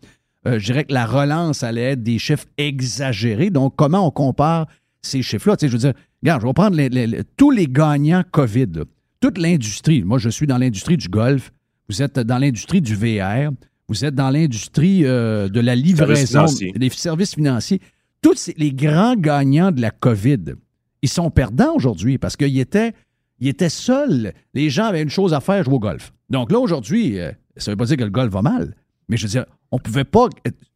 euh, 0.46 0.58
je 0.58 0.64
dirais 0.66 0.84
que 0.84 0.92
la 0.92 1.06
relance 1.06 1.62
allait 1.62 1.92
être 1.92 2.02
des 2.02 2.18
chiffres 2.18 2.46
exagérés. 2.58 3.50
Donc, 3.50 3.74
comment 3.76 4.06
on 4.06 4.10
compare 4.10 4.66
ces 5.02 5.22
chiffres-là? 5.22 5.56
Tu 5.56 5.66
sais, 5.66 5.68
je 5.68 5.72
veux 5.72 5.78
dire, 5.78 5.94
regarde, 6.22 6.42
je 6.42 6.46
vais 6.46 6.52
prendre 6.52 7.24
tous 7.36 7.50
les 7.50 7.66
gagnants 7.66 8.24
COVID, 8.30 8.84
toute 9.20 9.38
l'industrie. 9.38 10.02
Moi, 10.02 10.18
je 10.18 10.28
suis 10.28 10.46
dans 10.46 10.58
l'industrie 10.58 10.96
du 10.96 11.08
golf. 11.08 11.52
Vous 11.88 12.02
êtes 12.02 12.18
dans 12.18 12.38
l'industrie 12.38 12.80
du 12.80 12.94
VR. 12.94 13.50
Vous 13.88 14.04
êtes 14.04 14.14
dans 14.14 14.30
l'industrie 14.30 15.04
euh, 15.04 15.48
de 15.48 15.60
la 15.60 15.74
livraison, 15.74 16.46
des 16.74 16.88
services 16.90 17.34
financiers. 17.34 17.80
Tous 18.22 18.50
les 18.56 18.72
grands 18.72 19.16
gagnants 19.16 19.70
de 19.70 19.82
la 19.82 19.90
COVID, 19.90 20.54
ils 21.02 21.08
sont 21.08 21.30
perdants 21.30 21.74
aujourd'hui 21.74 22.16
parce 22.16 22.36
qu'ils 22.36 22.58
étaient 22.58 22.94
il 23.38 23.48
était 23.48 23.68
seul. 23.68 24.32
Les 24.54 24.70
gens 24.70 24.86
avaient 24.86 25.02
une 25.02 25.10
chose 25.10 25.34
à 25.34 25.40
faire, 25.40 25.64
jouer 25.64 25.74
au 25.74 25.80
golf. 25.80 26.12
Donc 26.30 26.50
là, 26.50 26.58
aujourd'hui, 26.58 27.18
euh, 27.18 27.32
ça 27.56 27.70
ne 27.70 27.74
veut 27.74 27.76
pas 27.76 27.86
dire 27.86 27.96
que 27.96 28.04
le 28.04 28.10
golf 28.10 28.32
va 28.32 28.42
mal, 28.42 28.74
mais 29.08 29.16
je 29.16 29.24
veux 29.24 29.30
dire, 29.30 29.46
on 29.70 29.76
ne 29.76 29.82
pouvait 29.82 30.04
pas 30.04 30.28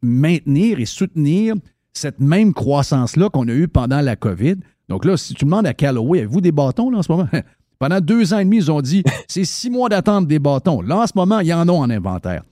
maintenir 0.03 0.81
et 0.81 0.85
soutenir 0.85 1.55
cette 1.93 2.21
même 2.21 2.53
croissance-là 2.53 3.29
qu'on 3.31 3.49
a 3.49 3.53
eue 3.53 3.69
pendant 3.69 4.01
la 4.01 4.17
COVID. 4.17 4.57
Donc 4.89 5.05
là, 5.05 5.17
si 5.17 5.35
tu 5.35 5.45
demandes 5.45 5.67
à 5.67 5.75
Callaway, 5.75 6.21
avez-vous 6.21 6.41
des 6.41 6.53
bâtons 6.53 6.91
là, 6.91 6.99
en 6.99 7.03
ce 7.03 7.13
moment? 7.13 7.29
Pendant 7.79 8.01
deux 8.01 8.35
ans 8.35 8.41
et 8.41 8.45
demi, 8.45 8.57
ils 8.57 8.73
ont 8.73 8.81
dit 8.81 9.05
c'est 9.29 9.45
six 9.45 9.71
mois 9.71 9.89
d'attente 9.89 10.27
des 10.27 10.41
bâtons. 10.41 10.81
Là, 10.83 10.99
en 10.99 11.07
ce 11.07 11.13
moment, 11.15 11.39
il 11.39 11.47
y 11.47 11.55
en 11.55 11.69
a 11.69 11.73
en 11.73 11.89
inventaire. 11.89 12.43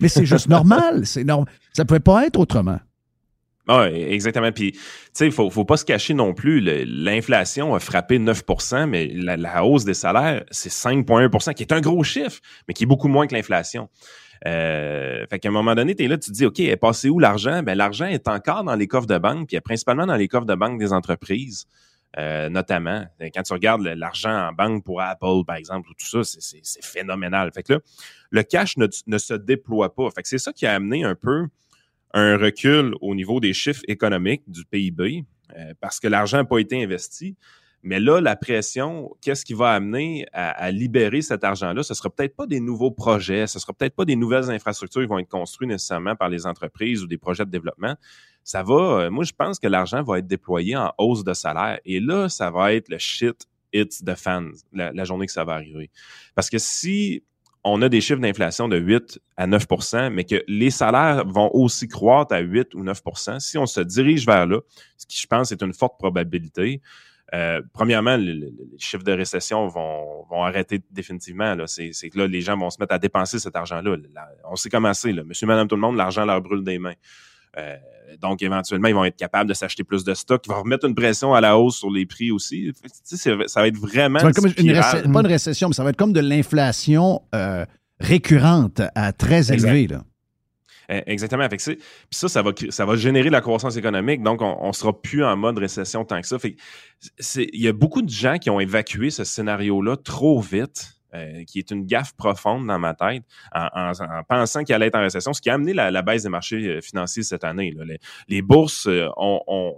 Mais 0.00 0.08
c'est 0.08 0.26
juste 0.26 0.48
normal. 0.48 1.06
C'est 1.06 1.24
normal. 1.24 1.48
Ça 1.72 1.82
ne 1.82 1.88
pouvait 1.88 2.00
pas 2.00 2.24
être 2.26 2.38
autrement. 2.38 2.78
Oui, 3.68 4.02
exactement. 4.08 4.52
Puis, 4.52 4.72
tu 4.72 4.80
sais, 5.12 5.26
il 5.26 5.32
faut, 5.32 5.50
faut 5.50 5.64
pas 5.64 5.76
se 5.76 5.84
cacher 5.84 6.14
non 6.14 6.34
plus. 6.34 6.60
L'inflation 6.60 7.74
a 7.74 7.80
frappé 7.80 8.18
9% 8.18 8.86
mais 8.86 9.08
la, 9.08 9.64
hausse 9.64 9.84
des 9.84 9.94
salaires, 9.94 10.44
c'est 10.50 10.70
5,1% 10.70 11.54
qui 11.54 11.64
est 11.64 11.72
un 11.72 11.80
gros 11.80 12.04
chiffre, 12.04 12.40
mais 12.68 12.74
qui 12.74 12.84
est 12.84 12.86
beaucoup 12.86 13.08
moins 13.08 13.26
que 13.26 13.34
l'inflation. 13.34 13.88
Euh, 14.46 15.26
fait 15.28 15.40
qu'à 15.40 15.48
un 15.48 15.52
moment 15.52 15.74
donné, 15.74 15.94
tu 15.96 16.04
es 16.04 16.08
là, 16.08 16.16
tu 16.16 16.30
te 16.30 16.34
dis, 16.34 16.46
OK, 16.46 16.60
est 16.60 16.76
passé 16.76 17.08
où 17.08 17.18
l'argent? 17.18 17.62
Ben, 17.62 17.76
l'argent 17.76 18.06
est 18.06 18.28
encore 18.28 18.62
dans 18.62 18.76
les 18.76 18.86
coffres 18.86 19.06
de 19.06 19.18
banque, 19.18 19.48
puis 19.48 19.60
principalement 19.60 20.06
dans 20.06 20.16
les 20.16 20.28
coffres 20.28 20.46
de 20.46 20.54
banque 20.54 20.78
des 20.78 20.92
entreprises. 20.92 21.66
Euh, 22.18 22.48
notamment. 22.48 23.04
Quand 23.34 23.42
tu 23.42 23.52
regardes 23.52 23.82
l'argent 23.82 24.48
en 24.48 24.52
banque 24.52 24.84
pour 24.84 25.02
Apple, 25.02 25.44
par 25.46 25.56
exemple, 25.56 25.90
ou 25.90 25.92
tout 25.92 26.06
ça, 26.06 26.38
c'est 26.40 26.82
phénoménal. 26.82 27.50
Fait 27.52 27.62
que 27.62 27.74
là, 27.74 27.80
le 28.30 28.42
cash 28.42 28.78
ne, 28.78 28.86
ne 29.06 29.18
se 29.18 29.34
déploie 29.34 29.94
pas. 29.94 30.08
Fait 30.10 30.22
que 30.22 30.28
c'est 30.28 30.38
ça 30.38 30.50
qui 30.50 30.64
a 30.64 30.74
amené 30.74 31.04
un 31.04 31.14
peu 31.14 31.48
un 32.14 32.36
recul 32.36 32.94
au 33.00 33.14
niveau 33.14 33.40
des 33.40 33.52
chiffres 33.52 33.82
économiques 33.88 34.42
du 34.46 34.64
PIB 34.64 35.24
euh, 35.56 35.74
parce 35.80 36.00
que 36.00 36.08
l'argent 36.08 36.38
n'a 36.38 36.44
pas 36.44 36.58
été 36.58 36.82
investi. 36.82 37.36
Mais 37.82 38.00
là, 38.00 38.20
la 38.20 38.34
pression, 38.34 39.14
qu'est-ce 39.20 39.44
qui 39.44 39.54
va 39.54 39.70
amener 39.70 40.26
à, 40.32 40.72
libérer 40.72 41.22
cet 41.22 41.44
argent-là? 41.44 41.84
Ce 41.84 41.92
ne 41.92 41.96
sera 41.96 42.10
peut-être 42.10 42.34
pas 42.34 42.46
des 42.46 42.58
nouveaux 42.58 42.90
projets, 42.90 43.46
ce 43.46 43.58
ne 43.58 43.60
sera 43.60 43.72
peut-être 43.72 43.94
pas 43.94 44.04
des 44.04 44.16
nouvelles 44.16 44.50
infrastructures 44.50 45.02
qui 45.02 45.06
vont 45.06 45.20
être 45.20 45.28
construites 45.28 45.68
nécessairement 45.68 46.16
par 46.16 46.28
les 46.28 46.46
entreprises 46.46 47.04
ou 47.04 47.06
des 47.06 47.18
projets 47.18 47.44
de 47.44 47.50
développement. 47.50 47.94
Ça 48.42 48.64
va, 48.64 48.74
euh, 48.74 49.10
moi, 49.10 49.22
je 49.22 49.32
pense 49.32 49.60
que 49.60 49.68
l'argent 49.68 50.02
va 50.02 50.18
être 50.18 50.26
déployé 50.26 50.76
en 50.76 50.92
hausse 50.98 51.22
de 51.22 51.32
salaire. 51.32 51.78
Et 51.84 52.00
là, 52.00 52.28
ça 52.28 52.50
va 52.50 52.74
être 52.74 52.88
le 52.88 52.98
shit 52.98 53.46
hits 53.72 54.04
the 54.04 54.16
fans 54.16 54.50
la 54.72 55.04
journée 55.04 55.26
que 55.26 55.32
ça 55.32 55.44
va 55.44 55.52
arriver. 55.54 55.90
Parce 56.34 56.50
que 56.50 56.58
si 56.58 57.22
on 57.68 57.82
a 57.82 57.88
des 57.88 58.00
chiffres 58.00 58.20
d'inflation 58.20 58.68
de 58.68 58.76
8 58.76 59.20
à 59.36 59.46
9% 59.46 60.10
mais 60.10 60.24
que 60.24 60.42
les 60.48 60.70
salaires 60.70 61.26
vont 61.26 61.50
aussi 61.52 61.88
croître 61.88 62.34
à 62.34 62.40
8 62.40 62.74
ou 62.74 62.84
9% 62.84 63.40
si 63.40 63.58
on 63.58 63.66
se 63.66 63.80
dirige 63.80 64.24
vers 64.24 64.46
là, 64.46 64.60
ce 64.96 65.06
qui, 65.06 65.20
je 65.20 65.26
pense, 65.26 65.52
est 65.52 65.62
une 65.62 65.72
forte 65.72 65.98
probabilité, 65.98 66.80
euh, 67.34 67.60
premièrement, 67.72 68.16
les 68.16 68.52
chiffres 68.78 69.02
de 69.02 69.12
récession 69.12 69.66
vont, 69.66 70.44
arrêter 70.44 70.80
définitivement. 70.90 71.56
C'est 71.66 71.90
que 72.10 72.18
là, 72.18 72.26
les 72.26 72.40
gens 72.40 72.56
vont 72.56 72.70
se 72.70 72.76
mettre 72.78 72.94
à 72.94 72.98
dépenser 72.98 73.38
cet 73.38 73.56
argent-là. 73.56 73.96
On 74.44 74.56
sait 74.56 74.68
comment 74.68 74.94
c'est. 74.94 75.12
Monsieur, 75.12 75.46
madame, 75.46 75.66
tout 75.66 75.74
le 75.74 75.80
monde, 75.80 75.96
l'argent 75.96 76.24
leur 76.24 76.40
brûle 76.40 76.62
des 76.62 76.78
mains. 76.78 76.94
Euh, 77.58 77.76
donc, 78.20 78.42
éventuellement, 78.42 78.88
ils 78.88 78.94
vont 78.94 79.04
être 79.04 79.16
capables 79.16 79.48
de 79.48 79.54
s'acheter 79.54 79.84
plus 79.84 80.04
de 80.04 80.14
stock. 80.14 80.42
Ils 80.46 80.52
vont 80.52 80.62
remettre 80.62 80.86
une 80.86 80.94
pression 80.94 81.34
à 81.34 81.40
la 81.40 81.58
hausse 81.58 81.76
sur 81.76 81.90
les 81.90 82.06
prix 82.06 82.30
aussi. 82.30 82.72
ça 83.04 83.34
va 83.34 83.68
être 83.68 83.76
vraiment. 83.76 84.20
Ça 84.20 84.26
va 84.26 84.32
comme 84.32 84.46
une 84.46 85.12
pas 85.12 85.20
une 85.20 85.26
récession, 85.26 85.68
mais 85.68 85.74
ça 85.74 85.84
va 85.84 85.90
être 85.90 85.96
comme 85.96 86.12
de 86.12 86.20
l'inflation 86.20 87.22
euh, 87.34 87.64
récurrente 88.00 88.80
à 88.94 89.12
très 89.12 89.52
élevée. 89.52 89.88
Là. 89.88 90.02
Eh, 90.88 91.02
exactement. 91.06 91.48
Fait 91.48 91.56
puis 91.56 91.78
ça, 92.10 92.28
ça 92.28 92.42
va, 92.42 92.52
ça 92.70 92.84
va 92.84 92.96
générer 92.96 93.30
la 93.30 93.40
croissance 93.40 93.76
économique. 93.76 94.22
Donc, 94.22 94.40
on 94.40 94.68
ne 94.68 94.72
sera 94.72 95.00
plus 95.00 95.24
en 95.24 95.36
mode 95.36 95.58
récession 95.58 96.04
tant 96.04 96.20
que 96.20 96.26
ça. 96.26 96.36
il 96.42 97.60
y 97.60 97.68
a 97.68 97.72
beaucoup 97.72 98.02
de 98.02 98.08
gens 98.08 98.38
qui 98.38 98.50
ont 98.50 98.60
évacué 98.60 99.10
ce 99.10 99.24
scénario-là 99.24 99.96
trop 99.96 100.40
vite. 100.40 100.95
Euh, 101.14 101.44
qui 101.44 101.60
est 101.60 101.70
une 101.70 101.86
gaffe 101.86 102.14
profonde 102.14 102.66
dans 102.66 102.80
ma 102.80 102.92
tête, 102.92 103.22
en, 103.54 103.92
pensant 104.28 104.64
qu'il 104.64 104.74
allait 104.74 104.88
être 104.88 104.96
en 104.96 105.02
récession, 105.02 105.32
ce 105.32 105.40
qui 105.40 105.48
a 105.48 105.54
amené 105.54 105.72
la, 105.72 106.02
baisse 106.02 106.24
des 106.24 106.28
marchés 106.28 106.56
euh, 106.56 106.80
financiers 106.80 107.22
cette 107.22 107.44
année. 107.44 107.72
Les, 108.26 108.42
bourses 108.42 108.88
euh, 108.88 109.08
ont, 109.16 109.72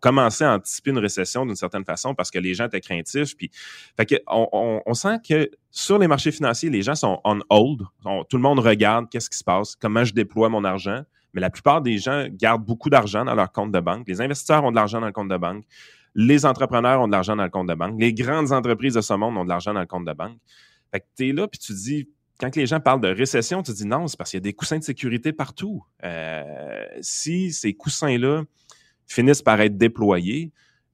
commencé 0.00 0.44
à 0.44 0.54
anticiper 0.54 0.92
une 0.92 0.98
récession 0.98 1.44
d'une 1.44 1.56
certaine 1.56 1.84
façon 1.84 2.14
parce 2.14 2.30
que 2.30 2.38
les 2.38 2.54
gens 2.54 2.66
étaient 2.66 2.80
craintifs. 2.80 3.36
Puis, 3.36 3.50
fait 3.98 4.22
on, 4.26 4.94
sent 4.94 5.18
que 5.28 5.50
sur 5.70 5.98
les 5.98 6.08
marchés 6.08 6.32
financiers, 6.32 6.70
les 6.70 6.82
gens 6.82 6.94
sont 6.94 7.20
on 7.24 7.38
hold. 7.50 7.82
tout 8.28 8.36
le 8.38 8.42
monde 8.42 8.58
regarde 8.58 9.10
qu'est-ce 9.10 9.28
qui 9.28 9.36
se 9.36 9.44
passe, 9.44 9.76
comment 9.76 10.04
je 10.04 10.14
déploie 10.14 10.48
mon 10.48 10.64
argent. 10.64 11.02
Mais 11.34 11.42
la 11.42 11.50
plupart 11.50 11.82
des 11.82 11.98
gens 11.98 12.26
gardent 12.30 12.64
beaucoup 12.64 12.88
d'argent 12.88 13.26
dans 13.26 13.34
leur 13.34 13.52
compte 13.52 13.70
de 13.70 13.80
banque. 13.80 14.08
Les 14.08 14.22
investisseurs 14.22 14.64
ont 14.64 14.70
de 14.70 14.76
l'argent 14.76 15.00
dans 15.00 15.06
le 15.06 15.12
compte 15.12 15.28
de 15.28 15.36
banque. 15.36 15.64
Les 16.18 16.46
entrepreneurs 16.46 17.02
ont 17.02 17.06
de 17.06 17.12
l'argent 17.12 17.36
dans 17.36 17.44
le 17.44 17.50
compte 17.50 17.68
de 17.68 17.74
banque. 17.74 18.00
Les 18.00 18.14
grandes 18.14 18.50
entreprises 18.50 18.94
de 18.94 19.02
ce 19.02 19.12
monde 19.12 19.36
ont 19.36 19.44
de 19.44 19.50
l'argent 19.50 19.74
dans 19.74 19.80
le 19.80 19.86
compte 19.86 20.06
de 20.06 20.14
banque. 20.14 20.38
Fait 20.90 21.00
que 21.00 21.04
tu 21.14 21.28
es 21.28 21.32
là, 21.34 21.46
puis 21.46 21.58
tu 21.58 21.74
dis, 21.74 22.08
quand 22.40 22.56
les 22.56 22.64
gens 22.64 22.80
parlent 22.80 23.02
de 23.02 23.08
récession, 23.08 23.62
tu 23.62 23.72
dis 23.72 23.86
non, 23.86 24.06
c'est 24.06 24.16
parce 24.16 24.30
qu'il 24.30 24.38
y 24.38 24.42
a 24.42 24.44
des 24.44 24.54
coussins 24.54 24.78
de 24.78 24.82
sécurité 24.82 25.34
partout. 25.34 25.84
Euh, 26.04 26.86
si 27.02 27.52
ces 27.52 27.74
coussins-là 27.74 28.44
finissent 29.06 29.42
par 29.42 29.60
être 29.60 29.76
déployés, 29.76 30.52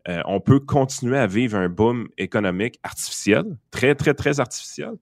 euh, 0.09 0.23
on 0.27 0.41
peut 0.41 0.59
continuer 0.59 1.18
à 1.18 1.29
vivre 1.29 1.57
un 1.57 1.68
boom 1.68 2.09
économique 2.18 2.81
artificiel, 2.83 3.45
très, 3.70 3.95
très, 3.95 4.14
très 4.14 4.41
artificiel, 4.41 4.95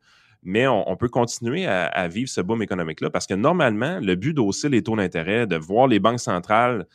mais 0.42 0.66
on, 0.66 0.96
peut 0.96 1.08
continuer 1.08 1.66
à, 1.66 2.08
vivre 2.08 2.28
ce 2.28 2.40
boom 2.40 2.62
économique-là 2.62 3.10
parce 3.10 3.26
que 3.26 3.34
normalement, 3.34 3.98
le 4.00 4.14
but 4.14 4.32
d'hausser 4.34 4.68
les 4.68 4.82
taux 4.82 4.96
d'intérêt, 4.96 5.46
de 5.46 5.56
voir 5.56 5.86
les 5.86 5.98
banques 5.98 6.20
centrales 6.20 6.86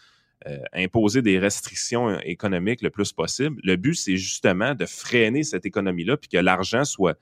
euh, 0.47 0.59
imposer 0.73 1.21
des 1.21 1.39
restrictions 1.39 2.19
économiques 2.19 2.81
le 2.81 2.89
plus 2.89 3.11
possible. 3.13 3.59
Le 3.63 3.75
but, 3.77 3.95
c'est 3.95 4.17
justement 4.17 4.75
de 4.75 4.85
freiner 4.85 5.43
cette 5.43 5.65
économie-là 5.65 6.17
puis 6.17 6.29
que 6.29 6.37
l'argent 6.37 6.83
soit, 6.83 7.17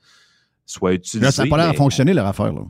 soit 0.66 0.94
utilisé. 0.94 1.24
Là, 1.24 1.32
ça 1.32 1.44
n'a 1.44 1.50
pas 1.50 1.56
l'air 1.56 1.68
à 1.68 1.74
fonctionner, 1.74 2.12
leur 2.12 2.26
affaire. 2.26 2.52
Là. 2.52 2.62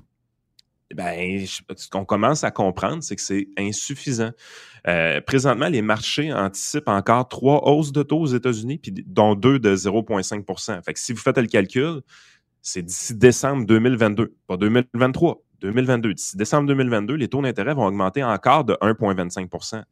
Ben, 0.94 1.44
ce 1.46 1.88
qu'on 1.88 2.04
commence 2.04 2.44
à 2.44 2.50
comprendre, 2.50 3.02
c'est 3.02 3.16
que 3.16 3.22
c'est 3.22 3.48
insuffisant. 3.58 4.30
Euh, 4.86 5.20
présentement, 5.20 5.68
les 5.68 5.82
marchés 5.82 6.32
anticipent 6.32 6.88
encore 6.88 7.26
trois 7.28 7.68
hausses 7.68 7.90
de 7.90 8.02
taux 8.02 8.20
aux 8.20 8.26
États-Unis, 8.26 8.78
puis 8.78 8.92
dont 9.06 9.34
deux 9.34 9.58
de 9.58 9.74
0,5 9.74 10.84
Fait 10.84 10.92
que 10.92 11.00
si 11.00 11.12
vous 11.12 11.20
faites 11.20 11.38
le 11.38 11.46
calcul, 11.46 12.02
c'est 12.62 12.82
d'ici 12.82 13.14
décembre 13.14 13.66
2022, 13.66 14.34
pas 14.46 14.56
2023, 14.56 15.42
2022. 15.60 16.14
D'ici 16.14 16.36
décembre 16.36 16.68
2022, 16.68 17.14
les 17.14 17.28
taux 17.28 17.42
d'intérêt 17.42 17.74
vont 17.74 17.86
augmenter 17.86 18.22
encore 18.22 18.64
de 18.64 18.74
1,25 18.74 19.48
euh, 19.74 19.82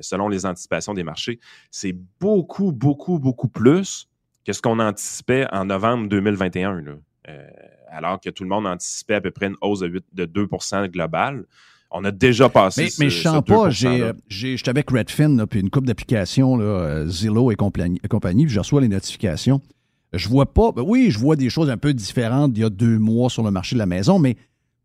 selon 0.00 0.28
les 0.28 0.46
anticipations 0.46 0.94
des 0.94 1.04
marchés. 1.04 1.38
C'est 1.70 1.94
beaucoup, 2.20 2.72
beaucoup, 2.72 3.18
beaucoup 3.18 3.48
plus 3.48 4.08
que 4.44 4.52
ce 4.52 4.60
qu'on 4.60 4.78
anticipait 4.78 5.46
en 5.52 5.64
novembre 5.66 6.08
2021. 6.08 6.82
Euh, 7.28 7.48
alors 7.88 8.20
que 8.20 8.28
tout 8.30 8.42
le 8.42 8.50
monde 8.50 8.66
anticipait 8.66 9.14
à 9.14 9.20
peu 9.20 9.30
près 9.30 9.46
une 9.46 9.56
hausse 9.60 9.80
de, 9.80 10.02
2% 10.26 10.88
globale. 10.88 11.44
On 11.90 12.04
a 12.04 12.10
déjà 12.10 12.48
passé 12.48 12.82
Mais, 12.98 13.04
mais 13.04 13.10
je 13.10 13.22
sens 13.22 13.42
pas, 13.44 13.70
j'étais 13.70 14.68
avec 14.68 14.90
Redfin, 14.90 15.46
puis 15.46 15.60
une 15.60 15.70
coupe 15.70 15.86
d'applications, 15.86 16.58
euh, 16.60 17.06
Zillow 17.06 17.52
et 17.52 17.56
compagnie, 17.56 18.00
compagnie 18.10 18.46
puis 18.46 18.54
je 18.54 18.58
reçois 18.58 18.80
les 18.80 18.88
notifications. 18.88 19.60
Je 20.12 20.28
vois 20.28 20.46
pas, 20.46 20.72
ben 20.72 20.82
oui, 20.84 21.10
je 21.10 21.18
vois 21.18 21.36
des 21.36 21.50
choses 21.50 21.70
un 21.70 21.76
peu 21.76 21.94
différentes 21.94 22.52
d'il 22.52 22.62
y 22.62 22.66
a 22.66 22.70
deux 22.70 22.98
mois 22.98 23.30
sur 23.30 23.42
le 23.44 23.50
marché 23.50 23.76
de 23.76 23.78
la 23.78 23.86
maison, 23.86 24.18
mais 24.18 24.36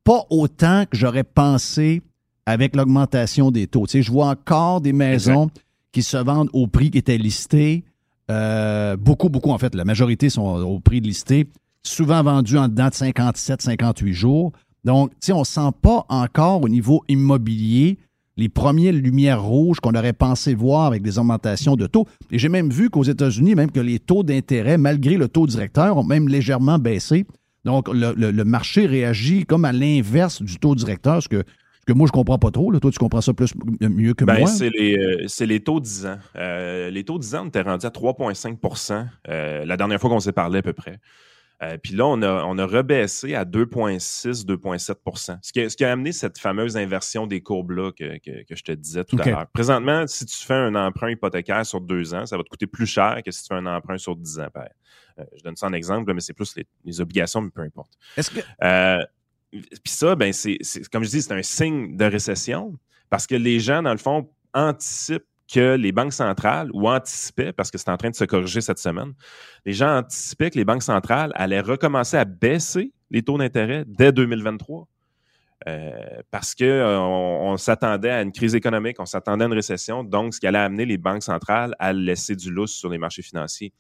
pas 0.04 0.26
autant 0.30 0.86
que 0.86 0.97
j'aurais 0.97 1.24
pensé 1.24 2.02
avec 2.50 2.76
l'augmentation 2.76 3.52
des 3.52 3.68
taux. 3.68 3.86
Tu 3.86 4.02
je 4.02 4.12
vois 4.12 4.30
encore 4.30 4.82
des 4.82 4.91
maisons 4.91 5.52
qui 5.91 6.02
se 6.02 6.18
vendent 6.18 6.50
au 6.52 6.66
prix 6.66 6.89
qui 6.89 6.97
était 6.97 7.20
listé. 7.20 7.84
Euh, 8.32 8.97
beaucoup, 8.97 9.30
beaucoup, 9.30 9.52
en 9.52 9.60
fait, 9.60 9.76
la 9.76 9.86
majorité 9.86 10.30
sont 10.30 10.41
au 10.41 10.80
prix 10.80 11.00
de 11.00 11.06
listé, 11.06 11.47
souvent 11.84 12.24
vendues 12.24 12.58
en 12.58 12.68
dedans 12.68 12.89
de 12.89 12.95
57, 12.95 13.62
58 13.62 14.14
jours. 14.14 14.52
Donc, 14.84 15.12
tu 15.22 15.32
on 15.32 15.41
ne 15.41 15.43
sent 15.43 15.70
pas 15.80 16.06
encore 16.10 16.64
au 16.64 16.70
niveau 16.70 17.04
immobilier 17.08 18.00
les 18.36 18.50
premières 18.50 18.93
lumières 18.93 19.43
rouges 19.43 19.80
qu'on 19.80 19.93
aurait 19.93 20.14
pensé 20.14 20.56
voir 20.56 20.86
avec 20.86 21.04
des 21.04 21.20
augmentations 21.20 21.76
de 21.76 21.86
taux. 21.86 22.08
Et 22.32 22.39
j'ai 22.39 22.50
même 22.50 22.72
vu 22.72 22.89
qu'aux 22.89 23.04
États-Unis, 23.04 23.54
même 23.54 23.70
que 23.70 23.80
les 23.80 24.00
taux 24.00 24.24
d'intérêt, 24.24 24.80
malgré 24.80 25.18
le 25.18 25.28
taux 25.28 25.45
directeur, 25.45 25.97
ont 25.97 26.04
même 26.04 26.28
légèrement 26.28 26.80
baissé. 26.80 27.28
Donc, 27.64 27.89
le 27.93 28.43
marché 28.43 28.88
réagit 28.88 29.45
comme 29.45 29.66
à 29.66 29.72
l'inverse 29.72 30.41
du 30.41 30.58
taux 30.58 30.74
directeur, 30.74 31.22
ce 31.22 31.28
que 31.28 31.43
que 31.90 31.98
moi, 31.98 32.08
je 32.08 32.12
comprends 32.12 32.38
pas 32.38 32.52
trop. 32.52 32.72
Là. 32.72 32.80
Toi, 32.80 32.92
tu 32.92 33.00
comprends 33.00 33.22
ça 33.22 33.34
plus 33.34 33.54
mieux 33.82 34.14
que 34.14 34.26
ben, 34.26 34.40
moi. 34.40 34.48
C'est 34.48 34.70
les, 34.70 34.98
euh, 34.98 35.46
les, 35.46 35.60
taux 35.60 35.80
10 35.80 36.06
ans. 36.06 36.18
Euh, 36.36 36.90
les 36.90 37.04
taux 37.04 37.20
10 37.20 37.36
ans, 37.36 37.44
on 37.46 37.48
était 37.48 37.62
rendu 37.62 37.86
à 37.86 37.90
3,5% 37.90 39.08
euh, 39.28 39.66
la 39.66 39.78
dernière 39.78 40.00
fois 40.00 40.10
qu'on 40.10 40.20
s'est 40.20 40.32
parlé 40.32 40.60
à 40.60 40.62
peu 40.62 40.74
près. 40.74 41.00
Puis 41.84 41.94
là, 41.94 42.06
on 42.08 42.22
a, 42.22 42.46
on 42.46 42.58
a 42.58 42.66
rebaissé 42.66 43.36
à 43.36 43.44
2,6, 43.44 44.46
2,7 44.46 45.40
ce 45.42 45.52
qui, 45.52 45.60
a, 45.60 45.70
ce 45.70 45.76
qui 45.76 45.84
a 45.84 45.92
amené 45.92 46.14
cette 46.14 46.38
fameuse 46.38 46.78
inversion 46.78 47.28
des 47.28 47.42
courbes-là 47.42 47.92
que, 47.92 48.18
que, 48.20 48.56
je 48.56 48.64
te 48.64 48.72
disais 48.72 49.04
tout 49.04 49.18
à 49.20 49.26
l'heure. 49.26 49.48
Présentement, 49.48 50.08
si 50.08 50.26
tu 50.26 50.38
fais 50.38 50.54
un 50.54 50.74
emprunt 50.76 51.10
hypothécaire 51.10 51.66
sur 51.66 51.82
deux 51.82 52.14
ans, 52.14 52.26
ça 52.26 52.38
va 52.38 52.44
te 52.44 52.48
coûter 52.50 52.66
plus 52.66 52.86
cher 52.86 53.20
que 53.26 53.32
si 53.32 53.42
tu 53.42 53.48
fais 53.50 53.56
un 53.56 53.66
emprunt 53.66 53.98
sur 53.98 54.16
10 54.16 54.40
ans. 54.40 54.48
je 55.36 55.44
donne 55.44 55.58
ça 55.58 55.68
en 55.68 55.74
exemple, 55.74 56.14
mais 56.14 56.22
c'est 56.22 56.32
plus 56.32 56.56
les, 56.56 56.66
les, 56.86 57.02
obligations, 57.02 57.42
mais 57.42 57.50
peu 57.50 57.62
importe. 57.62 57.92
Est-ce 58.16 58.32
que 58.32 58.40
puis 59.52 59.80
ça, 59.86 60.16
ben 60.16 60.32
c'est, 60.34 60.58
comme 60.91 61.04
je 61.04 61.10
dis, 61.10 61.22
c'est 61.22 61.34
un 61.34 61.43
signe 61.43 61.97
de 61.97 62.06
récession 62.06 62.74
parce 63.10 63.26
que 63.28 63.36
les 63.36 63.60
gens, 63.60 63.82
dans 63.82 63.91
le 63.91 63.97
fond, 63.97 64.30
anticipent 64.54 65.24
que 65.52 65.76
les 65.76 65.91
banques 65.91 66.14
centrales, 66.14 66.70
ou 66.74 66.88
anticipaient, 66.88 67.52
parce 67.52 67.72
que 67.72 67.78
c'est 67.80 67.89
en 67.89 67.97
train 67.97 68.12
de 68.12 68.16
se 68.16 68.24
corriger 68.24 68.62
cette 68.62 68.78
semaine, 68.78 69.14
les 69.66 69.74
gens 69.74 69.97
anticipaient 69.97 70.52
que 70.52 70.58
les 70.58 70.66
banques 70.66 70.84
centrales 70.84 71.32
allaient 71.34 71.60
recommencer 71.60 72.18
à 72.18 72.26
baisser 72.26 72.93
les 73.10 73.24
taux 73.24 73.38
d'intérêt 73.38 73.84
dès 73.88 74.12
2023. 74.12 74.88
Euh, 75.68 76.22
parce 76.32 76.56
qu'on 76.56 76.64
euh, 76.64 77.58
s'attendait 77.58 78.12
à 78.12 78.22
une 78.22 78.32
crise 78.32 78.56
économique, 78.56 78.97
on 79.00 79.06
s'attendait 79.06 79.43
à 79.43 79.47
une 79.47 79.54
récession, 79.54 80.06
donc 80.06 80.34
ce 80.34 80.39
qui 80.39 80.47
allait 80.47 80.58
amener 80.58 80.86
les 80.86 80.97
banques 80.97 81.24
centrales 81.24 81.76
à 81.80 81.91
laisser 81.91 82.36
du 82.36 82.50
lousse 82.50 82.72
sur 82.72 82.89
les 82.89 82.97
marchés 82.97 83.24
financiers. 83.24 83.74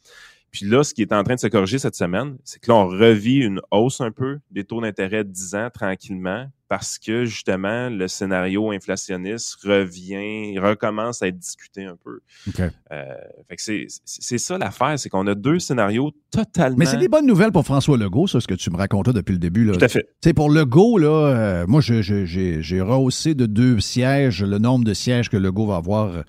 Puis 0.51 0.65
là, 0.65 0.83
ce 0.83 0.93
qui 0.93 1.01
est 1.01 1.13
en 1.13 1.23
train 1.23 1.35
de 1.35 1.39
se 1.39 1.47
corriger 1.47 1.77
cette 1.79 1.95
semaine, 1.95 2.37
c'est 2.43 2.59
que 2.59 2.71
là, 2.71 2.75
on 2.77 2.87
revit 2.87 3.37
une 3.37 3.61
hausse 3.71 4.01
un 4.01 4.11
peu 4.11 4.39
des 4.51 4.63
taux 4.63 4.81
d'intérêt 4.81 5.23
de 5.23 5.29
10 5.29 5.55
ans 5.55 5.69
tranquillement 5.73 6.47
parce 6.67 6.99
que 6.99 7.25
justement, 7.25 7.89
le 7.89 8.07
scénario 8.07 8.71
inflationniste 8.71 9.55
revient, 9.63 10.59
recommence 10.59 11.21
à 11.23 11.27
être 11.27 11.37
discuté 11.39 11.85
un 11.85 11.95
peu. 12.03 12.19
OK. 12.47 12.59
Euh, 12.59 13.03
fait 13.47 13.55
que 13.55 13.61
c'est, 13.61 13.87
c'est 14.05 14.37
ça 14.37 14.57
l'affaire, 14.59 14.99
c'est 14.99 15.09
qu'on 15.09 15.25
a 15.27 15.33
deux 15.33 15.57
scénarios 15.59 16.11
totalement. 16.31 16.77
Mais 16.77 16.85
c'est 16.85 16.97
des 16.97 17.07
bonnes 17.07 17.25
nouvelles 17.25 17.51
pour 17.51 17.65
François 17.65 17.97
Legault, 17.97 18.27
ça, 18.27 18.39
ce 18.39 18.47
que 18.47 18.53
tu 18.53 18.69
me 18.69 18.77
racontais 18.77 19.13
depuis 19.13 19.33
le 19.33 19.39
début. 19.39 19.65
Là. 19.65 19.73
Tout 19.77 19.83
à 19.85 19.87
fait. 19.87 20.07
Sais, 20.23 20.33
pour 20.33 20.49
Legault, 20.51 20.99
là, 20.99 21.09
euh, 21.09 21.65
moi, 21.67 21.81
je- 21.81 22.01
je- 22.03 22.25
j'ai 22.25 22.61
j'ai 22.61 22.81
rehaussé 22.81 23.33
de 23.33 23.47
deux 23.47 23.79
sièges 23.79 24.43
le 24.43 24.59
nombre 24.59 24.85
de 24.85 24.93
sièges 24.93 25.29
que 25.29 25.37
Legault 25.37 25.65
va 25.67 25.77
avoir. 25.77 26.23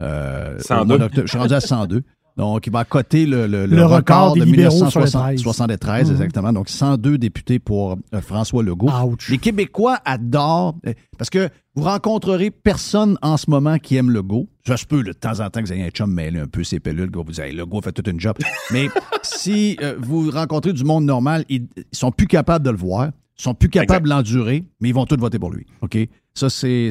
Euh, 0.00 0.56
au 0.58 0.62
102. 0.62 0.84
mois 0.86 0.98
d'octobre. 0.98 1.26
Je 1.26 1.30
suis 1.30 1.38
rendu 1.38 1.54
à 1.54 1.60
102. 1.60 2.02
Donc, 2.36 2.66
il 2.66 2.72
va 2.72 2.84
coter 2.84 3.26
le, 3.26 3.46
le, 3.46 3.66
Le 3.66 3.84
record 3.84 4.34
de 4.34 4.42
libéraux 4.44 4.88
sur 4.90 5.00
le 5.00 5.06
1973, 5.06 6.06
Mhm. 6.08 6.12
exactement. 6.12 6.52
Donc, 6.52 6.68
102 6.68 7.18
députés 7.18 7.58
pour 7.58 7.92
euh, 8.14 8.20
François 8.20 8.62
Legault. 8.62 8.88
Ouch. 8.90 9.28
Les 9.28 9.38
Québécois 9.38 9.98
adorent, 10.04 10.76
euh, 10.86 10.94
parce 11.18 11.28
que 11.30 11.48
vous 11.74 11.82
rencontrerez 11.84 12.50
personne 12.50 13.18
en 13.22 13.36
ce 13.36 13.50
moment 13.50 13.78
qui 13.78 13.96
aime 13.96 14.10
Legault. 14.10 14.48
Ça 14.66 14.76
se 14.76 14.86
peut, 14.86 15.02
de 15.02 15.12
temps 15.12 15.40
en 15.40 15.50
temps, 15.50 15.60
que 15.60 15.66
vous 15.66 15.72
ayez 15.72 15.84
un 15.84 15.90
chum 15.90 16.10
mêler 16.12 16.38
un 16.40 16.46
peu 16.46 16.64
ses 16.64 16.80
pellules, 16.80 17.10
que 17.10 17.18
vous 17.18 17.24
dites, 17.24 17.38
hey, 17.38 17.54
Legault 17.54 17.80
fait 17.82 17.92
toute 17.92 18.08
une 18.08 18.20
job. 18.20 18.36
Mais 18.72 18.88
si 19.22 19.76
euh, 19.82 19.96
vous 20.00 20.30
rencontrez 20.30 20.72
du 20.72 20.84
monde 20.84 21.04
normal, 21.04 21.44
ils, 21.48 21.66
ils 21.76 21.84
sont 21.92 22.10
plus 22.12 22.26
capables 22.26 22.64
de 22.64 22.70
le 22.70 22.76
voir, 22.76 23.10
ils 23.38 23.42
sont 23.42 23.54
plus 23.54 23.68
capables 23.68 24.04
de 24.04 24.10
l'endurer, 24.10 24.64
mais 24.80 24.90
ils 24.90 24.94
vont 24.94 25.06
tous 25.06 25.16
voter 25.16 25.38
pour 25.38 25.50
lui. 25.50 25.66
OK? 25.80 25.96
Ça, 26.34 26.48
c'est. 26.48 26.88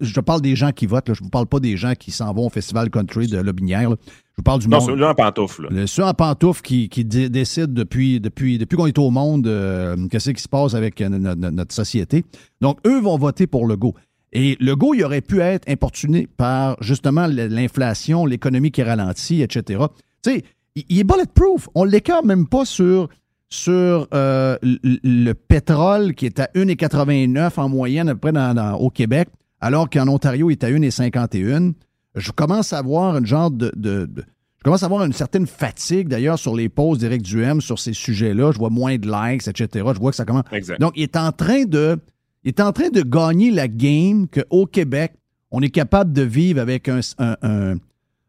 Je 0.00 0.20
parle 0.20 0.40
des 0.40 0.54
gens 0.54 0.70
qui 0.70 0.86
votent, 0.86 1.08
là. 1.08 1.14
je 1.14 1.20
ne 1.20 1.24
vous 1.24 1.30
parle 1.30 1.46
pas 1.46 1.58
des 1.60 1.76
gens 1.76 1.94
qui 1.98 2.10
s'en 2.12 2.32
vont 2.32 2.46
au 2.46 2.50
Festival 2.50 2.90
Country 2.90 3.26
de 3.26 3.38
Lobinière. 3.38 3.90
là. 3.90 3.96
Je 4.06 4.36
vous 4.36 4.42
parle 4.44 4.60
du 4.60 4.68
Non, 4.68 4.78
monde. 4.78 4.86
celui-là 4.86 5.10
en 5.10 5.14
pantoufle. 5.14 5.62
là. 5.64 5.68
Le, 5.72 5.86
ceux 5.88 6.04
en 6.04 6.14
pantoufles 6.14 6.62
qui, 6.62 6.88
qui 6.88 7.04
dé- 7.04 7.28
décident 7.28 7.72
depuis, 7.72 8.20
depuis, 8.20 8.56
depuis 8.56 8.76
qu'on 8.76 8.86
est 8.86 8.98
au 8.98 9.10
monde, 9.10 9.48
euh, 9.48 9.96
qu'est-ce 10.08 10.30
qui 10.30 10.40
se 10.42 10.48
passe 10.48 10.74
avec 10.74 11.00
euh, 11.00 11.08
no- 11.08 11.34
no- 11.34 11.50
notre 11.50 11.74
société. 11.74 12.24
Donc, 12.60 12.78
eux 12.86 13.00
vont 13.00 13.18
voter 13.18 13.48
pour 13.48 13.66
Legault. 13.66 13.94
Et 14.32 14.56
Legault, 14.60 14.94
il 14.94 15.02
aurait 15.02 15.22
pu 15.22 15.40
être 15.40 15.68
importuné 15.68 16.28
par 16.36 16.76
justement 16.80 17.26
l'inflation, 17.26 18.26
l'économie 18.26 18.70
qui 18.70 18.82
ralentit, 18.82 19.42
etc. 19.42 19.84
Tu 20.22 20.30
sais, 20.30 20.44
il, 20.76 20.84
il 20.88 20.98
est 21.00 21.04
bulletproof. 21.04 21.68
On 21.74 21.82
l'écarte 21.84 22.24
même 22.24 22.46
pas 22.46 22.64
sur, 22.64 23.08
sur 23.50 24.06
euh, 24.14 24.56
le 24.62 25.32
pétrole 25.32 26.14
qui 26.14 26.26
est 26.26 26.38
à 26.40 26.48
1,89 26.54 27.58
en 27.58 27.68
moyenne 27.68 28.08
à 28.08 28.14
peu 28.14 28.20
près 28.20 28.32
dans- 28.32 28.54
dans- 28.54 28.74
au 28.76 28.90
Québec, 28.90 29.28
alors 29.60 29.88
qu'en 29.88 30.06
Ontario, 30.08 30.50
il 30.50 30.52
est 30.52 30.64
à 30.64 30.68
1,51. 30.70 31.72
Je 32.14 32.30
commence 32.32 32.72
à 32.72 32.82
voir 32.82 33.16
une 33.16 33.26
genre 33.26 33.50
de- 33.50 33.72
de- 33.76 34.06
de 34.06 34.24
je 34.58 34.64
commence 34.64 34.82
à 34.82 34.86
avoir 34.86 35.04
une 35.04 35.12
certaine 35.12 35.46
fatigue, 35.46 36.08
d'ailleurs, 36.08 36.36
sur 36.38 36.54
les 36.56 36.68
posts 36.68 37.00
d'Éric 37.00 37.22
Duhem 37.22 37.60
sur 37.60 37.78
ces 37.78 37.92
sujets-là. 37.92 38.50
Je 38.50 38.58
vois 38.58 38.70
moins 38.70 38.96
de 38.98 39.06
likes, 39.06 39.46
etc. 39.46 39.68
Je 39.94 40.00
vois 40.00 40.10
que 40.10 40.16
ça 40.16 40.24
commence. 40.24 40.42
Exact. 40.50 40.80
Donc, 40.80 40.92
il 40.96 41.04
est 41.04 41.16
en 41.16 41.30
train 41.30 41.64
de, 41.64 41.96
il 42.42 42.48
est 42.48 42.60
en 42.60 42.72
train 42.72 42.88
de 42.88 43.02
gagner 43.02 43.52
la 43.52 43.68
game 43.68 44.26
qu'au 44.26 44.66
Québec, 44.66 45.12
on 45.52 45.60
est 45.62 45.70
capable 45.70 46.12
de 46.12 46.22
vivre 46.22 46.60
avec 46.60 46.88
un, 46.88 46.98
un- 47.18 47.36
un- 47.42 47.74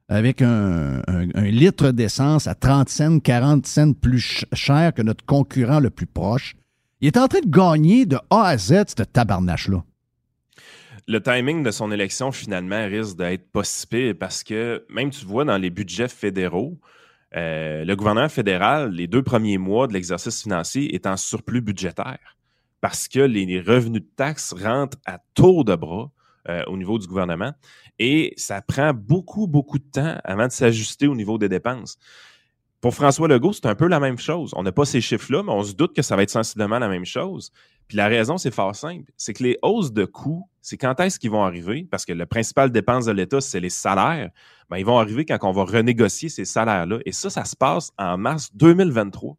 avec 0.09 0.41
un, 0.41 1.01
litre 1.35 1.91
d'essence 1.91 2.47
à 2.47 2.55
30 2.55 2.89
cents, 2.89 3.19
40 3.19 3.65
cents 3.65 3.93
plus 3.93 4.19
ch- 4.21 4.45
cher 4.53 4.93
que 4.93 5.01
notre 5.01 5.25
concurrent 5.25 5.79
le 5.79 5.89
plus 5.91 6.07
proche. 6.07 6.55
Il 7.01 7.07
est 7.07 7.17
en 7.17 7.27
train 7.27 7.39
de 7.41 7.49
gagner 7.49 8.05
de 8.05 8.17
A 8.29 8.43
à 8.47 8.57
Z, 8.57 8.83
ce 8.97 9.03
tabarnache-là. 9.03 9.83
le 11.07 11.19
timing 11.21 11.63
de 11.63 11.71
son 11.71 11.91
élection, 11.91 12.31
finalement, 12.31 12.85
risque 12.87 13.17
d'être 13.17 13.49
pas 13.51 13.63
si 13.63 13.87
pire 13.87 14.13
parce 14.19 14.43
que 14.43 14.85
même 14.89 15.09
tu 15.09 15.25
vois 15.25 15.45
dans 15.45 15.57
les 15.57 15.69
budgets 15.69 16.07
fédéraux, 16.09 16.77
euh, 17.35 17.85
le 17.85 17.95
gouvernement 17.95 18.29
fédéral, 18.29 18.91
les 18.91 19.07
deux 19.07 19.23
premiers 19.23 19.57
mois 19.57 19.87
de 19.87 19.93
l'exercice 19.93 20.41
financier, 20.43 20.93
est 20.95 21.05
en 21.07 21.17
surplus 21.17 21.61
budgétaire 21.61 22.37
parce 22.81 23.07
que 23.07 23.19
les 23.19 23.59
revenus 23.59 24.01
de 24.01 24.07
taxes 24.15 24.53
rentrent 24.53 24.97
à 25.05 25.19
tour 25.35 25.65
de 25.65 25.75
bras 25.75 26.11
euh, 26.47 26.63
au 26.67 26.77
niveau 26.77 26.97
du 26.97 27.07
gouvernement 27.07 27.53
et 27.99 28.33
ça 28.37 28.61
prend 28.61 28.93
beaucoup, 28.93 29.47
beaucoup 29.47 29.77
de 29.77 29.89
temps 29.91 30.17
avant 30.23 30.47
de 30.47 30.51
s'ajuster 30.51 31.07
au 31.07 31.15
niveau 31.15 31.37
des 31.37 31.49
dépenses. 31.49 31.97
Pour 32.81 32.95
François 32.95 33.27
Legault, 33.27 33.51
c'est 33.51 33.65
un 33.65 33.75
peu 33.75 33.87
la 33.87 33.99
même 33.99 34.17
chose. 34.17 34.53
On 34.55 34.63
n'a 34.63 34.71
pas 34.71 34.85
ces 34.85 35.01
chiffres-là, 35.01 35.43
mais 35.43 35.51
on 35.51 35.63
se 35.63 35.73
doute 35.73 35.93
que 35.93 36.01
ça 36.01 36.15
va 36.15 36.23
être 36.23 36.29
sensiblement 36.29 36.79
la 36.79 36.87
même 36.87 37.03
chose. 37.03 37.51
Puis 37.89 37.97
la 37.97 38.07
raison, 38.07 38.37
c'est 38.37 38.53
fort 38.53 38.73
simple. 38.73 39.11
C'est 39.17 39.33
que 39.33 39.43
les 39.43 39.57
hausses 39.63 39.91
de 39.91 40.05
coûts, 40.05 40.47
c'est 40.61 40.77
quand 40.77 40.97
est-ce 41.01 41.19
qu'ils 41.19 41.31
vont 41.31 41.43
arriver? 41.43 41.85
Parce 41.91 42.05
que 42.05 42.13
la 42.13 42.25
principale 42.25 42.71
dépense 42.71 43.05
de 43.05 43.11
l'État, 43.11 43.41
c'est 43.41 43.59
les 43.59 43.69
salaires. 43.69 44.29
Ben, 44.69 44.77
ils 44.77 44.85
vont 44.85 44.97
arriver 44.97 45.25
quand 45.25 45.37
on 45.41 45.51
va 45.51 45.65
renégocier 45.65 46.29
ces 46.29 46.45
salaires-là. 46.45 46.99
Et 47.05 47.11
ça, 47.11 47.29
ça 47.29 47.43
se 47.43 47.55
passe 47.55 47.91
en 47.97 48.17
mars 48.17 48.49
2023. 48.53 49.35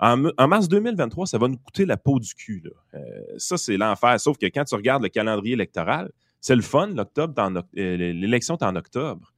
En, 0.00 0.48
mars 0.48 0.68
2023, 0.68 1.26
ça 1.26 1.38
va 1.38 1.46
nous 1.46 1.58
coûter 1.58 1.84
la 1.86 1.96
peau 1.96 2.18
du 2.18 2.34
cul. 2.34 2.64
Euh, 2.94 2.98
ça, 3.36 3.56
c'est 3.56 3.76
l'enfer. 3.76 4.18
Sauf 4.18 4.36
que 4.36 4.46
quand 4.46 4.64
tu 4.64 4.74
regardes 4.74 5.04
le 5.04 5.08
calendrier 5.08 5.52
électoral, 5.52 6.10
c'est 6.42 6.56
le 6.56 6.62
fun. 6.62 6.88
L'octobre, 6.88 7.34
euh, 7.78 7.96
l'élection 7.96 8.56
est 8.56 8.64
en 8.64 8.76
octobre. 8.76 9.32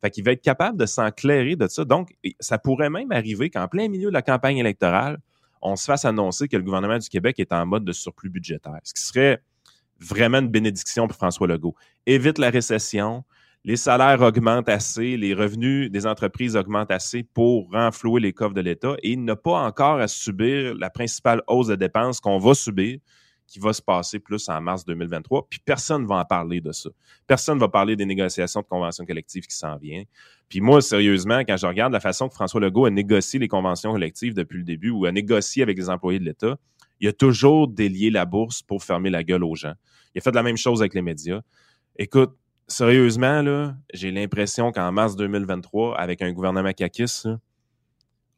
Fait 0.00 0.10
qu'il 0.10 0.24
va 0.24 0.32
être 0.32 0.42
capable 0.42 0.78
de 0.78 0.86
s'enclairer 0.86 1.56
de 1.56 1.66
ça. 1.66 1.84
Donc, 1.84 2.14
ça 2.38 2.58
pourrait 2.58 2.90
même 2.90 3.10
arriver 3.10 3.50
qu'en 3.50 3.66
plein 3.66 3.88
milieu 3.88 4.08
de 4.08 4.14
la 4.14 4.22
campagne 4.22 4.58
électorale, 4.58 5.18
on 5.62 5.76
se 5.76 5.84
fasse 5.84 6.04
annoncer 6.04 6.48
que 6.48 6.56
le 6.56 6.62
gouvernement 6.62 6.98
du 6.98 7.08
Québec 7.08 7.38
est 7.40 7.52
en 7.52 7.66
mode 7.66 7.84
de 7.84 7.92
surplus 7.92 8.30
budgétaire. 8.30 8.78
Ce 8.84 8.94
qui 8.94 9.02
serait 9.02 9.42
vraiment 9.98 10.38
une 10.38 10.48
bénédiction 10.48 11.06
pour 11.06 11.16
François 11.16 11.46
Legault. 11.46 11.74
Évite 12.06 12.38
la 12.38 12.48
récession, 12.48 13.24
les 13.64 13.76
salaires 13.76 14.22
augmentent 14.22 14.70
assez, 14.70 15.18
les 15.18 15.34
revenus 15.34 15.90
des 15.90 16.06
entreprises 16.06 16.56
augmentent 16.56 16.90
assez 16.90 17.22
pour 17.22 17.70
renflouer 17.70 18.20
les 18.20 18.32
coffres 18.32 18.54
de 18.54 18.62
l'État 18.62 18.96
et 19.02 19.16
n'a 19.16 19.36
pas 19.36 19.60
encore 19.60 19.98
à 19.98 20.08
subir 20.08 20.74
la 20.74 20.88
principale 20.88 21.42
hausse 21.46 21.66
de 21.66 21.74
dépenses 21.74 22.20
qu'on 22.20 22.38
va 22.38 22.54
subir, 22.54 22.98
qui 23.50 23.58
va 23.58 23.72
se 23.72 23.82
passer 23.82 24.20
plus 24.20 24.48
en 24.48 24.60
mars 24.60 24.84
2023. 24.84 25.48
Puis 25.50 25.58
personne 25.64 26.02
ne 26.02 26.06
va 26.06 26.18
en 26.18 26.24
parler 26.24 26.60
de 26.60 26.70
ça. 26.70 26.88
Personne 27.26 27.56
ne 27.56 27.60
va 27.60 27.68
parler 27.68 27.96
des 27.96 28.06
négociations 28.06 28.60
de 28.60 28.66
conventions 28.66 29.04
collectives 29.04 29.44
qui 29.44 29.56
s'en 29.56 29.76
viennent. 29.76 30.04
Puis 30.48 30.60
moi, 30.60 30.80
sérieusement, 30.80 31.40
quand 31.40 31.56
je 31.56 31.66
regarde 31.66 31.92
la 31.92 31.98
façon 31.98 32.28
que 32.28 32.34
François 32.34 32.60
Legault 32.60 32.84
a 32.84 32.90
négocié 32.90 33.40
les 33.40 33.48
conventions 33.48 33.90
collectives 33.90 34.34
depuis 34.34 34.58
le 34.58 34.64
début 34.64 34.90
ou 34.90 35.04
a 35.04 35.10
négocié 35.10 35.64
avec 35.64 35.76
les 35.76 35.90
employés 35.90 36.20
de 36.20 36.24
l'État, 36.24 36.56
il 37.00 37.08
a 37.08 37.12
toujours 37.12 37.66
délié 37.66 38.10
la 38.10 38.24
bourse 38.24 38.62
pour 38.62 38.84
fermer 38.84 39.10
la 39.10 39.24
gueule 39.24 39.42
aux 39.42 39.56
gens. 39.56 39.74
Il 40.14 40.18
a 40.18 40.20
fait 40.22 40.34
la 40.34 40.44
même 40.44 40.56
chose 40.56 40.80
avec 40.80 40.94
les 40.94 41.02
médias. 41.02 41.40
Écoute, 41.96 42.36
sérieusement, 42.68 43.74
j'ai 43.92 44.12
l'impression 44.12 44.70
qu'en 44.70 44.92
mars 44.92 45.16
2023, 45.16 45.98
avec 45.98 46.22
un 46.22 46.30
gouvernement 46.30 46.72
caquiste, 46.72 47.28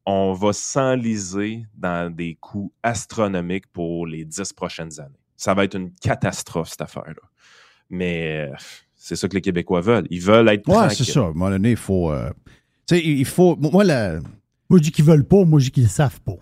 on 0.07 0.33
va 0.33 0.53
s'enliser 0.53 1.65
dans 1.75 2.13
des 2.15 2.35
coûts 2.37 2.73
astronomiques 2.83 3.67
pour 3.73 4.07
les 4.07 4.25
dix 4.25 4.53
prochaines 4.53 5.01
années. 5.01 5.19
Ça 5.37 5.55
va 5.55 5.65
être 5.65 5.77
une 5.77 5.93
catastrophe, 5.95 6.69
cette 6.71 6.81
affaire-là. 6.83 7.15
Mais 7.91 8.49
euh, 8.51 8.55
c'est 8.95 9.17
ça 9.17 9.29
que 9.29 9.35
les 9.35 9.41
Québécois 9.41 9.81
veulent. 9.81 10.07
Ils 10.11 10.21
veulent 10.23 10.49
être 10.49 10.67
Ouais, 10.69 10.75
tranquilles. 10.75 11.05
c'est 11.07 11.13
ça. 11.13 11.21
À 11.21 11.25
un 11.25 11.33
moment 11.33 11.51
donné, 11.51 11.71
il 11.73 11.77
faut. 11.77 12.11
euh, 12.13 12.31
tu 12.87 12.97
sais, 12.97 13.05
il 13.05 13.25
faut. 13.25 13.57
Moi, 13.57 13.85
la, 13.85 14.15
Moi, 14.71 14.79
je 14.79 14.85
dis 14.85 14.93
qu'ils 14.93 15.05
veulent 15.05 15.25
pas, 15.27 15.45
moi, 15.45 15.61
je 15.61 15.67
dis 15.67 15.71
qu'ils 15.73 15.83
ne 15.85 15.89
savent 15.89 16.21
pas. 16.23 16.37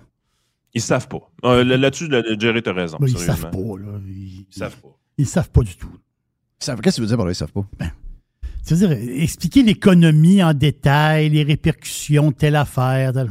Ils 0.73 0.81
savent 0.81 1.09
pas. 1.09 1.21
Euh, 1.45 1.65
là- 1.65 1.77
Là-dessus, 1.77 2.09
Jerry, 2.39 2.63
t'as 2.63 2.73
raison. 2.73 2.97
Ben, 3.01 3.09
ils 3.09 3.19
savent 3.19 3.51
pas, 3.51 3.59
là. 3.59 3.99
Ils, 4.07 4.47
Ils 4.49 4.55
savent 4.57 4.77
pas. 4.81 4.97
ils 5.19 5.27
savent 5.27 5.51
pas 5.51 5.63
du 5.63 5.77
tout. 5.77 5.91
Qu'est-ce 6.61 6.77
que 6.77 6.91
tu 6.91 7.01
veux 7.01 7.07
dire 7.09 7.17
par 7.17 7.27
là? 7.27 7.33
Ils 7.33 7.35
savent 7.35 7.53
pas? 7.53 7.67
C'est-à-dire, 8.63 8.93
expliquer 8.93 9.63
l'économie 9.63 10.43
en 10.43 10.55
détail, 10.55 11.31
les 11.31 11.43
répercussions 11.43 12.31
de 12.31 12.35
telle 12.37 12.57
affaire. 12.57 13.13
telle- 13.13 13.31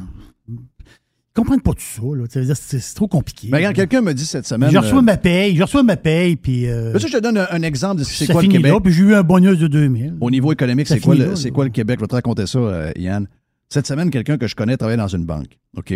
comprennent 1.35 1.61
pas 1.61 1.71
tout 1.73 1.79
ça, 1.81 2.01
là. 2.01 2.25
C'est 2.29 2.53
c'est 2.79 2.95
trop 2.95 3.07
compliqué. 3.07 3.47
Mais 3.49 3.71
quelqu'un 3.73 4.01
me 4.01 4.13
dit 4.13 4.25
cette 4.25 4.45
semaine. 4.45 4.71
je 4.71 4.77
reçois 4.77 4.99
euh, 4.99 5.01
ma 5.01 5.15
paye, 5.15 5.55
je 5.55 5.63
reçois 5.63 5.83
ma 5.83 5.95
paye, 5.95 6.35
puis 6.35 6.67
euh, 6.67 6.91
ça, 6.99 7.07
je 7.07 7.13
te 7.13 7.21
donne 7.21 7.37
un, 7.37 7.47
un 7.49 7.61
exemple 7.61 7.99
de 7.99 8.03
c'est 8.03 8.25
ça 8.25 8.33
quoi 8.33 8.41
le 8.41 8.49
Québec. 8.49 8.73
là, 8.73 8.79
puis 8.81 8.91
j'ai 8.91 9.03
eu 9.03 9.13
un 9.15 9.23
bonus 9.23 9.57
de 9.57 9.67
2000. 9.67 10.17
Au 10.19 10.29
niveau 10.31 10.51
économique, 10.51 10.87
c'est 10.87 10.99
quoi, 10.99 11.15
le- 11.15 11.35
c'est 11.37 11.51
quoi 11.51 11.69
Québec? 11.69 11.97
Je 11.99 12.03
vais 12.03 12.07
te 12.07 12.15
raconter 12.15 12.45
ça, 12.45 12.59
euh, 12.59 12.91
Yann. 12.97 13.25
Cette 13.69 13.87
semaine, 13.87 14.09
quelqu'un 14.09 14.37
que 14.37 14.47
je 14.47 14.55
connais 14.55 14.75
travaille 14.75 14.97
dans 14.97 15.07
une 15.07 15.25
banque. 15.25 15.57
OK? 15.77 15.93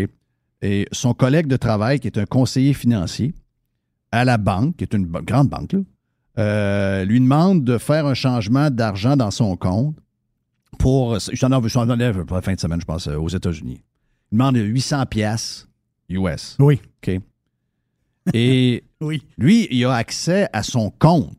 Et 0.61 0.87
son 0.93 1.13
collègue 1.13 1.47
de 1.47 1.57
travail, 1.57 1.99
qui 1.99 2.07
est 2.07 2.17
un 2.17 2.25
conseiller 2.25 2.73
financier 2.73 3.33
à 4.11 4.23
la 4.23 4.37
banque, 4.37 4.77
qui 4.77 4.85
est 4.85 4.93
une 4.93 5.07
grande 5.07 5.49
banque, 5.49 5.73
là, 5.73 5.79
euh, 6.37 7.05
lui 7.05 7.19
demande 7.19 7.63
de 7.63 7.77
faire 7.77 8.05
un 8.05 8.13
changement 8.13 8.69
d'argent 8.69 9.15
dans 9.15 9.31
son 9.31 9.55
compte 9.55 9.95
pour. 10.79 11.19
Je 11.19 11.39
t'en 11.39 11.51
enlève- 11.51 12.25
pour 12.25 12.35
la 12.35 12.41
fin 12.41 12.53
de 12.53 12.59
semaine, 12.59 12.81
je 12.81 12.85
pense, 12.85 13.07
euh, 13.07 13.17
aux 13.17 13.29
États-Unis. 13.29 13.81
Il 14.31 14.37
demande 14.37 14.55
800 14.57 15.05
pièces 15.05 15.67
US. 16.09 16.55
Oui, 16.59 16.81
OK? 17.03 17.19
Et 18.33 18.83
oui. 19.01 19.21
lui, 19.37 19.67
il 19.69 19.85
a 19.85 19.93
accès 19.95 20.47
à 20.53 20.63
son 20.63 20.89
compte, 20.89 21.35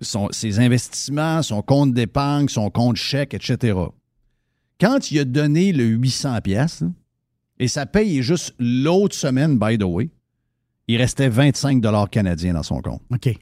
son- 0.00 0.28
ses 0.30 0.58
investissements, 0.60 1.42
son 1.42 1.60
compte 1.62 1.92
d'épargne, 1.92 2.48
son 2.48 2.70
compte 2.70 2.96
chèque, 2.96 3.34
etc. 3.34 3.78
Quand 4.80 5.10
il 5.10 5.18
a 5.18 5.24
donné 5.24 5.72
le 5.72 5.84
800 5.84 6.40
pièces 6.40 6.82
et 7.58 7.68
sa 7.68 7.84
paye 7.84 8.18
est 8.18 8.22
juste 8.22 8.54
l'autre 8.58 9.14
semaine, 9.14 9.58
by 9.58 9.76
the 9.76 9.82
way, 9.84 10.08
il 10.88 10.96
restait 10.96 11.28
25 11.28 11.80
dollars 11.82 12.08
canadiens 12.08 12.54
dans 12.54 12.62
son 12.62 12.80
compte. 12.80 13.02
OK. 13.12 13.36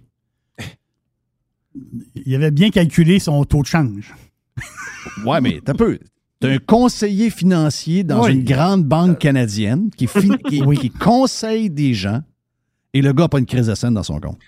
Il 2.15 2.35
avait 2.35 2.51
bien 2.51 2.71
calculé 2.71 3.19
son 3.19 3.45
taux 3.45 3.63
de 3.63 3.67
change. 3.67 4.15
Ouais, 5.25 5.41
mais 5.41 5.61
t'as 5.65 5.75
peu. 5.75 5.99
T'as 6.41 6.51
un 6.51 6.59
conseiller 6.59 7.31
financier 7.31 8.05
dans 8.05 8.25
Oui. 8.25 8.33
une 8.35 8.45
grande 8.45 8.85
banque 8.85 9.19
canadienne 9.19 9.91
qui, 9.97 10.07
fi- 10.07 10.31
qui- 10.49 10.63
Oui. 10.63 10.79
qui 10.79 10.91
conseille 10.91 11.69
des 11.71 11.95
gens 11.95 12.23
et 12.95 13.03
le 13.03 13.13
gars 13.13 13.25
n'a 13.25 13.29
pas 13.29 13.39
une 13.39 13.47
crise 13.47 13.67
de 13.67 13.75
scène 13.75 13.95
dans 13.95 14.03
son 14.03 14.21
compte. 14.21 14.39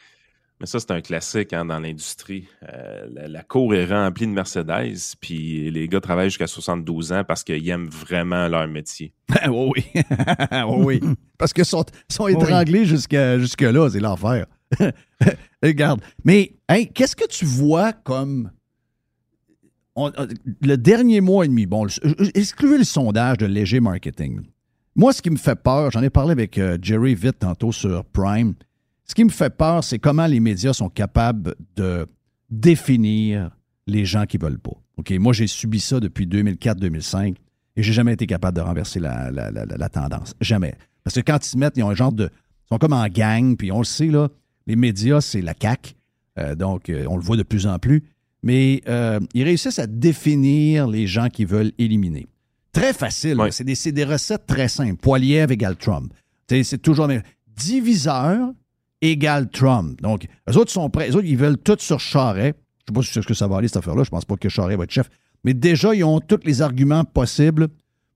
Mais 0.61 0.67
ça, 0.67 0.79
c'est 0.79 0.91
un 0.91 1.01
classique 1.01 1.55
hein, 1.55 1.65
dans 1.65 1.81
l'industrie. 1.81 2.47
Euh, 2.71 3.07
la, 3.11 3.29
la 3.29 3.43
cour 3.43 3.75
est 3.75 3.87
remplie 3.87 4.27
de 4.27 4.33
Mercedes, 4.33 4.99
puis 5.19 5.71
les 5.71 5.89
gars 5.89 6.01
travaillent 6.03 6.29
jusqu'à 6.29 6.47
72 6.47 7.13
ans 7.13 7.25
parce 7.27 7.43
qu'ils 7.43 7.67
aiment 7.71 7.89
vraiment 7.89 8.47
leur 8.47 8.69
métier. 8.69 9.15
oui, 9.51 9.83
oui. 10.77 11.01
Parce 11.39 11.55
qu'ils 11.55 11.65
sont, 11.65 11.83
sont 12.11 12.25
Oui. 12.25 12.35
étranglés 12.35 12.85
jusqu'à, 12.85 13.39
jusque-là, 13.39 13.89
c'est 13.89 14.01
l'enfer. 14.01 14.45
Regarde. 15.63 16.01
Mais 16.25 16.55
qu'est-ce 16.95 17.17
que 17.17 17.27
tu 17.27 17.45
vois 17.45 17.93
comme. 17.93 18.51
on- 19.97 20.13
le 20.63 20.77
dernier 20.77 21.21
mois 21.21 21.45
et 21.45 21.49
demi, 21.49 21.67
bon, 21.67 21.85
le- 21.85 22.37
excluez 22.39 22.79
le 22.79 22.85
sondage 22.85 23.39
de 23.39 23.47
léger 23.47 23.81
marketing. 23.81 24.41
Moi, 24.97 25.13
ce 25.13 25.23
qui 25.23 25.31
me 25.31 25.37
fait 25.37 25.57
peur, 25.57 25.91
j'en 25.91 26.03
ai 26.03 26.11
parlé 26.11 26.33
avec 26.33 26.59
euh, 26.59 26.79
Jerry 26.81 27.15
Vitt 27.15 27.39
tantôt 27.39 27.73
sur 27.73 28.05
Prime. 28.07 28.55
Ce 29.05 29.15
qui 29.15 29.25
me 29.25 29.31
fait 29.31 29.51
peur, 29.55 29.83
c'est 29.85 29.99
comment 29.99 30.27
les 30.27 30.41
médias 30.41 30.73
sont 30.73 30.89
capables 30.89 31.55
de 31.77 32.07
définir 32.49 33.51
les 33.87 34.05
gens 34.05 34.27
qui 34.27 34.37
veulent 34.39 34.59
pas. 34.59 34.73
OK, 34.97 35.11
moi, 35.19 35.33
j'ai 35.33 35.47
subi 35.47 35.81
ça 35.81 35.99
depuis 36.01 36.27
2004-2005 36.27 37.35
et 37.77 37.83
j'ai 37.83 37.93
jamais 37.93 38.13
été 38.13 38.27
capable 38.27 38.57
de 38.57 38.63
renverser 38.63 39.01
la- 39.01 39.31
la- 39.31 39.51
la- 39.51 39.65
la 39.65 39.89
tendance. 39.89 40.35
Jamais. 40.41 40.75
Parce 41.03 41.15
que 41.17 41.21
quand 41.21 41.45
ils 41.45 41.49
se 41.49 41.57
mettent, 41.57 41.77
ils 41.77 41.83
ont 41.83 41.91
un 41.91 41.95
genre 41.95 42.13
de. 42.13 42.25
Ils 42.25 42.69
sont 42.75 42.79
comme 42.79 42.93
en 42.93 43.07
gang, 43.09 43.57
puis 43.57 43.73
on 43.73 43.79
le 43.79 43.85
sait, 43.85 44.07
là, 44.09 44.29
les 44.71 44.77
médias, 44.77 45.21
c'est 45.21 45.43
la 45.43 45.55
CAQ. 45.61 45.95
Euh, 46.39 46.55
donc, 46.55 46.89
euh, 46.89 47.05
on 47.09 47.17
le 47.17 47.23
voit 47.23 47.37
de 47.37 47.43
plus 47.43 47.67
en 47.67 47.79
plus. 47.81 48.05
Mais 48.45 48.83
euh, 48.89 49.19
ils 49.35 49.43
réussissent 49.43 49.81
à 49.81 49.89
définir 49.89 50.87
les 50.87 51.09
gens 51.09 51.29
qui 51.29 51.45
veulent 51.45 51.73
éliminer. 51.79 52.29
Très 52.73 52.93
facile. 52.93 53.37
C'est 53.51 53.65
des, 53.65 53.93
des 53.93 54.05
recettes 54.05 54.47
très 54.47 54.69
simples. 54.69 54.97
Poilievre 54.97 55.51
égale 55.51 55.77
Trump. 55.77 56.15
C'est 56.49 56.81
toujours 56.81 57.09
le 57.09 57.15
même. 57.15 57.23
Diviseur 57.57 58.53
égale 59.03 59.51
Trump. 59.51 60.01
Donc, 60.01 60.27
eux 60.49 60.57
autres 60.57 60.71
sont 60.71 60.89
prêts. 60.89 61.11
Eux 61.11 61.17
autres, 61.17 61.27
ils 61.27 61.37
veulent 61.37 61.59
tout 61.59 61.77
sur 61.81 61.99
Charret. 61.99 62.55
Je 62.87 62.93
ne 62.93 63.03
sais 63.03 63.11
pas 63.13 63.23
ce 63.23 63.27
que 63.27 63.35
ça 63.35 63.49
va 63.49 63.57
aller, 63.57 63.67
cette 63.67 63.79
affaire-là. 63.79 64.05
Je 64.05 64.11
pense 64.11 64.25
pas 64.25 64.37
que 64.37 64.49
Charret 64.49 64.77
va 64.77 64.85
être 64.85 64.93
chef. 64.93 65.11
Mais 65.43 65.53
déjà, 65.53 65.95
ils 65.97 66.05
ont 66.05 66.21
tous 66.21 66.41
les 66.45 66.63
arguments 66.63 67.05
possibles 67.05 67.69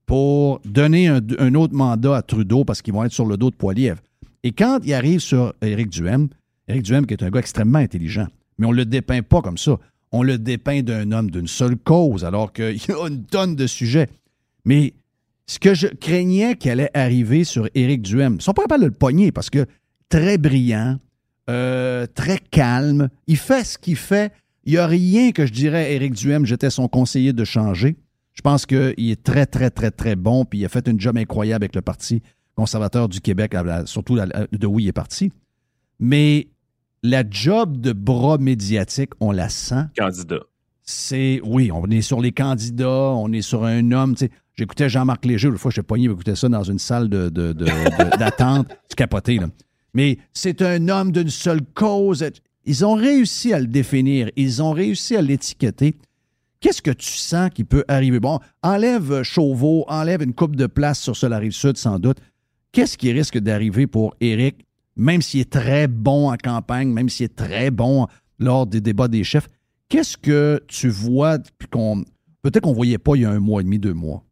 pour 0.05 0.61
donner 0.63 1.09
un, 1.09 1.19
un 1.37 1.53
autre 1.53 1.73
mandat 1.73 2.15
à 2.15 2.21
Trudeau 2.21 2.63
parce 2.63 2.81
qu'ils 2.81 2.93
vont 2.93 3.03
être 3.03 3.11
sur 3.11 3.25
le 3.25 3.35
dos 3.35 3.49
de 3.49 3.55
Poilievre. 3.55 3.99
Et 4.43 4.53
quand 4.53 4.79
il 4.83 4.93
arrive 4.93 5.19
sur 5.19 5.53
Éric 5.61 5.89
Duhem, 5.89 6.29
Éric 6.67 6.83
Duhem 6.83 7.05
qui 7.05 7.13
est 7.13 7.23
un 7.23 7.29
gars 7.29 7.39
extrêmement 7.39 7.79
intelligent, 7.79 8.27
mais 8.57 8.65
on 8.65 8.71
ne 8.71 8.77
le 8.77 8.85
dépeint 8.85 9.21
pas 9.21 9.41
comme 9.41 9.57
ça. 9.57 9.77
On 10.11 10.23
le 10.23 10.37
dépeint 10.37 10.81
d'un 10.81 11.11
homme 11.11 11.29
d'une 11.29 11.47
seule 11.47 11.75
cause, 11.77 12.23
alors 12.23 12.53
qu'il 12.53 12.77
y 12.77 12.91
a 12.91 13.07
une 13.07 13.25
tonne 13.25 13.55
de 13.55 13.67
sujets. 13.67 14.07
Mais 14.63 14.93
ce 15.45 15.59
que 15.59 15.73
je 15.73 15.87
craignais 15.87 16.55
qui 16.55 16.69
allait 16.69 16.91
arriver 16.93 17.43
sur 17.43 17.67
Éric 17.75 18.01
Duhem, 18.01 18.35
ils 18.35 18.41
sont 18.41 18.53
pas 18.53 18.63
capables 18.63 18.83
de 18.83 18.89
le 18.89 18.93
pogner 18.93 19.31
parce 19.31 19.49
que 19.49 19.65
très 20.09 20.37
brillant, 20.37 20.97
euh, 21.49 22.07
très 22.13 22.39
calme, 22.39 23.09
il 23.27 23.37
fait 23.37 23.63
ce 23.63 23.77
qu'il 23.77 23.97
fait. 23.97 24.31
Il 24.63 24.73
n'y 24.73 24.77
a 24.77 24.87
rien 24.87 25.31
que 25.31 25.45
je 25.45 25.53
dirais 25.53 25.85
à 25.85 25.89
Éric 25.89 26.13
Duhem, 26.13 26.45
j'étais 26.45 26.69
son 26.69 26.87
conseiller 26.87 27.33
de 27.33 27.43
changer. 27.43 27.95
Je 28.33 28.41
pense 28.41 28.65
qu'il 28.65 28.93
est 28.97 29.23
très, 29.23 29.45
très, 29.45 29.69
très, 29.69 29.91
très 29.91 30.15
bon, 30.15 30.45
puis 30.45 30.59
il 30.59 30.65
a 30.65 30.69
fait 30.69 30.87
une 30.87 30.99
job 30.99 31.17
incroyable 31.17 31.63
avec 31.63 31.75
le 31.75 31.81
Parti 31.81 32.21
conservateur 32.55 33.09
du 33.09 33.21
Québec, 33.21 33.55
surtout 33.85 34.17
de 34.17 34.67
où 34.67 34.79
il 34.79 34.87
est 34.87 34.93
parti. 34.93 35.31
Mais 35.99 36.47
la 37.09 37.23
job 37.29 37.79
de 37.79 37.93
bras 37.93 38.37
médiatique, 38.37 39.11
on 39.19 39.31
la 39.31 39.49
sent 39.49 39.83
Candidat. 39.97 40.39
c'est 40.83 41.39
oui, 41.43 41.71
on 41.71 41.85
est 41.89 42.01
sur 42.01 42.21
les 42.21 42.31
candidats, 42.31 42.89
on 43.15 43.31
est 43.31 43.41
sur 43.41 43.63
un 43.65 43.91
homme. 43.91 44.15
tu 44.15 44.25
sais. 44.25 44.31
J'écoutais 44.55 44.87
Jean-Marc 44.89 45.25
Léger, 45.25 45.49
une 45.49 45.57
fois 45.57 45.71
je 45.71 45.81
pogné, 45.81 46.07
j'écoutais 46.07 46.35
ça 46.35 46.47
dans 46.47 46.63
une 46.63 46.79
salle 46.79 47.09
de, 47.09 47.29
de- 47.29 47.51
de- 47.53 47.65
de- 47.65 48.17
d'attente. 48.17 48.67
C'est 48.87 48.95
capoté, 48.97 49.37
là. 49.37 49.47
Mais 49.93 50.17
c'est 50.33 50.61
un 50.61 50.87
homme 50.89 51.11
d'une 51.11 51.29
seule 51.29 51.61
cause. 51.73 52.25
Ils 52.65 52.85
ont 52.85 52.95
réussi 52.95 53.53
à 53.53 53.59
le 53.59 53.67
définir, 53.67 54.29
ils 54.35 54.61
ont 54.63 54.71
réussi 54.71 55.15
à 55.15 55.21
l'étiqueter. 55.21 55.95
Qu'est-ce 56.61 56.81
que 56.81 56.91
tu 56.91 57.11
sens 57.11 57.49
qui 57.53 57.63
peut 57.63 57.83
arriver? 57.87 58.19
Bon, 58.19 58.39
enlève 58.63 59.21
Chauveau, 59.23 59.85
enlève 59.87 60.23
une 60.23 60.33
coupe 60.33 60.55
de 60.55 60.65
place 60.65 60.99
sur 60.99 61.15
ce 61.15 61.27
la 61.27 61.37
rive 61.37 61.51
sud, 61.51 61.77
sans 61.77 61.99
doute. 61.99 62.17
Qu'est-ce 62.71 62.97
qui 62.97 63.11
risque 63.11 63.37
d'arriver 63.37 63.87
pour 63.87 64.15
Éric, 64.19 64.64
même 64.95 65.21
s'il 65.21 65.41
est 65.41 65.51
très 65.51 65.87
bon 65.87 66.31
en 66.31 66.37
campagne, 66.37 66.89
même 66.89 67.09
s'il 67.09 67.25
est 67.25 67.35
très 67.35 67.71
bon 67.71 68.07
lors 68.39 68.65
des 68.65 68.81
débats 68.81 69.07
des 69.07 69.23
chefs? 69.23 69.47
Qu'est-ce 69.89 70.17
que 70.17 70.63
tu 70.67 70.89
vois 70.89 71.37
qu'on 71.71 72.03
peut-être 72.41 72.63
qu'on 72.63 72.73
voyait 72.73 72.97
pas 72.97 73.15
il 73.15 73.21
y 73.21 73.25
a 73.25 73.29
un 73.29 73.39
mois 73.39 73.61
et 73.61 73.63
demi, 73.63 73.79
deux 73.79 73.93
mois? 73.93 74.23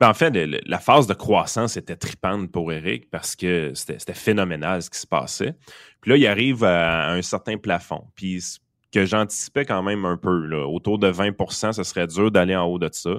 Ben, 0.00 0.08
en 0.08 0.14
fait, 0.14 0.30
la 0.30 0.78
phase 0.78 1.06
de 1.06 1.14
croissance 1.14 1.76
était 1.76 1.96
tripante 1.96 2.50
pour 2.50 2.72
Eric 2.72 3.10
parce 3.10 3.36
que 3.36 3.72
c'était 3.74 4.14
phénoménal 4.14 4.82
ce 4.82 4.90
qui 4.90 4.98
se 4.98 5.06
passait. 5.06 5.54
Puis 6.00 6.10
là, 6.10 6.16
il 6.16 6.26
arrive 6.26 6.64
à 6.64 7.10
un 7.10 7.22
certain 7.22 7.58
plafond. 7.58 8.04
Puis 8.14 8.42
que 8.92 9.04
j'anticipais 9.04 9.64
quand 9.64 9.82
même 9.82 10.04
un 10.04 10.16
peu, 10.16 10.46
là, 10.46 10.66
autour 10.66 10.98
de 10.98 11.10
20% 11.10 11.72
ce 11.72 11.82
serait 11.82 12.06
dur 12.06 12.30
d'aller 12.30 12.56
en 12.56 12.64
haut 12.64 12.78
de 12.78 12.88
ça 12.92 13.10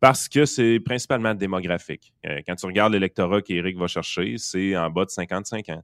parce 0.00 0.28
que 0.28 0.46
c'est 0.46 0.80
principalement 0.80 1.34
démographique. 1.34 2.12
Euh, 2.26 2.40
quand 2.46 2.56
tu 2.56 2.66
regardes 2.66 2.92
l'électorat 2.94 3.42
qu'Éric 3.42 3.76
va 3.78 3.86
chercher, 3.86 4.36
c'est 4.38 4.76
en 4.76 4.90
bas 4.90 5.04
de 5.04 5.10
55 5.10 5.68
ans. 5.68 5.82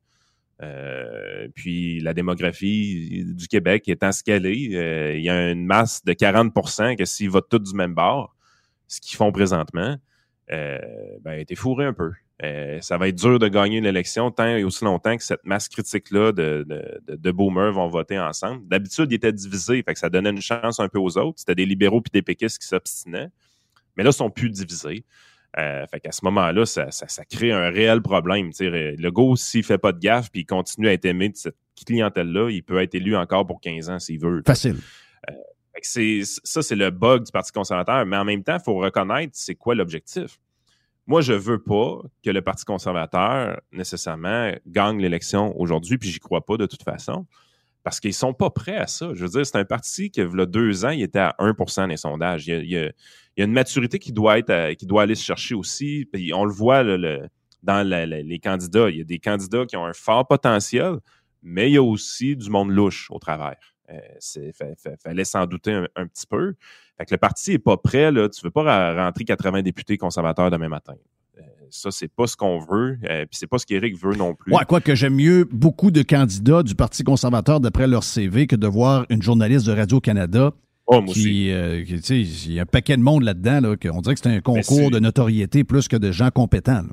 Euh, 0.63 1.49
puis 1.55 2.01
la 2.01 2.15
démographie 2.15 3.25
du 3.27 3.47
Québec 3.47 3.89
étant 3.89 4.11
ce 4.13 4.23
qu'elle 4.25 4.47
est, 4.47 4.75
euh, 4.75 5.15
il 5.15 5.23
y 5.23 5.29
a 5.29 5.51
une 5.51 5.67
masse 5.67 6.03
de 6.05 6.13
40% 6.15 6.97
que 6.97 7.05
s'ils 7.05 7.29
votent 7.29 7.51
tous 7.51 7.59
du 7.59 7.75
même 7.75 7.95
bord, 7.95 8.35
ce 8.89 9.01
qu'ils 9.01 9.17
font 9.17 9.33
présentement, 9.33 9.97
euh, 10.53 10.79
ben, 11.21 11.45
t'es 11.45 11.55
fourré 11.55 11.85
un 11.85 11.93
peu. 11.93 12.13
Ça 12.81 12.99
va 12.99 13.09
être 13.09 13.17
dur 13.17 13.39
de 13.39 13.49
gagner 13.49 13.81
l'élection 13.81 14.31
tant 14.31 14.47
et 14.47 14.63
aussi 14.63 14.85
longtemps 14.85 15.17
que 15.17 15.23
cette 15.23 15.45
masse 15.45 15.69
critique-là 15.69 16.33
de, 16.33 16.67
de, 16.69 17.01
de, 17.07 17.17
de 17.17 17.31
boomers 17.31 17.73
vont 17.73 17.89
voter 17.89 18.19
ensemble. 18.19 18.67
D'habitude, 18.69 19.11
ils 19.11 19.15
étaient 19.15 19.33
divisés, 19.33 19.83
fait 19.83 19.95
que 19.95 19.99
ça 19.99 20.11
donnait 20.11 20.31
une 20.31 20.43
chance 20.43 20.79
un 20.79 20.89
peu 20.89 20.99
aux 20.99 21.17
autres. 21.17 21.39
C'était 21.39 21.55
des 21.55 21.65
libéraux 21.67 22.03
puis 22.03 22.11
des 22.13 22.23
péquistes 22.23 22.61
qui 22.61 22.69
s'obstinaient. 22.69 23.31
Mais 23.97 24.05
là, 24.05 24.11
ils 24.11 24.15
sont 24.15 24.31
plus 24.31 24.51
divisés. 24.51 25.05
Euh, 25.59 25.87
fait 25.87 26.01
qu'à 26.01 26.13
ce 26.13 26.25
moment-là, 26.25 26.67
ça, 26.67 26.91
ça, 26.91 27.09
ça 27.09 27.25
crée 27.25 27.53
un 27.53 27.71
réel 27.71 28.03
problème. 28.03 28.51
Tu 28.51 28.71
sais, 28.71 28.97
le 28.97 29.11
gars, 29.11 29.37
s'il 29.37 29.65
fait 29.65 29.79
pas 29.79 29.93
de 29.93 29.99
gaffe 29.99 30.31
puis 30.31 30.43
il 30.43 30.47
continue 30.47 30.89
à 30.89 30.93
être 30.93 31.07
aimé 31.07 31.31
de 31.31 31.37
cette 31.37 31.57
clientèle-là, 31.85 32.51
il 32.51 32.63
peut 32.63 32.81
être 32.83 32.95
élu 32.95 33.17
encore 33.17 33.47
pour 33.47 33.61
15 33.61 33.91
ans 33.91 33.99
s'il 33.99 34.21
veut. 34.21 34.43
Facile. 34.47 34.77
Fait 35.77 35.83
que 35.83 35.87
c'est, 35.87 36.21
ça, 36.25 36.63
c'est 36.63 36.75
le 36.75 36.91
bug 36.91 37.25
du 37.25 37.33
Parti 37.33 37.53
conservateur. 37.53 38.07
Mais 38.07 38.17
en 38.17 38.25
même 38.25 38.43
temps, 38.43 38.57
il 38.59 38.65
faut 38.65 38.77
reconnaître 38.77 39.33
c'est 39.35 39.55
quoi 39.55 39.75
l'objectif. 39.75 40.39
Moi, 41.07 41.21
je 41.21 41.35
veux 41.35 41.63
pas 41.63 42.01
que 42.25 42.31
le 42.31 42.41
Parti 42.41 42.65
conservateur, 42.65 43.61
nécessairement, 43.73 44.53
gagne 44.67 45.01
l'élection 45.01 45.59
aujourd'hui, 45.61 45.99
puis 45.99 46.09
j'y 46.09 46.19
crois 46.19 46.45
pas 46.45 46.57
de 46.57 46.65
toute 46.67 46.83
façon, 46.83 47.27
parce 47.87 48.01
qu'ils 48.01 48.15
sont 48.15 48.35
pas 48.35 48.51
prêts 48.51 48.77
à 48.77 48.89
ça. 48.89 49.15
Je 49.15 49.25
veux 49.25 49.31
dire, 49.31 49.47
c'est 49.47 49.59
un 49.59 49.65
parti 49.65 50.11
qui, 50.11 50.21
il 50.21 50.37
y 50.37 50.41
a 50.41 50.47
deux 50.47 50.85
ans, 50.85 50.91
il 50.91 51.03
était 51.03 51.21
à 51.21 51.37
1% 51.39 51.87
des 51.87 51.97
sondages. 51.97 52.49
Il 52.49 52.69
y 52.69 52.77
a, 52.77 52.91
une 53.37 53.53
maturité 53.53 54.01
qui 54.01 54.11
doit, 54.11 54.39
être 54.41 54.85
doit 54.85 55.03
aller 55.03 55.15
se 55.15 55.23
chercher 55.23 55.55
aussi. 55.55 56.09
On 56.35 56.45
le 56.45 56.53
voit 56.53 56.83
dans 56.83 57.89
les 57.89 58.41
candidats. 58.41 58.91
Il 58.91 58.97
y 58.97 59.01
a 59.03 59.05
des 59.05 59.21
candidats 59.21 59.67
qui 59.67 59.77
ont 59.77 59.87
un 59.87 59.93
fort 59.93 60.27
potentiel, 60.27 60.97
mais 61.45 61.71
il 61.71 61.75
y 61.75 61.77
a 61.77 61.83
aussi 61.85 62.35
du 62.35 62.51
monde 62.51 62.71
louche 62.71 63.09
au 63.13 63.21
travers. 63.21 63.55
Euh, 63.89 64.01
fallait 65.01 65.25
s'en 65.25 65.47
douter 65.47 65.81
un, 65.95 66.07
petit 66.09 66.27
peu. 66.27 66.55
Fait 66.99 67.05
que 67.05 67.15
le 67.15 67.19
parti 67.19 67.53
est 67.53 67.61
pas 67.61 67.77
prêt. 67.77 68.11
Tu 68.31 68.41
veux 68.43 68.51
pas 68.51 68.97
rentrer 68.97 69.25
80 69.25 69.63
députés 69.63 69.97
conservateurs 69.97 70.51
demain 70.51 70.69
matin. 70.69 70.95
Ça, 71.71 71.91
c'est 71.91 72.09
pas 72.09 72.27
ce 72.27 72.37
qu'on 72.37 72.59
veut. 72.59 72.99
Euh, 73.11 73.27
Puis 73.27 73.39
c'est 73.39 73.47
pas 73.47 73.59
ce 73.59 73.67
qu'Éric 73.67 73.97
veut 74.01 74.15
non 74.17 74.35
plus. 74.35 74.53
Ouais, 74.53 74.63
quoique 74.69 74.95
j'aime 74.95 75.15
mieux 75.17 75.47
beaucoup 75.51 75.91
de 75.91 76.03
candidats 76.03 76.63
du 76.63 76.75
Parti 76.75 77.03
conservateur 77.05 77.61
d'après 77.61 77.87
leur 77.87 78.05
CV 78.05 78.47
que 78.47 78.57
de 78.57 78.67
voir 78.67 79.07
une 79.11 79.23
journaliste 79.23 79.67
de 79.67 79.73
Radio-Canada 79.73 80.53
Oh, 80.89 81.03
qui, 81.03 81.51
euh, 81.51 81.85
qui, 81.85 81.95
il 82.23 82.53
y 82.53 82.59
a 82.61 82.63
un 82.63 82.67
paquet 82.67 82.97
de 82.97 83.03
monde 83.03 83.25
là-dedans, 83.25 83.61
là, 83.61 83.77
qu'on 83.77 84.01
dirait 84.03 84.15
que 84.15 84.21
c'est 84.23 84.29
un 84.29 84.41
concours 84.41 84.93
de 84.93 85.01
notoriété 85.01 85.65
plus 85.65 85.89
que 85.89 85.97
de 85.97 86.13
gens 86.13 86.31
compétents. 86.31 86.83
là. 86.83 86.93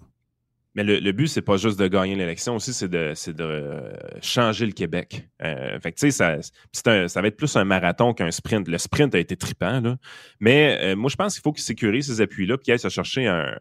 Mais 0.74 0.84
le, 0.84 0.98
le 0.98 1.12
but, 1.12 1.28
c'est 1.28 1.44
pas 1.44 1.58
juste 1.58 1.78
de 1.80 1.88
gagner 1.88 2.16
l'élection 2.16 2.56
aussi, 2.56 2.74
c'est 2.74 2.88
de, 2.90 3.14
euh, 3.40 3.94
changer 4.24 4.66
le 4.66 4.72
Québec. 4.72 5.30
Euh, 5.44 5.80
fait 5.80 5.92
que, 5.92 6.00
tu 6.00 6.10
sais, 6.12 6.40
ça, 6.42 6.92
un- 6.92 7.08
ça 7.08 7.22
va 7.22 7.28
être 7.28 7.38
plus 7.38 7.56
un 7.56 7.66
marathon 7.66 8.16
qu'un 8.16 8.32
sprint. 8.32 8.68
Le 8.68 8.80
sprint 8.80 9.14
a 9.14 9.20
été 9.20 9.36
trippant, 9.38 9.80
là. 9.82 9.98
Mais 10.40 10.80
euh, 10.82 10.96
moi, 10.96 11.12
je 11.12 11.16
pense 11.16 11.36
qu'il 11.36 11.44
faut 11.44 11.52
qu'il 11.54 11.62
sécurise 11.64 12.08
ces 12.08 12.20
appuis-là, 12.22 12.58
puis 12.58 12.64
qu'il 12.66 12.72
aille 12.74 12.80
se 12.80 12.90
chercher 12.90 13.28
un. 13.28 13.56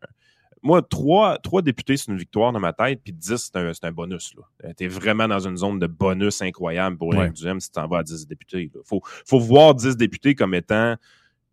Moi, 0.63 0.81
trois, 0.83 1.39
trois 1.39 1.61
députés, 1.63 1.97
c'est 1.97 2.11
une 2.13 2.17
victoire 2.19 2.53
dans 2.53 2.61
ma 2.61 2.73
tête, 2.73 3.01
puis 3.03 3.13
10, 3.13 3.51
c'est 3.53 3.85
un, 3.85 3.93
bonus. 3.93 4.33
là. 4.37 4.73
Tu 4.77 4.85
es 4.85 4.89
vraiment 4.89 5.27
dans 5.27 5.41
une 5.47 5.57
zone 5.57 5.79
de 5.81 5.87
bonus 5.89 6.41
incroyable 6.41 6.97
pour 6.97 7.09
Ouais. 7.09 7.17
Éric 7.19 7.33
Duhem 7.33 7.59
si 7.61 7.69
tu 7.69 7.73
t'en 7.73 7.89
vas 7.89 7.99
à 7.99 8.03
10 8.05 8.27
députés. 8.29 8.71
Il 8.75 8.81
faut, 8.85 9.01
faut 9.27 9.41
voir 9.41 9.75
10 9.75 9.97
députés 9.97 10.35
comme 10.37 10.55
étant 10.55 10.95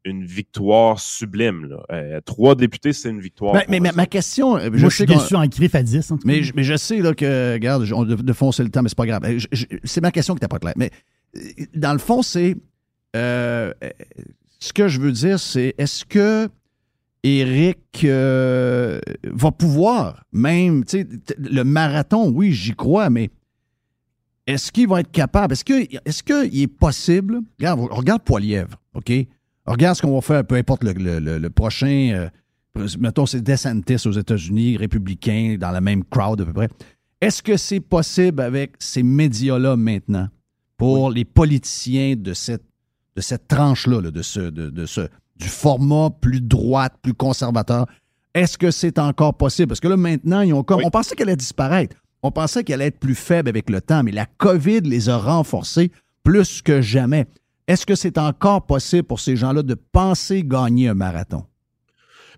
une 0.06 0.24
victoire 0.24 1.00
sublime. 1.00 1.66
Là. 1.66 1.84
Euh, 1.92 2.22
trois 2.22 2.56
députés, 2.56 2.94
c'est 2.94 3.10
une 3.10 3.20
victoire. 3.20 3.54
Ben, 3.54 3.66
mais 3.68 3.80
ma, 3.80 4.06
question, 4.06 4.56
euh, 4.58 4.70
Moi, 4.70 4.78
je 4.78 4.78
je 4.78 4.88
suis 4.90 4.98
sais 4.98 5.06
qu'on- 5.06 5.20
déçu 5.20 5.36
en 5.36 5.46
griffe 5.48 5.76
à 5.76 5.84
10. 5.84 6.12
en 6.12 6.18
tout 6.18 6.24
cas. 6.24 6.28
Mais, 6.34 6.44
je- 6.44 6.54
mais 6.56 6.64
je 6.64 6.78
sais 6.78 7.00
là, 7.02 7.14
que, 7.14 7.54
regarde, 7.54 7.84
je- 7.86 7.94
on 7.94 8.04
de, 8.06 8.16
de 8.16 8.34
foncer 8.34 8.64
le 8.64 8.70
temps, 8.70 8.82
mais 8.84 8.90
c'est 8.90 8.98
pas 8.98 9.06
grave. 9.08 9.24
Euh, 9.26 9.40
je- 9.40 9.48
je- 9.52 9.66
C'est 9.84 10.02
ma 10.02 10.12
question 10.12 10.36
qui 10.36 10.38
n'était 10.38 10.48
pas 10.48 10.60
claire. 10.60 10.74
Mais 10.78 10.92
euh, 11.36 11.40
dans 11.76 11.94
le 11.94 12.00
fond, 12.00 12.22
c'est. 12.22 12.56
euh, 13.16 13.74
euh, 13.84 13.90
ce 14.60 14.72
que 14.72 14.88
je 14.88 15.00
veux 15.02 15.12
dire, 15.12 15.40
c'est 15.40 15.74
est-ce 15.78 16.06
que 16.06 16.48
Éric 17.24 18.06
euh, 18.06 19.00
va 19.24 19.52
pouvoir, 19.52 20.24
même, 20.32 20.86
tu 20.86 21.00
sais, 21.00 21.08
le 21.38 21.64
marathon, 21.64 22.30
oui, 22.30 22.54
j'y 22.54 22.74
crois, 22.74 23.10
mais 23.10 23.30
est-ce 24.48 24.72
qu'il 24.72 24.88
va 24.88 25.02
être 25.02 25.12
capable? 25.12 25.54
Est-ce 25.54 25.66
que 25.66 25.74
est-ce 26.08 26.24
qu'il 26.24 26.62
est 26.62 26.68
possible? 26.68 27.40
Regarde, 27.60 27.80
regarde 27.92 28.24
Poilièvre, 28.24 28.80
OK? 28.94 29.12
Regarde 29.66 29.96
ce 29.98 30.02
qu'on 30.02 30.16
va 30.16 30.22
faire, 30.22 30.46
peu 30.46 30.56
importe 30.56 30.84
le, 30.84 30.94
le- 30.94 31.20
le- 31.20 31.38
le 31.38 31.50
prochain. 31.50 32.30
euh, 32.78 32.88
mettons, 33.00 33.26
c'est 33.26 33.42
DeSantis 33.42 34.08
aux 34.08 34.12
États-Unis, 34.14 34.78
républicain, 34.78 35.58
dans 35.60 35.72
la 35.72 35.82
même 35.82 36.04
crowd 36.06 36.42
à 36.42 36.46
peu 36.46 36.54
près. 36.54 36.70
Est-ce 37.22 37.44
que 37.44 37.58
c'est 37.58 37.82
possible 37.82 38.42
avec 38.42 38.76
ces 38.80 39.04
médias-là 39.04 39.76
maintenant 39.76 40.30
pour 40.78 41.12
les 41.12 41.26
politiciens 41.26 42.16
de 42.16 42.34
cette, 42.34 42.64
de 43.18 43.22
cette 43.22 43.48
tranche-là, 43.50 44.00
là, 44.02 44.10
de 44.12 44.22
ce, 44.22 44.40
de, 44.40 44.70
de 44.70 44.86
ce, 44.86 45.02
du 45.40 45.48
format 45.48 46.10
plus 46.10 46.42
droite, 46.42 46.94
plus 47.02 47.14
conservateur? 47.14 47.86
Est-ce 48.34 48.58
que 48.58 48.72
c'est 48.72 49.00
encore 49.00 49.36
possible? 49.36 49.70
Parce 49.70 49.80
que 49.80 49.88
là, 49.88 49.98
maintenant, 49.98 50.42
ils 50.42 50.54
ont 50.54 50.64
comme, 50.64 50.80
Oui. 50.80 50.84
on 50.86 50.92
pensait 50.92 51.16
qu'elle 51.16 51.30
allait 51.30 51.36
disparaître. 51.36 51.96
On 52.22 52.32
pensait 52.32 52.64
qu'elle 52.64 52.76
allait 52.82 52.88
être 52.90 53.00
plus 53.00 53.16
faible 53.16 53.50
avec 53.50 53.70
le 53.70 53.82
temps, 53.82 54.04
mais 54.04 54.12
la 54.12 54.26
COVID 54.26 54.82
les 54.82 55.10
a 55.10 55.18
renforcés 55.18 55.92
plus 56.24 56.62
que 56.62 56.82
jamais. 56.82 57.26
Est-ce 57.68 57.86
que 57.86 57.96
c'est 57.96 58.18
encore 58.18 58.66
possible 58.66 59.04
pour 59.04 59.20
ces 59.20 59.36
gens-là 59.36 59.64
de 59.64 59.74
penser 59.76 60.44
gagner 60.44 60.90
un 60.90 60.94
marathon? 60.96 61.46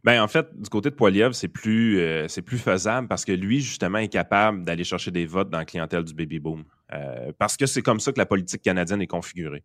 Ben, 0.04 0.22
en 0.22 0.28
fait, 0.28 0.48
du 0.60 0.68
côté 0.70 0.90
de 0.90 0.96
Poiliev, 0.96 1.34
c'est 1.34 1.48
plus, 1.48 2.00
euh, 2.00 2.28
c'est 2.28 2.42
plus 2.42 2.58
faisable 2.58 3.08
parce 3.08 3.24
que 3.24 3.32
lui, 3.32 3.62
justement, 3.62 4.00
est 4.00 4.08
capable 4.08 4.64
d'aller 4.64 4.84
chercher 4.84 5.12
des 5.12 5.26
votes 5.28 5.50
dans 5.50 5.60
la 5.60 5.66
clientèle 5.66 6.04
du 6.04 6.14
baby 6.14 6.40
boom. 6.40 6.64
Euh, 6.94 7.32
parce 7.38 7.56
que 7.56 7.66
c'est 7.68 7.82
comme 7.84 8.00
ça 8.00 8.12
que 8.12 8.18
la 8.18 8.26
politique 8.26 8.64
canadienne 8.64 9.02
est 9.02 9.08
configurée. 9.08 9.64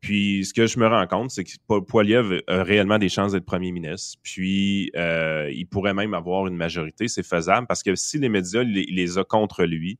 Puis, 0.00 0.44
ce 0.44 0.54
que 0.54 0.66
je 0.66 0.78
me 0.78 0.86
rends 0.86 1.06
compte, 1.08 1.30
c'est 1.32 1.42
que 1.42 1.50
Po- 1.66 1.82
Poiliev 1.82 2.40
a 2.46 2.62
réellement 2.62 2.98
des 2.98 3.08
chances 3.08 3.32
d'être 3.32 3.44
premier 3.44 3.72
ministre. 3.72 4.18
Puis, 4.22 4.92
euh, 4.96 5.50
il 5.52 5.66
pourrait 5.66 5.94
même 5.94 6.14
avoir 6.14 6.46
une 6.46 6.56
majorité. 6.56 7.08
C'est 7.08 7.24
faisable 7.24 7.66
parce 7.66 7.82
que 7.82 7.94
si 7.96 8.18
les 8.18 8.28
médias 8.28 8.62
les, 8.62 9.18
a 9.18 9.24
contre 9.24 9.64
lui, 9.64 9.98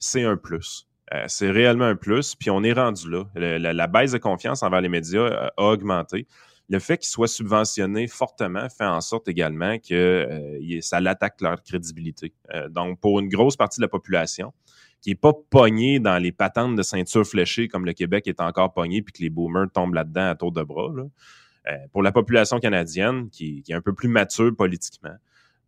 c'est 0.00 0.24
un 0.24 0.36
plus. 0.36 0.88
Euh, 1.14 1.24
c'est 1.28 1.50
réellement 1.50 1.84
un 1.84 1.94
plus. 1.94 2.34
Puis, 2.34 2.50
on 2.50 2.64
est 2.64 2.72
rendu 2.72 3.08
là. 3.08 3.24
La, 3.36 3.72
la 3.72 3.86
baisse 3.86 4.12
de 4.12 4.18
confiance 4.18 4.64
envers 4.64 4.80
les 4.80 4.88
médias 4.88 5.20
euh, 5.20 5.48
a 5.56 5.62
augmenté 5.62 6.26
le 6.68 6.80
fait 6.80 6.98
qu'ils 6.98 7.10
soient 7.10 7.28
subventionnés 7.28 8.08
fortement 8.08 8.68
fait 8.68 8.84
en 8.84 9.00
sorte 9.00 9.28
également 9.28 9.78
que 9.78 10.58
ça 10.80 11.00
l'attaque 11.00 11.40
leur 11.40 11.62
crédibilité. 11.62 12.32
Donc, 12.70 12.98
pour 12.98 13.20
une 13.20 13.28
grosse 13.28 13.56
partie 13.56 13.78
de 13.78 13.84
la 13.84 13.88
population 13.88 14.52
qui 15.00 15.10
n'est 15.10 15.16
pas 15.16 15.32
pognée 15.50 16.00
dans 16.00 16.18
les 16.18 16.32
patentes 16.32 16.76
de 16.76 16.82
ceinture 16.82 17.26
fléchée 17.26 17.68
comme 17.68 17.84
le 17.84 17.92
Québec 17.92 18.26
est 18.26 18.40
encore 18.40 18.72
pogné 18.72 19.02
puis 19.02 19.12
que 19.12 19.22
les 19.22 19.30
boomers 19.30 19.70
tombent 19.72 19.94
là-dedans 19.94 20.30
à 20.30 20.34
tour 20.34 20.52
de 20.52 20.62
bras, 20.62 20.92
euh, 21.68 21.76
pour 21.92 22.02
la 22.02 22.12
population 22.12 22.58
canadienne 22.60 23.28
qui, 23.30 23.62
est 23.68 23.74
un 23.74 23.80
peu 23.80 23.92
plus 23.92 24.08
mature 24.08 24.54
politiquement, 24.56 25.16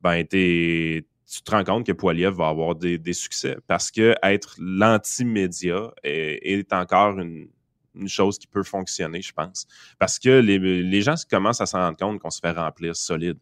ben, 0.00 0.24
tu 0.26 1.04
te 1.44 1.50
rends 1.50 1.64
compte 1.64 1.86
que 1.86 1.92
Poiliev 1.92 2.34
va 2.34 2.48
avoir 2.48 2.74
des, 2.74 3.12
succès 3.12 3.56
parce 3.66 3.90
que 3.90 4.14
être 4.22 4.54
l'anti-média 4.58 5.92
est, 6.04 6.72
encore 6.72 7.18
une, 7.18 7.48
une 7.94 8.08
chose 8.08 8.38
qui 8.38 8.46
peut 8.46 8.62
fonctionner, 8.62 9.22
je 9.22 9.32
pense. 9.32 9.66
Parce 9.98 10.18
que 10.18 10.40
les, 10.40 10.58
les 10.58 11.02
gens 11.02 11.14
commencent 11.28 11.60
à 11.60 11.66
s'en 11.66 11.78
rendre 11.78 11.98
compte 11.98 12.20
qu'on 12.20 12.30
se 12.30 12.40
fait 12.40 12.52
remplir 12.52 12.96
solide. 12.96 13.38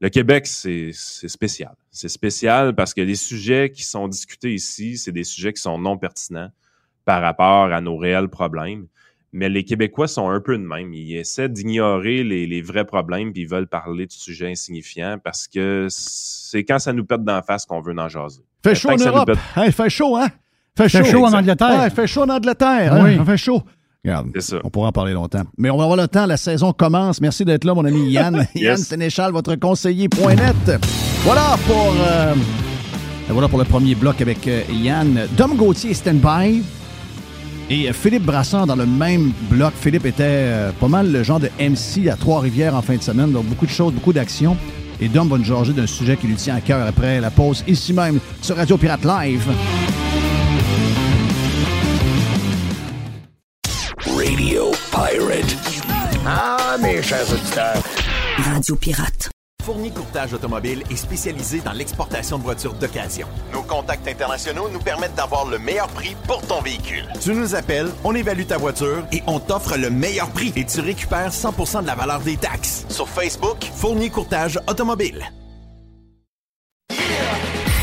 Le 0.00 0.08
Québec, 0.10 0.46
c'est 0.46 0.90
c'est 0.92 1.28
spécial. 1.28 1.74
C'est 1.90 2.08
spécial 2.08 2.74
parce 2.74 2.94
que 2.94 3.00
les 3.00 3.16
sujets 3.16 3.70
qui 3.70 3.82
sont 3.84 4.06
discutés 4.08 4.54
ici, 4.54 4.96
c'est 4.96 5.10
des 5.12 5.24
sujets 5.24 5.52
qui 5.52 5.60
sont 5.60 5.78
non 5.78 5.96
pertinents 5.98 6.50
par 7.04 7.20
rapport 7.22 7.72
à 7.72 7.80
nos 7.80 7.96
réels 7.96 8.28
problèmes. 8.28 8.86
Mais 9.32 9.48
les 9.48 9.64
Québécois 9.64 10.08
sont 10.08 10.30
un 10.30 10.40
peu 10.40 10.56
de 10.56 10.62
même. 10.62 10.94
Ils 10.94 11.16
essaient 11.16 11.48
d'ignorer 11.50 12.22
les, 12.24 12.46
les 12.46 12.62
vrais 12.62 12.84
problèmes 12.86 13.32
puis 13.32 13.42
ils 13.42 13.48
veulent 13.48 13.66
parler 13.66 14.06
de 14.06 14.12
sujets 14.12 14.50
insignifiants 14.50 15.18
parce 15.22 15.46
que 15.48 15.88
c'est 15.90 16.64
quand 16.64 16.78
ça 16.78 16.92
nous 16.92 17.04
pète 17.04 17.24
d'en 17.24 17.42
face 17.42 17.66
qu'on 17.66 17.80
veut 17.80 17.94
en 17.98 18.08
jaser. 18.08 18.42
Fait 18.64 18.74
chaud 18.74 18.90
en 18.90 18.96
Europe. 18.96 19.26
pète- 19.28 19.38
Hein, 19.56 19.64
il 19.66 19.72
fait 19.72 19.90
chaud, 19.90 20.16
hein? 20.16 20.28
Fait 20.76 20.88
Fait 20.88 21.04
chaud 21.04 21.24
en. 21.26 21.32
Angleterre. 21.34 21.80
Ouais, 21.80 21.90
fait 21.90 22.06
chaud 22.06 22.22
en 22.22 22.28
Angleterre. 22.28 22.92
hein? 22.94 23.04
Oui. 23.04 23.16
Il 23.18 23.24
fait 23.24 23.36
chaud. 23.36 23.62
Regarde, 24.04 24.28
C'est 24.34 24.42
ça. 24.42 24.56
on 24.64 24.70
pourra 24.70 24.88
en 24.88 24.92
parler 24.92 25.12
longtemps. 25.12 25.42
Mais 25.56 25.70
on 25.70 25.76
va 25.76 25.84
avoir 25.84 25.96
le 25.98 26.06
temps. 26.08 26.26
La 26.26 26.36
saison 26.36 26.72
commence. 26.72 27.20
Merci 27.20 27.44
d'être 27.44 27.64
là, 27.64 27.74
mon 27.74 27.84
ami 27.84 28.10
Yann. 28.12 28.46
Yann. 28.54 28.76
Sénéchal, 28.76 29.32
votre 29.32 29.54
conseiller.net. 29.56 30.80
Voilà 31.24 31.56
pour, 31.66 31.94
euh, 32.00 32.34
voilà 33.28 33.48
pour 33.48 33.58
le 33.58 33.64
premier 33.64 33.94
bloc 33.94 34.20
avec 34.20 34.46
euh, 34.46 34.62
Yann. 34.72 35.26
Dom 35.36 35.56
Gauthier, 35.56 35.94
stand-by. 35.94 36.62
Et 37.70 37.88
euh, 37.88 37.92
Philippe 37.92 38.24
Brassard 38.24 38.66
dans 38.66 38.76
le 38.76 38.86
même 38.86 39.32
bloc. 39.50 39.72
Philippe 39.78 40.06
était 40.06 40.22
euh, 40.24 40.70
pas 40.72 40.88
mal 40.88 41.10
le 41.10 41.22
genre 41.22 41.40
de 41.40 41.50
MC 41.58 42.08
à 42.08 42.16
Trois-Rivières 42.16 42.74
en 42.76 42.82
fin 42.82 42.96
de 42.96 43.02
semaine. 43.02 43.32
Donc 43.32 43.46
beaucoup 43.46 43.66
de 43.66 43.70
choses, 43.70 43.92
beaucoup 43.92 44.12
d'actions. 44.12 44.56
Et 45.00 45.08
Dom 45.08 45.28
va 45.28 45.38
nous 45.38 45.72
d'un 45.72 45.86
sujet 45.86 46.16
qui 46.16 46.26
lui 46.26 46.34
tient 46.34 46.56
à 46.56 46.60
cœur 46.60 46.84
après 46.86 47.20
la 47.20 47.30
pause, 47.30 47.62
ici 47.68 47.92
même, 47.92 48.18
sur 48.42 48.56
Radio 48.56 48.76
Pirate 48.76 49.04
Live. 49.04 49.46
Ah, 56.30 56.76
mes 56.78 57.02
chers 57.02 57.32
auditeurs. 57.32 57.82
Radio 58.36 58.76
Pirate. 58.76 59.30
Fournier 59.64 59.90
Courtage 59.90 60.34
Automobile 60.34 60.82
est 60.90 60.96
spécialisé 60.96 61.60
dans 61.60 61.72
l'exportation 61.72 62.36
de 62.36 62.42
voitures 62.42 62.74
d'occasion. 62.74 63.26
Nos 63.50 63.62
contacts 63.62 64.06
internationaux 64.06 64.68
nous 64.68 64.78
permettent 64.78 65.14
d'avoir 65.14 65.46
le 65.46 65.58
meilleur 65.58 65.88
prix 65.88 66.14
pour 66.26 66.42
ton 66.42 66.60
véhicule. 66.60 67.06
Tu 67.22 67.32
nous 67.32 67.54
appelles, 67.54 67.88
on 68.04 68.14
évalue 68.14 68.44
ta 68.44 68.58
voiture 68.58 69.06
et 69.10 69.22
on 69.26 69.40
t'offre 69.40 69.78
le 69.78 69.88
meilleur 69.88 70.28
prix. 70.28 70.52
Et 70.54 70.66
tu 70.66 70.80
récupères 70.80 71.32
100% 71.32 71.80
de 71.82 71.86
la 71.86 71.94
valeur 71.94 72.20
des 72.20 72.36
taxes. 72.36 72.84
Sur 72.90 73.08
Facebook, 73.08 73.64
Fournier 73.74 74.10
Courtage 74.10 74.60
Automobile. 74.68 75.32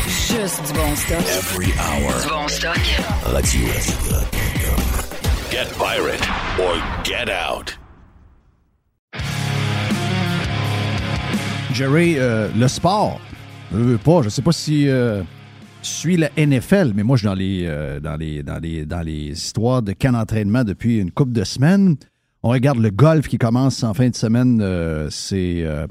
Juste 0.06 0.62
du 0.68 0.72
bon 0.72 0.94
stock. 0.94 1.18
Every 1.18 1.72
hour. 1.80 2.22
Du 2.22 2.28
bon 2.28 2.48
stock. 2.48 2.78
Radio 3.24 3.66
Get 5.50 5.66
pirate 5.78 6.28
or 6.60 6.76
get 7.02 7.28
out. 7.28 7.76
Jerry, 11.76 12.14
euh, 12.18 12.48
le 12.58 12.68
sport, 12.68 13.20
je 13.70 13.76
veux 13.76 13.98
pas, 13.98 14.22
je 14.22 14.30
sais 14.30 14.40
pas 14.40 14.52
si 14.52 14.88
euh, 14.88 15.22
je 15.82 15.88
suis 15.88 16.16
la 16.16 16.30
NFL, 16.38 16.92
mais 16.94 17.02
moi 17.02 17.16
je 17.16 17.20
suis 17.20 17.26
dans 17.26 17.34
les, 17.34 17.64
euh, 17.66 18.00
dans 18.00 18.16
les, 18.16 18.42
dans 18.42 18.58
les, 18.58 18.86
dans 18.86 19.02
les 19.02 19.28
histoires 19.32 19.82
de 19.82 19.92
camp 19.92 20.12
d'entraînement 20.12 20.64
depuis 20.64 21.00
une 21.00 21.10
couple 21.10 21.32
de 21.32 21.44
semaines. 21.44 21.96
On 22.42 22.48
regarde 22.48 22.78
le 22.78 22.88
golf 22.88 23.28
qui 23.28 23.36
commence 23.36 23.84
en 23.84 23.92
fin 23.92 24.08
de 24.08 24.14
semaine, 24.16 24.60
euh, 24.62 25.08
c'est 25.10 25.64
euh, 25.64 25.86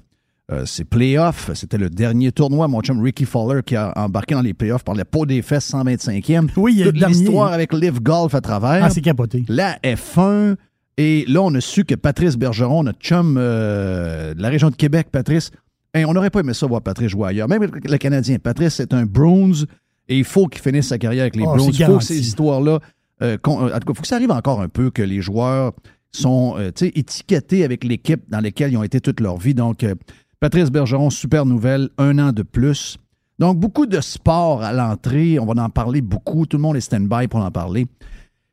euh, 0.52 0.64
c'est 0.66 0.86
playoffs. 0.86 1.52
C'était 1.54 1.78
le 1.78 1.92
dernier 1.92 2.32
tournoi. 2.32 2.68
Mon 2.68 2.82
chum 2.82 3.00
Ricky 3.04 3.26
Fowler 3.26 3.62
qui 3.64 3.76
a 3.76 3.94
embarqué 3.96 4.34
dans 4.34 4.42
les 4.42 4.56
playoffs 4.56 4.84
par 4.84 4.96
la 4.96 5.06
peau 5.06 5.28
des 5.28 5.44
fesses 5.44 5.72
125e. 5.72 6.50
Oui, 6.58 6.74
il 6.74 6.80
y 6.80 6.82
a 6.82 6.86
Toute 6.92 7.08
l'histoire 7.08 7.54
avec 7.54 7.74
Live 7.74 8.02
Golf 8.02 8.34
à 8.34 8.42
travers 8.42 8.84
Ah, 8.84 8.90
c'est 8.90 9.02
capoté. 9.02 9.44
la 9.50 9.78
F1. 9.84 10.56
Et 10.98 11.26
là, 11.28 11.42
on 11.44 11.54
a 11.54 11.62
su 11.62 11.84
que 11.84 11.94
Patrice 11.94 12.38
Bergeron, 12.38 12.84
notre 12.84 13.00
chum 13.00 13.36
euh, 13.38 14.34
de 14.34 14.42
la 14.42 14.48
région 14.50 14.70
de 14.72 14.76
Québec, 14.76 15.08
Patrice, 15.12 15.52
hey, 15.96 16.06
on 16.06 16.14
n'aurait 16.14 16.30
pas 16.30 16.42
aimé 16.42 16.54
ça 16.54 16.68
voir 16.68 16.82
Patrice 16.82 17.10
jouer 17.10 17.30
ailleurs. 17.30 17.48
Même 17.48 17.64
le 17.64 17.98
Canadien, 17.98 18.38
Patrice, 18.40 18.76
c'est 18.76 18.94
un 18.94 19.06
Bruins 19.06 19.64
et 20.08 20.18
il 20.20 20.24
faut 20.24 20.48
qu'il 20.48 20.62
finisse 20.62 20.88
sa 20.90 20.98
carrière 20.98 21.24
avec 21.24 21.36
les 21.36 21.44
Oh, 21.44 21.56
Bruins. 21.56 21.70
Il 21.74 21.86
faut 21.86 21.98
que 21.98 22.04
ces 22.04 22.20
histoires-là. 22.20 22.80
euh, 23.22 23.38
qu'on- 23.38 23.64
en 23.66 23.68
tout 23.68 23.72
cas, 23.72 23.80
il 23.90 23.96
faut 23.96 24.02
que 24.02 24.08
ça 24.08 24.16
arrive 24.18 24.32
encore 24.32 24.62
un 24.62 24.68
peu 24.68 24.92
que 24.92 25.02
les 25.02 25.22
joueurs 25.22 25.72
sont 26.12 26.56
euh, 26.58 26.72
étiquetés 26.82 27.64
avec 27.64 27.84
l'équipe 27.86 28.22
dans 28.30 28.42
laquelle 28.42 28.72
ils 28.74 28.78
ont 28.78 28.84
été 28.84 29.00
toute 29.00 29.20
leur 29.22 29.38
vie. 29.38 29.54
Donc, 29.54 29.84
euh, 29.84 29.96
Patrice 30.42 30.70
Bergeron, 30.70 31.10
super 31.10 31.46
nouvelle, 31.46 31.90
un 31.98 32.20
an 32.20 32.32
de 32.34 32.44
plus. 32.44 32.98
Donc, 33.40 33.58
beaucoup 33.58 33.86
de 33.86 34.02
sport 34.02 34.62
à 34.64 34.74
l'entrée. 34.74 35.40
On 35.40 35.46
va 35.46 35.62
en 35.64 35.70
parler 35.70 36.02
beaucoup. 36.02 36.46
Tout 36.46 36.58
le 36.58 36.62
monde 36.64 36.76
est 36.76 36.82
stand-by 36.82 37.28
pour 37.30 37.40
en 37.40 37.52
parler. 37.52 37.88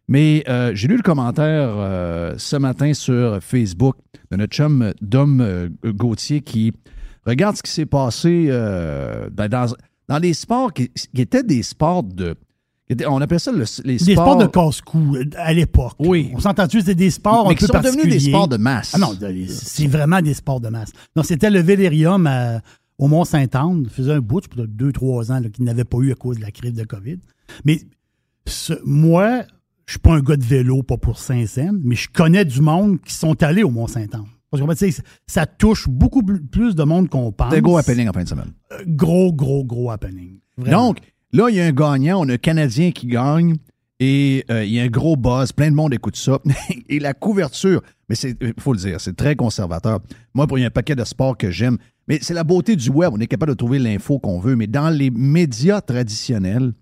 Mais 0.09 0.45
euh, 0.49 0.73
j'ai 0.75 0.89
lu 0.89 0.97
le 0.97 1.03
commentaire 1.03 1.69
euh, 1.77 2.35
ce 2.37 2.57
matin 2.57 2.93
sur 2.95 3.39
Facebook 3.43 3.97
de 4.31 4.37
notre 4.37 4.53
chum 4.55 4.93
Dom 5.01 5.41
euh, 5.41 5.69
Gauthier 5.85 6.41
qui 6.41 6.73
regarde 7.27 7.57
ce 7.57 7.63
qui 7.63 7.71
s'est 7.71 7.87
passé 7.87 8.47
euh, 8.51 9.29
ben, 9.31 9.49
dans, 9.49 9.67
dans 10.09 10.19
les 10.19 10.35
sports 10.35 10.73
qui, 10.73 10.89
qui 10.91 11.21
étaient 11.21 11.43
des 11.45 11.63
sports 11.63 12.03
de. 12.03 12.35
étaient- 12.89 13.07
on 13.07 13.21
appelle 13.21 13.41
ça 13.41 13.53
le- 13.53 13.65
les 13.85 13.97
Des 13.99 14.13
sports. 14.15 14.37
de 14.37 14.47
casse-cou 14.47 15.17
euh, 15.17 15.25
à 15.37 15.53
l'époque. 15.53 15.95
Oui. 16.01 16.31
On 16.35 16.41
s'entend-tu, 16.41 16.81
c'était 16.81 16.95
des 16.95 17.11
sports 17.11 17.47
mais 17.49 17.53
un 17.53 17.57
qui 17.57 17.67
peu 17.67 17.73
sont 17.73 17.81
devenus 17.81 18.07
des 18.09 18.21
sports 18.21 18.49
de 18.49 18.57
masse. 18.57 18.93
Ah 18.95 18.99
non, 18.99 19.15
c'est 19.49 19.87
vraiment 19.87 20.21
des 20.21 20.35
sports 20.35 20.61
de 20.61 20.69
masse. 20.69 20.93
Donc, 21.17 21.25
c'était 21.27 21.51
le 21.51 21.61
Vélérium 21.61 22.27
à- 22.27 22.61
au 22.99 23.09
Mont-Saint-Anne. 23.09 23.85
Ça 23.89 23.91
faisait 23.95 24.13
un 24.13 24.21
bout, 24.21 24.47
peut-être 24.49 24.69
deux, 24.77 24.93
trois 24.93 25.33
ans, 25.33 25.41
qu'il 25.53 25.65
n'avait 25.65 25.85
pas 25.85 25.99
eu 25.99 26.13
à 26.13 26.15
cause 26.15 26.37
de 26.37 26.43
la 26.43 26.51
crise 26.51 26.75
de 26.75 26.85
COVID. 26.85 27.19
Mais 27.65 27.81
ce- 28.47 28.75
moi, 28.85 29.43
je 29.87 29.93
suis 29.95 30.01
pas 30.01 30.13
un 30.13 30.21
gars 30.21 30.37
de 30.37 30.45
vélo, 30.45 30.83
pas 30.83 30.97
pour 30.99 31.19
Saint-Saëns, 31.19 31.81
mais 31.83 31.97
je 31.97 32.09
connais 32.13 32.45
du 32.45 32.61
monde 32.61 33.01
qui 33.01 33.15
sont 33.15 33.41
allés 33.43 33.63
au 33.63 33.71
Mont-Saint-Anne. 33.71 34.27
Parce 34.53 34.63
que 34.63 34.85
tu 34.85 34.93
sais, 34.93 35.03
ça 35.27 35.47
touche 35.47 35.89
beaucoup 35.89 36.23
plus 36.23 36.75
de 36.75 36.85
monde 36.85 37.09
qu'on 37.09 37.33
pense. 37.33 37.53
Un 37.55 37.61
gros 37.61 37.79
happening 37.79 38.09
en 38.09 38.13
fin 38.13 38.23
de 38.23 38.29
semaine. 38.29 38.53
Euh, 38.73 38.83
Gros, 38.87 39.33
gros, 39.33 39.65
gros 39.65 39.91
happening. 39.91 40.39
Vraiment. 40.59 40.89
Donc, 40.89 40.99
là, 41.33 41.49
il 41.49 41.57
y 41.57 41.61
a 41.61 41.65
un 41.65 41.73
gagnant, 41.73 42.21
on 42.21 42.29
a 42.29 42.35
un 42.35 42.37
Canadien 42.39 42.93
qui 42.93 43.07
gagne 43.07 43.57
Et 43.99 44.45
euh, 44.51 44.63
il 44.63 44.73
y 44.73 44.79
a 44.79 44.83
un 44.83 44.89
gros 44.89 45.17
buzz, 45.17 45.53
plein 45.53 45.71
de 45.71 45.75
monde 45.75 45.95
écoute 45.95 46.17
ça. 46.17 46.39
et 46.89 46.99
la 47.01 47.15
couverture, 47.15 47.81
mais 48.11 48.15
c'est, 48.15 48.37
il 48.43 48.53
faut 48.59 48.75
le 48.75 48.79
dire, 48.79 49.01
c'est 49.01 49.17
très 49.17 49.37
conservateur. 49.37 50.01
Moi, 50.35 50.47
pour 50.47 50.59
il 50.59 50.63
y 50.63 50.65
a 50.65 50.67
un 50.67 50.71
paquet 50.71 50.95
de 50.95 51.05
sports 51.05 51.39
que 51.39 51.51
j'aime, 51.51 51.79
mais 52.07 52.19
c'est 52.21 52.35
la 52.35 52.45
beauté 52.45 52.77
du 52.77 52.91
web. 52.91 53.13
On 53.15 53.21
est 53.21 53.27
capable 53.27 53.53
de 53.53 53.57
trouver 53.57 53.79
l'info 53.79 54.19
qu'on 54.19 54.39
veut, 54.39 54.55
mais 54.55 54.67
dans 54.67 54.91
les 54.91 55.11
médias 55.11 55.81
traditionnels, 55.81 56.75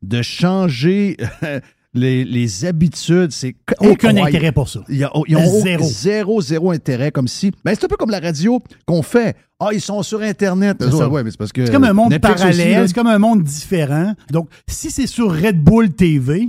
de 0.00 0.22
changer 0.22 1.18
les, 1.92 2.24
les 2.24 2.64
habitudes, 2.64 3.32
c'est 3.32 3.54
Aucun 3.80 3.90
incroyable. 4.10 4.28
intérêt 4.28 4.52
pour 4.52 4.68
ça. 4.68 4.80
Il 4.88 4.96
y 4.96 5.04
a- 5.04 5.10
ils 5.26 5.36
ont 5.36 5.60
Zéro. 5.62 5.84
zéro, 5.84 6.40
zéro 6.40 6.70
intérêt, 6.70 7.10
comme 7.10 7.26
si. 7.28 7.50
Ben, 7.64 7.74
c'est 7.74 7.84
un 7.84 7.88
peu 7.88 7.96
comme 7.96 8.10
la 8.10 8.20
radio 8.20 8.60
qu'on 8.86 9.02
fait. 9.02 9.36
Ah, 9.58 9.70
ils 9.72 9.80
sont 9.80 10.02
sur 10.02 10.22
Internet. 10.22 10.76
C'est 10.80 10.90
ça. 10.90 11.08
Ouais, 11.08 11.22
mais 11.24 11.30
c'est 11.30 11.36
parce 11.36 11.52
que. 11.52 11.66
C'est 11.66 11.72
comme 11.72 11.84
un 11.84 11.92
monde 11.92 12.10
Netflix 12.10 12.42
aussi, 12.42 12.58
là. 12.58 12.64
parallèle, 12.64 12.88
c'est 12.88 12.94
comme 12.94 13.06
un 13.08 13.18
monde 13.18 13.42
différent. 13.42 14.14
Donc, 14.30 14.48
si 14.68 14.90
c'est 14.90 15.06
sur 15.06 15.32
Red 15.34 15.60
Bull 15.62 15.90
TV, 15.90 16.48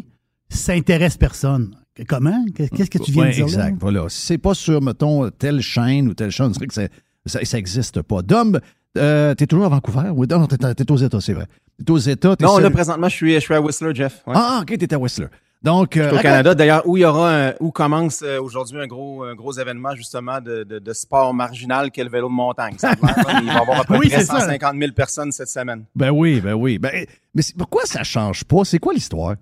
ça 0.49 0.73
intéresse 0.73 1.17
personne. 1.17 1.71
Comment? 2.07 2.45
Qu'est-ce 2.55 2.89
que 2.89 2.99
tu 2.99 3.11
viens 3.11 3.23
Ouais, 3.23 3.29
de 3.29 3.33
dire 3.35 3.45
là? 3.47 3.51
exact. 3.51 3.77
Voilà. 3.81 4.05
Si 4.09 4.25
c'est 4.27 4.37
pas 4.37 4.53
sur, 4.53 4.81
mettons, 4.81 5.29
telle 5.31 5.61
chaîne 5.61 6.07
ou 6.07 6.13
telle 6.13 6.31
chaîne, 6.31 6.47
on 6.47 6.49
dirait 6.49 6.67
que 6.67 6.73
ça, 6.73 6.83
ça, 7.25 7.39
ça 7.43 7.57
existe 7.57 8.01
pas. 8.01 8.21
Dom, 8.21 8.59
euh, 8.97 9.35
t'es 9.35 9.45
toujours 9.45 9.65
à 9.65 9.69
Vancouver? 9.69 10.09
Oui, 10.15 10.25
non, 10.29 10.47
t'es, 10.47 10.57
t'es 10.73 10.91
aux 10.91 10.97
États, 10.97 11.19
c'est 11.21 11.33
vrai. 11.33 11.45
T'es 11.83 11.91
aux 11.91 11.97
États. 11.97 12.35
Non, 12.39 12.55
seul- 12.55 12.63
là, 12.63 12.69
présentement, 12.71 13.09
je 13.09 13.15
suis, 13.15 13.33
je 13.35 13.39
suis 13.39 13.53
à 13.53 13.61
Whistler, 13.61 13.93
Jeff. 13.95 14.21
Ouais. 14.27 14.33
Ah, 14.35 14.59
ok, 14.61 14.77
t'es 14.77 14.93
à 14.93 14.97
Whistler. 14.99 15.27
Donc, 15.63 15.95
euh, 15.95 16.11
au 16.17 16.19
Canada, 16.19 16.55
d'ailleurs, 16.55 16.81
où 16.87 16.97
il 16.97 17.01
y 17.01 17.05
aura 17.05 17.35
un- 17.49 17.53
où 17.59 17.69
commence 17.69 18.23
euh, 18.23 18.41
aujourd'hui 18.41 18.79
un 18.81 18.87
gros, 18.87 19.23
un 19.23 19.35
gros 19.35 19.53
événement 19.53 19.93
justement 19.95 20.41
de, 20.41 20.63
de, 20.63 20.79
de 20.79 20.93
sport 20.93 21.35
marginal 21.35 21.91
qu'est 21.91 22.03
le 22.03 22.09
vélo 22.09 22.29
de 22.29 22.33
montagne. 22.33 22.73
Ça 22.79 22.93
il 22.93 23.47
va 23.47 23.53
y 23.53 23.57
avoir 23.57 23.81
à 23.81 23.83
peu 23.83 23.95
Oui, 23.99 24.09
près 24.09 24.21
c'est 24.21 24.25
ça. 24.25 24.39
150 24.39 24.75
000 24.79 24.91
personnes 24.93 25.31
cette 25.31 25.49
semaine. 25.49 25.85
Ben 25.95 26.09
oui, 26.09 26.41
ben 26.41 26.53
oui. 26.55 26.79
Ben, 26.79 27.05
mais 27.35 27.41
c'est- 27.43 27.55
pourquoi 27.55 27.85
ça 27.85 28.03
change 28.03 28.43
pas? 28.43 28.65
C'est 28.65 28.79
quoi 28.79 28.91
l'histoire? 28.93 29.35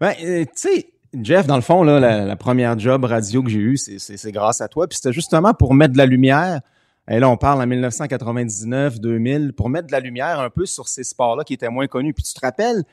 Ben, 0.00 0.14
euh, 0.22 0.44
tu 0.44 0.50
sais, 0.54 0.86
Jeff, 1.20 1.46
dans 1.48 1.56
le 1.56 1.62
fond, 1.62 1.82
là, 1.82 1.98
la, 2.00 2.24
la 2.24 2.36
première 2.36 2.78
job 2.78 3.04
radio 3.04 3.42
que 3.42 3.50
j'ai 3.50 3.58
eue, 3.58 3.76
c'est 3.76 4.32
grâce 4.32 4.60
à 4.60 4.68
toi. 4.68 4.86
Puis 4.86 4.96
c'était 4.98 5.12
justement 5.12 5.52
pour 5.52 5.74
mettre 5.74 5.92
de 5.94 5.98
la 5.98 6.06
lumière. 6.06 6.60
Et 7.08 7.18
là, 7.18 7.28
on 7.28 7.36
parle 7.36 7.60
en 7.62 7.66
1999, 7.66 9.00
2000, 9.00 9.52
pour 9.54 9.68
mettre 9.68 9.88
de 9.88 9.92
la 9.92 10.00
lumière 10.00 10.40
un 10.40 10.50
peu 10.50 10.66
sur 10.66 10.88
ces 10.88 11.04
sports-là 11.04 11.44
qui 11.44 11.54
étaient 11.54 11.68
moins 11.68 11.88
connus. 11.88 12.14
Puis 12.14 12.22
tu 12.22 12.32
te 12.32 12.40
rappelles, 12.40 12.84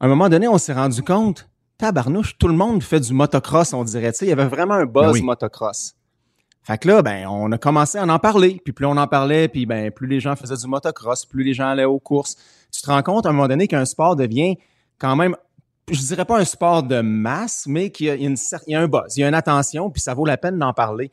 à 0.00 0.06
un 0.06 0.08
moment 0.08 0.28
donné, 0.28 0.46
on 0.46 0.58
s'est 0.58 0.72
rendu 0.72 1.02
compte, 1.02 1.48
tabarnouche, 1.76 2.38
tout 2.38 2.48
le 2.48 2.54
monde 2.54 2.82
fait 2.82 3.00
du 3.00 3.12
motocross, 3.12 3.72
on 3.72 3.84
dirait. 3.84 4.12
Tu 4.12 4.18
sais, 4.18 4.26
il 4.26 4.28
y 4.28 4.32
avait 4.32 4.46
vraiment 4.46 4.74
un 4.74 4.86
buzz 4.86 5.06
Ben 5.06 5.12
oui. 5.12 5.22
motocross. 5.22 5.94
Fait 6.62 6.78
que 6.78 6.86
là, 6.86 7.02
ben, 7.02 7.26
on 7.26 7.50
a 7.50 7.58
commencé 7.58 7.98
à 7.98 8.04
en 8.04 8.18
parler. 8.18 8.60
Puis 8.62 8.72
plus 8.72 8.86
on 8.86 8.96
en 8.96 9.06
parlait, 9.06 9.48
puis 9.48 9.66
ben, 9.66 9.90
plus 9.90 10.06
les 10.06 10.20
gens 10.20 10.36
faisaient 10.36 10.56
du 10.56 10.66
motocross, 10.66 11.24
plus 11.24 11.42
les 11.42 11.54
gens 11.54 11.68
allaient 11.68 11.84
aux 11.84 11.98
courses. 11.98 12.36
Tu 12.72 12.82
te 12.82 12.90
rends 12.90 13.02
compte 13.02 13.26
à 13.26 13.30
un 13.30 13.32
moment 13.32 13.48
donné 13.48 13.66
qu'un 13.66 13.86
sport 13.86 14.16
devient 14.16 14.56
quand 14.98 15.16
même, 15.16 15.34
je 15.90 16.00
dirais 16.00 16.26
pas 16.26 16.38
un 16.38 16.44
sport 16.44 16.82
de 16.82 17.00
masse, 17.00 17.64
mais 17.66 17.90
qu'il 17.90 18.06
y 18.06 18.10
a, 18.10 18.14
il 18.16 18.22
y 18.22 18.26
a 18.26 18.28
une 18.28 18.36
il 18.66 18.72
y 18.72 18.74
a 18.74 18.80
un 18.80 18.88
buzz, 18.88 19.16
il 19.16 19.20
y 19.20 19.24
a 19.24 19.28
une 19.28 19.34
attention, 19.34 19.90
puis 19.90 20.02
ça 20.02 20.12
vaut 20.12 20.26
la 20.26 20.36
peine 20.36 20.58
d'en 20.58 20.74
parler. 20.74 21.10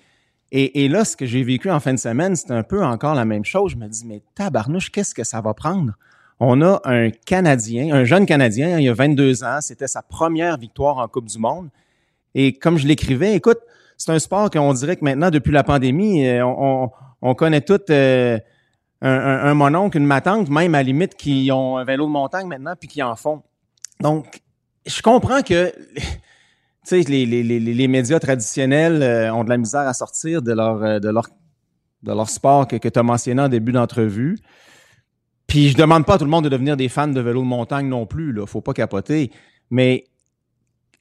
Et, 0.58 0.86
et 0.86 0.88
là, 0.88 1.03
ce 1.03 1.18
que 1.18 1.26
j'ai 1.26 1.43
vécu 1.43 1.70
en 1.70 1.82
fin 1.82 1.93
de 1.93 1.99
semaine, 1.99 2.34
c'est 2.38 2.51
un 2.51 2.64
peu 2.64 2.82
encore 2.82 3.14
la 3.14 3.26
même 3.26 3.43
chose. 3.43 3.74
Je 3.74 3.76
me 3.76 3.89
dis, 3.89 4.06
mais 4.06 4.22
tabarnouche, 4.36 4.89
qu'est-ce 4.89 5.14
que 5.14 5.26
ça 5.26 5.41
va 5.41 5.53
prendre? 5.53 5.91
On 6.39 6.62
a 6.62 6.80
un 6.86 7.10
Canadien, 7.10 7.93
un 7.93 8.06
jeune 8.06 8.26
Canadien, 8.26 8.80
il 8.80 8.86
y 8.86 8.88
a 8.88 8.93
22 8.93 9.43
ans, 9.43 9.58
c'était 9.60 9.88
sa 9.88 10.01
première 10.01 10.58
victoire 10.58 10.99
en 10.99 11.10
Coupe 11.10 11.26
du 11.26 11.39
Monde. 11.39 11.68
Et 12.36 12.53
comme 12.53 12.78
je 12.78 12.88
l'écrivais, 12.88 13.36
écoute, 13.36 13.60
c'est 13.97 14.14
un 14.14 14.20
sport 14.20 14.49
qu'on 14.49 14.72
dirait 14.72 14.95
que 14.95 15.03
maintenant, 15.03 15.30
depuis 15.30 15.51
la 15.51 15.66
pandémie, 15.66 16.26
euh, 16.26 16.45
on, 16.45 16.86
on, 16.86 16.91
on 17.22 17.36
connaît 17.36 17.60
tout 17.60 17.82
euh, 17.89 18.39
un, 19.01 19.12
un, 19.12 19.43
un 19.47 19.53
mononcle, 19.56 19.97
une 19.97 20.06
matante, 20.06 20.47
même 20.47 20.74
à 20.74 20.78
la 20.78 20.84
limite, 20.84 21.16
qui 21.16 21.49
ont 21.51 21.76
un 21.76 21.84
vélo 21.84 22.06
de 22.06 22.12
montagne 22.12 22.47
maintenant, 22.47 22.76
puis 22.80 22.88
qui 22.88 23.03
en 23.03 23.18
font. 23.18 23.43
Donc, 23.99 24.41
je 24.86 25.01
comprends 25.01 25.41
que 25.41 25.74
sais, 26.86 27.01
les, 27.01 27.25
les, 27.25 27.43
les, 27.43 27.59
les 27.59 27.88
médias 27.88 28.19
traditionnels 28.19 29.01
euh, 29.01 29.33
ont 29.33 29.43
de 29.43 29.49
la 29.49 29.57
misère 29.57 29.81
à 29.88 29.93
sortir 29.93 30.41
de 30.41 30.53
leur, 30.53 30.83
euh, 30.83 30.99
de 30.99 31.09
leur, 31.09 31.27
de 32.03 32.11
leur 32.11 32.29
sport 32.29 32.67
que, 32.67 32.75
que 32.75 32.89
tu 32.89 32.99
as 32.99 33.03
mentionné 33.03 33.41
en 33.41 33.49
début 33.49 33.71
d'entrevue. 33.71 34.38
Puis 35.47 35.69
je 35.69 35.77
demande 35.77 36.05
pas 36.05 36.15
à 36.15 36.17
tout 36.17 36.25
le 36.25 36.31
monde 36.31 36.45
de 36.45 36.49
devenir 36.49 36.77
des 36.77 36.89
fans 36.89 37.07
de 37.07 37.21
vélo 37.21 37.41
de 37.41 37.47
montagne 37.47 37.88
non 37.88 38.05
plus, 38.05 38.31
là, 38.31 38.45
faut 38.45 38.61
pas 38.61 38.73
capoter. 38.73 39.31
Mais 39.69 40.05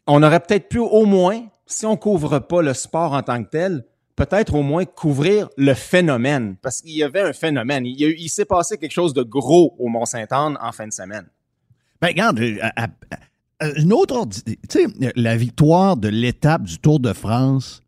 on 0.06 0.22
aurait 0.22 0.40
peut-être 0.40 0.68
pu 0.68 0.78
au 0.78 1.06
moins, 1.06 1.46
si 1.66 1.86
on 1.86 1.96
couvre 1.96 2.38
pas 2.38 2.62
le 2.62 2.74
sport 2.74 3.12
en 3.12 3.22
tant 3.22 3.42
que 3.42 3.48
tel, 3.48 3.84
peut-être 4.16 4.54
au 4.54 4.62
moins 4.62 4.84
couvrir 4.84 5.48
le 5.56 5.74
phénomène. 5.74 6.56
Parce 6.62 6.82
qu'il 6.82 6.92
y 6.92 7.02
avait 7.02 7.22
un 7.22 7.32
phénomène. 7.32 7.84
Il, 7.86 8.28
s'est 8.28 8.44
passé 8.44 8.78
quelque 8.78 8.92
chose 8.92 9.14
de 9.14 9.22
gros 9.22 9.74
au 9.78 9.88
Mont-Saint-Anne 9.88 10.58
en 10.60 10.72
fin 10.72 10.86
de 10.86 10.92
semaine. 10.92 11.26
Ben, 12.00 12.08
regarde, 12.08 12.38
euh, 12.40 12.58
une 13.76 13.92
autre. 13.92 14.26
Tu 14.46 14.56
sais, 14.68 14.86
la 15.16 15.36
victoire 15.36 15.96
de 15.96 16.08
l'étape 16.08 16.62
du 16.64 16.78
Tour 16.78 17.00
de 17.00 17.12
France 17.12 17.80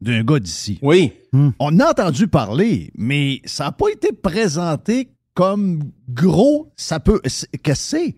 d'un 0.00 0.24
gars 0.24 0.40
d'ici. 0.40 0.78
Oui. 0.82 1.12
On 1.58 1.78
a 1.78 1.90
entendu 1.90 2.26
parler, 2.28 2.90
mais 2.96 3.40
ça 3.44 3.64
n'a 3.64 3.72
pas 3.72 3.88
été 3.92 4.12
présenté 4.12 5.08
comme 5.34 5.80
gros. 6.08 6.72
Ça 6.76 6.98
peut. 7.00 7.20
c'est- 7.26 7.48
Que 7.62 7.74
c'est? 7.74 8.16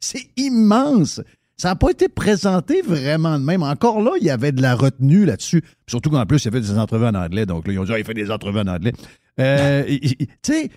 C'est- 0.00 0.28
immense. 0.36 1.20
Ça 1.56 1.68
n'a 1.68 1.76
pas 1.76 1.90
été 1.90 2.08
présenté 2.08 2.82
vraiment 2.82 3.38
de 3.38 3.44
même. 3.44 3.62
Encore 3.62 4.00
là, 4.00 4.12
il 4.20 4.26
y 4.26 4.30
avait 4.30 4.50
de 4.52 4.60
la 4.62 4.74
retenue 4.74 5.24
là-dessus. 5.24 5.62
Surtout 5.88 6.10
qu'en 6.10 6.24
plus, 6.26 6.42
il 6.42 6.46
y 6.46 6.48
avait 6.48 6.60
des 6.60 6.76
entrevues 6.78 7.06
en 7.06 7.14
anglais. 7.14 7.46
Donc 7.46 7.66
là, 7.66 7.72
ils 7.72 7.78
ont 7.78 7.84
dit, 7.84 7.92
ah, 7.94 7.98
il 7.98 8.04
fait 8.04 8.14
des 8.14 8.30
entrevues 8.30 8.58
en 8.60 8.66
anglais. 8.66 8.92
Euh, 9.40 9.84
tu 9.86 10.26
sais, 10.42 10.70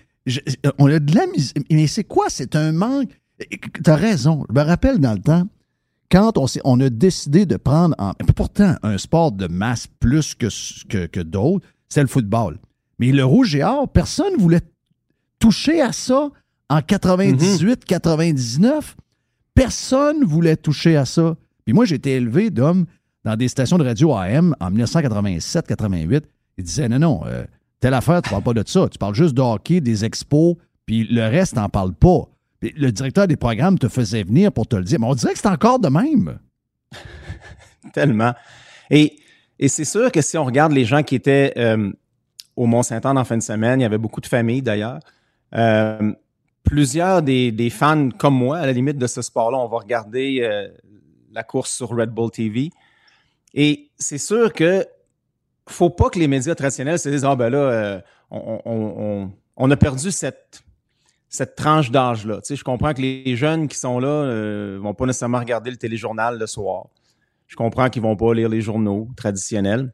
on 0.78 0.86
a 0.86 0.98
de 0.98 1.14
la 1.14 1.26
misère. 1.26 1.62
Mais 1.70 1.86
c'est 1.86 2.04
quoi? 2.04 2.26
C'est 2.28 2.54
un 2.56 2.72
manque. 2.72 3.10
Tu 3.50 3.90
as 3.90 3.96
raison. 3.96 4.44
Je 4.48 4.54
me 4.54 4.64
rappelle 4.64 4.98
dans 4.98 5.12
le 5.14 5.20
temps, 5.20 5.48
quand 6.10 6.38
on, 6.64 6.80
a 6.80 6.90
décidé 6.90 7.46
de 7.46 7.56
prendre 7.56 7.94
en. 7.98 8.12
Pourtant, 8.34 8.76
un 8.82 8.96
sport 8.98 9.32
de 9.32 9.46
masse 9.46 9.86
plus 10.00 10.34
que, 10.34 10.48
que, 10.88 11.06
que 11.06 11.20
d'autres, 11.20 11.66
c'est 11.88 12.00
le 12.00 12.08
football. 12.08 12.58
Mais 12.98 13.12
le 13.12 13.24
rouge 13.24 13.54
et 13.54 13.62
or, 13.62 13.88
personne 13.88 14.32
ne 14.32 14.40
voulait 14.40 14.62
toucher 15.38 15.80
à 15.80 15.92
ça 15.92 16.30
en 16.68 16.82
98, 16.82 17.84
99. 17.84 18.96
Personne 19.54 20.24
voulait 20.24 20.56
toucher 20.56 20.96
à 20.96 21.04
ça. 21.04 21.36
Puis 21.64 21.74
moi, 21.74 21.84
j'ai 21.84 21.96
été 21.96 22.12
élevé 22.12 22.50
d'hommes 22.50 22.86
dans 23.24 23.36
des 23.36 23.48
stations 23.48 23.78
de 23.78 23.84
radio 23.84 24.14
AM 24.14 24.54
en 24.60 24.70
1987-88. 24.70 26.22
Ils 26.56 26.64
disaient 26.64 26.88
non, 26.88 26.98
non, 26.98 27.20
euh, 27.26 27.44
telle 27.80 27.94
affaire, 27.94 28.22
tu 28.22 28.30
parles 28.30 28.42
pas 28.42 28.54
de 28.54 28.62
ça. 28.66 28.88
Tu 28.88 28.98
parles 28.98 29.14
juste 29.14 29.34
de 29.34 29.42
hockey, 29.42 29.80
des 29.80 30.04
expos, 30.04 30.56
puis 30.86 31.04
le 31.04 31.22
reste, 31.22 31.54
t'en 31.54 31.68
parles 31.68 31.94
pas. 31.94 32.28
Le 32.60 32.90
directeur 32.90 33.28
des 33.28 33.36
programmes 33.36 33.78
te 33.78 33.88
faisait 33.88 34.24
venir 34.24 34.52
pour 34.52 34.66
te 34.66 34.76
le 34.76 34.82
dire. 34.82 34.98
Mais 35.00 35.06
on 35.06 35.14
dirait 35.14 35.32
que 35.32 35.38
c'est 35.38 35.48
encore 35.48 35.78
de 35.78 35.88
même. 35.88 36.38
Tellement. 37.92 38.34
Et, 38.90 39.16
c'est 39.66 39.84
sûr 39.84 40.12
que 40.12 40.20
si 40.20 40.38
on 40.38 40.44
regarde 40.44 40.72
les 40.72 40.84
gens 40.84 41.02
qui 41.02 41.14
étaient 41.14 41.52
euh, 41.56 41.90
au 42.56 42.66
Mont-Saint-Anne 42.66 43.18
en 43.18 43.24
fin 43.24 43.36
de 43.36 43.42
semaine, 43.42 43.80
il 43.80 43.82
y 43.82 43.86
avait 43.86 43.98
beaucoup 43.98 44.20
de 44.20 44.26
familles 44.26 44.62
d'ailleurs. 44.62 45.00
Euh, 45.54 46.12
plusieurs 46.62 47.22
des, 47.22 47.70
fans 47.70 48.10
comme 48.10 48.34
moi, 48.34 48.58
à 48.58 48.66
la 48.66 48.72
limite 48.72 48.98
de 48.98 49.06
ce 49.06 49.22
sport-là, 49.22 49.58
on 49.58 49.68
va 49.68 49.78
regarder 49.78 50.40
euh, 50.42 50.68
la 51.32 51.42
course 51.42 51.72
sur 51.72 51.90
Red 51.90 52.10
Bull 52.10 52.30
TV. 52.30 52.70
Et 53.54 53.90
c'est 53.98 54.18
sûr 54.18 54.52
que 54.52 54.86
faut 55.68 55.90
pas 55.90 56.08
que 56.08 56.18
les 56.18 56.28
médias 56.28 56.54
traditionnels 56.54 56.98
se 56.98 57.08
disent 57.08 57.24
ah 57.26 57.36
ben 57.36 57.50
là 57.50 58.02
on 58.30 59.70
a 59.70 59.76
perdu 59.76 60.10
cette 60.10 60.62
cette 61.28 61.54
tranche 61.54 61.90
d'âge-là. 61.90 62.36
Tu 62.36 62.48
sais, 62.48 62.56
je 62.56 62.64
comprends 62.64 62.94
que 62.94 63.02
les 63.02 63.36
jeunes 63.36 63.68
qui 63.68 63.76
sont 63.76 63.98
là 63.98 64.08
euh, 64.08 64.78
vont 64.80 64.94
pas 64.94 65.06
nécessairement 65.06 65.38
regarder 65.38 65.70
le 65.70 65.76
téléjournal 65.76 66.38
le 66.38 66.46
soir. 66.46 66.86
Je 67.46 67.56
comprends 67.56 67.88
qu'ils 67.88 68.02
vont 68.02 68.16
pas 68.16 68.32
lire 68.34 68.48
les 68.48 68.60
journaux 68.60 69.08
traditionnels. 69.16 69.92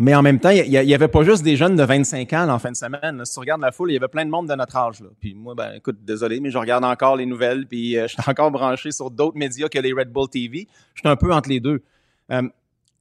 Mais 0.00 0.14
en 0.14 0.22
même 0.22 0.38
temps, 0.38 0.50
il 0.50 0.70
y, 0.70 0.94
avait 0.94 1.08
pas 1.08 1.24
juste 1.24 1.42
des 1.42 1.56
jeunes 1.56 1.74
de 1.74 1.82
25 1.82 2.32
ans 2.32 2.46
là, 2.46 2.54
en 2.54 2.58
fin 2.60 2.70
de 2.70 2.76
semaine. 2.76 3.24
Si 3.24 3.34
tu 3.34 3.40
regardes 3.40 3.62
la 3.62 3.72
foule, 3.72 3.90
il 3.90 3.94
y 3.94 3.96
avait 3.96 4.06
plein 4.06 4.24
de 4.24 4.30
monde 4.30 4.48
de 4.48 4.54
notre 4.54 4.76
âge. 4.76 5.00
Là. 5.00 5.08
Puis 5.18 5.34
moi, 5.34 5.56
ben 5.56 5.72
écoute, 5.74 5.96
désolé, 6.04 6.38
mais 6.38 6.52
je 6.52 6.58
regarde 6.58 6.84
encore 6.84 7.16
les 7.16 7.26
nouvelles, 7.26 7.66
puis 7.66 7.98
euh, 7.98 8.02
je 8.08 8.12
suis 8.12 8.30
encore 8.30 8.52
branché 8.52 8.92
sur 8.92 9.10
d'autres 9.10 9.36
médias 9.36 9.68
que 9.68 9.78
les 9.80 9.92
Red 9.92 10.12
Bull 10.12 10.28
TV. 10.28 10.68
Je 10.94 11.00
suis 11.00 11.08
un 11.08 11.16
peu 11.16 11.32
entre 11.32 11.48
les 11.48 11.58
deux. 11.58 11.82
Euh, 12.30 12.42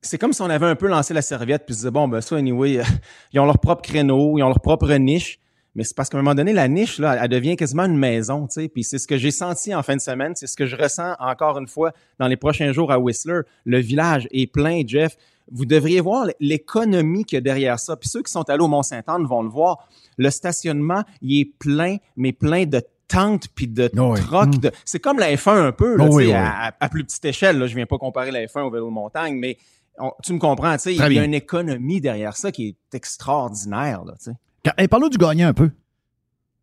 c'est 0.02 0.18
comme 0.18 0.34
si 0.34 0.42
on 0.42 0.50
avait 0.50 0.66
un 0.66 0.76
peu 0.76 0.88
lancé 0.88 1.14
la 1.14 1.22
serviette 1.22 1.66
puis 1.66 1.76
se 1.76 1.80
disait 1.80 1.92
bon 1.92 2.08
ben 2.08 2.20
ça 2.22 2.36
anyway, 2.36 2.82
ils 3.32 3.40
ont 3.40 3.46
leur 3.46 3.60
propre 3.60 3.84
créneau, 3.84 4.40
ils 4.40 4.44
ont 4.44 4.48
leur 4.48 4.62
propre 4.62 4.92
niche. 4.94 5.40
Mais 5.78 5.84
c'est 5.86 5.96
parce 5.96 6.10
qu'à 6.10 6.18
un 6.18 6.22
moment 6.22 6.36
donné, 6.36 6.52
la 6.52 6.68
niche, 6.68 6.98
là, 7.00 7.18
elle 7.24 7.30
devient 7.30 7.56
quasiment 7.56 7.86
une 7.86 7.98
maison, 7.98 8.48
tu 8.48 8.62
sais. 8.62 8.68
Puis 8.68 8.84
c'est 8.84 8.98
ce 8.98 9.08
que 9.08 9.16
j'ai 9.18 9.32
senti 9.32 9.74
en 9.74 9.84
fin 9.84 9.96
de 9.96 10.02
semaine, 10.02 10.34
c'est 10.36 10.48
ce 10.48 10.58
que 10.58 10.66
je 10.66 10.76
ressens 10.76 11.14
encore 11.20 11.58
une 11.60 11.68
fois 11.68 11.94
dans 12.20 12.28
les 12.28 12.36
prochains 12.36 12.74
jours 12.74 12.92
à 12.92 13.00
Whistler. 13.00 13.42
Le 13.64 13.78
village 13.80 14.28
est 14.32 14.52
plein, 14.52 14.82
Jeff. 14.86 15.16
Vous 15.52 15.66
devriez 15.66 16.02
voir 16.02 16.28
l'économie 16.42 17.24
qu'il 17.24 17.36
y 17.36 17.38
a 17.38 17.42
derrière 17.42 17.80
ça. 17.80 17.96
Puis 17.96 18.10
ceux 18.10 18.22
qui 18.24 18.32
sont 18.32 18.50
allés 18.50 18.64
au 18.64 18.68
Mont-Saint-Anne 18.68 19.26
vont 19.26 19.44
le 19.44 19.50
voir. 19.50 19.88
Le 20.18 20.30
stationnement, 20.32 21.04
il 21.22 21.40
est 21.40 21.46
plein, 21.46 21.98
mais 22.18 22.34
plein 22.34 22.66
de 22.66 22.82
tentes 23.08 23.48
puis 23.56 23.68
de 23.68 23.90
Oui. 23.96 24.20
trocs. 24.20 24.58
de- 24.60 24.72
C'est 24.84 25.00
comme 25.00 25.20
la 25.20 25.32
F1 25.36 25.68
un 25.68 25.72
peu, 25.72 25.96
là, 25.96 26.10
tu 26.10 26.16
oui, 26.16 26.24
sais, 26.26 26.30
oui. 26.32 26.36
à, 26.36 26.76
à 26.78 26.90
plus 26.90 27.06
petite 27.06 27.24
échelle. 27.24 27.58
Là. 27.60 27.68
Je 27.68 27.76
viens 27.76 27.86
pas 27.86 27.98
comparer 27.98 28.32
la 28.32 28.42
F1 28.46 28.64
au 28.64 28.72
vélo 28.72 28.88
de 28.88 28.92
montagne, 28.94 29.36
mais 29.36 29.58
on- 30.00 30.12
tu 30.24 30.34
me 30.34 30.40
comprends, 30.40 30.74
tu 30.74 30.80
sais, 30.80 30.96
il 30.96 31.14
y 31.14 31.20
a 31.20 31.24
une 31.24 31.34
économie 31.36 32.02
derrière 32.02 32.36
ça 32.36 32.52
qui 32.52 32.68
est 32.70 32.96
extraordinaire, 32.96 34.04
là, 34.04 34.14
tu 34.18 34.32
sais. 34.32 34.38
Hey, 34.78 34.88
Parlons 34.88 35.10
du 35.10 35.18
gagnant 35.18 35.48
un 35.48 35.54
peu. 35.54 35.70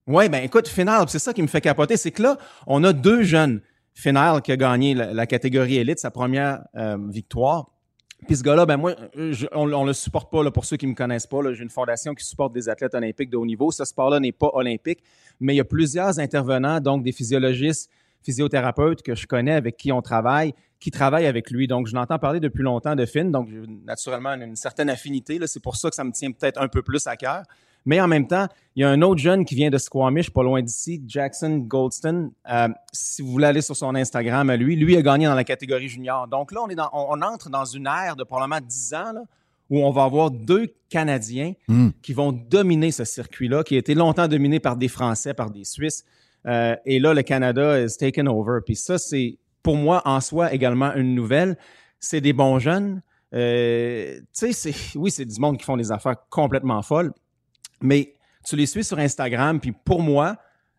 Ouais, 0.07 0.29
ben 0.29 0.43
écoute, 0.43 0.69
final, 0.69 1.09
c'est 1.09 1.19
ça 1.19 1.33
qui 1.33 1.41
me 1.41 1.47
fait 1.47 1.63
capoter, 1.63 1.97
c'est 1.97 2.11
que 2.11 2.23
là, 2.23 2.37
on 2.67 2.85
a 2.85 2.93
deux 2.93 3.23
jeunes. 3.23 3.63
Final 3.95 4.43
qui 4.43 4.51
a 4.53 4.57
gagné 4.57 4.93
la, 4.93 5.27
catégorie 5.27 5.77
élite, 5.77 6.01
sa 6.01 6.11
première 6.11 6.65
euh, 6.77 6.99
victoire. 7.09 7.71
Puis 8.27 8.37
ce 8.37 8.43
gars-là, 8.43 8.67
ben 8.67 8.77
moi, 8.77 8.97
on, 9.53 9.73
on 9.73 9.85
le 9.85 9.93
supporte 9.93 10.31
pas, 10.33 10.43
là, 10.43 10.51
pour 10.51 10.65
ceux 10.65 10.77
qui 10.77 10.87
me 10.87 10.95
connaissent 10.95 11.27
pas. 11.27 11.39
J'ai 11.53 11.63
une 11.63 11.71
fondation 11.71 12.15
qui 12.15 12.25
supporte 12.25 12.53
des 12.53 12.69
athlètes 12.69 12.95
olympiques 12.95 13.31
de 13.31 13.37
haut 13.37 13.47
niveau. 13.47 13.71
Ce 13.71 13.85
sport-là 13.85 14.19
n'est 14.19 14.33
pas 14.33 14.51
olympique, 14.53 15.03
mais 15.41 15.55
il 15.55 15.59
y 15.59 15.61
a 15.61 15.65
plusieurs 15.65 16.19
intervenants, 16.19 16.81
donc 16.81 17.03
des 17.03 17.13
physiologistes, 17.13 17.91
physiothérapeutes 18.23 19.03
que 19.03 19.15
je 19.15 19.27
connais, 19.27 19.53
avec 19.53 19.77
qui 19.77 19.93
on 19.93 20.03
travaille, 20.03 20.55
qui 20.81 20.91
travaillent 20.91 21.27
avec 21.27 21.51
lui. 21.51 21.67
Donc, 21.67 21.87
je 21.87 21.95
l'entends 21.95 22.19
parler 22.19 22.41
depuis 22.41 22.63
longtemps 22.63 22.97
de 22.97 23.07
Finn, 23.07 23.31
donc 23.31 23.49
naturellement 23.85 24.31
une, 24.31 24.43
une 24.43 24.57
certaine 24.57 24.91
affinité. 24.91 25.39
C'est 25.47 25.63
pour 25.63 25.77
ça 25.77 25.89
que 25.89 25.95
ça 25.95 26.05
me 26.05 26.13
tient 26.13 26.33
peut-être 26.33 26.61
un 26.61 26.69
peu 26.69 26.83
plus 26.83 27.07
à 27.07 27.17
cœur. 27.17 27.45
Mais 27.87 28.01
en 28.01 28.09
même 28.09 28.26
temps, 28.26 28.47
il 28.76 28.80
y 28.80 28.85
a 28.85 28.91
un 28.91 29.03
autre 29.03 29.20
jeune 29.20 29.45
qui 29.45 29.55
vient 29.55 29.70
de 29.70 29.78
Squamish, 29.78 30.30
pas 30.30 30.43
loin 30.43 30.62
d'ici, 30.62 31.03
Jackson 31.07 31.59
Goldston. 31.59 32.32
Euh, 32.51 32.68
si 32.93 33.22
vous 33.22 33.30
voulez 33.30 33.47
aller 33.47 33.61
sur 33.61 33.76
son 33.76 33.95
Instagram 33.95 34.49
à 34.51 34.57
lui, 34.57 34.76
lui 34.76 34.97
a 34.97 35.03
gagné 35.03 35.26
dans 35.26 35.35
la 35.35 35.45
catégorie 35.45 35.89
junior. 35.89 36.26
Donc 36.28 36.53
là, 36.53 36.61
on, 36.62 36.68
est 36.68 36.74
dans, 36.74 36.89
on, 36.93 37.07
on 37.11 37.22
entre 37.22 37.51
dans 37.51 37.64
une 37.64 37.87
ère 37.87 38.16
de 38.16 38.24
probablement 38.24 38.61
10 38.66 38.95
ans 38.95 39.12
là, 39.12 39.22
où 39.70 39.85
on 39.85 39.91
va 39.91 40.05
avoir 40.05 40.30
deux 40.30 40.74
Canadiens 40.89 41.55
Hmm. 41.66 41.89
qui 42.03 42.12
vont 42.12 42.32
dominer 42.32 42.91
ce 42.93 43.05
circuit-là, 43.05 43.64
qui 43.64 43.74
a 43.74 43.78
été 43.78 43.95
longtemps 43.95 44.28
dominé 44.28 44.61
par 44.61 44.76
des 44.76 44.89
Français, 44.89 45.35
par 45.35 45.51
des 45.51 45.64
Suisses. 45.64 46.05
Euh, 46.47 46.76
et 46.85 46.99
là, 47.01 47.14
le 47.14 47.22
Canada 47.22 47.80
is 47.82 47.97
taken 47.99 48.28
over. 48.28 48.61
Puis 48.64 48.76
ça, 48.76 48.97
c'est 48.99 49.39
pour 49.62 49.76
moi 49.76 50.03
en 50.05 50.20
soi 50.20 50.53
également 50.53 50.95
une 50.95 51.14
nouvelle. 51.14 51.57
C'est 51.99 52.20
des 52.20 52.32
bons 52.32 52.59
jeunes. 52.59 53.03
Euh, 53.35 54.20
tu 54.39 54.53
sais, 54.53 54.74
oui, 54.95 55.11
c'est 55.11 55.24
du 55.24 55.41
monde 55.41 55.59
qui 55.59 55.64
font 55.64 55.76
des 55.76 55.91
affaires 55.91 56.16
complètement 56.30 56.82
folles, 56.82 57.12
mais 57.85 58.14
tu 58.45 58.57
les 58.57 58.66
suis 58.66 58.82
sur 58.82 58.99
Instagram. 58.99 59.61
Puis 59.61 59.72
pour 59.72 60.01
moi, 60.01 60.37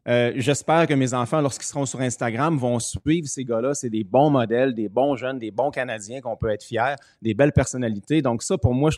euh, 0.07 0.33
j'espère 0.35 0.85
que 0.87 0.93
mes 0.93 1.13
enfants, 1.13 1.41
lorsqu'ils 1.41 1.67
seront 1.67 1.85
sur 1.85 2.01
Instagram, 2.01 2.57
vont 2.57 2.79
suivre 2.79 3.27
ces 3.27 3.45
gars-là. 3.45 3.73
C'est 3.73 3.89
des 3.89 4.03
bons 4.03 4.29
modèles, 4.29 4.73
des 4.73 4.89
bons 4.89 5.15
jeunes, 5.15 5.39
des 5.39 5.51
bons 5.51 5.71
Canadiens 5.71 6.21
qu'on 6.21 6.35
peut 6.35 6.49
être 6.49 6.63
fiers, 6.63 6.95
des 7.21 7.33
belles 7.33 7.53
personnalités. 7.53 8.21
Donc 8.21 8.43
ça, 8.43 8.57
pour 8.57 8.73
moi, 8.73 8.91
je 8.91 8.97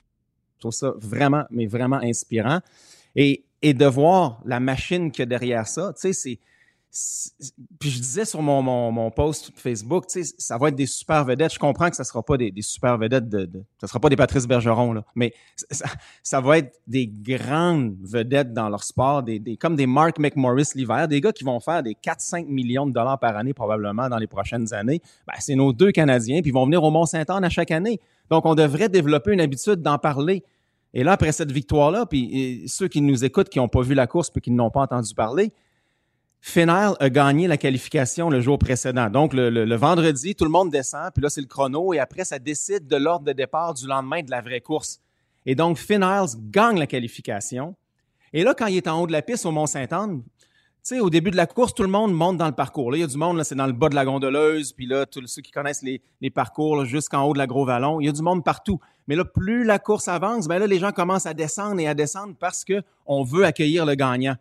trouve 0.59 0.71
ça 0.71 0.93
vraiment, 0.97 1.43
mais 1.49 1.65
vraiment 1.65 1.97
inspirant. 1.97 2.59
Et, 3.15 3.45
et 3.61 3.73
de 3.73 3.85
voir 3.85 4.41
la 4.45 4.59
machine 4.59 5.11
qu'il 5.11 5.25
y 5.25 5.27
derrière 5.27 5.67
ça, 5.67 5.93
tu 5.93 6.01
sais, 6.01 6.13
c'est... 6.13 6.39
Puis 7.79 7.89
je 7.89 7.99
disais 7.99 8.25
sur 8.25 8.41
mon, 8.41 8.61
mon, 8.61 8.91
mon 8.91 9.11
post 9.11 9.51
Facebook, 9.55 10.05
ça 10.37 10.57
va 10.57 10.69
être 10.69 10.75
des 10.75 10.85
super 10.85 11.25
vedettes. 11.25 11.53
Je 11.53 11.59
comprends 11.59 11.89
que 11.89 11.95
ça 11.95 12.03
sera 12.03 12.23
pas 12.23 12.37
des, 12.37 12.49
des 12.49 12.61
super 12.61 12.97
vedettes 12.97 13.29
de, 13.29 13.45
de... 13.45 13.63
Ça 13.79 13.87
sera 13.87 13.99
pas 13.99 14.09
des 14.09 14.15
Patrice 14.15 14.47
Bergeron, 14.47 14.93
là. 14.93 15.03
Mais 15.13 15.33
ça, 16.23 16.41
va 16.41 16.59
être 16.59 16.73
des 16.87 17.07
grandes 17.07 17.97
vedettes 18.01 18.53
dans 18.53 18.69
leur 18.69 18.83
sport, 18.83 19.21
des, 19.21 19.37
des, 19.39 19.57
comme 19.57 19.75
des 19.75 19.85
Mark 19.85 20.17
McMorris 20.17 20.69
l'hiver, 20.75 21.07
des 21.07 21.21
gars 21.21 21.31
qui 21.31 21.43
vont 21.43 21.59
faire 21.59 21.83
des 21.83 21.93
4-5 21.93 22.47
millions 22.47 22.87
de 22.87 22.93
dollars 22.93 23.19
par 23.19 23.35
année 23.35 23.53
probablement 23.53 24.09
dans 24.09 24.17
les 24.17 24.27
prochaines 24.27 24.73
années. 24.73 25.01
Ben, 25.27 25.33
c'est 25.39 25.55
nos 25.55 25.73
deux 25.73 25.91
Canadiens, 25.91 26.41
puis 26.41 26.49
ils 26.49 26.53
vont 26.53 26.65
venir 26.65 26.83
au 26.83 26.89
Mont-Saint-Anne 26.89 27.43
à 27.43 27.49
chaque 27.49 27.71
année. 27.71 27.99
Donc, 28.29 28.45
on 28.45 28.55
devrait 28.55 28.89
développer 28.89 29.33
une 29.33 29.41
habitude 29.41 29.81
d'en 29.81 29.97
parler. 29.97 30.43
Et 30.93 31.03
là, 31.03 31.11
après 31.11 31.31
cette 31.31 31.51
victoire-là, 31.51 32.05
puis 32.05 32.63
ceux 32.67 32.87
qui 32.87 33.01
nous 33.01 33.23
écoutent, 33.23 33.49
qui 33.49 33.59
n'ont 33.59 33.67
pas 33.67 33.81
vu 33.81 33.93
la 33.93 34.07
course 34.07 34.29
puis 34.29 34.41
qui 34.41 34.51
n'ont 34.51 34.71
pas 34.71 34.81
entendu 34.81 35.13
parler, 35.13 35.51
Final 36.39 36.95
a 36.99 37.09
gagné 37.09 37.47
la 37.47 37.57
qualification 37.57 38.29
le 38.29 38.41
jour 38.41 38.57
précédent. 38.57 39.09
Donc, 39.09 39.33
le, 39.33 39.75
vendredi, 39.75 40.35
tout 40.35 40.45
le 40.45 40.51
monde 40.51 40.69
descend, 40.69 41.11
puis 41.13 41.21
là, 41.21 41.29
c'est 41.29 41.41
le 41.41 41.47
chrono, 41.47 41.93
et 41.93 41.99
après, 41.99 42.23
ça 42.23 42.39
décide 42.39 42.87
de 42.87 42.95
l'ordre 42.95 43.25
de 43.25 43.33
départ 43.33 43.73
du 43.73 43.87
lendemain 43.87 44.21
de 44.21 44.31
la 44.31 44.41
vraie 44.41 44.61
course. 44.61 45.01
Et 45.45 45.55
donc, 45.55 45.77
Finals 45.77 46.29
gagne 46.49 46.77
la 46.77 46.87
qualification. 46.87 47.75
Et 48.33 48.43
là, 48.43 48.53
quand 48.53 48.67
il 48.67 48.77
est 48.77 48.87
en 48.87 49.01
haut 49.01 49.07
de 49.07 49.11
la 49.11 49.21
piste 49.21 49.45
au 49.45 49.51
Mont-Saint-Anne, 49.51 50.21
au 50.95 51.09
début 51.09 51.31
de 51.31 51.35
la 51.35 51.47
course, 51.47 51.73
tout 51.73 51.83
le 51.83 51.89
monde 51.89 52.13
monte 52.13 52.37
dans 52.37 52.47
le 52.47 52.53
parcours. 52.53 52.91
Là, 52.91 52.97
il 52.97 53.01
y 53.01 53.03
a 53.03 53.07
du 53.07 53.17
monde, 53.17 53.43
c'est 53.43 53.55
dans 53.55 53.67
le 53.67 53.73
bas 53.73 53.89
de 53.89 53.95
la 53.95 54.05
gondeleuse, 54.05 54.71
puis 54.71 54.85
là, 54.85 55.05
tous 55.05 55.25
ceux 55.27 55.41
qui 55.41 55.51
connaissent 55.51 55.83
les, 55.83 56.29
parcours 56.29 56.85
jusqu'en 56.85 57.23
haut 57.23 57.33
de 57.33 57.37
la 57.37 57.47
Gros 57.47 57.65
Vallon, 57.65 57.99
il 57.99 58.05
y 58.05 58.09
a 58.09 58.11
du 58.11 58.21
monde 58.21 58.43
partout. 58.43 58.79
Mais 59.07 59.15
là, 59.15 59.25
plus 59.25 59.63
la 59.63 59.79
course 59.79 60.07
avance, 60.07 60.47
ben 60.47 60.59
là, 60.59 60.67
les 60.67 60.79
gens 60.79 60.91
commencent 60.91 61.25
à 61.25 61.33
descendre 61.33 61.79
et 61.79 61.87
à 61.87 61.93
descendre 61.93 62.35
parce 62.39 62.63
que 62.63 62.81
on 63.05 63.23
veut 63.23 63.45
accueillir 63.45 63.85
le 63.85 63.95
gagnant. 63.95 64.35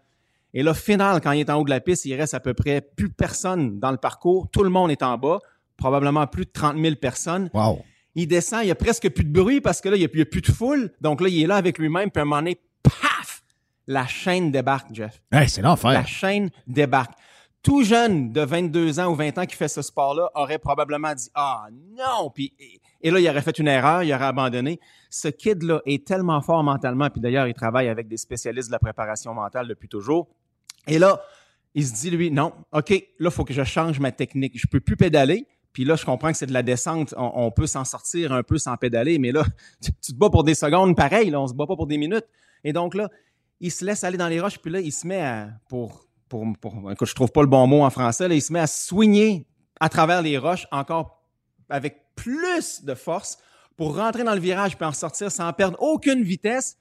Et 0.54 0.62
là, 0.62 0.74
final, 0.74 1.20
quand 1.20 1.32
il 1.32 1.40
est 1.40 1.50
en 1.50 1.60
haut 1.60 1.64
de 1.64 1.70
la 1.70 1.80
piste, 1.80 2.04
il 2.04 2.14
reste 2.14 2.34
à 2.34 2.40
peu 2.40 2.54
près 2.54 2.80
plus 2.80 3.10
personne 3.10 3.78
dans 3.78 3.90
le 3.90 3.98
parcours. 3.98 4.48
Tout 4.50 4.62
le 4.62 4.70
monde 4.70 4.90
est 4.90 5.02
en 5.02 5.18
bas, 5.18 5.38
probablement 5.76 6.26
plus 6.26 6.46
de 6.46 6.50
30 6.50 6.78
000 6.80 6.96
personnes. 6.96 7.50
Wow. 7.52 7.82
Il 8.14 8.26
descend, 8.26 8.60
il 8.62 8.68
y 8.68 8.70
a 8.70 8.74
presque 8.74 9.10
plus 9.10 9.24
de 9.24 9.32
bruit 9.32 9.60
parce 9.60 9.80
que 9.82 9.90
là, 9.90 9.96
il 9.96 9.98
n'y 9.98 10.04
a, 10.06 10.22
a 10.22 10.24
plus 10.24 10.40
de 10.40 10.50
foule. 10.50 10.90
Donc 11.00 11.20
là, 11.20 11.28
il 11.28 11.42
est 11.42 11.46
là 11.46 11.56
avec 11.56 11.78
lui-même, 11.78 12.10
puis 12.10 12.20
à 12.20 12.22
un 12.22 12.24
moment 12.24 12.40
donné, 12.40 12.58
paf! 12.82 13.42
La 13.86 14.06
chaîne 14.06 14.50
débarque, 14.50 14.88
Jeff. 14.92 15.22
Hey, 15.30 15.48
c'est 15.48 15.62
l'enfer. 15.62 15.92
La 15.92 16.04
chaîne 16.04 16.50
débarque. 16.66 17.12
Tout 17.66 17.82
jeune 17.82 18.30
de 18.30 18.42
22 18.42 19.00
ans 19.00 19.10
ou 19.10 19.16
20 19.16 19.38
ans 19.38 19.44
qui 19.44 19.56
fait 19.56 19.66
ce 19.66 19.82
sport-là 19.82 20.30
aurait 20.36 20.60
probablement 20.60 21.12
dit 21.16 21.28
Ah 21.34 21.66
non! 21.98 22.30
Puis, 22.32 22.52
et, 23.00 23.10
là, 23.10 23.18
il 23.18 23.28
aurait 23.28 23.42
fait 23.42 23.58
une 23.58 23.66
erreur, 23.66 24.04
il 24.04 24.14
aurait 24.14 24.26
abandonné. 24.26 24.78
Ce 25.10 25.26
kid-là 25.26 25.80
est 25.84 26.06
tellement 26.06 26.40
fort 26.42 26.62
mentalement, 26.62 27.10
puis 27.10 27.20
d'ailleurs, 27.20 27.48
il 27.48 27.54
travaille 27.54 27.88
avec 27.88 28.06
des 28.06 28.18
spécialistes 28.18 28.68
de 28.68 28.72
la 28.72 28.78
préparation 28.78 29.34
mentale 29.34 29.66
depuis 29.66 29.88
toujours. 29.88 30.28
Et 30.86 31.00
là, 31.00 31.20
il 31.74 31.84
se 31.84 31.92
dit, 31.92 32.10
lui, 32.10 32.30
non, 32.30 32.52
OK, 32.70 32.94
là, 33.18 33.30
faut 33.32 33.44
que 33.44 33.52
je 33.52 33.64
change 33.64 33.98
ma 33.98 34.12
technique. 34.12 34.52
Je 34.56 34.68
peux 34.68 34.78
plus 34.78 34.96
pédaler. 34.96 35.48
Puis 35.72 35.84
là, 35.84 35.96
je 35.96 36.04
comprends 36.04 36.30
que 36.30 36.38
c'est 36.38 36.46
de 36.46 36.52
la 36.52 36.62
descente. 36.62 37.16
On, 37.16 37.50
peut 37.50 37.66
s'en 37.66 37.84
sortir 37.84 38.30
un 38.32 38.44
peu 38.44 38.58
sans 38.58 38.76
pédaler, 38.76 39.18
mais 39.18 39.32
là, 39.32 39.42
tu, 39.82 39.90
tu 39.90 40.12
te 40.12 40.16
bats 40.16 40.30
pour 40.30 40.44
des 40.44 40.54
secondes 40.54 40.94
pareil, 40.94 41.30
là, 41.30 41.40
on 41.40 41.48
se 41.48 41.54
bat 41.54 41.66
pas 41.66 41.74
pour 41.74 41.88
des 41.88 41.98
minutes. 41.98 42.26
Et 42.62 42.72
donc 42.72 42.94
là, 42.94 43.10
il 43.58 43.72
se 43.72 43.84
laisse 43.84 44.04
aller 44.04 44.18
dans 44.18 44.28
les 44.28 44.38
roches, 44.38 44.60
puis 44.60 44.70
là, 44.70 44.78
il 44.78 44.92
se 44.92 45.04
met 45.04 45.20
à, 45.20 45.48
pour, 45.68 46.05
pour, 46.28 46.44
pour 46.60 46.90
écoute, 46.92 47.08
je 47.08 47.14
trouve 47.14 47.30
pas 47.32 47.40
le 47.42 47.46
bon 47.48 47.66
mot 47.66 47.82
en 47.84 47.90
français, 47.90 48.28
là, 48.28 48.34
il 48.34 48.42
se 48.42 48.52
met 48.52 48.60
à 48.60 48.66
swinger 48.66 49.46
à 49.80 49.88
travers 49.88 50.22
les 50.22 50.38
roches 50.38 50.66
encore 50.72 51.22
avec 51.68 52.02
plus 52.14 52.84
de 52.84 52.94
force 52.94 53.38
pour 53.76 53.96
rentrer 53.96 54.24
dans 54.24 54.34
le 54.34 54.40
virage 54.40 54.76
puis 54.76 54.86
en 54.86 54.92
sortir 54.92 55.30
sans 55.30 55.52
perdre 55.52 55.76
aucune 55.80 56.22
vitesse. 56.22 56.78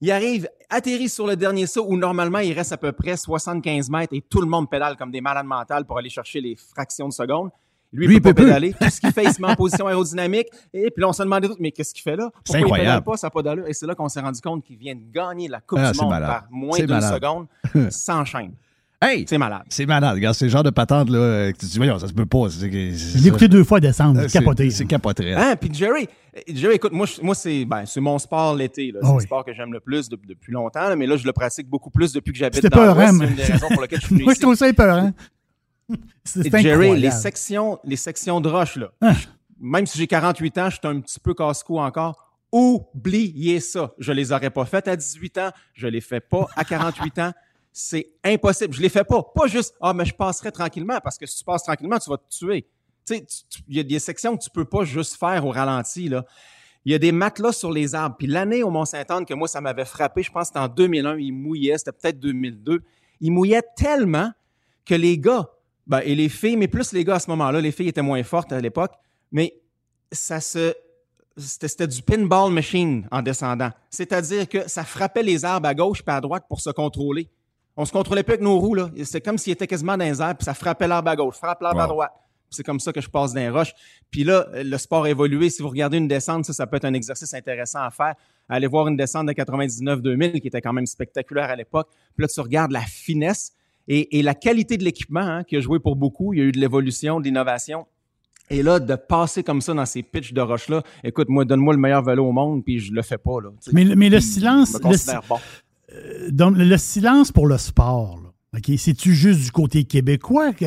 Il 0.00 0.10
arrive, 0.10 0.48
atterrit 0.70 1.08
sur 1.08 1.26
le 1.26 1.36
dernier 1.36 1.66
saut 1.66 1.84
où 1.88 1.96
normalement 1.96 2.38
il 2.40 2.52
reste 2.52 2.72
à 2.72 2.76
peu 2.76 2.90
près 2.92 3.16
75 3.16 3.88
mètres 3.90 4.14
et 4.14 4.20
tout 4.22 4.40
le 4.40 4.46
monde 4.48 4.68
pédale 4.68 4.96
comme 4.96 5.10
des 5.12 5.20
malades 5.20 5.46
mentales 5.46 5.84
pour 5.84 5.98
aller 5.98 6.08
chercher 6.10 6.40
les 6.40 6.56
fractions 6.56 7.06
de 7.08 7.12
seconde. 7.12 7.50
Lui, 7.92 8.06
Lui, 8.06 8.16
il 8.16 8.22
peut 8.22 8.30
il 8.30 8.34
pas 8.34 8.40
peut 8.40 8.42
plus. 8.44 8.46
pédaler. 8.46 8.72
Tout 8.80 8.88
ce 8.90 9.00
qu'il 9.00 9.12
fait, 9.12 9.24
il 9.24 9.32
se 9.34 9.40
met 9.42 9.48
en 9.48 9.54
position 9.54 9.86
aérodynamique. 9.86 10.48
Et 10.72 10.90
puis 10.90 11.02
là, 11.02 11.08
on 11.10 11.12
se 11.12 11.22
demandait 11.22 11.46
tout, 11.46 11.56
mais 11.60 11.72
qu'est-ce 11.72 11.92
qu'il 11.92 12.02
fait 12.02 12.16
là? 12.16 12.30
Pourquoi 12.42 12.60
il 12.78 12.80
pédale 12.80 13.02
pas? 13.04 13.16
Ça 13.18 13.26
n'a 13.26 13.30
pas 13.30 13.42
d'allure? 13.42 13.66
Et 13.68 13.74
c'est 13.74 13.86
là 13.86 13.94
qu'on 13.94 14.08
s'est 14.08 14.20
rendu 14.20 14.40
compte 14.40 14.64
qu'il 14.64 14.78
vient 14.78 14.94
de 14.94 15.02
gagner 15.12 15.46
la 15.46 15.60
Coupe 15.60 15.78
Ah, 15.80 15.92
du 15.92 16.00
Monde 16.00 16.08
malade. 16.08 16.28
par 16.30 16.44
moins 16.50 16.78
d'une 16.78 17.00
seconde 17.02 17.46
sans 17.90 18.24
chaîne. 18.24 18.54
Hey! 19.04 19.24
C'est 19.28 19.36
malade. 19.38 19.62
C'est 19.68 19.84
malade. 19.84 20.14
Regarde, 20.14 20.34
c'est 20.36 20.44
le 20.44 20.50
genre 20.50 20.62
de 20.62 20.70
patente, 20.70 21.10
là, 21.10 21.18
euh, 21.18 21.52
que 21.52 21.58
tu 21.58 21.66
dis, 21.66 21.76
voyons, 21.76 21.98
ça 21.98 22.06
se 22.06 22.12
peut 22.12 22.24
pas. 22.24 22.48
Je 22.48 22.66
l'ai 22.66 23.26
écouté 23.28 23.48
deux 23.48 23.64
fois 23.64 23.80
descendre. 23.80 24.22
c'est- 24.28 24.38
Capoté. 24.38 24.70
C'est 24.70 24.84
capoté. 24.86 25.34
Hein? 25.34 25.56
Puis 25.60 25.74
Jerry, 25.74 26.08
euh, 26.36 26.40
Jerry, 26.54 26.76
écoute, 26.76 26.92
moi, 26.92 27.06
moi 27.20 27.34
c'est 27.34 27.64
ben, 27.64 27.84
c'est 27.84 28.00
mon 28.00 28.18
sport 28.18 28.54
l'été. 28.54 28.92
là. 28.92 29.00
C'est 29.02 29.08
Ah 29.08 29.10
le 29.12 29.16
oui. 29.18 29.22
sport 29.24 29.44
que 29.44 29.52
j'aime 29.52 29.72
le 29.72 29.80
plus 29.80 30.08
de- 30.08 30.18
depuis 30.28 30.52
longtemps, 30.52 30.88
là, 30.88 30.94
mais 30.94 31.06
là, 31.06 31.16
je 31.16 31.24
le 31.26 31.32
pratique 31.32 31.68
beaucoup 31.68 31.90
plus 31.90 32.12
depuis 32.12 32.32
que 32.32 32.38
j'habite 32.38 32.62
dans 32.62 32.70
peur, 32.70 32.94
l'Ouest. 32.94 33.14
hein, 33.14 33.18
C'est 33.20 33.26
une 33.28 33.34
des 33.34 33.42
raisons 33.42 33.68
pour 33.68 33.82
lesquelles 33.82 34.00
je 34.00 34.06
suis 34.06 34.14
Moi, 34.24 34.34
je 34.34 34.40
trouve 34.40 34.54
ça 34.54 34.68
épeurant. 34.68 35.12
C'est 36.24 36.60
Jerry, 36.60 36.98
les 37.00 37.10
sections, 37.10 37.78
les 37.84 37.96
sections 37.96 38.40
de 38.40 38.48
roche, 38.48 38.76
là, 38.76 38.92
Ah. 39.00 39.14
même 39.60 39.84
si 39.86 39.98
j'ai 39.98 40.06
48 40.06 40.56
ans, 40.58 40.70
je 40.70 40.76
suis 40.76 40.80
un 40.86 41.00
petit 41.00 41.18
peu 41.18 41.34
casse-cou 41.34 41.78
encore. 41.80 42.28
Oubliez 42.52 43.60
ça. 43.60 43.92
Je 43.98 44.12
les 44.12 44.30
aurais 44.30 44.50
pas 44.50 44.64
faites 44.64 44.86
à 44.86 44.94
18 44.94 45.38
ans. 45.38 45.50
Je 45.74 45.86
les 45.88 46.00
fais 46.00 46.20
pas 46.20 46.46
à 46.54 46.64
48 46.64 47.18
ans. 47.18 47.32
C'est 47.72 48.12
impossible. 48.22 48.74
Je 48.74 48.82
les 48.82 48.88
fais 48.88 49.04
pas. 49.04 49.22
Pas 49.34 49.46
juste, 49.46 49.74
ah, 49.80 49.94
mais 49.94 50.04
je 50.04 50.14
passerai 50.14 50.52
tranquillement 50.52 50.98
parce 51.02 51.16
que 51.16 51.26
si 51.26 51.38
tu 51.38 51.44
passes 51.44 51.62
tranquillement, 51.62 51.98
tu 51.98 52.10
vas 52.10 52.18
te 52.18 52.28
tuer. 52.28 52.66
Tu 53.06 53.16
sais, 53.16 53.26
il 53.68 53.76
y 53.76 53.80
a 53.80 53.82
des 53.82 53.98
sections 53.98 54.36
que 54.36 54.42
tu 54.42 54.50
peux 54.50 54.64
pas 54.64 54.84
juste 54.84 55.16
faire 55.16 55.44
au 55.46 55.50
ralenti, 55.50 56.08
là. 56.08 56.24
Il 56.84 56.92
y 56.92 56.94
a 56.94 56.98
des 56.98 57.12
matelas 57.12 57.52
sur 57.52 57.70
les 57.70 57.94
arbres. 57.94 58.16
Puis 58.18 58.26
l'année 58.26 58.62
au 58.62 58.70
Mont-Saint-Anne 58.70 59.24
que 59.24 59.34
moi, 59.34 59.46
ça 59.46 59.60
m'avait 59.60 59.84
frappé, 59.84 60.22
je 60.22 60.32
pense 60.32 60.42
que 60.42 60.46
c'était 60.48 60.58
en 60.58 60.68
2001, 60.68 61.16
il 61.18 61.32
mouillait, 61.32 61.78
c'était 61.78 61.92
peut-être 61.92 62.18
2002. 62.18 62.82
Il 63.20 63.32
mouillait 63.32 63.62
tellement 63.76 64.32
que 64.84 64.94
les 64.94 65.16
gars, 65.16 65.48
ben, 65.86 66.00
et 66.00 66.14
les 66.14 66.28
filles, 66.28 66.56
mais 66.56 66.68
plus 66.68 66.92
les 66.92 67.04
gars 67.04 67.16
à 67.16 67.20
ce 67.20 67.30
moment-là, 67.30 67.60
les 67.60 67.70
filles 67.70 67.88
étaient 67.88 68.02
moins 68.02 68.22
fortes 68.24 68.52
à 68.52 68.60
l'époque, 68.60 68.92
mais 69.30 69.54
ça 70.10 70.40
se. 70.40 70.74
C'était 71.36 71.86
du 71.86 72.02
pinball 72.02 72.52
machine 72.52 73.08
en 73.10 73.22
descendant. 73.22 73.70
C'est-à-dire 73.88 74.46
que 74.48 74.68
ça 74.68 74.84
frappait 74.84 75.22
les 75.22 75.46
arbres 75.46 75.66
à 75.66 75.74
gauche 75.74 76.02
et 76.06 76.10
à 76.10 76.20
droite 76.20 76.44
pour 76.46 76.60
se 76.60 76.68
contrôler. 76.68 77.30
On 77.76 77.84
se 77.84 77.92
contrôlait 77.92 78.22
plus 78.22 78.32
avec 78.34 78.42
nos 78.42 78.58
roues, 78.58 78.74
là. 78.74 78.90
C'est 79.04 79.20
comme 79.20 79.38
s'il 79.38 79.52
était 79.52 79.66
quasiment 79.66 79.96
dans 79.96 80.04
les 80.04 80.20
airs, 80.20 80.36
puis 80.36 80.44
ça 80.44 80.54
frappait 80.54 80.86
l'arbre 80.88 81.08
à 81.10 81.16
gauche, 81.16 81.36
frappe 81.36 81.62
l'arbre 81.62 81.80
à 81.80 81.86
droite. 81.86 82.12
Puis 82.14 82.56
C'est 82.56 82.62
comme 82.64 82.80
ça 82.80 82.92
que 82.92 83.00
je 83.00 83.08
passe 83.08 83.32
dans 83.32 83.40
les 83.40 83.48
roches. 83.48 83.72
Puis 84.10 84.24
là, 84.24 84.46
le 84.52 84.76
sport 84.76 85.04
a 85.04 85.10
évolué. 85.10 85.48
Si 85.48 85.62
vous 85.62 85.70
regardez 85.70 85.96
une 85.96 86.06
descente, 86.08 86.44
ça, 86.44 86.52
ça 86.52 86.66
peut 86.66 86.76
être 86.76 86.84
un 86.84 86.92
exercice 86.92 87.32
intéressant 87.32 87.80
à 87.80 87.90
faire. 87.90 88.14
Aller 88.48 88.66
voir 88.66 88.88
une 88.88 88.96
descente 88.96 89.26
de 89.26 89.32
99-2000 89.32 90.40
qui 90.40 90.48
était 90.48 90.60
quand 90.60 90.74
même 90.74 90.84
spectaculaire 90.84 91.48
à 91.48 91.56
l'époque. 91.56 91.88
Puis 92.14 92.22
là, 92.24 92.28
tu 92.28 92.40
regardes 92.40 92.72
la 92.72 92.82
finesse 92.82 93.52
et, 93.88 94.18
et 94.18 94.22
la 94.22 94.34
qualité 94.34 94.76
de 94.76 94.84
l'équipement 94.84 95.20
hein, 95.20 95.44
qui 95.44 95.56
a 95.56 95.60
joué 95.60 95.78
pour 95.78 95.96
beaucoup. 95.96 96.34
Il 96.34 96.38
y 96.40 96.42
a 96.42 96.44
eu 96.44 96.52
de 96.52 96.60
l'évolution, 96.60 97.20
de 97.20 97.24
l'innovation. 97.24 97.86
Et 98.50 98.62
là, 98.62 98.80
de 98.80 98.94
passer 98.96 99.42
comme 99.42 99.62
ça 99.62 99.72
dans 99.72 99.86
ces 99.86 100.02
pitchs 100.02 100.34
de 100.34 100.40
roches-là, 100.42 100.82
écoute, 101.04 101.30
moi, 101.30 101.46
donne-moi 101.46 101.72
le 101.72 101.80
meilleur 101.80 102.02
vélo 102.04 102.26
au 102.26 102.32
monde, 102.32 102.62
puis 102.62 102.80
je 102.80 102.92
le 102.92 103.00
fais 103.00 103.16
pas. 103.16 103.40
Là. 103.42 103.48
Mais, 103.72 103.84
le- 103.84 103.96
mais 103.96 104.10
le 104.10 104.18
Puis, 104.18 104.26
silence, 104.26 104.68
je 104.72 104.74
me 104.74 104.78
le, 104.78 104.88
considère 104.90 105.22
bon. 105.26 105.38
Donc, 106.30 106.56
le 106.56 106.76
silence 106.76 107.32
pour 107.32 107.46
le 107.46 107.58
sport, 107.58 108.18
là. 108.22 108.28
C'est-tu 108.76 109.14
juste 109.14 109.40
du 109.44 109.50
côté 109.50 109.84
québécois 109.84 110.52
que- 110.52 110.66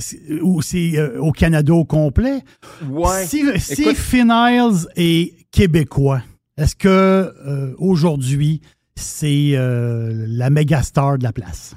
c'est- 0.00 0.40
ou 0.42 0.60
c'est 0.60 0.98
euh, 0.98 1.20
au 1.20 1.30
Canada 1.30 1.72
au 1.72 1.84
complet? 1.84 2.40
Ouais. 2.88 3.24
Si, 3.26 3.44
si 3.60 3.94
Finals 3.94 4.88
est 4.96 5.46
québécois, 5.52 6.22
est-ce 6.56 6.74
que 6.74 6.88
euh, 6.88 7.74
aujourd'hui 7.78 8.60
c'est 8.96 9.52
euh, 9.54 10.12
la 10.26 10.50
méga 10.50 10.82
star 10.82 11.16
de 11.18 11.22
la 11.22 11.32
place? 11.32 11.76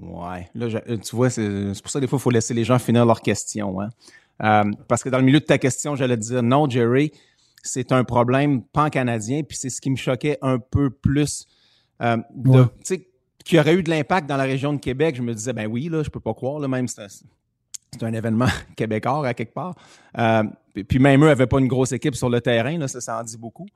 Ouais. 0.00 0.48
Là, 0.54 0.68
je- 0.68 0.76
euh, 0.88 0.96
tu 0.98 1.16
vois, 1.16 1.30
c'est 1.30 1.74
c'est 1.74 1.82
pour 1.82 1.90
ça 1.90 1.98
que 1.98 2.04
des 2.04 2.08
fois, 2.08 2.18
il 2.18 2.22
faut 2.22 2.30
laisser 2.30 2.54
les 2.54 2.64
gens 2.64 2.78
finir 2.78 3.04
leurs 3.06 3.20
questions. 3.20 3.80
hein. 3.80 3.88
Euh, 4.42 4.70
parce 4.88 5.02
que 5.02 5.08
dans 5.08 5.18
le 5.18 5.24
milieu 5.24 5.40
de 5.40 5.44
ta 5.44 5.58
question, 5.58 5.94
j'allais 5.96 6.16
te 6.16 6.22
dire 6.22 6.42
non, 6.42 6.68
Jerry, 6.68 7.12
c'est 7.62 7.92
un 7.92 8.04
problème 8.04 8.62
pan-canadien, 8.62 9.42
puis 9.42 9.56
c'est 9.56 9.70
ce 9.70 9.80
qui 9.80 9.90
me 9.90 9.96
choquait 9.96 10.38
un 10.42 10.58
peu 10.58 10.90
plus. 10.90 11.46
Euh, 12.02 12.16
Ouais. 12.44 12.64
Tu 12.84 12.94
sais, 12.96 13.08
qu'il 13.44 13.56
y 13.56 13.60
aurait 13.60 13.74
eu 13.74 13.82
de 13.82 13.90
l'impact 13.90 14.28
dans 14.28 14.36
la 14.36 14.44
région 14.44 14.72
de 14.72 14.78
Québec, 14.78 15.16
je 15.16 15.22
me 15.22 15.34
disais, 15.34 15.52
ben 15.52 15.66
oui, 15.66 15.88
là, 15.88 16.02
je 16.02 16.10
peux 16.10 16.20
pas 16.20 16.34
croire, 16.34 16.58
là, 16.60 16.68
même 16.68 16.86
c'est 16.88 17.02
un, 17.02 17.08
c'est 17.08 18.02
un 18.02 18.12
événement 18.12 18.46
québécois 18.76 19.26
à 19.26 19.34
quelque 19.34 19.52
part. 19.54 19.74
Euh, 20.18 20.44
puis- 20.74 20.84
puis 20.84 20.98
même 20.98 21.22
eux 21.24 21.26
n'avaient 21.26 21.46
pas 21.46 21.58
une 21.58 21.66
grosse 21.68 21.92
équipe 21.92 22.14
sur 22.14 22.28
le 22.30 22.40
terrain, 22.40 22.76
là, 22.78 22.88
ça, 22.88 23.00
ça 23.00 23.18
en 23.20 23.22
dit 23.24 23.36
beaucoup. 23.36 23.66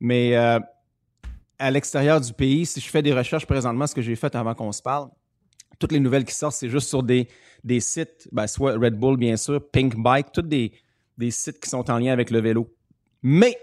Mais 0.00 0.36
euh, 0.36 0.58
à 1.58 1.70
l'extérieur 1.70 2.20
du 2.20 2.32
pays, 2.32 2.66
si 2.66 2.80
je 2.80 2.88
fais 2.88 3.02
des 3.02 3.12
recherches 3.12 3.46
présentement, 3.46 3.86
ce 3.86 3.94
que 3.94 4.02
j'ai 4.02 4.16
fait 4.16 4.34
avant 4.34 4.54
qu'on 4.54 4.72
se 4.72 4.82
parle, 4.82 5.08
toutes 5.78 5.92
les 5.92 6.00
nouvelles 6.00 6.24
qui 6.24 6.34
sortent, 6.34 6.56
c'est 6.56 6.68
juste 6.68 6.88
sur 6.88 7.02
des, 7.02 7.28
des 7.64 7.80
sites, 7.80 8.28
ben, 8.32 8.46
soit 8.46 8.74
Red 8.74 8.94
Bull, 8.98 9.16
bien 9.16 9.36
sûr, 9.36 9.60
Pink 9.70 9.96
Bike, 9.96 10.32
tous 10.32 10.42
des, 10.42 10.72
des 11.18 11.30
sites 11.30 11.60
qui 11.60 11.70
sont 11.70 11.88
en 11.90 11.98
lien 11.98 12.12
avec 12.12 12.30
le 12.30 12.40
vélo. 12.40 12.68
Mais, 13.22 13.58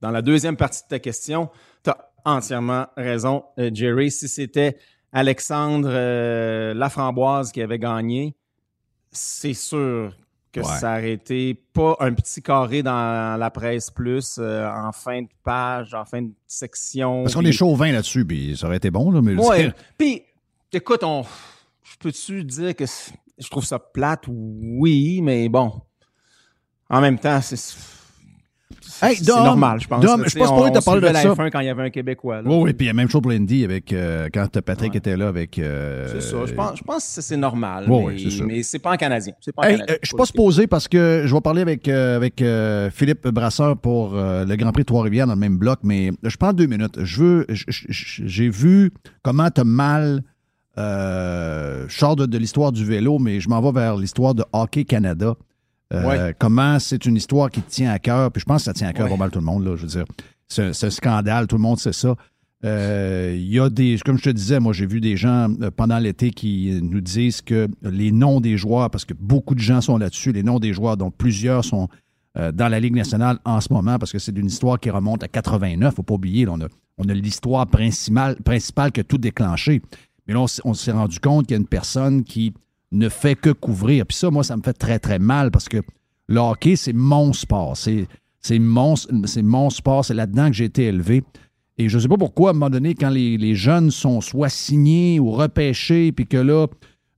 dans 0.00 0.10
la 0.10 0.22
deuxième 0.22 0.56
partie 0.56 0.82
de 0.84 0.88
ta 0.88 0.98
question, 0.98 1.48
tu 1.84 1.90
as 1.90 1.98
entièrement 2.24 2.86
raison, 2.96 3.44
euh, 3.58 3.70
Jerry. 3.72 4.10
Si 4.10 4.28
c'était 4.28 4.76
Alexandre 5.12 5.88
euh, 5.90 6.74
Laframboise 6.74 7.52
qui 7.52 7.60
avait 7.62 7.78
gagné, 7.78 8.34
c'est 9.10 9.54
sûr 9.54 10.14
que 10.52 10.60
Ouais. 10.60 10.66
ça 10.80 10.92
aurait 10.98 11.12
été 11.12 11.54
pas 11.54 11.96
un 12.00 12.12
petit 12.12 12.42
carré 12.42 12.82
dans 12.82 13.38
la 13.38 13.50
presse 13.50 13.90
plus, 13.90 14.36
euh, 14.38 14.68
en 14.68 14.92
fin 14.92 15.22
de 15.22 15.28
page, 15.42 15.94
en 15.94 16.04
fin 16.04 16.22
de 16.22 16.30
section. 16.46 17.22
Parce 17.22 17.34
qu'on 17.34 17.40
puis- 17.40 17.48
est 17.48 17.52
chauvin 17.52 17.90
là-dessus, 17.92 18.24
puis 18.26 18.56
ça 18.56 18.66
aurait 18.66 18.76
été 18.76 18.90
bon, 18.90 19.10
là, 19.10 19.22
mais 19.22 19.34
Ouais. 19.34 19.72
Puis, 19.96 20.22
écoute, 20.72 21.02
on, 21.04 21.24
je 21.82 21.96
peux-tu 21.98 22.44
dire 22.44 22.76
que 22.76 22.84
je 23.38 23.48
trouve 23.48 23.64
ça 23.64 23.78
plate? 23.78 24.24
Oui, 24.28 25.20
mais 25.22 25.48
bon. 25.48 25.72
En 26.90 27.00
même 27.00 27.18
temps, 27.18 27.40
c'est. 27.40 27.56
Hey, 29.02 29.16
c'est 29.16 29.26
normal, 29.28 29.80
je 29.80 29.88
pense. 29.88 30.04
Dom, 30.04 30.22
je 30.24 30.30
suis 30.30 30.32
tu 30.32 30.38
pas 30.38 30.46
te 30.46 30.50
on 30.52 30.56
parler 30.56 30.70
de 30.70 30.80
suivait 30.80 31.12
ça. 31.14 31.28
la 31.28 31.34
F1 31.34 31.50
quand 31.50 31.60
il 31.60 31.66
y 31.66 31.68
avait 31.68 31.82
un 31.84 31.90
Québécois. 31.90 32.42
Là. 32.42 32.48
Oui, 32.48 32.56
oui, 32.62 32.72
puis 32.72 32.86
il 32.86 32.88
y 32.88 32.90
a 32.90 32.94
même 32.94 33.08
chose 33.08 33.20
pour 33.22 33.30
l'Indy 33.30 33.64
avec 33.64 33.92
euh, 33.92 34.28
quand 34.32 34.60
Patrick 34.60 34.92
Ouais. 34.92 34.98
était 34.98 35.16
là 35.16 35.28
avec. 35.28 35.58
euh, 35.58 36.08
C'est 36.12 36.20
ça. 36.22 36.36
Je 36.46 36.52
pense, 36.54 36.78
je 36.78 36.82
pense 36.84 37.14
que 37.16 37.22
c'est 37.22 37.36
normal. 37.36 37.86
Mais, 37.88 38.30
ça. 38.30 38.44
mais 38.44 38.62
c'est 38.62 38.78
pas 38.78 38.92
en 38.92 38.96
canadien. 38.96 39.32
C'est 39.40 39.52
pas 39.54 39.62
en 39.62 39.64
Hey, 39.66 39.72
canadien. 39.76 39.94
euh, 39.94 39.98
je 40.02 40.08
suis 40.08 40.16
pas 40.16 40.24
supposé 40.26 40.66
parce 40.66 40.88
que 40.88 41.22
je 41.26 41.34
vais 41.34 41.40
parler 41.40 41.62
avec, 41.62 41.88
euh, 41.88 42.16
avec 42.16 42.42
Philippe 42.94 43.26
Brasseur 43.28 43.76
pour 43.76 44.14
le 44.14 44.54
Grand 44.56 44.72
Prix 44.72 44.82
de 44.82 44.86
Trois-Rivières 44.86 45.26
dans 45.26 45.34
le 45.34 45.40
même 45.40 45.58
bloc, 45.58 45.80
mais 45.82 46.10
je 46.22 46.36
prends 46.36 46.52
deux 46.52 46.66
minutes. 46.66 47.02
Je 47.02 47.22
veux, 47.22 47.46
j'ai 47.68 48.48
vu 48.48 48.92
comment 49.22 49.48
t'as 49.50 49.64
mal. 49.64 50.22
Je 50.76 51.86
sors 51.88 52.16
de, 52.16 52.26
de 52.26 52.38
l'histoire 52.38 52.72
du 52.72 52.84
vélo, 52.84 53.18
mais 53.18 53.40
je 53.40 53.48
m'en 53.48 53.60
vais 53.60 53.72
vers 53.80 53.96
l'histoire 53.96 54.34
de 54.34 54.44
Hockey 54.52 54.84
Canada. 54.84 55.34
Euh, 55.92 56.06
Ouais. 56.08 56.34
Comment 56.38 56.78
c'est 56.78 57.04
une 57.06 57.16
histoire 57.16 57.50
qui 57.50 57.60
te 57.60 57.70
tient 57.70 57.90
à 57.90 57.98
cœur? 57.98 58.30
Puis 58.32 58.40
je 58.40 58.44
pense 58.46 58.62
que 58.62 58.64
ça 58.64 58.72
tient 58.72 58.88
à 58.88 58.92
cœur 58.92 59.06
Ouais. 59.06 59.12
pas 59.12 59.18
mal 59.18 59.30
tout 59.30 59.38
le 59.40 59.44
monde. 59.44 59.64
Là, 59.64 59.76
je 59.76 59.82
veux 59.82 59.88
dire, 59.88 60.04
un 60.58 60.72
scandale, 60.90 61.46
tout 61.46 61.56
le 61.56 61.62
monde 61.62 61.78
sait 61.78 61.92
ça. 61.92 62.14
Euh, 62.64 63.34
Il 63.36 63.48
y 63.52 63.58
a 63.58 63.68
des, 63.68 63.98
comme 64.04 64.18
je 64.18 64.24
te 64.24 64.30
disais, 64.30 64.60
moi 64.60 64.72
j'ai 64.72 64.86
vu 64.86 65.00
des 65.00 65.16
gens 65.16 65.48
euh, 65.62 65.70
pendant 65.74 65.98
l'été 65.98 66.30
qui 66.30 66.78
nous 66.82 67.00
disent 67.00 67.42
que 67.42 67.68
les 67.82 68.12
noms 68.12 68.40
des 68.40 68.56
joueurs, 68.56 68.88
parce 68.90 69.04
que 69.04 69.14
beaucoup 69.14 69.54
de 69.54 69.60
gens 69.60 69.80
sont 69.80 69.98
là-dessus, 69.98 70.32
les 70.32 70.42
noms 70.44 70.60
des 70.60 70.72
joueurs, 70.72 70.96
dont 70.96 71.10
plusieurs 71.10 71.64
sont 71.64 71.88
euh, 72.38 72.52
dans 72.52 72.68
la 72.68 72.78
Ligue 72.80 72.94
nationale 72.94 73.38
en 73.44 73.60
ce 73.60 73.72
moment, 73.72 73.98
parce 73.98 74.12
que 74.12 74.18
c'est 74.18 74.36
une 74.38 74.46
histoire 74.46 74.78
qui 74.78 74.90
remonte 74.90 75.22
à 75.24 75.28
89, 75.28 75.94
faut 75.96 76.02
pas 76.04 76.14
oublier, 76.14 76.44
là, 76.46 76.52
on 76.54 76.60
a, 76.60 76.68
on 76.98 77.08
a 77.08 77.14
l'histoire 77.14 77.66
principale, 77.66 78.36
principale 78.42 78.92
qui 78.92 79.00
a 79.00 79.04
tout 79.04 79.18
déclenché. 79.18 79.82
Mais 80.28 80.34
là, 80.34 80.40
on, 80.40 80.46
on 80.64 80.72
s'est 80.74 80.92
rendu 80.92 81.18
compte 81.18 81.46
qu'il 81.48 81.54
y 81.56 81.58
a 81.58 81.60
une 81.60 81.66
personne 81.66 82.22
qui 82.22 82.54
ne 82.92 83.08
fait 83.08 83.34
que 83.34 83.50
couvrir. 83.50 84.06
Puis 84.06 84.16
ça, 84.16 84.30
moi, 84.30 84.44
ça 84.44 84.56
me 84.56 84.62
fait 84.62 84.72
très, 84.72 84.98
très 84.98 85.18
mal 85.18 85.50
parce 85.50 85.68
que 85.68 85.78
le 86.28 86.40
hockey, 86.40 86.76
c'est 86.76 86.92
mon 86.92 87.32
sport. 87.32 87.76
C'est, 87.76 88.06
c'est, 88.40 88.58
mon, 88.58 88.96
sport. 89.70 90.04
C'est 90.04 90.14
là-dedans 90.14 90.48
que 90.48 90.54
j'ai 90.54 90.66
été 90.66 90.84
élevé. 90.84 91.24
Et 91.78 91.88
je 91.88 91.96
ne 91.96 92.02
sais 92.02 92.08
pas 92.08 92.16
pourquoi, 92.18 92.50
à 92.50 92.50
un 92.50 92.54
moment 92.54 92.70
donné, 92.70 92.94
quand 92.94 93.10
les, 93.10 93.54
jeunes 93.54 93.90
sont 93.90 94.20
soit 94.20 94.48
signés 94.48 95.18
ou 95.18 95.30
repêchés, 95.32 96.12
puis 96.12 96.26
que 96.26 96.36
là, 96.36 96.66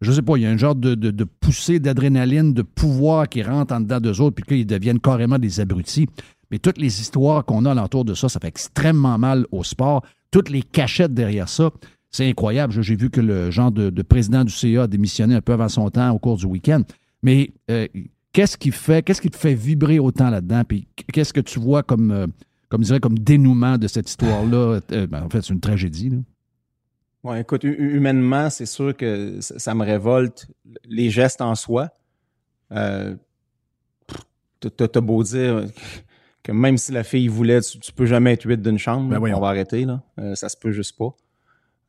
je 0.00 0.10
ne 0.10 0.16
sais 0.16 0.22
pas, 0.22 0.36
il 0.36 0.42
y 0.42 0.46
a 0.46 0.50
un 0.50 0.56
genre 0.56 0.74
de 0.74 1.24
poussée 1.24 1.80
d'adrénaline, 1.80 2.54
de 2.54 2.62
pouvoir 2.62 3.28
qui 3.28 3.42
rentre 3.42 3.74
en 3.74 3.80
dedans 3.80 4.00
d'eux 4.00 4.20
autres, 4.20 4.36
puis 4.36 4.44
qu'ils 4.44 4.66
deviennent 4.66 5.00
carrément 5.00 5.38
des 5.38 5.60
abrutis. 5.60 6.08
Mais 6.50 6.58
toutes 6.58 6.78
les 6.78 7.00
histoires 7.00 7.44
qu'on 7.44 7.64
a 7.64 7.72
alentour 7.72 8.04
de 8.04 8.14
ça, 8.14 8.28
ça 8.28 8.38
fait 8.38 8.48
extrêmement 8.48 9.18
mal 9.18 9.46
au 9.50 9.64
sport. 9.64 10.04
Toutes 10.30 10.50
les 10.50 10.62
cachettes 10.62 11.14
derrière 11.14 11.48
ça, 11.48 11.70
c'est 12.14 12.28
incroyable. 12.28 12.72
J'ai 12.80 12.94
vu 12.94 13.10
que 13.10 13.20
le 13.20 13.50
genre 13.50 13.72
de, 13.72 13.90
de 13.90 14.02
président 14.02 14.44
du 14.44 14.52
CA 14.52 14.82
a 14.84 14.86
démissionné 14.86 15.34
un 15.34 15.40
peu 15.40 15.52
avant 15.52 15.68
son 15.68 15.90
temps 15.90 16.10
au 16.12 16.18
cours 16.20 16.36
du 16.36 16.46
week-end. 16.46 16.82
Mais 17.22 17.50
euh, 17.70 17.88
qu'est-ce 18.32 18.56
qui 18.56 18.70
fait, 18.70 19.02
qu'est-ce 19.02 19.20
qui 19.20 19.30
te 19.30 19.36
fait 19.36 19.54
vibrer 19.54 19.98
autant 19.98 20.30
là-dedans? 20.30 20.62
Puis 20.62 20.86
qu'est-ce 21.12 21.32
que 21.32 21.40
tu 21.40 21.58
vois 21.58 21.82
comme, 21.82 22.12
euh, 22.12 22.26
comme, 22.68 22.82
je 22.82 22.86
dirais, 22.86 23.00
comme 23.00 23.18
dénouement 23.18 23.78
de 23.78 23.88
cette 23.88 24.08
histoire-là? 24.08 24.80
Euh, 24.92 25.06
ben, 25.08 25.24
en 25.24 25.28
fait, 25.28 25.42
c'est 25.42 25.52
une 25.54 25.60
tragédie. 25.60 26.10
Là. 26.10 26.18
Ouais, 27.24 27.40
écoute, 27.40 27.64
hu- 27.64 27.96
humainement, 27.96 28.48
c'est 28.48 28.66
sûr 28.66 28.96
que 28.96 29.38
ça, 29.40 29.74
me 29.74 29.84
révolte 29.84 30.46
les 30.84 31.10
gestes 31.10 31.40
en 31.40 31.56
soi. 31.56 31.88
Euh, 32.70 33.16
t'as- 34.60 35.00
beau 35.00 35.22
dire 35.24 35.64
que 36.44 36.52
même 36.52 36.78
si 36.78 36.92
la 36.92 37.02
fille 37.02 37.26
voulait, 37.26 37.60
tu, 37.60 37.80
tu 37.80 37.92
peux 37.92 38.06
jamais 38.06 38.34
être 38.34 38.44
huit 38.46 38.60
d'une 38.62 38.78
chambre. 38.78 39.08
Ben 39.18 39.34
on 39.34 39.40
va 39.40 39.48
arrêter, 39.48 39.84
là. 39.84 40.02
Euh, 40.20 40.34
ça 40.36 40.48
se 40.48 40.56
peut 40.56 40.70
juste 40.70 40.96
pas. 40.96 41.14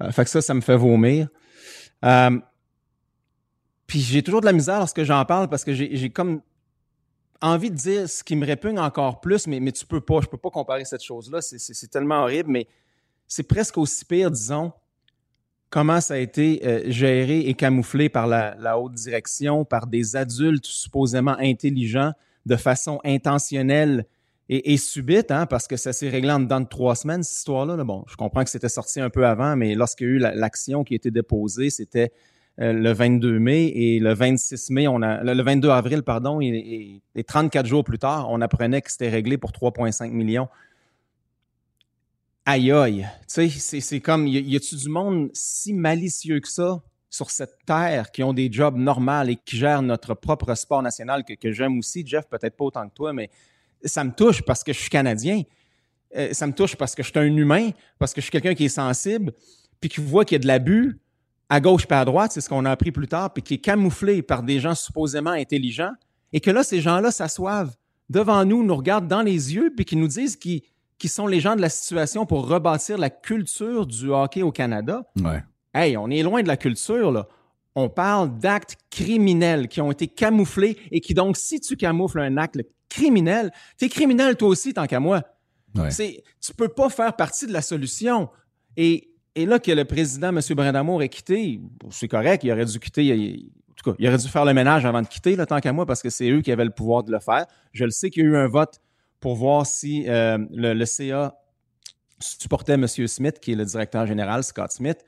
Euh, 0.01 0.11
fait 0.11 0.23
que 0.23 0.29
ça, 0.29 0.41
ça 0.41 0.53
me 0.53 0.61
fait 0.61 0.75
vomir. 0.75 1.27
Euh, 2.03 2.39
puis 3.87 3.99
j'ai 3.99 4.23
toujours 4.23 4.41
de 4.41 4.45
la 4.45 4.53
misère 4.53 4.79
lorsque 4.79 5.03
j'en 5.03 5.23
parle 5.25 5.47
parce 5.49 5.63
que 5.63 5.73
j'ai 5.73 6.09
comme 6.09 6.41
envie 7.41 7.69
de 7.69 7.75
dire 7.75 8.09
ce 8.09 8.23
qui 8.23 8.35
me 8.35 8.45
répugne 8.45 8.79
encore 8.79 9.21
plus, 9.21 9.47
mais, 9.47 9.59
mais 9.59 9.71
tu 9.71 9.85
peux 9.85 10.01
pas. 10.01 10.19
Je 10.21 10.27
peux 10.27 10.37
pas 10.37 10.49
comparer 10.49 10.85
cette 10.85 11.03
chose-là. 11.03 11.41
C'est- 11.41 11.87
tellement 11.89 12.23
horrible, 12.23 12.49
mais 12.51 12.67
c'est 13.27 13.43
presque 13.43 13.77
aussi 13.77 14.03
pire, 14.05 14.31
disons, 14.31 14.73
comment 15.69 16.01
ça 16.01 16.15
a 16.15 16.17
été 16.17 16.61
euh, 16.65 16.83
géré 16.87 17.39
et 17.41 17.53
camouflé 17.53 18.09
par 18.09 18.27
la 18.27 18.79
haute 18.79 18.93
direction, 18.93 19.65
par 19.65 19.87
des 19.87 20.15
adultes 20.15 20.65
supposément 20.65 21.35
intelligents 21.39 22.13
de 22.45 22.55
façon 22.55 22.99
intentionnelle 23.03 24.05
et, 24.49 24.73
et 24.73 24.77
subite, 24.77 25.31
hein, 25.31 25.45
parce 25.47 25.67
que 25.67 25.75
ça 25.77 25.91
s'est 25.93 26.09
réglé 26.09 26.31
en 26.31 26.39
dedans 26.39 26.59
de 26.61 26.67
trois 26.67 26.95
semaines, 26.95 27.23
cette 27.23 27.37
histoire-là. 27.39 27.75
là. 27.75 27.83
Bon, 27.83 28.03
je 28.07 28.15
comprends 28.15 28.43
que 28.43 28.49
c'était 28.49 28.69
sorti 28.69 28.99
un 29.01 29.09
peu 29.09 29.25
avant, 29.25 29.55
mais 29.55 29.73
lorsqu'il 29.75 30.07
y 30.07 30.09
a 30.09 30.13
eu 30.13 30.17
la- 30.19 30.35
l'action 30.35 30.83
qui 30.83 30.93
a 30.93 30.97
été 30.97 31.09
déposée, 31.11 31.69
c'était 31.69 32.11
euh, 32.61 32.71
le 32.71 32.93
22 32.93 33.37
mai 33.39 33.65
et 33.75 33.99
le 33.99 34.13
26 34.13 34.69
mai, 34.69 34.87
on 34.87 35.01
a, 35.01 35.21
le, 35.23 35.33
le 35.33 35.43
22 35.43 35.69
avril, 35.69 36.03
pardon, 36.03 36.39
et, 36.39 36.47
et- 36.47 37.01
et 37.15 37.23
34 37.23 37.65
jours 37.65 37.83
plus 37.83 37.99
tard, 37.99 38.27
on 38.31 38.39
apprenait 38.39 38.81
que 38.81 38.89
c'était 38.91 39.09
réglé 39.09 39.37
pour 39.37 39.51
3,5 39.51 40.09
millions. 40.11 40.47
Aïe 42.45 42.71
aïe. 42.71 43.07
Tu 43.27 43.49
sais, 43.49 43.81
c'est- 43.81 43.99
comme, 43.99 44.27
y, 44.27 44.39
y 44.39 44.55
a-tu 44.55 44.75
du 44.75 44.89
monde 44.89 45.29
si 45.33 45.73
malicieux 45.73 46.39
que 46.39 46.47
ça 46.47 46.81
sur 47.09 47.31
cette 47.31 47.57
terre 47.65 48.11
qui 48.11 48.23
ont 48.23 48.33
des 48.33 48.51
jobs 48.51 48.75
normaux 48.77 49.23
et 49.27 49.35
qui 49.37 49.57
gèrent 49.57 49.81
notre 49.81 50.13
propre 50.13 50.53
sport 50.53 50.81
national 50.83 51.23
que 51.23 51.51
j'aime 51.51 51.79
aussi, 51.79 52.05
Jeff, 52.05 52.27
peut-être 52.27 52.55
pas 52.55 52.65
autant 52.65 52.87
que 52.87 52.93
toi, 52.93 53.13
mais 53.13 53.29
ça 53.85 54.03
me 54.03 54.11
touche 54.11 54.41
parce 54.41 54.63
que 54.63 54.73
je 54.73 54.79
suis 54.79 54.89
Canadien. 54.89 55.43
Euh, 56.15 56.29
ça 56.31 56.47
me 56.47 56.53
touche 56.53 56.75
parce 56.75 56.95
que 56.95 57.03
je 57.03 57.09
suis 57.09 57.19
un 57.19 57.35
humain, 57.35 57.71
parce 57.99 58.13
que 58.13 58.21
je 58.21 58.25
suis 58.25 58.31
quelqu'un 58.31 58.53
qui 58.53 58.65
est 58.65 58.69
sensible, 58.69 59.33
puis 59.79 59.89
qui 59.89 60.01
voit 60.01 60.25
qu'il 60.25 60.35
y 60.35 60.39
a 60.39 60.39
de 60.39 60.47
l'abus 60.47 60.99
à 61.49 61.59
gauche 61.59 61.85
et 61.89 61.93
à 61.93 62.05
droite, 62.05 62.31
c'est 62.31 62.41
ce 62.41 62.49
qu'on 62.49 62.65
a 62.65 62.71
appris 62.71 62.91
plus 62.91 63.07
tard, 63.07 63.33
puis 63.33 63.43
qui 63.43 63.55
est 63.55 63.59
camouflé 63.59 64.21
par 64.21 64.41
des 64.41 64.59
gens 64.59 64.73
supposément 64.73 65.31
intelligents, 65.31 65.93
et 66.33 66.39
que 66.39 66.49
là, 66.51 66.63
ces 66.63 66.81
gens-là 66.81 67.11
s'assoivent 67.11 67.75
devant 68.09 68.45
nous, 68.45 68.63
nous 68.63 68.75
regardent 68.75 69.07
dans 69.07 69.21
les 69.21 69.53
yeux, 69.53 69.71
puis 69.75 69.85
qui 69.85 69.95
nous 69.95 70.07
disent 70.07 70.35
qu'ils 70.35 70.61
qui 70.97 71.07
sont 71.09 71.27
les 71.27 71.39
gens 71.41 71.55
de 71.55 71.61
la 71.61 71.69
situation 71.69 72.25
pour 72.25 72.47
rebâtir 72.47 72.97
la 72.97 73.09
culture 73.09 73.85
du 73.85 74.09
hockey 74.09 74.41
au 74.41 74.51
Canada. 74.51 75.03
Ouais. 75.21 75.43
Hey, 75.73 75.97
on 75.97 76.09
est 76.09 76.23
loin 76.23 76.41
de 76.41 76.47
la 76.47 76.57
culture, 76.57 77.11
là. 77.11 77.27
On 77.77 77.89
parle 77.89 78.39
d'actes 78.39 78.77
criminels 78.89 79.67
qui 79.67 79.81
ont 79.81 79.91
été 79.91 80.07
camouflés 80.07 80.77
et 80.91 81.01
qui 81.01 81.13
donc, 81.13 81.35
si 81.35 81.59
tu 81.59 81.75
camoufles 81.75 82.21
un 82.21 82.37
acte 82.37 82.55
criminel, 82.95 83.51
t'es 83.77 83.89
criminel 83.89 84.35
toi 84.35 84.47
aussi, 84.49 84.73
tant 84.73 84.85
qu'à 84.87 84.99
moi. 84.99 85.21
Ouais. 85.75 85.91
C'est, 85.91 86.23
tu 86.41 86.53
peux 86.53 86.69
pas 86.69 86.89
faire 86.89 87.15
partie 87.15 87.45
de 87.47 87.53
la 87.53 87.61
solution. 87.61 88.29
Et, 88.77 89.09
et 89.35 89.45
là 89.45 89.59
que 89.59 89.71
le 89.71 89.83
président, 89.85 90.29
M. 90.29 90.39
Brindamour, 90.55 91.03
ait 91.03 91.09
quitté, 91.09 91.59
c'est 91.91 92.07
correct, 92.07 92.43
il 92.43 92.51
aurait 92.51 92.65
dû 92.65 92.79
quitter, 92.79 93.05
il- 93.05 93.51
en 93.69 93.73
tout 93.75 93.91
cas, 93.91 93.95
il 93.99 94.07
aurait 94.07 94.17
dû 94.17 94.27
faire 94.29 94.45
le 94.45 94.53
ménage 94.53 94.85
avant 94.85 95.01
de 95.01 95.07
quitter, 95.07 95.35
là, 95.35 95.45
tant 95.45 95.59
qu'à 95.59 95.73
moi, 95.73 95.85
parce 95.85 96.01
que 96.01 96.09
c'est 96.09 96.29
eux 96.29 96.41
qui 96.41 96.51
avaient 96.51 96.63
le 96.63 96.71
pouvoir 96.71 97.03
de 97.03 97.11
le 97.11 97.19
faire. 97.19 97.45
Je 97.73 97.83
le 97.83 97.91
sais 97.91 98.09
qu'il 98.09 98.23
y 98.23 98.25
a 98.25 98.29
eu 98.29 98.37
un 98.37 98.47
vote 98.47 98.79
pour 99.19 99.35
voir 99.35 99.65
si 99.65 100.05
euh, 100.07 100.37
le, 100.51 100.73
le 100.73 100.85
CA 100.85 101.35
supportait 102.19 102.73
M. 102.73 102.87
Smith, 102.87 103.39
qui 103.41 103.51
est 103.51 103.55
le 103.55 103.65
directeur 103.65 104.05
général, 104.05 104.43
Scott 104.43 104.71
Smith. 104.71 104.99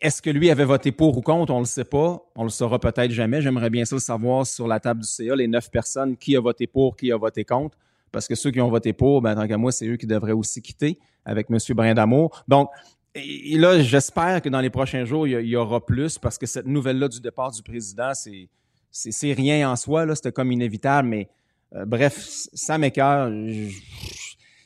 Est-ce 0.00 0.22
que 0.22 0.30
lui 0.30 0.50
avait 0.50 0.64
voté 0.64 0.92
pour 0.92 1.16
ou 1.16 1.20
contre? 1.20 1.52
On 1.52 1.58
ne 1.58 1.62
le 1.62 1.66
sait 1.66 1.84
pas. 1.84 2.22
On 2.36 2.44
le 2.44 2.50
saura 2.50 2.78
peut-être 2.78 3.10
jamais. 3.10 3.40
J'aimerais 3.40 3.70
bien 3.70 3.84
ça 3.84 3.96
le 3.96 4.00
savoir 4.00 4.46
sur 4.46 4.68
la 4.68 4.80
table 4.80 5.00
du 5.00 5.06
CA, 5.06 5.34
les 5.34 5.48
neuf 5.48 5.70
personnes, 5.70 6.16
qui 6.16 6.36
a 6.36 6.40
voté 6.40 6.66
pour, 6.66 6.96
qui 6.96 7.10
a 7.12 7.16
voté 7.16 7.44
contre. 7.44 7.76
Parce 8.12 8.26
que 8.26 8.34
ceux 8.34 8.50
qui 8.50 8.60
ont 8.60 8.68
voté 8.68 8.92
pour, 8.92 9.22
ben, 9.22 9.34
tant 9.34 9.46
qu'à 9.46 9.56
moi, 9.56 9.72
c'est 9.72 9.86
eux 9.86 9.96
qui 9.96 10.06
devraient 10.06 10.32
aussi 10.32 10.60
quitter 10.62 10.98
avec 11.24 11.46
M. 11.50 11.58
Brindamour. 11.74 12.44
Donc, 12.48 12.70
là, 13.14 13.80
j'espère 13.80 14.42
que 14.42 14.48
dans 14.48 14.60
les 14.60 14.70
prochains 14.70 15.04
jours, 15.04 15.26
il 15.26 15.46
y, 15.46 15.56
aura 15.56 15.84
plus 15.84 16.18
parce 16.18 16.38
que 16.38 16.46
cette 16.46 16.66
nouvelle-là 16.66 17.08
du 17.08 17.20
départ 17.20 17.50
du 17.52 17.62
président, 17.62 18.12
c'est, 18.14 18.48
c'est, 18.90 19.32
rien 19.32 19.70
en 19.70 19.76
soi. 19.76 20.06
Là, 20.06 20.14
c'était 20.14 20.32
comme 20.32 20.52
inévitable, 20.52 21.08
mais 21.08 21.28
euh, 21.74 21.84
bref, 21.84 22.18
ça 22.18 22.78
m'écœure. 22.78 23.30
Je, 23.30 23.70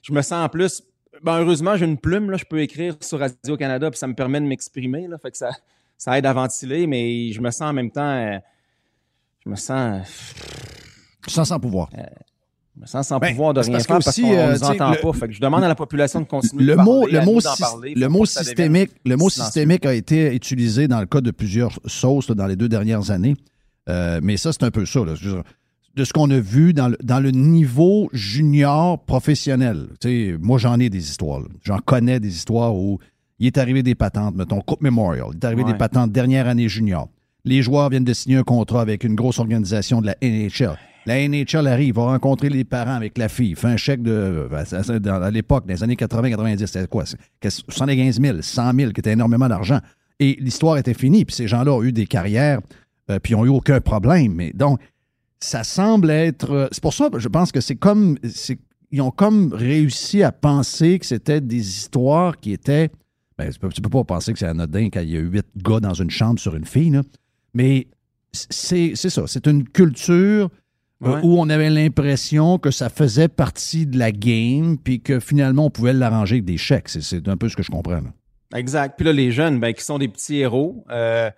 je, 0.02 0.12
me 0.12 0.22
sens 0.22 0.44
en 0.44 0.48
plus 0.48 0.82
ben, 1.22 1.40
heureusement, 1.40 1.76
j'ai 1.76 1.86
une 1.86 1.98
plume, 1.98 2.30
là, 2.30 2.36
je 2.36 2.44
peux 2.44 2.60
écrire 2.60 2.96
sur 3.00 3.18
Radio-Canada, 3.18 3.90
puis 3.90 3.98
ça 3.98 4.06
me 4.06 4.14
permet 4.14 4.40
de 4.40 4.46
m'exprimer, 4.46 5.06
là, 5.06 5.18
fait 5.18 5.30
que 5.30 5.36
ça, 5.36 5.50
ça 5.96 6.18
aide 6.18 6.26
à 6.26 6.32
ventiler, 6.32 6.86
mais 6.86 7.32
je 7.32 7.40
me 7.40 7.50
sens 7.50 7.70
en 7.70 7.72
même 7.72 7.90
temps, 7.90 8.02
euh, 8.02 8.38
je 9.44 9.50
me 9.50 9.56
sens... 9.56 10.34
Je 11.26 11.32
sens 11.32 11.48
sans 11.48 11.60
pouvoir. 11.60 11.88
Euh, 11.96 12.02
je 12.76 12.82
me 12.82 12.86
sens 12.86 13.06
sans 13.06 13.18
ben, 13.18 13.30
pouvoir 13.30 13.54
de 13.54 13.60
rien 13.60 13.78
faire 13.78 13.98
parce 14.04 14.20
qu'on 14.20 14.28
ne 14.28 14.34
euh, 14.34 14.52
nous 14.52 14.64
entend 14.64 14.92
pas. 15.00 15.12
Fait 15.12 15.28
que 15.28 15.32
je 15.32 15.40
demande 15.40 15.62
à 15.62 15.68
la 15.68 15.74
population 15.74 16.20
de 16.20 16.26
continuer 16.26 16.64
le 16.64 16.76
de 16.76 16.82
mot, 16.82 17.00
parler, 17.02 17.12
le 17.12 17.24
mot, 17.24 17.40
parler, 17.58 17.94
le 17.94 18.08
mot 18.08 18.26
systémique, 18.26 18.90
le 19.04 19.16
mot 19.16 19.30
systémique 19.30 19.86
a 19.86 19.94
été 19.94 20.34
utilisé 20.34 20.88
dans 20.88 21.00
le 21.00 21.06
cas 21.06 21.20
de 21.20 21.30
plusieurs 21.30 21.78
sauces 21.86 22.30
dans 22.30 22.46
les 22.46 22.56
deux 22.56 22.68
dernières 22.68 23.10
années. 23.10 23.36
mais 23.86 24.36
ça, 24.36 24.52
c'est 24.52 24.64
un 24.64 24.70
peu 24.70 24.84
ça. 24.84 25.00
Là 25.04 25.14
de 25.96 26.04
ce 26.04 26.12
qu'on 26.12 26.30
a 26.30 26.40
vu 26.40 26.72
dans 26.72 26.88
le, 26.88 26.96
dans 27.02 27.20
le 27.20 27.30
niveau 27.30 28.08
junior 28.12 28.98
professionnel. 29.04 29.88
moi, 30.40 30.58
j'en 30.58 30.80
ai 30.80 30.90
des 30.90 31.08
histoires. 31.08 31.42
J'en 31.62 31.78
connais 31.78 32.20
des 32.20 32.34
histoires 32.34 32.74
où 32.74 32.98
il 33.38 33.46
est 33.46 33.58
arrivé 33.58 33.82
des 33.82 33.94
patentes, 33.94 34.34
mettons, 34.36 34.60
Coupe 34.60 34.82
Memorial. 34.82 35.26
Il 35.32 35.36
est 35.36 35.44
arrivé 35.44 35.64
des 35.64 35.74
patentes 35.74 36.12
dernière 36.12 36.48
année 36.48 36.68
junior. 36.68 37.08
Les 37.44 37.62
joueurs 37.62 37.90
viennent 37.90 38.04
de 38.04 38.12
signer 38.12 38.36
un 38.36 38.42
contrat 38.42 38.80
avec 38.80 39.04
une 39.04 39.14
grosse 39.14 39.38
organisation 39.38 40.00
de 40.00 40.06
la 40.06 40.16
NHL. 40.22 40.78
La 41.06 41.28
NHL 41.28 41.66
arrive, 41.66 41.96
va 41.96 42.04
rencontrer 42.04 42.48
les 42.48 42.64
parents 42.64 42.94
avec 42.94 43.18
la 43.18 43.28
fille, 43.28 43.54
fait 43.54 43.66
un 43.66 43.76
chèque 43.76 44.02
de. 44.02 44.48
Ben, 44.50 44.64
à 45.22 45.30
l'époque, 45.30 45.66
dans 45.66 45.74
les 45.74 45.82
années 45.82 45.96
80-90, 45.96 46.66
c'était 46.66 46.86
quoi? 46.86 47.04
75 47.42 48.20
000, 48.20 48.38
100 48.40 48.72
000, 48.74 48.92
qui 48.92 49.00
était 49.00 49.12
énormément 49.12 49.48
d'argent. 49.48 49.80
Et 50.18 50.38
l'histoire 50.40 50.78
était 50.78 50.94
finie, 50.94 51.26
puis 51.26 51.34
ces 51.34 51.46
gens-là 51.46 51.74
ont 51.74 51.82
eu 51.82 51.92
des 51.92 52.06
carrières, 52.06 52.60
euh, 53.10 53.18
puis 53.18 53.34
ils 53.34 53.36
n'ont 53.36 53.44
eu 53.44 53.50
aucun 53.50 53.80
problème. 53.80 54.32
Mais 54.32 54.52
donc, 54.54 54.80
ça 55.40 55.64
semble 55.64 56.10
être. 56.10 56.50
Euh, 56.50 56.68
c'est 56.72 56.82
pour 56.82 56.94
ça 56.94 57.10
que 57.10 57.18
je 57.18 57.28
pense 57.28 57.52
que 57.52 57.60
c'est 57.60 57.76
comme. 57.76 58.16
Ils 58.90 59.02
ont 59.02 59.10
comme 59.10 59.52
réussi 59.52 60.22
à 60.22 60.30
penser 60.30 60.98
que 61.00 61.06
c'était 61.06 61.40
des 61.40 61.68
histoires 61.68 62.38
qui 62.38 62.52
étaient. 62.52 62.90
Ben, 63.36 63.50
tu, 63.50 63.58
peux, 63.58 63.68
peux 63.68 63.90
pas 63.90 64.04
penser 64.04 64.32
que 64.32 64.38
c'est 64.38 64.46
anodin 64.46 64.88
quand 64.92 65.00
il 65.00 65.10
y 65.10 65.16
a 65.16 65.20
huit 65.20 65.46
gars 65.56 65.80
dans 65.80 65.94
une 65.94 66.10
chambre 66.10 66.38
sur 66.38 66.54
une 66.54 66.64
fille, 66.64 66.90
là. 66.90 67.02
mais 67.52 67.88
c'est 68.32 68.94
ça. 68.94 69.24
C'est 69.26 69.46
une 69.46 69.68
culture 69.68 70.50
euh, 71.04 71.20
où 71.22 71.40
on 71.40 71.48
avait 71.48 71.70
l'impression 71.70 72.58
que 72.58 72.70
ça 72.70 72.88
faisait 72.88 73.28
partie 73.28 73.86
de 73.86 73.98
la 73.98 74.12
game, 74.12 74.78
puis 74.78 75.00
que 75.00 75.20
finalement, 75.20 75.66
on 75.66 75.70
pouvait 75.70 75.92
l'arranger 75.92 76.36
avec 76.36 76.44
des 76.44 76.56
chèques. 76.56 76.88
C'est 76.88 77.28
un 77.28 77.36
peu 77.36 77.48
ce 77.48 77.56
que 77.56 77.62
je 77.62 77.70
comprends. 77.70 78.00
Exact. 78.54 78.94
Puis 78.96 79.04
là, 79.04 79.12
les 79.12 79.32
jeunes, 79.32 79.60
ben, 79.60 79.72
qui 79.72 79.82
sont 79.82 79.98
des 79.98 80.08
petits 80.08 80.36
héros, 80.36 80.84
euh, 80.90 81.30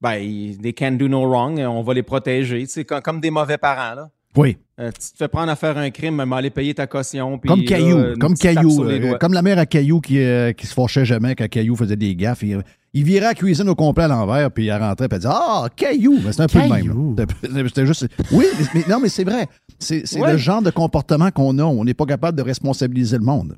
ben, 0.00 0.56
they 0.62 0.72
can 0.72 0.92
do 0.92 1.08
no 1.08 1.24
wrong, 1.26 1.58
on 1.60 1.82
va 1.82 1.94
les 1.94 2.02
protéger, 2.02 2.66
tu 2.66 2.84
comme, 2.84 3.20
des 3.20 3.30
mauvais 3.30 3.58
parents, 3.58 3.94
là. 3.94 4.10
Oui. 4.36 4.58
Euh, 4.78 4.90
tu 4.92 5.12
te 5.12 5.16
fais 5.16 5.28
prendre 5.28 5.50
à 5.50 5.56
faire 5.56 5.78
un 5.78 5.88
crime, 5.90 6.22
mais 6.22 6.36
aller 6.36 6.50
payer 6.50 6.74
ta 6.74 6.86
caution. 6.86 7.38
comme 7.38 7.64
Caillou, 7.64 8.18
comme 8.20 8.34
Caillou, 8.34 8.84
euh, 8.84 9.16
comme 9.16 9.32
la 9.32 9.40
mère 9.40 9.58
à 9.58 9.64
Caillou 9.64 10.02
qui, 10.02 10.18
euh, 10.18 10.52
qui 10.52 10.66
se 10.66 10.74
fâchait 10.74 11.06
jamais 11.06 11.34
quand 11.34 11.48
Caillou 11.48 11.74
faisait 11.74 11.96
des 11.96 12.14
gaffes. 12.14 12.42
Il, 12.42 13.04
virait 13.04 13.26
à 13.26 13.28
la 13.30 13.34
cuisine 13.34 13.68
au 13.70 13.74
complet 13.74 14.04
à 14.04 14.08
l'envers, 14.08 14.50
puis 14.50 14.66
il 14.66 14.72
rentrait, 14.72 15.08
puis 15.08 15.16
il 15.16 15.20
disait 15.20 15.32
Ah, 15.32 15.68
Caillou! 15.74 16.18
Ben, 16.22 16.32
c'est 16.32 16.42
un 16.42 16.46
peu 16.46 16.58
le 16.58 16.68
même. 16.68 17.66
C'était 17.68 17.86
juste. 17.86 18.06
Oui, 18.30 18.44
mais, 18.74 18.84
non, 18.88 19.00
mais 19.00 19.08
c'est 19.08 19.24
vrai. 19.24 19.48
C'est 19.78 20.04
le 20.14 20.36
genre 20.36 20.60
de 20.60 20.70
comportement 20.70 21.30
qu'on 21.30 21.58
a. 21.58 21.64
On 21.64 21.84
n'est 21.84 21.94
pas 21.94 22.06
capable 22.06 22.36
de 22.36 22.42
responsabiliser 22.42 23.16
le 23.16 23.24
monde. 23.24 23.56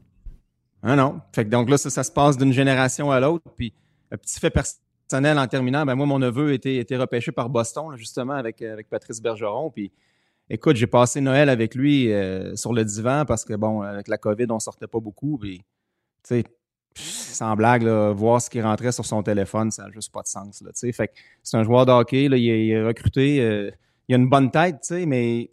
Ah 0.85 0.95
non. 0.95 1.21
Fait 1.33 1.45
que 1.45 1.51
donc 1.51 1.69
là, 1.69 1.77
ça, 1.77 1.91
ça 1.91 2.05
se 2.05 2.13
passe 2.13 2.37
d'une 2.37 2.53
génération 2.53 3.11
à 3.11 3.19
l'autre. 3.19 3.45
Puis, 3.57 3.73
un 4.13 4.17
petit 4.17 4.39
fait 4.39 4.51
personnel 4.51 4.88
en 5.13 5.47
terminant, 5.47 5.85
ben 5.85 5.95
moi, 5.95 6.07
mon 6.07 6.19
neveu 6.19 6.53
était, 6.53 6.77
été 6.77 6.97
repêché 6.97 7.33
par 7.33 7.49
Boston, 7.49 7.97
justement, 7.97 8.35
avec, 8.35 8.63
euh, 8.63 8.73
avec 8.73 8.89
Patrice 8.89 9.21
Bergeron. 9.21 9.71
Puis, 9.71 9.93
écoute, 10.51 10.77
j'ai 10.77 10.87
passé 10.87 11.21
Noël 11.21 11.49
avec 11.49 11.75
lui 11.75 12.13
euh, 12.13 12.55
sur 12.57 12.73
le 12.73 12.85
divan 12.85 13.25
parce 13.27 13.45
que, 13.45 13.55
bon, 13.55 13.83
avec 13.83 14.09
la 14.09 14.19
COVID, 14.19 14.47
on 14.51 14.59
sortait 14.59 14.87
pas 14.87 15.01
beaucoup. 15.01 15.39
Puis, 15.39 15.59
tu 15.59 15.65
sais, 16.43 16.45
sans 16.95 17.55
blague, 17.57 17.85
voir 17.85 18.41
ce 18.41 18.51
qui 18.51 18.61
rentrait 18.61 18.93
sur 18.93 19.07
son 19.07 19.23
téléphone, 19.23 19.71
ça 19.71 19.85
n'a 19.85 19.91
juste 19.91 20.13
pas 20.13 20.23
de 20.23 20.27
sens. 20.27 20.63
Là, 20.63 20.71
fait 20.93 21.13
c'est 21.43 21.57
un 21.57 21.63
joueur 21.63 21.87
de 21.87 21.93
hockey, 21.93 22.29
là, 22.29 22.37
il, 22.37 22.49
est, 22.49 22.83
recruté, 22.83 23.41
euh, 23.41 23.71
il 24.09 24.15
a 24.15 24.19
une 24.19 24.29
bonne 24.29 24.51
tête, 24.51 24.93
mais 25.07 25.51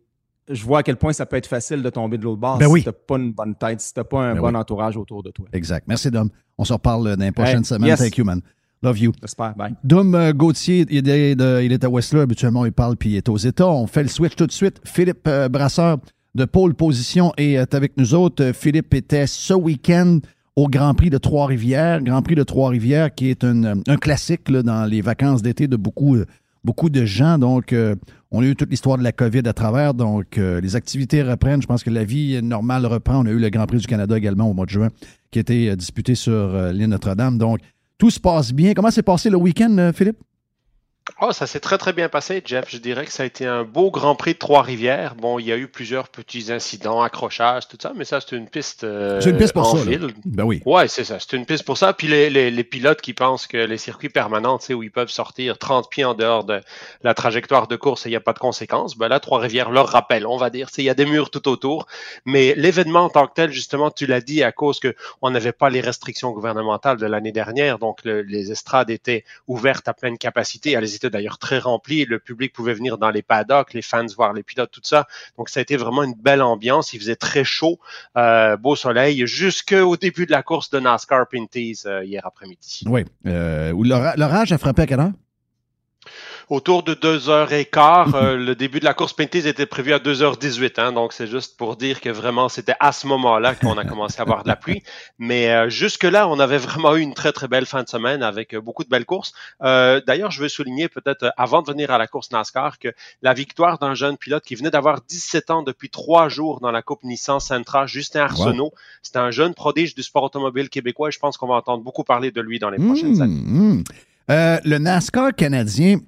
je 0.50 0.64
vois 0.64 0.80
à 0.80 0.84
quel 0.84 0.98
point 0.98 1.14
ça 1.14 1.26
peut 1.26 1.36
être 1.36 1.48
facile 1.48 1.82
de 1.82 1.90
tomber 1.90 2.18
de 2.18 2.24
l'autre 2.24 2.40
bord 2.40 2.58
ben 2.58 2.70
si 2.70 2.84
tu 2.84 2.90
n'as 2.90 2.94
pas 2.94 3.18
une 3.18 3.34
bonne 3.34 3.56
tête, 3.56 3.82
si 3.82 3.94
tu 3.94 4.00
n'as 4.00 4.04
pas 4.04 4.22
un 4.22 4.36
ben 4.36 4.42
bon 4.42 4.56
entourage 4.56 4.98
autour 4.98 5.24
de 5.24 5.32
toi. 5.32 5.48
Exact. 5.54 5.88
Merci, 5.88 6.12
Dom. 6.12 6.30
On 6.58 6.64
se 6.64 6.74
reparle 6.74 7.16
dans 7.16 7.26
les 7.26 7.32
prochaines 7.32 7.64
semaines. 7.64 7.98
Thank 7.98 8.18
you, 8.18 8.26
man. 8.26 8.42
Love 8.86 9.00
you. 9.00 9.12
J'espère. 9.20 9.56
Bye. 9.56 9.74
Dom 9.84 10.14
euh, 10.14 10.32
Gauthier, 10.32 10.86
il 10.88 11.10
est, 11.10 11.84
à 11.84 11.90
Whistler. 11.90 12.22
Habituellement, 12.22 12.66
il 12.66 12.72
parle 12.72 12.96
puis 12.96 13.10
il 13.10 13.16
est 13.16 13.28
aux 13.30 13.38
États. 13.38 13.68
On 13.68 13.88
fait 13.88 14.04
le 14.04 14.10
switch 14.10 14.36
tout 14.36 14.46
de 14.46 14.52
suite. 14.52 14.80
Philippe 14.84 15.28
euh, 15.28 15.50
Brasseur 15.50 15.98
de 16.36 16.46
pôle 16.46 16.76
position 16.76 17.34
est 17.38 17.74
avec 17.74 17.98
nous 17.98 18.14
autres. 18.14 18.52
Philippe 18.52 18.94
était 18.94 19.26
ce 19.26 19.56
week-end 19.56 20.20
au 20.56 20.68
Grand 20.68 20.94
Prix 20.94 21.10
de 21.10 21.18
Trois-Rivières. 21.18 22.04
Grand 22.04 22.22
Prix 22.22 22.36
de 22.36 22.44
Trois-Rivières 22.44 23.16
qui 23.16 23.30
est 23.30 23.44
un, 23.44 23.82
classique 24.00 24.52
dans 24.52 24.86
les 24.86 25.02
vacances 25.02 25.42
d'été 25.42 25.68
de 25.68 25.78
beaucoup, 25.78 26.18
beaucoup 26.64 26.90
de 26.92 27.06
gens. 27.06 27.40
Donc, 27.40 27.74
euh, 27.74 27.96
on 28.30 28.42
a 28.42 28.46
eu 28.46 28.56
toute 28.56 28.70
l'histoire 28.70 29.00
de 29.00 29.04
la 29.04 29.14
COVID 29.14 29.48
à 29.48 29.54
travers. 29.54 29.96
Donc, 29.96 30.36
les 30.38 30.76
activités 30.76 31.24
reprennent. 31.24 31.62
Je 31.62 31.68
pense 31.68 31.84
que 31.84 31.90
la 31.90 32.04
vie 32.04 32.40
normale 32.44 32.86
reprend. 32.86 33.24
On 33.24 33.26
a 33.26 33.32
eu 33.32 33.40
le 33.40 33.50
Grand 33.50 33.66
Prix 33.66 33.80
du 33.80 33.88
Canada 33.88 34.16
également 34.16 34.48
au 34.48 34.54
mois 34.54 34.66
de 34.66 34.72
juin 34.72 34.90
qui 35.32 35.40
été 35.40 35.76
disputé 35.76 36.16
sur 36.16 36.72
l'île 36.74 36.90
Notre-Dame. 36.90 37.38
Donc, 37.38 37.60
tout 37.98 38.10
se 38.10 38.20
passe 38.20 38.52
bien. 38.52 38.74
Comment 38.74 38.92
s'est 38.92 39.04
passé 39.04 39.30
le 39.30 39.38
week-end, 39.38 39.76
euh, 39.78 39.94
Philippe? 39.94 40.18
Oh, 41.22 41.32
ça 41.32 41.48
s'est 41.48 41.60
très 41.60 41.78
très 41.78 41.94
bien 41.94 42.10
passé, 42.10 42.42
Jeff. 42.44 42.66
Je 42.68 42.78
dirais 42.78 43.06
que 43.06 43.12
ça 43.12 43.24
a 43.24 43.26
été 43.26 43.46
un 43.46 43.64
beau 43.64 43.92
Grand 43.92 44.16
Prix 44.16 44.34
de 44.34 44.40
Trois-Rivières. 44.40 45.16
Bon, 45.16 45.40
il 45.40 45.46
y 45.46 45.52
a 45.52 45.58
eu 45.58 45.68
plusieurs 45.68 46.10
petits 46.10 46.52
incidents, 46.52 47.02
accrochages, 47.02 47.68
tout 47.68 47.78
ça, 47.80 47.94
mais 47.96 48.06
ça 48.06 48.20
c'est 48.20 48.36
une 48.36 48.50
piste. 48.50 48.84
Euh, 48.84 49.22
c'est 49.22 49.30
une 49.30 49.38
piste 49.38 49.54
pour 49.54 49.68
en 49.74 49.78
ça. 49.78 49.86
Ben 50.26 50.44
oui. 50.44 50.62
Ouais, 50.66 50.88
c'est 50.88 51.04
ça. 51.04 51.18
C'est 51.20 51.38
une 51.38 51.46
piste 51.46 51.64
pour 51.64 51.78
ça. 51.78 51.94
Puis 51.94 52.08
les, 52.08 52.30
les, 52.30 52.50
les, 52.50 52.64
pilotes 52.64 53.02
qui 53.02 53.14
pensent 53.14 53.46
que 53.46 53.56
les 53.58 53.78
circuits 53.78 54.10
permanents, 54.10 54.58
tu 54.58 54.66
sais, 54.66 54.74
où 54.74 54.82
ils 54.82 54.92
peuvent 54.92 55.10
sortir 55.10 55.58
30 55.58 55.90
pieds 55.90 56.06
en 56.06 56.16
dehors 56.16 56.44
de 56.44 56.60
la 57.04 57.14
trajectoire 57.14 57.68
de 57.68 57.76
course 57.76 58.06
et 58.06 58.10
il 58.10 58.14
n'y 58.14 58.18
a 58.18 58.22
pas 58.22 58.34
de 58.34 58.40
conséquences, 58.40 58.98
ben 58.98 59.08
là 59.08 59.20
Trois-Rivières 59.20 59.70
leur 59.70 59.88
rappelle, 59.88 60.26
on 60.26 60.38
va 60.38 60.50
dire. 60.50 60.70
Tu 60.70 60.76
sais, 60.76 60.82
il 60.82 60.86
y 60.86 60.90
a 60.90 60.96
des 60.96 61.06
murs 61.06 61.30
tout 61.30 61.48
autour, 61.48 61.86
mais 62.26 62.56
l'événement 62.58 63.06
en 63.06 63.10
tant 63.10 63.28
que 63.28 63.34
tel, 63.34 63.52
justement, 63.52 63.92
tu 63.92 64.08
l'as 64.08 64.22
dit 64.22 64.44
à 64.44 64.52
cause 64.52 64.80
que 64.80 64.96
on 65.22 65.30
n'avait 65.30 65.54
pas 65.54 65.70
les 65.70 65.82
restrictions 65.82 66.32
gouvernementales 66.32 66.98
de 66.98 67.06
l'année 67.06 67.32
dernière, 67.32 67.78
donc 67.78 68.00
les 68.04 68.52
estrades 68.52 68.90
étaient 68.90 69.24
ouvertes 69.48 69.88
à 69.88 69.94
pleine 69.94 70.18
capacité. 70.18 70.76
Étaient 70.96 71.10
d'ailleurs 71.10 71.38
très 71.38 71.60
le 72.06 72.20
public 72.20 72.54
pouvait 72.54 72.74
venir 72.74 72.98
dans 72.98 73.10
les 73.10 73.22
paddocks, 73.22 73.74
les 73.74 73.82
fans 73.82 74.06
voir 74.16 74.34
les 74.34 74.44
pilotes, 74.44 74.72
tout 74.72 74.82
ça. 74.84 75.08
Donc 75.38 75.50
ça 75.50 75.60
a 75.60 75.64
été 75.64 75.78
vraiment 75.78 76.04
une 76.04 76.14
belle 76.14 76.42
ambiance. 76.42 76.94
Il 76.94 77.00
faisait 77.00 77.16
très 77.16 77.44
chaud, 77.44 77.80
euh, 78.18 78.58
beau 78.58 78.76
soleil, 78.76 79.26
jusqu'au 79.28 79.98
début 79.98 80.26
de 80.26 80.32
la 80.32 80.44
course 80.44 80.70
de 80.70 80.80
NASCAR 80.80 81.28
Pinties 81.28 81.82
euh, 81.86 82.04
hier 82.04 82.26
après-midi. 82.26 82.84
Oui. 82.88 83.06
Euh, 83.26 83.74
L'orage 84.18 84.52
a 84.52 84.58
frappé 84.58 84.84
à 84.84 84.88
quelle 84.88 85.00
heure? 85.00 85.12
Autour 86.50 86.84
de 86.84 86.94
2h15. 86.94 88.16
Euh, 88.16 88.38
le 88.38 88.56
début 88.56 88.80
de 88.80 88.86
la 88.86 88.94
course 88.94 89.14
Pinties 89.14 89.48
était 89.48 89.66
prévu 89.66 89.94
à 89.94 90.00
2h18. 90.00 90.80
Hein, 90.80 90.92
donc, 90.92 91.14
c'est 91.14 91.28
juste 91.28 91.58
pour 91.58 91.76
dire 91.76 92.02
que 92.02 92.10
vraiment, 92.10 92.50
c'était 92.50 92.76
à 92.80 92.92
ce 92.92 93.08
moment-là 93.08 93.56
qu'on 93.56 93.78
a 93.78 93.86
commencé 93.86 94.20
à 94.20 94.24
avoir 94.24 94.44
de 94.44 94.48
la 94.48 94.56
pluie. 94.56 94.84
Mais 95.18 95.50
euh, 95.50 95.70
jusque-là, 95.70 96.28
on 96.28 96.40
avait 96.40 96.58
vraiment 96.58 96.96
eu 96.96 97.02
une 97.02 97.14
très, 97.14 97.32
très 97.32 97.48
belle 97.48 97.66
fin 97.66 97.84
de 97.84 97.90
semaine 97.90 98.24
avec 98.24 98.54
euh, 98.54 98.62
beaucoup 98.62 98.84
de 98.84 98.90
belles 98.90 99.06
courses. 99.06 99.34
D'ailleurs, 99.62 100.32
je 100.32 100.42
veux 100.42 100.50
souligner 100.50 100.88
peut-être, 100.88 101.32
avant 101.38 101.62
de 101.62 101.72
venir 101.72 101.92
à 101.92 101.98
la 101.98 102.08
course 102.08 102.32
NASCAR, 102.32 102.80
que 102.80 102.90
la 103.22 103.34
victoire 103.34 103.80
d'un 103.80 103.94
jeune 103.94 104.18
pilote 104.18 104.44
qui 104.44 104.56
venait 104.56 104.72
d'avoir 104.72 105.02
17 105.02 105.50
ans 105.52 105.64
depuis 105.64 105.90
trois 105.90 106.30
jours 106.30 106.60
dans 106.60 106.72
la 106.72 106.82
Coupe 106.82 107.04
Nissan 107.04 107.40
Sentra, 107.40 107.86
Justin 107.86 108.22
Arsenault. 108.22 108.74
C'était 109.02 109.20
un 109.20 109.32
jeune 109.32 109.54
prodige 109.54 109.96
du 109.96 110.04
sport 110.04 110.24
automobile 110.24 110.70
québécois 110.70 111.10
et 111.10 111.12
je 111.12 111.20
pense 111.20 111.38
qu'on 111.38 111.48
va 111.48 111.56
entendre 111.56 111.84
beaucoup 111.84 112.04
parler 112.04 112.32
de 112.32 112.42
lui 112.42 112.60
dans 112.60 112.70
les 112.70 112.78
prochaines 112.78 113.18
mmh, 113.18 113.22
années. 113.22 113.44
Mmh. 113.46 113.84
le 114.28 114.78
NASCAR 114.78 115.34
canadien, 115.36 116.00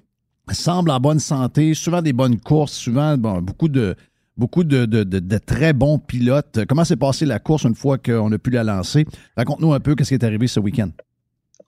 semble 0.54 0.90
en 0.90 1.00
bonne 1.00 1.18
santé, 1.18 1.74
souvent 1.74 2.02
des 2.02 2.12
bonnes 2.12 2.38
courses, 2.40 2.72
souvent 2.72 3.16
beaucoup 3.16 3.68
de 3.68 3.94
beaucoup 4.36 4.64
de, 4.64 5.38
très 5.38 5.72
bons 5.72 5.98
pilotes. 5.98 6.60
Comment 6.68 6.84
s'est 6.84 6.96
passée 6.96 7.26
la 7.26 7.40
course 7.40 7.64
une 7.64 7.74
fois 7.74 7.98
qu'on 7.98 8.30
a 8.32 8.38
pu 8.38 8.50
la 8.50 8.64
lancer? 8.64 9.04
Raconte-nous 9.36 9.72
un 9.72 9.80
peu 9.80 9.94
ce 9.98 10.08
qui 10.08 10.14
est 10.14 10.24
arrivé 10.24 10.46
ce 10.46 10.60
week-end. 10.60 10.90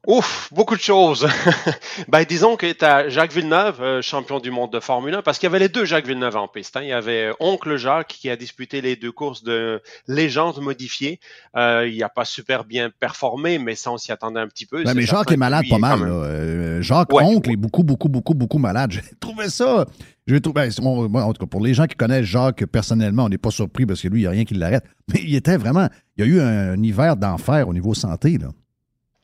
Ouf, 0.07 0.49
beaucoup 0.53 0.77
de 0.77 0.81
choses. 0.81 1.29
ben, 2.09 2.25
disons 2.25 2.57
que 2.57 2.73
tu 2.73 2.85
as 2.87 3.11
Jacques 3.11 3.33
Villeneuve, 3.35 3.83
euh, 3.83 4.01
champion 4.01 4.41
du 4.41 4.51
monde 4.51 4.73
de 4.73 4.81
Formule 4.81 5.15
1, 5.17 5.21
parce 5.23 5.39
qu'il 5.39 5.47
y 5.47 5.51
avait 5.51 5.59
les 5.59 5.69
deux 5.69 5.85
Jacques 5.85 6.07
Villeneuve 6.07 6.37
en 6.37 6.49
piste. 6.49 6.75
Hein. 6.79 6.81
Il 6.83 6.89
y 6.89 6.93
avait 6.93 7.27
euh, 7.29 7.33
Oncle 7.39 7.77
Jacques 7.77 8.09
qui 8.09 8.31
a 8.31 8.37
disputé 8.37 8.81
les 8.81 8.97
deux 8.97 9.13
courses 9.13 9.43
de 9.45 9.83
légende 10.09 10.59
modifiée. 10.63 11.21
Euh, 11.55 11.87
il 11.87 11.99
n'a 11.99 12.09
pas 12.09 12.25
super 12.25 12.65
bien 12.65 12.89
performé, 12.99 13.59
mais 13.59 13.75
ça, 13.75 13.93
on 13.93 13.99
s'y 13.99 14.11
attendait 14.11 14.41
un 14.41 14.49
petit 14.49 14.65
peu. 14.65 14.83
Ben, 14.85 14.95
mais 14.95 15.03
Jacques 15.03 15.31
est 15.33 15.37
malade 15.37 15.67
pas 15.69 15.77
mal. 15.79 16.01
là. 16.01 16.07
Euh, 16.07 16.81
Jacques, 16.81 17.13
Ouais. 17.13 17.23
oncle, 17.25 17.51
est 17.51 17.57
beaucoup, 17.57 17.83
beaucoup, 17.83 18.09
beaucoup, 18.09 18.33
beaucoup 18.35 18.59
malade. 18.59 18.93
J'ai 18.93 19.03
trouvé 19.21 19.51
ça. 19.51 19.85
J'ai 20.27 20.41
trouvé, 20.41 20.69
ben, 20.71 20.71
on- 20.83 21.15
en 21.19 21.33
tout 21.35 21.45
cas, 21.45 21.51
pour 21.51 21.61
les 21.61 21.75
gens 21.75 21.87
qui 21.87 21.97
connaissent 21.97 22.25
Jacques 22.25 22.65
personnellement, 22.65 23.25
on 23.25 23.29
n'est 23.29 23.37
pas 23.37 23.51
surpris 23.51 23.85
parce 23.85 24.01
que 24.01 24.09
lui, 24.09 24.21
il 24.21 24.23
n'y 24.23 24.29
a 24.29 24.31
rien 24.31 24.45
qui 24.47 24.55
l'arrête. 24.55 24.85
Mais 25.13 25.21
il 25.23 25.35
était 25.37 25.59
vraiment. 25.59 25.89
Il 26.17 26.25
y 26.25 26.29
a 26.29 26.31
eu 26.31 26.41
un, 26.41 26.73
un 26.73 26.83
hiver 26.83 27.17
d'enfer 27.17 27.69
au 27.69 27.75
niveau 27.75 27.93
santé. 27.93 28.39
Là. 28.39 28.49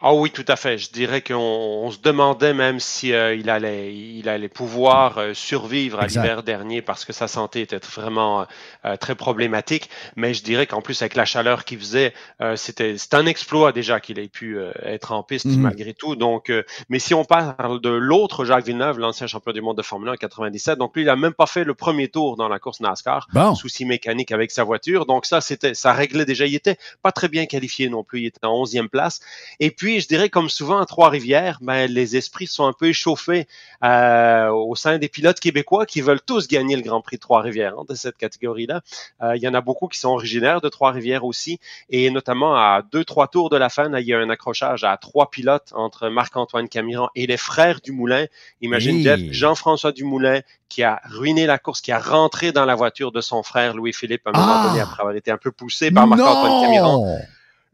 Ah 0.08 0.14
oui, 0.14 0.30
tout 0.30 0.44
à 0.46 0.54
fait. 0.54 0.78
Je 0.78 0.92
dirais 0.92 1.20
qu'on 1.20 1.34
on 1.34 1.90
se 1.90 1.98
demandait 1.98 2.54
même 2.54 2.78
si 2.78 3.12
euh, 3.12 3.34
il 3.34 3.50
allait, 3.50 3.92
il 3.92 4.28
allait 4.28 4.48
pouvoir 4.48 5.18
euh, 5.18 5.34
survivre 5.34 5.98
à 5.98 6.06
l'hiver 6.06 6.44
dernier 6.44 6.80
parce 6.80 7.04
que 7.04 7.12
sa 7.12 7.26
santé 7.26 7.62
était 7.62 7.80
vraiment 7.84 8.46
euh, 8.84 8.96
très 8.96 9.16
problématique. 9.16 9.90
Mais 10.14 10.32
je 10.32 10.44
dirais 10.44 10.68
qu'en 10.68 10.80
plus 10.80 11.02
avec 11.02 11.16
la 11.16 11.24
chaleur 11.24 11.64
qu'il 11.64 11.80
faisait, 11.80 12.14
c'était 12.54 12.98
c'est 12.98 13.14
un 13.14 13.26
exploit 13.26 13.72
déjà 13.72 13.98
qu'il 13.98 14.20
ait 14.20 14.28
pu 14.28 14.60
être 14.82 15.10
en 15.10 15.24
piste 15.24 15.46
Mhm. 15.46 15.60
malgré 15.60 15.92
tout. 15.92 16.14
Donc, 16.14 16.52
mais 16.88 17.00
si 17.00 17.12
on 17.12 17.24
parle 17.24 17.80
de 17.80 17.88
l'autre 17.90 18.44
Jacques 18.44 18.64
Villeneuve, 18.66 19.00
l'ancien 19.00 19.26
champion 19.26 19.52
du 19.52 19.60
monde 19.60 19.76
de 19.76 19.82
Formule 19.82 20.10
1 20.10 20.12
en 20.12 20.16
97, 20.16 20.78
donc 20.78 20.94
lui 20.94 21.02
il 21.02 21.08
a 21.08 21.16
même 21.16 21.34
pas 21.34 21.46
fait 21.46 21.64
le 21.64 21.74
premier 21.74 22.06
tour 22.06 22.36
dans 22.36 22.48
la 22.48 22.60
course 22.60 22.78
NASCAR 22.78 23.26
Bon. 23.32 23.56
souci 23.56 23.84
mécanique 23.84 24.30
avec 24.30 24.52
sa 24.52 24.62
voiture. 24.62 25.04
Donc 25.06 25.26
ça, 25.26 25.40
c'était, 25.40 25.74
ça 25.74 25.92
réglait 25.92 26.24
déjà. 26.26 26.46
Il 26.46 26.54
était 26.54 26.76
pas 27.02 27.10
très 27.10 27.26
bien 27.28 27.46
qualifié 27.46 27.88
non 27.88 28.04
plus. 28.04 28.20
Il 28.20 28.26
était 28.26 28.46
en 28.46 28.62
11e 28.62 28.88
place. 28.88 29.18
Et 29.58 29.72
puis, 29.72 29.95
je 30.01 30.09
dirais, 30.09 30.28
comme 30.28 30.48
souvent 30.48 30.78
à 30.78 30.86
Trois-Rivières, 30.86 31.59
ben, 31.60 31.90
les 31.90 32.16
esprits 32.16 32.47
sont 32.47 32.66
un 32.66 32.73
peu 32.73 32.89
échauffés 32.89 33.47
euh, 33.85 34.48
au 34.48 34.74
sein 34.74 34.98
des 34.98 35.09
pilotes 35.09 35.40
québécois 35.40 35.86
qui 35.86 36.01
veulent 36.01 36.20
tous 36.20 36.48
gagner 36.48 36.77
le 36.77 36.82
Grand 36.82 37.01
Prix 37.01 37.16
de 37.16 37.20
Trois-Rivières 37.20 37.74
hein, 37.78 37.85
de 37.89 37.94
cette 37.94 38.16
catégorie-là. 38.16 38.82
Euh, 39.23 39.36
il 39.36 39.43
y 39.43 39.48
en 39.48 39.55
a 39.55 39.60
beaucoup 39.60 39.89
qui 39.89 39.98
sont 39.98 40.10
originaires 40.10 40.60
de 40.60 40.68
Trois-Rivières 40.68 41.24
aussi. 41.24 41.59
Et 41.90 42.10
notamment 42.10 42.55
à 42.56 42.82
deux, 42.93 43.05
trois 43.05 43.28
tours 43.28 43.51
de 43.51 43.56
la 43.56 43.68
fin, 43.68 43.89
là, 43.89 44.01
il 44.01 44.06
y 44.06 44.14
a 44.14 44.18
un 44.18 44.31
accrochage 44.31 44.85
à 44.85 44.97
trois 44.97 45.31
pilotes 45.31 45.73
entre 45.73 46.09
Marc-Antoine 46.09 46.68
Camiran 46.68 47.09
et 47.14 47.27
les 47.27 47.36
frères 47.36 47.81
Dumoulin. 47.82 48.27
Imagine. 48.60 49.02
Jeff, 49.02 49.20
Jean-François 49.31 49.93
Dumoulin 49.93 50.40
qui 50.68 50.82
a 50.82 51.01
ruiné 51.05 51.47
la 51.47 51.59
course, 51.59 51.81
qui 51.81 51.93
a 51.93 51.98
rentré 52.01 52.51
dans 52.52 52.64
la 52.64 52.74
voiture 52.74 53.12
de 53.12 53.20
son 53.20 53.43
frère 53.43 53.74
Louis-Philippe 53.74 54.27
à 54.27 54.31
un 54.31 54.32
moment 54.32 54.52
Ah! 54.56 54.68
donné 54.68 54.81
après 54.81 55.01
avoir 55.01 55.14
été 55.14 55.31
un 55.31 55.36
peu 55.39 55.52
poussé 55.52 55.90
par 55.90 56.06
Marc-Antoine 56.06 56.62
Camiran. 56.62 57.18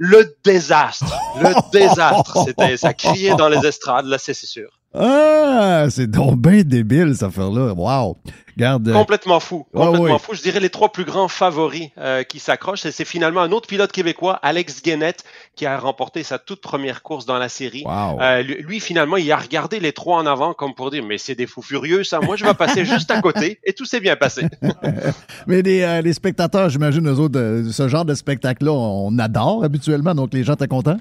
Le 0.05 0.37
désastre, 0.43 1.16
le 1.37 1.55
désastre. 1.70 2.39
C'était, 2.45 2.77
ça 2.77 2.93
criait 2.93 3.37
dans 3.37 3.49
les 3.49 3.65
estrades, 3.65 4.07
là, 4.07 4.19
c'est 4.19 4.35
sûr. 4.35 4.81
Ah, 4.94 5.86
c'est 5.90 6.06
donc 6.10 6.39
bien 6.40 6.62
débile, 6.62 7.12
cette 7.14 7.23
affaire-là. 7.24 7.73
Wow. 7.74 8.19
Regarde. 8.55 8.86
euh, 8.89 8.93
Complètement 8.93 9.40
fou, 9.40 9.66
complètement 9.73 10.12
ouais. 10.12 10.19
fou. 10.19 10.35
Je 10.35 10.43
dirais 10.43 10.60
les 10.60 10.69
trois 10.69 10.93
plus 10.93 11.05
grands 11.06 11.28
favoris 11.28 11.89
euh, 11.97 12.23
qui 12.23 12.39
s'accrochent. 12.39 12.85
Et 12.85 12.93
c'est 12.93 13.06
finalement 13.06 13.40
un 13.40 13.51
autre 13.52 13.66
pilote 13.66 13.90
québécois, 13.90 14.39
Alex 14.43 14.82
Guénette, 14.82 15.24
qui 15.56 15.64
a 15.64 15.78
remporté 15.78 16.23
sa 16.23 16.39
toute 16.39 16.60
première 16.60 17.02
course 17.02 17.24
dans 17.24 17.39
la 17.39 17.48
série. 17.48 17.82
Wow. 17.86 18.20
Euh, 18.20 18.43
lui, 18.43 18.78
finalement, 18.81 19.16
il 19.16 19.32
a 19.32 19.39
regardé 19.39 19.81
les 19.81 19.93
trois 19.93 20.19
en 20.19 20.27
avant 20.27 20.52
comme 20.52 20.74
pour 20.74 20.90
dire, 20.90 21.02
mais 21.02 21.16
c'est 21.16 21.35
des 21.35 21.47
fous 21.47 21.62
furieux, 21.62 22.05
ça. 22.05 22.20
Moi, 22.20 22.36
je 22.36 22.44
vais 22.44 22.52
passer 22.52 22.85
juste 22.85 23.10
à 23.10 23.23
côté. 23.23 23.59
Et 23.64 23.73
tout 23.73 23.86
s'est 23.86 24.01
bien 24.01 24.16
passé. 24.16 24.43
Mais 25.47 25.62
les, 25.62 25.81
euh, 25.82 26.02
les 26.02 26.12
spectateurs, 26.12 26.69
j'imagine, 26.69 27.09
eux 27.09 27.19
autres, 27.19 27.64
ce 27.73 27.89
genre 27.89 28.05
de 28.05 28.14
spectacle-là, 28.14 28.73
on 28.73 29.19
adore 29.19 29.64
habituellement. 29.64 30.14
Donc, 30.14 30.35
les 30.35 30.44
gens 30.44 30.55
étaient 30.55 30.69
contents? 30.69 30.98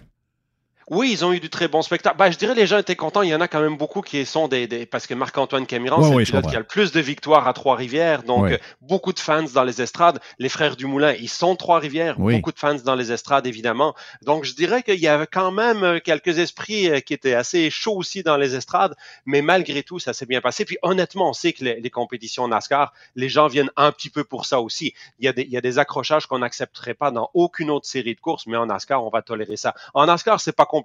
Oui, 0.92 1.10
ils 1.14 1.24
ont 1.24 1.32
eu 1.32 1.40
du 1.40 1.50
très 1.50 1.70
bon 1.70 1.82
spectacle. 1.82 2.18
Ben, 2.18 2.30
je 2.32 2.38
dirais 2.38 2.54
les 2.54 2.68
gens 2.68 2.78
étaient 2.78 2.98
contents. 2.98 3.22
Il 3.22 3.30
y 3.30 3.34
en 3.36 3.40
a 3.40 3.48
quand 3.48 3.62
même 3.62 3.78
beaucoup 3.78 4.02
qui 4.02 4.26
sont 4.26 4.50
des, 4.50 4.68
des- 4.68 4.86
parce 4.86 5.08
que 5.08 5.14
Marc-Antoine 5.14 5.66
Camiran, 5.66 6.02
Ouais, 6.02 6.10
c'est 6.10 6.16
le 6.18 6.26
pilote 6.26 6.50
qui 6.50 6.56
a 6.58 6.60
le 6.60 6.66
plus 6.66 6.92
de 6.92 7.00
victoires 7.00 7.48
à 7.48 7.54
Trois-Rivières. 7.54 8.24
Donc, 8.24 8.44
Ouais. 8.44 8.54
euh, 8.56 8.58
beaucoup 8.82 9.14
de 9.14 9.20
fans 9.20 9.44
dans 9.54 9.64
les 9.64 9.82
estrades. 9.82 10.20
Les 10.38 10.50
frères 10.50 10.76
Dumoulin, 10.76 11.14
ils 11.14 11.30
sont 11.30 11.54
de 11.54 11.58
Trois-Rivières. 11.58 12.16
Oui. 12.20 12.36
Beaucoup 12.36 12.52
de 12.52 12.60
fans 12.60 12.76
dans 12.76 12.96
les 12.96 13.14
estrades, 13.14 13.48
évidemment. 13.48 13.96
Donc, 14.24 14.44
je 14.44 14.54
dirais 14.54 14.84
qu'il 14.84 15.00
y 15.00 15.08
avait 15.08 15.28
quand 15.28 15.52
même 15.52 15.82
euh, 15.84 16.00
quelques 16.04 16.38
esprits 16.40 16.90
euh, 16.90 17.00
qui 17.00 17.14
étaient 17.14 17.36
assez 17.36 17.70
chauds 17.70 17.96
aussi 17.96 18.22
dans 18.22 18.36
les 18.36 18.58
estrades. 18.58 18.94
Mais 19.26 19.42
malgré 19.42 19.84
tout, 19.84 19.98
ça 19.98 20.12
s'est 20.12 20.26
bien 20.26 20.42
passé. 20.42 20.66
Puis, 20.66 20.78
honnêtement, 20.82 21.30
on 21.30 21.34
sait 21.34 21.54
que 21.54 21.64
les, 21.64 21.80
les 21.80 21.90
compétitions 21.90 22.50
NASCAR, 22.50 22.92
les 23.16 23.30
gens 23.30 23.48
viennent 23.48 23.72
un 23.78 23.94
petit 23.94 24.10
peu 24.10 24.26
pour 24.26 24.46
ça 24.46 24.60
aussi. 24.60 24.94
Il 25.20 25.26
y 25.26 25.30
a 25.30 25.32
des, 25.34 25.44
il 25.44 25.52
y 25.52 25.58
a 25.58 25.62
des 25.62 25.80
accrochages 25.80 26.26
qu'on 26.26 26.40
n'accepterait 26.40 26.96
pas 26.96 27.12
dans 27.12 27.30
aucune 27.34 27.70
autre 27.70 27.88
série 27.88 28.14
de 28.14 28.20
courses, 28.20 28.46
mais 28.46 28.58
en 28.58 28.66
NASCAR, 28.66 29.02
on 29.06 29.10
va 29.10 29.22
tolérer 29.22 29.56
ça. 29.56 29.74
En 29.94 30.06
NASCAR, 30.06 30.42
c'est 30.42 30.52
pas 30.54 30.66
compliqué. 30.66 30.81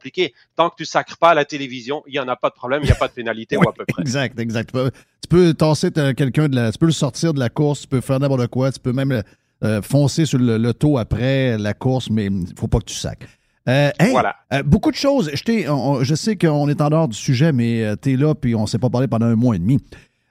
Tant 0.57 0.71
que 0.71 0.75
tu 0.77 0.85
sacres 0.85 1.17
pas 1.19 1.31
à 1.31 1.35
la 1.35 1.45
télévision, 1.45 2.03
il 2.07 2.15
y 2.15 2.19
en 2.21 2.29
a 2.29 2.37
pas 2.37 2.49
de 2.51 2.55
problème, 2.55 2.81
il 2.83 2.87
n'y 2.87 2.93
a 2.93 2.97
pas 2.97 3.09
de 3.09 3.13
pénalité 3.13 3.57
ou 3.59 3.69
à 3.69 3.73
peu 3.73 3.85
près. 3.87 4.03
Exact, 4.03 4.39
exact. 4.39 4.71
Tu 4.73 5.29
peux, 5.29 5.55
tasser 5.55 5.91
ta- 5.91 6.15
quelqu'un 6.15 6.49
de 6.49 6.57
la. 6.57 6.73
Tu 6.73 6.79
peux 6.79 6.87
le 6.87 6.93
sortir 6.93 7.35
de 7.35 7.39
la 7.41 7.49
course, 7.49 7.83
tu 7.83 7.89
peux 7.89 8.01
faire 8.01 8.21
n'importe 8.21 8.47
quoi, 8.49 8.71
tu 8.73 8.79
peux 8.81 8.93
même 8.93 9.23
euh, 9.65 9.83
foncer 9.83 10.27
sur 10.27 10.39
le, 10.39 10.57
l'auto 10.59 10.99
après 10.99 11.57
la 11.59 11.75
course, 11.75 12.11
mais 12.11 12.27
il 12.27 12.47
faut 12.59 12.69
pas 12.69 12.79
que 12.79 12.85
tu 12.85 12.95
sacs. 12.95 13.27
Euh, 13.69 13.91
hey, 13.99 14.13
Voilà. 14.13 14.37
euh, 14.53 14.63
beaucoup 14.63 14.93
de 14.93 14.97
choses. 14.97 15.31
Je, 15.35 15.69
on- 15.69 16.05
je 16.05 16.15
sais 16.15 16.37
qu'on 16.37 16.69
est 16.69 16.81
en 16.81 16.91
dehors 16.91 17.09
du 17.09 17.17
sujet, 17.17 17.53
mais 17.53 17.85
tu 18.01 18.13
es 18.13 18.17
là, 18.17 18.35
puis 18.35 18.55
on 18.55 18.67
s'est 18.67 18.79
pas 18.79 18.91
parlé 18.91 19.09
pendant 19.09 19.27
un 19.27 19.35
mois 19.35 19.57
et 19.57 19.59
demi. 19.59 19.79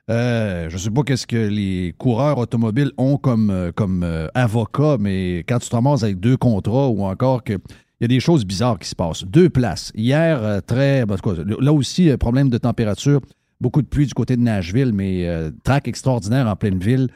Euh, 0.10 0.70
je 0.70 0.78
sais 0.78 0.92
pas 0.92 1.02
qu'est-ce 1.02 1.26
que 1.26 1.36
les 1.36 1.96
coureurs 1.98 2.38
automobiles 2.38 2.92
ont 2.98 3.18
comme, 3.18 3.72
comme 3.76 4.04
euh, 4.04 4.28
avocat, 4.36 4.98
mais 5.00 5.40
quand 5.50 5.58
tu 5.58 5.68
te 5.68 5.76
ramasses 5.76 6.04
avec 6.04 6.20
deux 6.20 6.38
contrats 6.38 6.90
ou 6.90 7.04
encore 7.04 7.44
que 7.44 7.58
il 8.00 8.04
y 8.04 8.06
a 8.06 8.08
des 8.08 8.20
choses 8.20 8.46
bizarres 8.46 8.78
qui 8.78 8.90
se 8.90 8.96
passent. 8.96 9.24
Deux 9.24 9.50
places. 9.50 9.92
Hier, 9.96 10.44
euh, 10.44 10.60
très. 10.66 11.06
ben, 11.06 11.16
là 11.60 11.72
aussi, 11.72 12.10
euh, 12.10 12.18
problème 12.18 12.50
de 12.50 12.58
température. 12.58 13.22
Beaucoup 13.62 13.82
de 13.82 13.88
pluie 13.88 14.06
du 14.06 14.14
côté 14.14 14.36
de 14.36 14.42
Nashville, 14.42 14.92
mais 14.94 15.28
euh, 15.28 15.50
track 15.64 15.88
extraordinaire 15.88 16.48
en 16.48 16.56
pleine 16.56 16.80
ville 16.80 17.08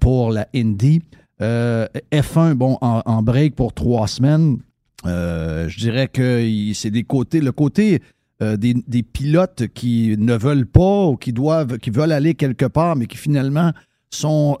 pour 0.00 0.30
la 0.30 0.48
Indy. 0.54 1.02
Euh, 1.42 1.86
F1, 2.12 2.54
bon, 2.54 2.78
en, 2.80 3.22
break 3.22 3.56
pour 3.56 3.74
trois 3.74 4.06
semaines. 4.06 4.58
Je 5.04 5.78
dirais 5.78 6.08
que 6.08 6.48
c'est 6.72 6.90
des 6.90 7.02
côtés. 7.02 7.40
Le 7.40 7.52
côté 7.52 8.00
des, 8.40 8.74
des 8.74 9.02
pilotes 9.02 9.64
qui 9.74 10.14
ne 10.18 10.34
veulent 10.34 10.66
pas 10.66 11.06
ou 11.06 11.16
qui 11.16 11.32
doivent, 11.32 11.78
qui 11.78 11.90
veulent 11.90 12.12
aller 12.12 12.34
quelque 12.34 12.66
part, 12.66 12.94
mais 12.94 13.06
qui 13.06 13.16
finalement 13.16 13.72
sont 14.08 14.56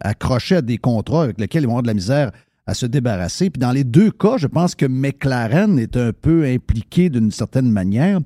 accrochés 0.00 0.56
à 0.56 0.62
des 0.62 0.78
contrats 0.78 1.24
avec 1.24 1.38
lesquels 1.38 1.64
ils 1.64 1.66
vont 1.66 1.72
avoir 1.72 1.82
de 1.82 1.88
la 1.88 1.94
misère 1.94 2.32
à 2.66 2.74
se 2.74 2.86
débarrasser. 2.86 3.50
Puis 3.50 3.60
dans 3.60 3.72
les 3.72 3.84
deux 3.84 4.10
cas, 4.10 4.36
je 4.36 4.46
pense 4.46 4.74
que 4.74 4.86
McLaren 4.86 5.78
est 5.78 5.96
un 5.96 6.12
peu 6.12 6.44
impliqué 6.44 7.10
d'une 7.10 7.30
certaine 7.30 7.70
manière. 7.70 8.20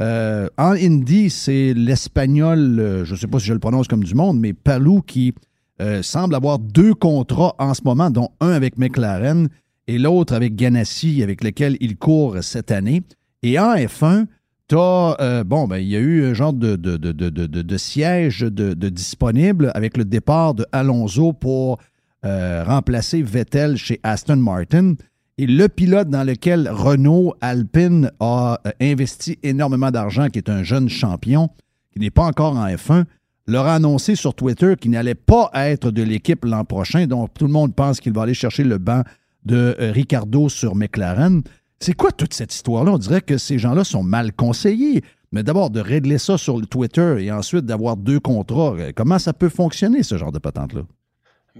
Euh, 0.00 0.48
en 0.56 0.72
Indy, 0.72 1.30
c'est 1.30 1.74
l'espagnol, 1.74 2.78
euh, 2.78 3.04
je 3.04 3.14
ne 3.14 3.18
sais 3.18 3.26
pas 3.26 3.38
si 3.38 3.46
je 3.46 3.52
le 3.52 3.58
prononce 3.58 3.88
comme 3.88 4.04
du 4.04 4.14
monde, 4.14 4.38
mais 4.38 4.52
Palou 4.52 5.02
qui 5.02 5.34
euh, 5.80 6.02
semble 6.02 6.34
avoir 6.34 6.58
deux 6.58 6.94
contrats 6.94 7.54
en 7.58 7.74
ce 7.74 7.82
moment, 7.84 8.10
dont 8.10 8.30
un 8.40 8.50
avec 8.50 8.78
McLaren 8.78 9.48
et 9.88 9.98
l'autre 9.98 10.34
avec 10.34 10.54
Ganassi, 10.54 11.22
avec 11.22 11.42
lequel 11.42 11.76
il 11.80 11.96
court 11.96 12.36
cette 12.42 12.70
année. 12.70 13.02
Et 13.42 13.58
en 13.58 13.74
F1, 13.74 14.26
tu 14.68 14.76
as, 14.78 15.44
bon, 15.44 15.66
ben, 15.66 15.78
il 15.78 15.88
y 15.88 15.96
a 15.96 16.00
eu 16.00 16.26
un 16.26 16.34
genre 16.34 16.52
de, 16.52 16.76
de, 16.76 16.96
de, 16.98 17.10
de, 17.12 17.76
siège 17.78 18.40
de 18.40 18.88
disponible 18.90 19.72
avec 19.74 19.96
le 19.96 20.04
départ 20.04 20.54
de 20.54 20.66
Alonso 20.72 21.32
pour 21.32 21.78
euh, 22.24 22.64
remplacer 22.64 23.22
Vettel 23.22 23.76
chez 23.76 24.00
Aston 24.02 24.36
Martin. 24.36 24.94
Et 25.40 25.46
le 25.46 25.68
pilote 25.68 26.10
dans 26.10 26.24
lequel 26.24 26.68
Renault 26.68 27.34
Alpine 27.40 28.10
a 28.18 28.60
euh, 28.66 28.70
investi 28.80 29.38
énormément 29.44 29.92
d'argent, 29.92 30.28
qui 30.28 30.38
est 30.38 30.50
un 30.50 30.64
jeune 30.64 30.88
champion, 30.88 31.48
qui 31.92 32.00
n'est 32.00 32.10
pas 32.10 32.24
encore 32.24 32.56
en 32.56 32.66
F1, 32.66 33.04
leur 33.46 33.66
a 33.66 33.76
annoncé 33.76 34.16
sur 34.16 34.34
Twitter 34.34 34.74
qu'il 34.78 34.90
n'allait 34.90 35.14
pas 35.14 35.50
être 35.54 35.92
de 35.92 36.02
l'équipe 36.02 36.44
l'an 36.44 36.64
prochain. 36.64 37.06
Donc, 37.06 37.32
tout 37.34 37.46
le 37.46 37.52
monde 37.52 37.72
pense 37.72 38.00
qu'il 38.00 38.12
va 38.12 38.22
aller 38.22 38.34
chercher 38.34 38.64
le 38.64 38.78
banc 38.78 39.02
de 39.44 39.76
euh, 39.80 39.92
Ricardo 39.92 40.48
sur 40.48 40.74
McLaren. 40.74 41.42
C'est 41.78 41.94
quoi 41.94 42.10
toute 42.10 42.34
cette 42.34 42.52
histoire-là? 42.52 42.90
On 42.92 42.98
dirait 42.98 43.20
que 43.20 43.38
ces 43.38 43.60
gens-là 43.60 43.84
sont 43.84 44.02
mal 44.02 44.32
conseillés. 44.32 45.04
Mais 45.30 45.44
d'abord, 45.44 45.70
de 45.70 45.78
régler 45.78 46.18
ça 46.18 46.36
sur 46.36 46.58
le 46.58 46.66
Twitter 46.66 47.16
et 47.20 47.30
ensuite 47.30 47.64
d'avoir 47.64 47.96
deux 47.96 48.18
contrats, 48.18 48.74
comment 48.96 49.20
ça 49.20 49.32
peut 49.32 49.50
fonctionner, 49.50 50.02
ce 50.02 50.18
genre 50.18 50.32
de 50.32 50.38
patente-là? 50.38 50.82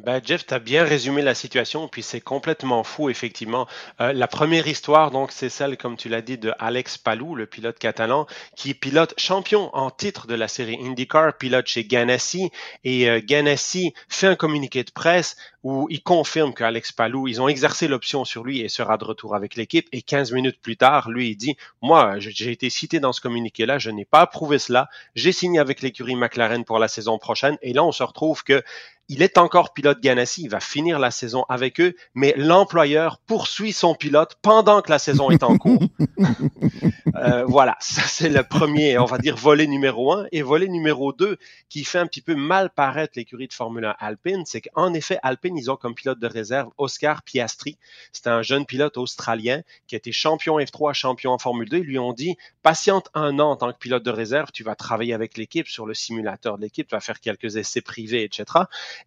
Ben, 0.05 0.21
Jeff, 0.25 0.47
tu 0.47 0.55
as 0.55 0.61
bien 0.61 0.85
résumé 0.85 1.23
la 1.23 1.35
situation, 1.35 1.89
puis 1.89 2.05
c'est 2.05 2.21
complètement 2.21 2.85
fou, 2.85 3.11
effectivement. 3.11 3.67
Euh, 4.01 4.13
la 4.13 4.29
première 4.29 4.69
histoire, 4.69 5.11
donc, 5.11 5.33
c'est 5.33 5.49
celle, 5.49 5.77
comme 5.77 5.97
tu 5.97 6.09
l'as 6.09 6.23
dit, 6.23 6.39
de 6.39 6.53
Alex 6.61 6.99
Palou, 6.99 7.35
le 7.35 7.47
pilote 7.47 7.81
catalan, 7.81 8.27
qui 8.55 8.71
est 8.71 8.75
pilote 8.75 9.15
champion 9.19 9.75
en 9.75 9.91
titre 9.91 10.29
de 10.29 10.37
la 10.37 10.47
série 10.47 10.79
IndyCar, 10.81 11.37
pilote 11.37 11.67
chez 11.67 11.85
Ganassi. 11.85 12.51
Et 12.85 13.11
euh, 13.11 13.21
Ganassi 13.25 13.93
fait 14.09 14.29
un 14.29 14.37
communiqué 14.37 14.85
de 14.85 14.93
presse 14.93 15.37
où 15.65 15.89
il 15.91 16.03
confirme 16.03 16.55
qu'Alex 16.55 16.93
Palou, 16.93 17.27
ils 17.27 17.43
ont 17.43 17.49
exercé 17.49 17.89
l'option 17.89 18.25
sur 18.25 18.45
lui 18.45 18.61
et 18.61 18.69
sera 18.69 18.99
de 18.99 19.05
retour 19.05 19.35
avec 19.35 19.57
l'équipe. 19.57 19.89
Et 19.91 20.03
15 20.03 20.31
minutes 20.31 20.61
plus 20.61 20.77
tard, 20.77 21.11
lui, 21.11 21.31
il 21.31 21.37
dit, 21.37 21.57
moi, 21.83 22.21
j'ai 22.21 22.53
été 22.53 22.71
cité 22.71 23.01
dans 23.01 23.13
ce 23.13 23.21
communiqué-là, 23.21 23.79
je 23.79 23.91
n'ai 23.91 24.05
pas 24.05 24.21
approuvé 24.21 24.61
cela. 24.61 24.89
J'ai 25.17 25.33
signé 25.33 25.59
avec 25.59 25.83
l'écurie 25.83 26.15
McLaren 26.15 26.65
pour 26.65 26.79
la 26.79 26.87
saison 26.87 27.19
prochaine. 27.19 27.59
Et 27.63 27.73
là, 27.73 27.83
on 27.85 27.93
se 27.93 28.05
retrouve 28.05 28.45
que 28.45 28.63
il 29.09 29.23
est 29.23 29.39
encore 29.39 29.73
pilote 29.73 30.01
Ganassi, 30.01 30.43
il 30.43 30.51
va 30.51 30.61
finir 30.61 30.99
la 30.99 31.11
saison 31.11 31.45
avec 31.49 31.81
eux, 31.81 31.95
mais 32.15 32.35
l'employeur 32.37 33.19
poursuit 33.27 33.73
son 33.73 33.95
pilote 33.95 34.37
pendant 34.43 34.83
que 34.83 34.91
la 34.91 34.99
saison 34.99 35.31
est 35.31 35.43
en 35.43 35.57
cours. 35.57 35.83
Euh, 37.17 37.45
voilà, 37.45 37.77
ça 37.81 38.03
c'est 38.03 38.29
le 38.29 38.43
premier, 38.43 38.99
on 38.99 39.05
va 39.05 39.19
dire, 39.19 39.37
volet 39.37 39.67
numéro 39.67 40.13
un. 40.13 40.27
Et 40.33 40.43
volet 40.43 40.69
numéro 40.69 41.13
deux, 41.13 41.39
qui 41.69 41.85
fait 41.85 41.99
un 41.99 42.07
petit 42.07 42.21
peu 42.21 42.35
mal 42.35 42.71
paraître 42.71 43.15
l'écurie 43.17 43.49
de 43.49 43.53
Formule 43.53 43.85
1 43.85 43.97
Alpine, 43.99 44.45
c'est 44.47 44.61
qu'en 44.61 44.93
effet, 44.95 45.19
Alpine, 45.23 45.57
ils 45.57 45.71
ont 45.71 45.77
comme 45.77 45.95
pilote 45.95 46.19
de 46.19 46.27
réserve 46.27 46.71
Oscar 46.79 47.23
Piastri. 47.23 47.79
C'est 48.13 48.27
un 48.27 48.43
jeune 48.43 48.67
pilote 48.67 48.97
australien 48.97 49.63
qui 49.87 49.97
été 49.97 50.13
champion 50.13 50.59
F3, 50.59 50.95
champion 50.95 51.33
en 51.33 51.39
Formule 51.39 51.69
2. 51.69 51.79
Ils 51.79 51.85
lui 51.85 51.99
ont 51.99 52.13
dit, 52.13 52.37
patiente 52.63 53.09
un 53.15 53.39
an 53.39 53.51
en 53.51 53.57
tant 53.57 53.73
que 53.73 53.79
pilote 53.79 54.03
de 54.03 54.11
réserve, 54.11 54.51
tu 54.53 54.65
vas 54.65 54.75
travailler 54.75 55.15
avec 55.15 55.37
l'équipe 55.37 55.69
sur 55.69 55.87
le 55.87 55.95
simulateur 55.95 56.57
de 56.57 56.63
l'équipe, 56.63 56.89
tu 56.89 56.95
vas 56.95 57.01
faire 57.01 57.21
quelques 57.21 57.57
essais 57.57 57.81
privés, 57.81 58.25
etc. 58.25 58.45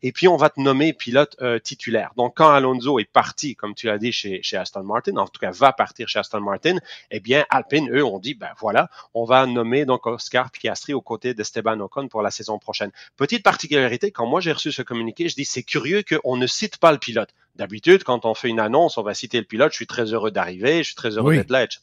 Et 0.03 0.11
puis, 0.11 0.27
on 0.27 0.37
va 0.37 0.49
te 0.49 0.59
nommer 0.59 0.93
pilote 0.93 1.35
euh, 1.41 1.59
titulaire. 1.59 2.11
Donc, 2.17 2.37
quand 2.37 2.49
Alonso 2.49 2.99
est 2.99 3.11
parti, 3.11 3.55
comme 3.55 3.75
tu 3.75 3.87
l'as 3.87 3.97
dit, 3.97 4.11
chez, 4.11 4.41
chez 4.43 4.57
Aston 4.57 4.83
Martin, 4.83 5.17
en 5.17 5.27
tout 5.27 5.39
cas 5.39 5.51
va 5.51 5.73
partir 5.73 6.07
chez 6.07 6.19
Aston 6.19 6.41
Martin, 6.41 6.77
eh 7.09 7.19
bien, 7.19 7.45
Alpine, 7.49 7.90
eux, 7.91 8.03
ont 8.03 8.19
dit, 8.19 8.33
ben 8.33 8.49
voilà, 8.59 8.89
on 9.13 9.25
va 9.25 9.45
nommer 9.45 9.85
donc 9.85 10.05
Oscar 10.07 10.51
Piastri 10.51 10.93
aux 10.93 11.01
côtés 11.01 11.33
d'Esteban 11.33 11.79
Ocon 11.79 12.07
pour 12.07 12.21
la 12.21 12.31
saison 12.31 12.57
prochaine. 12.59 12.91
Petite 13.17 13.43
particularité, 13.43 14.11
quand 14.11 14.25
moi 14.25 14.41
j'ai 14.41 14.51
reçu 14.51 14.71
ce 14.71 14.81
communiqué, 14.81 15.29
je 15.29 15.35
dis, 15.35 15.45
c'est 15.45 15.63
curieux 15.63 16.03
qu'on 16.03 16.37
ne 16.37 16.47
cite 16.47 16.77
pas 16.77 16.91
le 16.91 16.97
pilote. 16.97 17.29
D'habitude, 17.55 18.03
quand 18.03 18.25
on 18.25 18.33
fait 18.33 18.49
une 18.49 18.59
annonce, 18.59 18.97
on 18.97 19.03
va 19.03 19.13
citer 19.13 19.37
le 19.37 19.45
pilote, 19.45 19.71
je 19.71 19.75
suis 19.75 19.87
très 19.87 20.13
heureux 20.13 20.31
d'arriver, 20.31 20.79
je 20.79 20.87
suis 20.87 20.95
très 20.95 21.17
heureux 21.17 21.31
Oui. 21.31 21.37
d'être 21.37 21.51
là, 21.51 21.63
etc. 21.63 21.81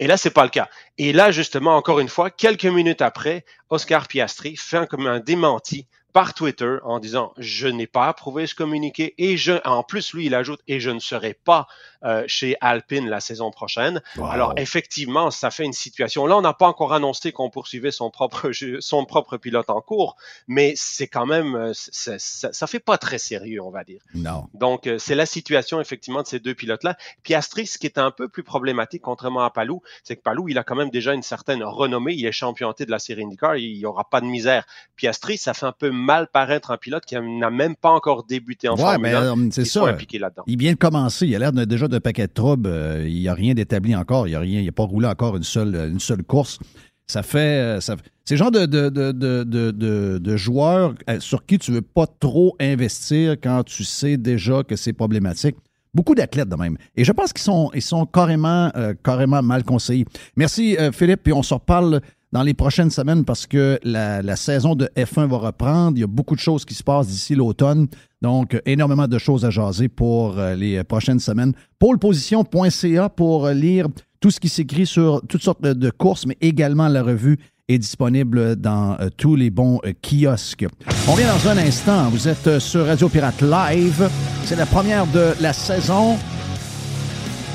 Et 0.00 0.08
là, 0.08 0.16
c'est 0.16 0.30
pas 0.30 0.42
le 0.42 0.50
cas. 0.50 0.68
Et 0.98 1.12
là, 1.12 1.30
justement, 1.30 1.76
encore 1.76 2.00
une 2.00 2.08
fois, 2.08 2.30
quelques 2.30 2.64
minutes 2.64 3.02
après, 3.02 3.44
Oscar 3.70 4.08
Piastri 4.08 4.56
fait 4.56 4.76
un, 4.76 4.86
comme 4.86 5.06
un 5.06 5.20
démenti 5.20 5.86
par 6.12 6.34
Twitter 6.34 6.76
en 6.84 6.98
disant 6.98 7.32
je 7.38 7.68
n'ai 7.68 7.86
pas 7.86 8.06
approuvé 8.06 8.46
ce 8.46 8.54
communiqué 8.54 9.14
et 9.18 9.36
je 9.36 9.54
en 9.66 9.82
plus 9.82 10.12
lui 10.12 10.26
il 10.26 10.34
ajoute 10.34 10.60
et 10.68 10.80
je 10.80 10.90
ne 10.90 10.98
serai 10.98 11.34
pas 11.34 11.66
euh, 12.04 12.24
chez 12.26 12.56
Alpine 12.60 13.08
la 13.08 13.20
saison 13.20 13.50
prochaine. 13.50 14.02
Wow. 14.16 14.26
Alors 14.26 14.52
effectivement 14.56 15.30
ça 15.30 15.50
fait 15.50 15.64
une 15.64 15.72
situation 15.72 16.26
là 16.26 16.36
on 16.36 16.42
n'a 16.42 16.52
pas 16.52 16.66
encore 16.66 16.92
annoncé 16.92 17.32
qu'on 17.32 17.50
poursuivait 17.50 17.92
son 17.92 18.10
propre 18.10 18.50
jeu- 18.50 18.80
son 18.80 19.04
propre 19.04 19.36
pilote 19.36 19.70
en 19.70 19.80
cours 19.80 20.16
mais 20.48 20.74
c'est 20.76 21.06
quand 21.08 21.26
même 21.26 21.54
euh, 21.54 21.72
ça, 21.74 22.18
ça 22.18 22.66
fait 22.66 22.80
pas 22.80 22.98
très 22.98 23.18
sérieux 23.18 23.60
on 23.62 23.70
va 23.70 23.84
dire. 23.84 24.02
Non. 24.14 24.48
Donc, 24.54 24.86
euh, 24.86 24.98
c'est 24.98 25.14
la 25.14 25.26
situation 25.26 25.80
effectivement 25.80 26.22
de 26.22 26.26
ces 26.26 26.38
deux 26.38 26.54
pilotes-là. 26.54 26.96
Piastri, 27.22 27.66
ce 27.66 27.78
qui 27.78 27.86
est 27.86 27.98
un 27.98 28.10
peu 28.10 28.28
plus 28.28 28.42
problématique, 28.42 29.02
contrairement 29.02 29.42
à 29.44 29.50
Palou, 29.50 29.82
c'est 30.04 30.16
que 30.16 30.22
Palou, 30.22 30.48
il 30.48 30.58
a 30.58 30.64
quand 30.64 30.74
même 30.76 30.90
déjà 30.90 31.14
une 31.14 31.22
certaine 31.22 31.62
renommée. 31.62 32.14
Il 32.14 32.26
est 32.26 32.32
championné 32.32 32.74
de 32.80 32.90
la 32.90 32.98
série 32.98 33.22
IndyCar. 33.24 33.56
Il 33.56 33.78
n'y 33.78 33.84
aura 33.86 34.04
pas 34.08 34.20
de 34.20 34.26
misère. 34.26 34.66
Piastri, 34.96 35.38
ça 35.38 35.54
fait 35.54 35.66
un 35.66 35.72
peu 35.72 35.90
mal 36.02 36.28
paraître 36.32 36.70
un 36.70 36.76
pilote 36.76 37.04
qui 37.06 37.14
n'a 37.14 37.50
même 37.50 37.76
pas 37.76 37.90
encore 37.90 38.24
débuté 38.24 38.68
en 38.68 38.74
Ouais, 38.74 38.80
Formule 38.82 39.00
mais 39.02 39.14
1. 39.14 39.22
euh, 39.38 39.48
c'est 39.50 39.64
ça. 39.64 39.86
impliqué. 39.86 40.20
Il 40.46 40.58
vient 40.58 40.72
de 40.72 40.76
commencer. 40.78 41.26
Il 41.26 41.34
a 41.36 41.38
l'air 41.38 41.52
déjà 41.52 41.88
d'un 41.88 42.00
paquet 42.00 42.26
de 42.26 42.32
troubles. 42.32 42.68
Euh, 42.70 43.06
il 43.08 43.14
n'y 43.20 43.28
a 43.28 43.34
rien 43.34 43.54
d'établi 43.54 43.94
encore. 43.96 44.28
Il 44.28 44.32
n'a 44.32 44.40
rien. 44.40 44.60
Il 44.60 44.68
a 44.68 44.72
pas 44.72 44.84
roulé 44.84 45.06
encore 45.06 45.36
une 45.36 45.42
seule, 45.42 45.74
une 45.92 46.00
seule 46.00 46.22
course. 46.22 46.58
Ça 47.06 47.22
fait. 47.22 47.38
euh, 47.78 47.80
Ça, 47.80 47.96
c'est 48.24 48.34
le 48.34 48.38
genre 48.38 48.50
de, 48.52 48.66
de, 48.66 48.88
de, 48.88 50.18
de, 50.18 50.36
joueur 50.36 50.94
euh, 51.10 51.18
sur 51.18 51.44
qui 51.44 51.58
tu 51.58 51.70
ne 51.72 51.76
veux 51.76 51.82
pas 51.82 52.06
trop 52.06 52.54
investir 52.60 53.32
quand 53.42 53.64
tu 53.64 53.82
sais 53.84 54.16
déjà 54.16 54.62
que 54.62 54.76
c'est 54.76 54.92
problématique. 54.92 55.56
Beaucoup 55.94 56.14
d'athlètes 56.14 56.48
de 56.48 56.56
même. 56.56 56.78
Et 56.96 57.04
je 57.04 57.12
pense 57.12 57.32
qu'ils 57.32 57.42
sont, 57.42 57.70
ils 57.74 57.82
sont 57.82 58.06
carrément, 58.06 58.70
euh, 58.76 58.94
carrément 59.04 59.42
mal 59.42 59.62
conseillés. 59.64 60.06
Merci 60.36 60.76
euh, 60.78 60.90
Philippe, 60.92 61.24
puis 61.24 61.32
on 61.32 61.42
se 61.42 61.52
reparle 61.52 62.00
dans 62.32 62.42
les 62.42 62.54
prochaines 62.54 62.90
semaines 62.90 63.24
parce 63.24 63.46
que 63.46 63.78
la, 63.82 64.22
la 64.22 64.36
saison 64.36 64.74
de 64.74 64.88
F1 64.96 65.28
va 65.28 65.36
reprendre. 65.36 65.96
Il 65.96 66.00
y 66.00 66.04
a 66.04 66.08
beaucoup 66.08 66.34
de 66.34 66.40
choses 66.40 66.64
qui 66.64 66.74
se 66.74 66.82
passent 66.82 67.08
d'ici 67.08 67.34
l'automne. 67.34 67.86
Donc, 68.22 68.60
énormément 68.66 69.06
de 69.06 69.18
choses 69.18 69.44
à 69.44 69.50
jaser 69.50 69.88
pour 69.88 70.38
euh, 70.38 70.54
les 70.54 70.82
prochaines 70.84 71.20
semaines. 71.20 71.52
Poleposition.ca 71.78 73.08
pour 73.10 73.46
euh, 73.46 73.52
lire 73.52 73.88
tout 74.20 74.30
ce 74.30 74.40
qui 74.40 74.48
s'écrit 74.48 74.86
sur 74.86 75.20
toutes 75.28 75.42
sortes 75.42 75.62
de, 75.62 75.90
courses, 75.90 76.26
mais 76.26 76.36
également 76.40 76.88
la 76.88 77.02
revue 77.02 77.38
est 77.68 77.78
disponible 77.78 78.56
dans 78.56 78.96
euh, 79.00 79.08
tous 79.16 79.34
les 79.34 79.50
bons 79.50 79.80
kiosques. 80.02 80.66
On 81.08 81.12
revient 81.12 81.26
dans 81.26 81.50
un 81.50 81.58
instant. 81.58 82.08
Vous 82.10 82.28
êtes 82.28 82.60
sur 82.60 82.86
Radio 82.86 83.08
Pirate 83.08 83.42
Live. 83.42 84.08
C'est 84.44 84.56
la 84.56 84.66
première 84.66 85.06
de 85.08 85.32
la 85.40 85.52
saison. 85.52 86.16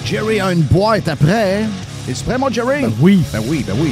Jerry 0.05 0.39
a 0.39 0.51
une 0.51 0.63
boîte 0.63 1.07
après. 1.07 1.63
Es-tu 2.09 2.23
prêt, 2.23 2.37
mon 2.37 2.49
Jerry? 2.49 2.81
Ben 2.81 2.91
oui. 3.01 3.21
Ben 3.31 3.41
oui, 3.47 3.63
ben 3.65 3.75
oui. 3.81 3.91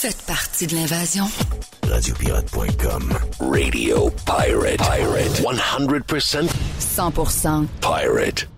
Faites 0.00 0.24
partie 0.28 0.68
de 0.68 0.76
l'invasion? 0.76 1.24
Radiopirate.com. 1.82 3.12
Radio 3.40 4.08
Pirate. 4.24 4.76
Pirate. 4.76 5.42
100% 5.42 6.48
100% 6.78 7.66
pirate. 7.80 8.48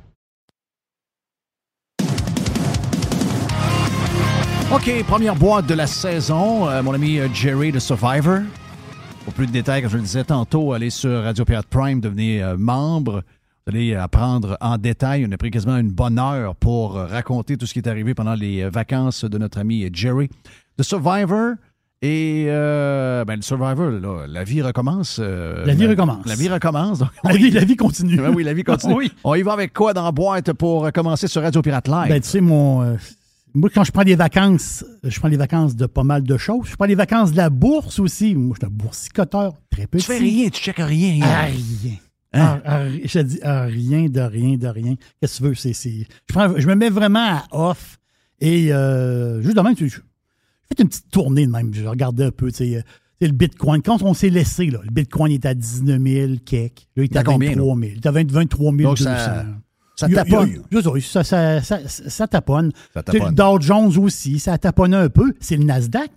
OK, 4.71 5.05
première 5.07 5.35
boîte 5.35 5.67
de 5.67 5.73
la 5.73 5.87
saison. 5.87 6.69
Euh, 6.69 6.83
mon 6.83 6.93
ami 6.93 7.19
euh, 7.19 7.29
Jerry 7.33 7.73
de 7.73 7.79
Survivor. 7.79 8.41
Pour 9.25 9.33
plus 9.33 9.47
de 9.47 9.53
détails, 9.53 9.81
comme 9.81 9.91
je 9.93 9.97
le 9.97 10.03
disais 10.03 10.25
tantôt, 10.25 10.75
allez 10.75 10.91
sur 10.91 11.23
Radio 11.23 11.47
Pirate 11.47 11.69
Prime, 11.71 12.03
devenez 12.03 12.43
euh, 12.43 12.59
membre. 12.59 13.23
Vous 13.67 13.75
allez 13.75 13.95
apprendre 13.95 14.59
en 14.61 14.77
détail. 14.77 15.25
On 15.27 15.33
a 15.33 15.39
pris 15.39 15.51
quasiment 15.51 15.79
une 15.79 15.91
bonne 15.91 16.19
heure 16.19 16.55
pour 16.55 16.97
raconter 16.97 17.57
tout 17.57 17.65
ce 17.65 17.73
qui 17.73 17.79
est 17.79 17.89
arrivé 17.89 18.13
pendant 18.13 18.35
les 18.35 18.69
vacances 18.69 19.25
de 19.25 19.39
notre 19.39 19.59
ami 19.59 19.89
Jerry. 19.91 20.29
The 20.81 20.85
Survivor. 20.85 21.55
Et 22.03 22.47
euh, 22.49 23.27
ben, 23.27 23.37
le 23.37 23.43
Survivor, 23.43 23.91
là, 23.91 24.27
la 24.27 24.43
vie 24.45 24.63
recommence. 24.63 25.19
euh, 25.23 25.67
La 25.67 25.75
vie 25.75 25.87
recommence. 25.87 26.25
La 26.25 26.35
vie 26.35 26.49
recommence. 26.49 27.01
donc- 27.01 27.11
La 27.25 27.35
vie, 27.35 27.51
la 27.51 27.65
vie 27.65 27.77
continue. 27.77 28.17
Ben 28.17 28.33
oui, 28.35 28.43
la 28.43 28.55
vie 28.55 28.65
continue. 28.65 28.95
oui. 28.97 29.13
On 29.23 29.35
y 29.35 29.43
va 29.43 29.53
avec 29.53 29.75
quoi 29.75 29.93
dans 29.93 30.05
la 30.05 30.13
boîte 30.13 30.53
pour 30.55 30.91
commencer 30.93 31.27
sur 31.29 31.43
Radio 31.43 31.61
Pirate 31.61 31.89
Live? 31.89 32.09
Ben, 32.09 32.21
tu 32.21 32.29
sais, 32.29 32.41
mon. 32.41 32.83
euh, 32.83 32.97
moi, 33.53 33.69
quand 33.75 33.85
je 33.85 33.91
prends 33.93 34.05
des 34.05 34.15
vacances, 34.15 34.83
je 35.05 35.19
prends 35.21 35.29
des 35.29 35.37
vacances 35.37 35.77
de 35.77 35.85
pas 35.85 36.05
mal 36.05 36.23
de 36.23 36.37
choses. 36.39 36.69
Je 36.71 36.77
prends 36.77 36.87
des 36.87 36.95
vacances 36.95 37.33
de 37.33 37.37
la 37.37 37.51
bourse 37.51 37.99
aussi. 37.99 38.35
Moi, 38.35 38.57
je 38.59 38.65
suis 38.67 38.73
un 38.73 38.75
boursicoteur 38.75 39.53
très 39.71 39.87
petit. 39.87 40.05
tu 40.07 40.11
fais 40.13 40.19
rien, 40.19 40.49
tu 40.49 40.63
checkes 40.63 40.77
rien. 40.79 41.21
Ah, 41.23 41.43
rien. 41.47 41.97
Hein? 42.33 42.61
Ah, 42.65 42.77
ah, 42.77 42.89
je 43.05 43.13
te 43.13 43.19
dis 43.25 43.41
rien 43.43 44.07
de 44.09 44.21
rien 44.21 44.57
de 44.57 44.69
rien. 44.69 44.95
Qu'est-ce 45.21 45.39
que 45.41 45.43
tu 45.43 45.49
veux? 45.51 45.55
C'est, 45.55 45.75
je, 45.75 46.05
prends- 46.33 46.55
je 46.57 46.67
me 46.67 46.75
mets 46.77 46.89
vraiment 46.91 47.41
à 47.41 47.43
off. 47.51 47.99
Et 48.41 48.69
juste 49.43 49.57
de 49.57 49.61
même, 49.61 49.75
tu- 49.75 49.93
fais 50.77 50.83
une 50.83 50.89
petite 50.89 51.11
tournée 51.11 51.47
de 51.47 51.51
même. 51.51 51.73
Je 51.75 51.85
regardais 51.87 52.25
un 52.25 52.31
peu, 52.31 52.51
tu 52.51 52.59
sais, 52.59 52.77
euh, 52.77 52.83
le 53.21 53.33
Bitcoin. 53.33 53.83
Quand 53.83 54.03
on 54.03 54.15
s'est 54.15 54.31
laissé, 54.31 54.67
là, 54.71 54.81
le 54.83 54.91
Bitcoin 54.91 55.33
est 55.33 55.45
à 55.47 55.55
19 55.55 56.01
000 56.03 56.33
kek. 56.45 56.89
Là, 56.97 57.05
il 57.05 57.13
est 57.13 57.17
à 57.17 57.23
T'as 57.23 57.33
combien, 57.33 57.51
23 57.51 57.77
000. 57.77 57.91
Il 57.93 57.99
est 57.99 58.07
à 58.07 58.11
20 58.13 58.31
23 58.31 58.73
200. 58.73 58.85
Donc, 58.85 58.99
ça- 58.99 59.47
taponne. 60.09 60.63
Ça, 61.01 61.61
ça, 61.61 61.61
ça, 61.89 62.27
taponne. 62.27 62.73
Le 62.97 63.33
Dow 63.33 63.61
Jones 63.61 63.99
aussi, 63.99 64.39
ça 64.39 64.57
taponne 64.57 64.95
un 64.95 65.09
peu. 65.11 65.35
C'est 65.41 65.57
le 65.57 65.65
Nasdaq. 65.65 66.11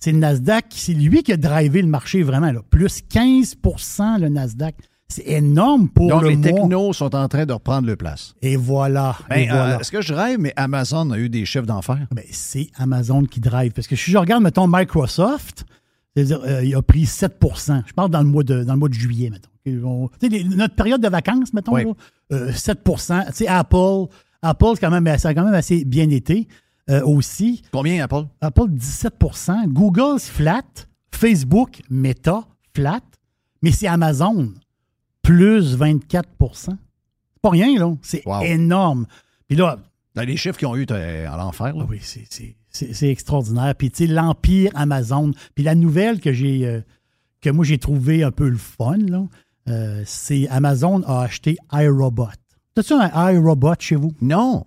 C'est 0.00 0.12
le 0.12 0.18
Nasdaq, 0.18 0.66
c'est 0.70 0.94
lui 0.94 1.22
qui 1.22 1.32
a 1.32 1.36
drivé 1.36 1.82
le 1.82 1.88
marché 1.88 2.22
vraiment. 2.22 2.52
Là. 2.52 2.62
Plus 2.70 3.02
15% 3.10 4.20
le 4.20 4.28
Nasdaq. 4.28 4.76
C'est 5.10 5.26
énorme 5.26 5.88
pour 5.88 6.08
Donc, 6.10 6.22
le 6.22 6.28
les 6.30 6.36
mois. 6.36 6.44
technos 6.52 6.92
sont 6.92 7.14
en 7.14 7.28
train 7.28 7.46
de 7.46 7.52
reprendre 7.54 7.86
leur 7.86 7.96
place. 7.96 8.34
Et 8.42 8.56
voilà. 8.56 9.16
Ben, 9.30 9.36
et 9.38 9.46
voilà. 9.48 9.76
euh, 9.76 9.78
Est-ce 9.78 9.90
que 9.90 10.02
je 10.02 10.12
rêve, 10.12 10.38
mais 10.38 10.52
Amazon 10.56 11.10
a 11.10 11.18
eu 11.18 11.30
des 11.30 11.46
chefs 11.46 11.64
d'enfer? 11.66 12.06
Ben, 12.14 12.24
c'est 12.30 12.68
Amazon 12.76 13.24
qui 13.24 13.40
drive. 13.40 13.72
Parce 13.72 13.86
que 13.86 13.96
si 13.96 14.10
je 14.10 14.18
regarde, 14.18 14.42
mettons, 14.42 14.66
Microsoft, 14.68 15.64
c'est-à-dire, 16.14 16.40
euh, 16.44 16.62
il 16.62 16.74
a 16.74 16.82
pris 16.82 17.04
7% 17.06 17.84
Je 17.86 17.92
parle 17.94 18.10
dans 18.10 18.20
le 18.20 18.26
mois 18.28 18.44
de, 18.44 18.64
dans 18.64 18.74
le 18.74 18.78
mois 18.78 18.88
de 18.90 18.94
juillet, 18.94 19.30
mettons. 19.30 19.48
Les- 20.22 20.44
notre 20.44 20.74
période 20.74 21.00
de 21.00 21.08
vacances, 21.08 21.52
mettons, 21.54 21.74
Oui. 21.74 21.84
là, 21.84 21.92
euh, 22.32 22.52
7 22.52 22.82
Tu 22.84 22.92
sais, 23.34 23.48
Apple, 23.48 24.06
Apple, 24.42 24.74
quand 24.80 24.90
même, 24.90 25.18
ça 25.18 25.28
a 25.30 25.34
quand 25.34 25.44
même 25.44 25.54
assez 25.54 25.84
bien 25.86 26.08
été 26.10 26.48
euh, 26.90 27.02
aussi. 27.04 27.62
Combien, 27.72 28.02
Apple? 28.04 28.24
Apple, 28.42 28.68
17% 28.70 29.66
Google, 29.68 30.18
flat. 30.20 30.62
Facebook, 31.12 31.80
Meta, 31.90 32.44
flat. 32.74 33.00
Mais 33.62 33.72
c'est 33.72 33.86
Amazon, 33.88 34.50
plus 35.36 35.76
24% 35.76 36.22
C'est 36.54 37.42
pas 37.42 37.50
rien, 37.50 37.78
là. 37.78 37.94
C'est 38.02 38.22
Wow. 38.26 38.42
énorme. 38.42 39.06
Puis 39.46 39.56
là, 39.56 39.78
Dans 40.14 40.22
les 40.22 40.36
chiffres 40.36 40.58
qu'ils 40.58 40.66
ont 40.68 40.76
eu 40.76 40.86
t'es 40.86 41.24
à 41.26 41.36
l'enfer, 41.36 41.74
là. 41.76 41.82
ah 41.84 41.86
oui, 41.88 41.98
c'est- 42.02 42.26
c'est- 42.30 42.56
c'est 42.70 42.92
c'est 42.94 43.08
extraordinaire. 43.10 43.74
Puis, 43.76 43.90
tu 43.90 44.06
sais, 44.06 44.12
l'Empire 44.12 44.72
Amazon. 44.74 45.32
Puis 45.54 45.62
la 45.64 45.74
nouvelle 45.74 46.20
que 46.20 46.32
j'ai, 46.32 46.66
euh, 46.66 46.80
que 47.40 47.50
moi, 47.50 47.64
j'ai 47.64 47.78
trouvé 47.78 48.22
un 48.24 48.30
peu 48.30 48.48
le 48.48 48.56
fun, 48.56 48.96
là, 49.08 49.24
Euh, 49.68 50.02
c'est 50.06 50.48
Amazon 50.48 51.02
a 51.06 51.20
acheté 51.20 51.58
iRobot. 51.70 52.28
T'as-tu 52.74 52.94
un 52.94 53.30
iRobot 53.32 53.74
chez 53.78 53.96
vous? 53.96 54.12
Non. 54.22 54.64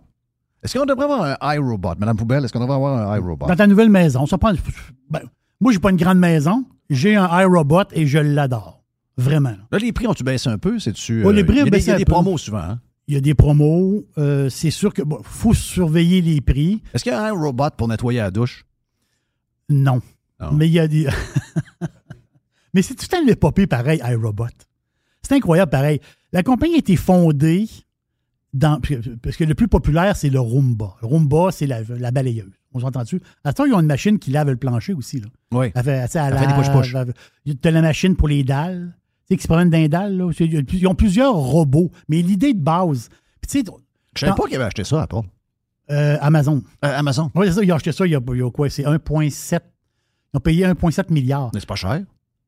Est-ce 0.61 0.77
qu'on 0.77 0.85
devrait 0.85 1.05
avoir 1.05 1.23
un 1.41 1.53
iRobot? 1.55 1.95
Madame 1.97 2.15
Poubelle, 2.17 2.45
est-ce 2.45 2.53
qu'on 2.53 2.59
devrait 2.59 2.75
avoir 2.75 3.09
un 3.11 3.17
iRobot? 3.17 3.47
Dans 3.47 3.55
ta 3.55 3.65
nouvelle 3.65 3.89
maison, 3.89 4.27
ça 4.27 4.37
prend. 4.37 4.53
Ben, 5.09 5.21
moi, 5.59 5.71
j'ai 5.73 5.79
pas 5.79 5.89
une 5.89 5.97
grande 5.97 6.19
maison. 6.19 6.65
J'ai 6.91 7.15
un 7.15 7.27
iRobot 7.41 7.85
et 7.93 8.05
je 8.05 8.19
l'adore. 8.19 8.80
Vraiment. 9.17 9.55
Là, 9.71 9.77
les 9.77 9.91
prix 9.91 10.07
ont-tu 10.07 10.23
baissé 10.23 10.49
un 10.49 10.57
peu? 10.57 10.79
C'est-tu, 10.79 11.21
les 11.21 11.41
euh, 11.41 11.45
prix 11.45 11.55
il 11.57 11.59
y 11.59 11.61
a 11.61 11.69
des, 11.69 11.79
il 11.79 11.87
y 11.87 11.91
a 11.91 11.97
des 11.97 12.05
promos 12.05 12.37
souvent. 12.37 12.59
Hein? 12.59 12.79
Il 13.07 13.13
y 13.13 13.17
a 13.17 13.21
des 13.21 13.33
promos. 13.33 14.05
Euh, 14.17 14.49
c'est 14.49 14.71
sûr 14.71 14.93
que 14.93 15.01
bon, 15.01 15.19
faut 15.23 15.53
surveiller 15.53 16.21
les 16.21 16.39
prix. 16.41 16.81
Est-ce 16.93 17.03
qu'il 17.03 17.11
y 17.11 17.15
a 17.15 17.25
un 17.25 17.31
robot 17.33 17.69
pour 17.77 17.87
nettoyer 17.87 18.19
la 18.19 18.31
douche? 18.31 18.65
Non. 19.69 20.01
Non. 20.39 20.51
Mais 20.53 20.67
il 20.67 20.73
y 20.73 20.79
a 20.79 20.87
des. 20.87 21.07
Mais 22.73 22.81
c'est 22.81 22.95
tout 22.95 23.05
le 23.11 23.17
temps 23.17 23.25
l'épopée 23.25 23.67
pareil, 23.67 24.01
iRobot. 24.03 24.45
C'est 25.21 25.35
incroyable 25.35 25.69
pareil. 25.69 25.99
La 26.31 26.41
compagnie 26.41 26.75
a 26.75 26.77
été 26.77 26.95
fondée 26.95 27.67
dans. 28.53 28.79
Parce 29.21 29.35
que 29.35 29.43
le 29.43 29.55
plus 29.55 29.67
populaire, 29.67 30.15
c'est 30.15 30.29
le 30.29 30.39
Roomba. 30.39 30.95
Le 31.01 31.07
Roomba, 31.07 31.51
c'est 31.51 31.67
la, 31.67 31.81
la 31.83 32.11
balayeuse. 32.11 32.51
On 32.73 32.79
s'entend-tu? 32.79 33.21
À 33.43 33.49
ce 33.49 33.55
temps, 33.55 33.65
ils 33.65 33.73
ont 33.73 33.81
une 33.81 33.85
machine 33.87 34.17
qui 34.17 34.31
lave 34.31 34.49
le 34.49 34.55
plancher 34.55 34.93
aussi. 34.93 35.19
Là. 35.19 35.27
Oui. 35.51 35.71
Elle 35.75 35.83
fait, 35.83 36.05
tu 36.05 36.11
sais, 36.13 36.19
elle 36.19 36.33
Elle 36.33 36.39
fait 36.39 36.47
des 36.47 36.53
push-push. 36.53 36.95
la 37.65 37.81
machine 37.81 38.15
pour 38.15 38.29
les 38.29 38.43
dalles. 38.43 38.95
Sais, 39.31 39.37
qui 39.37 39.43
se 39.43 39.47
promènent. 39.47 39.71
Là. 39.71 40.29
C'est- 40.35 40.45
Ils 40.45 40.87
ont 40.87 40.95
plusieurs 40.95 41.33
robots. 41.33 41.89
Mais 42.09 42.21
l'idée 42.21 42.53
de 42.53 42.59
base. 42.59 43.09
Puis 43.41 43.63
Je 43.63 44.19
savais 44.19 44.31
quand- 44.31 44.35
pas 44.43 44.47
qu'il 44.47 44.55
avait 44.55 44.65
acheté 44.65 44.83
ça, 44.83 45.03
Apple. 45.03 45.21
euh, 45.89 46.17
Amazon. 46.21 46.61
Euh, 46.85 46.99
Amazon. 46.99 47.31
Oui, 47.35 47.47
c'est 47.47 47.53
ça. 47.53 47.63
Ils 47.63 47.71
ont 47.71 47.75
acheté 47.75 47.91
ça 47.91 48.05
il 48.05 48.11
y 48.11 48.15
a, 48.15 48.19
il 48.33 48.37
y 48.37 48.43
a 48.43 48.49
quoi? 48.51 48.69
C'est 48.69 48.83
1,7. 48.85 49.63
Ils 50.33 50.37
ont 50.37 50.39
payé 50.39 50.65
1,7 50.65 51.09
milliard. 51.11 51.49
Mais 51.53 51.59
c'est 51.59 51.65
pas 51.67 51.75
cher. 51.75 52.01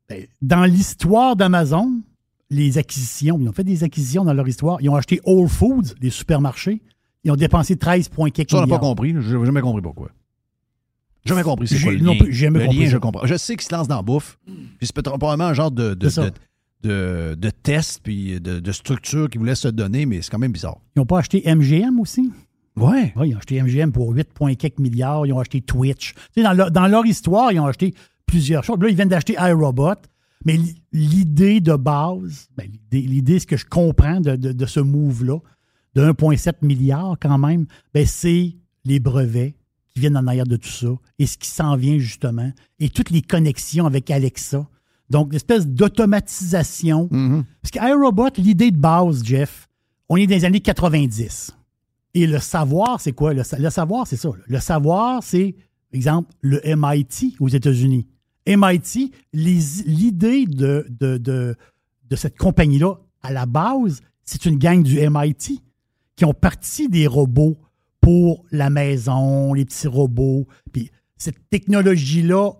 Ben, 0.09 0.25
Dans 0.41 0.63
l'histoire 0.65 1.35
d'Amazon, 1.35 2.01
les 2.49 2.77
acquisitions, 2.77 3.37
ils 3.39 3.47
ont 3.49 3.53
fait 3.53 3.63
des 3.63 3.83
acquisitions 3.83 4.23
dans 4.25 4.33
leur 4.33 4.47
histoire. 4.47 4.77
Ils 4.81 4.89
ont 4.89 4.95
acheté 4.95 5.19
Whole 5.25 5.47
Foods, 5.49 5.95
les 6.01 6.09
supermarchés. 6.09 6.81
Ils 7.23 7.31
ont 7.31 7.35
dépensé 7.37 7.77
13 7.77 8.09
points 8.09 8.29
quelques 8.29 8.51
Ça, 8.51 8.57
on 8.57 8.61
n'a 8.61 8.67
pas 8.67 8.79
compris. 8.79 9.13
Je 9.19 9.37
n'ai 9.37 9.45
jamais 9.45 9.61
compris 9.61 9.81
pourquoi. 9.81 10.09
Jamais 11.25 11.43
compris. 11.43 11.67
C'est 11.69 11.79
quoi 11.81 11.93
le 11.93 11.99
non 11.99 12.11
lien? 12.11 12.17
plus, 12.19 12.33
j'ai 12.33 12.45
jamais 12.47 12.59
le 12.59 12.65
compris 12.65 12.83
lien, 12.83 12.89
je 12.89 12.97
comprends. 12.97 13.25
Je 13.25 13.35
sais 13.35 13.55
qu'ils 13.55 13.65
se 13.67 13.73
lancent 13.73 13.87
dans 13.87 13.95
la 13.95 14.01
bouffe. 14.01 14.37
Puis 14.45 14.87
c'est 14.87 14.93
probablement 15.01 15.45
un 15.49 15.53
genre 15.53 15.71
de, 15.71 15.93
de, 16.83 17.35
de 17.37 17.49
test 17.49 18.01
puis 18.03 18.39
de, 18.39 18.59
de 18.59 18.71
structure 18.71 19.29
qu'ils 19.29 19.39
voulaient 19.39 19.55
se 19.55 19.67
donner, 19.67 20.05
mais 20.05 20.21
c'est 20.21 20.29
quand 20.31 20.39
même 20.39 20.51
bizarre. 20.51 20.77
Ils 20.95 20.99
n'ont 20.99 21.05
pas 21.05 21.19
acheté 21.19 21.41
MGM 21.45 21.99
aussi? 21.99 22.31
Ouais. 22.75 23.13
Oui, 23.15 23.29
ils 23.29 23.35
ont 23.35 23.37
acheté 23.37 23.61
MGM 23.61 23.91
pour 23.91 24.11
8 24.11 24.33
points 24.33 24.55
quelques 24.55 24.79
milliards. 24.79 25.25
Ils 25.25 25.33
ont 25.33 25.39
acheté 25.39 25.61
Twitch. 25.61 26.13
Tu 26.13 26.21
sais, 26.35 26.43
dans, 26.43 26.53
leur, 26.53 26.71
dans 26.71 26.87
leur 26.87 27.05
histoire, 27.05 27.51
ils 27.51 27.59
ont 27.59 27.65
acheté 27.65 27.93
plusieurs 28.25 28.63
choses. 28.63 28.79
Là, 28.79 28.89
ils 28.89 28.95
viennent 28.95 29.09
d'acheter 29.09 29.35
iRobot. 29.39 29.93
Mais 30.45 30.57
l'idée 30.91 31.61
de 31.61 31.75
base, 31.75 32.47
ben, 32.57 32.67
l'idée, 32.69 33.07
l'idée, 33.07 33.39
ce 33.39 33.47
que 33.47 33.57
je 33.57 33.65
comprends 33.65 34.19
de, 34.19 34.35
de- 34.35 34.51
de 34.51 34.65
ce 34.65 34.79
move-là, 34.79 35.37
de 35.95 36.01
1,7 36.11 36.53
milliard 36.63 37.15
quand 37.21 37.37
même, 37.37 37.65
ben, 37.93 38.05
c'est 38.05 38.55
les 38.83 38.99
brevets 38.99 39.55
qui 39.93 40.01
viennent 40.01 40.17
en 40.17 40.25
arrière 40.27 40.47
de 40.47 40.57
tout 40.57 40.67
ça 40.67 40.87
et 41.19 41.27
ce 41.27 41.37
qui 41.37 41.47
s'en 41.47 41.75
vient 41.77 41.97
justement 41.99 42.51
et 42.79 42.89
toutes 42.89 43.11
les 43.11 43.21
connexions 43.21 43.85
avec 43.85 44.09
Alexa. 44.11 44.67
Donc, 45.13 45.31
l'espèce 45.31 45.67
d'automatisation. 45.67 47.07
Mhm. 47.11 47.43
Parce 47.61 47.71
qu'iRobot, 47.71 48.29
l'idée 48.37 48.71
de 48.71 48.77
base, 48.77 49.23
Jeff, 49.23 49.67
on 50.09 50.17
est 50.17 50.25
dans 50.27 50.35
les 50.35 50.43
années 50.45 50.59
90. 50.59 51.51
Et 52.15 52.25
le 52.27 52.39
savoir, 52.39 52.99
c'est 52.99 53.13
quoi? 53.13 53.33
Le, 53.33 53.43
sa- 53.43 53.59
le 53.59 53.69
savoir, 53.69 54.07
c'est 54.07 54.17
ça. 54.17 54.29
là. 54.29 54.43
Le 54.47 54.59
savoir, 54.59 55.21
c'est, 55.23 55.55
exemple, 55.91 56.31
le 56.41 56.59
MIT 56.75 57.35
aux 57.39 57.47
États-Unis. 57.47 58.07
MIT, 58.47 59.11
l'idée 59.33 60.45
de, 60.45 60.85
de, 60.89 61.17
de, 61.17 61.55
de 62.09 62.15
cette 62.15 62.37
compagnie-là, 62.37 62.95
à 63.21 63.31
la 63.31 63.45
base, 63.45 64.01
c'est 64.25 64.45
une 64.45 64.57
gang 64.57 64.81
du 64.83 64.97
MIT 65.09 65.61
qui 66.15 66.25
ont 66.25 66.33
parti 66.33 66.89
des 66.89 67.07
robots 67.07 67.57
pour 68.01 68.43
la 68.51 68.69
maison, 68.69 69.53
les 69.53 69.65
petits 69.65 69.87
robots. 69.87 70.45
Puis 70.71 70.89
cette 71.17 71.49
technologie-là, 71.49 72.51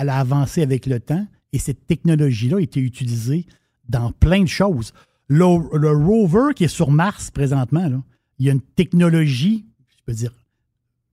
elle 0.00 0.08
a 0.08 0.18
avancé 0.18 0.62
avec 0.62 0.86
le 0.86 0.98
temps 1.00 1.26
et 1.52 1.58
cette 1.58 1.86
technologie-là 1.86 2.58
a 2.58 2.60
été 2.60 2.80
utilisée 2.80 3.46
dans 3.88 4.12
plein 4.12 4.42
de 4.42 4.48
choses. 4.48 4.92
Le, 5.28 5.46
rover 5.46 6.54
qui 6.54 6.64
est 6.64 6.68
sur 6.68 6.90
Mars 6.90 7.30
présentement, 7.30 8.02
il 8.38 8.46
y 8.46 8.50
a 8.50 8.52
une 8.52 8.62
technologie, 8.62 9.66
je 9.88 9.96
peux 10.06 10.12
dire, 10.12 10.32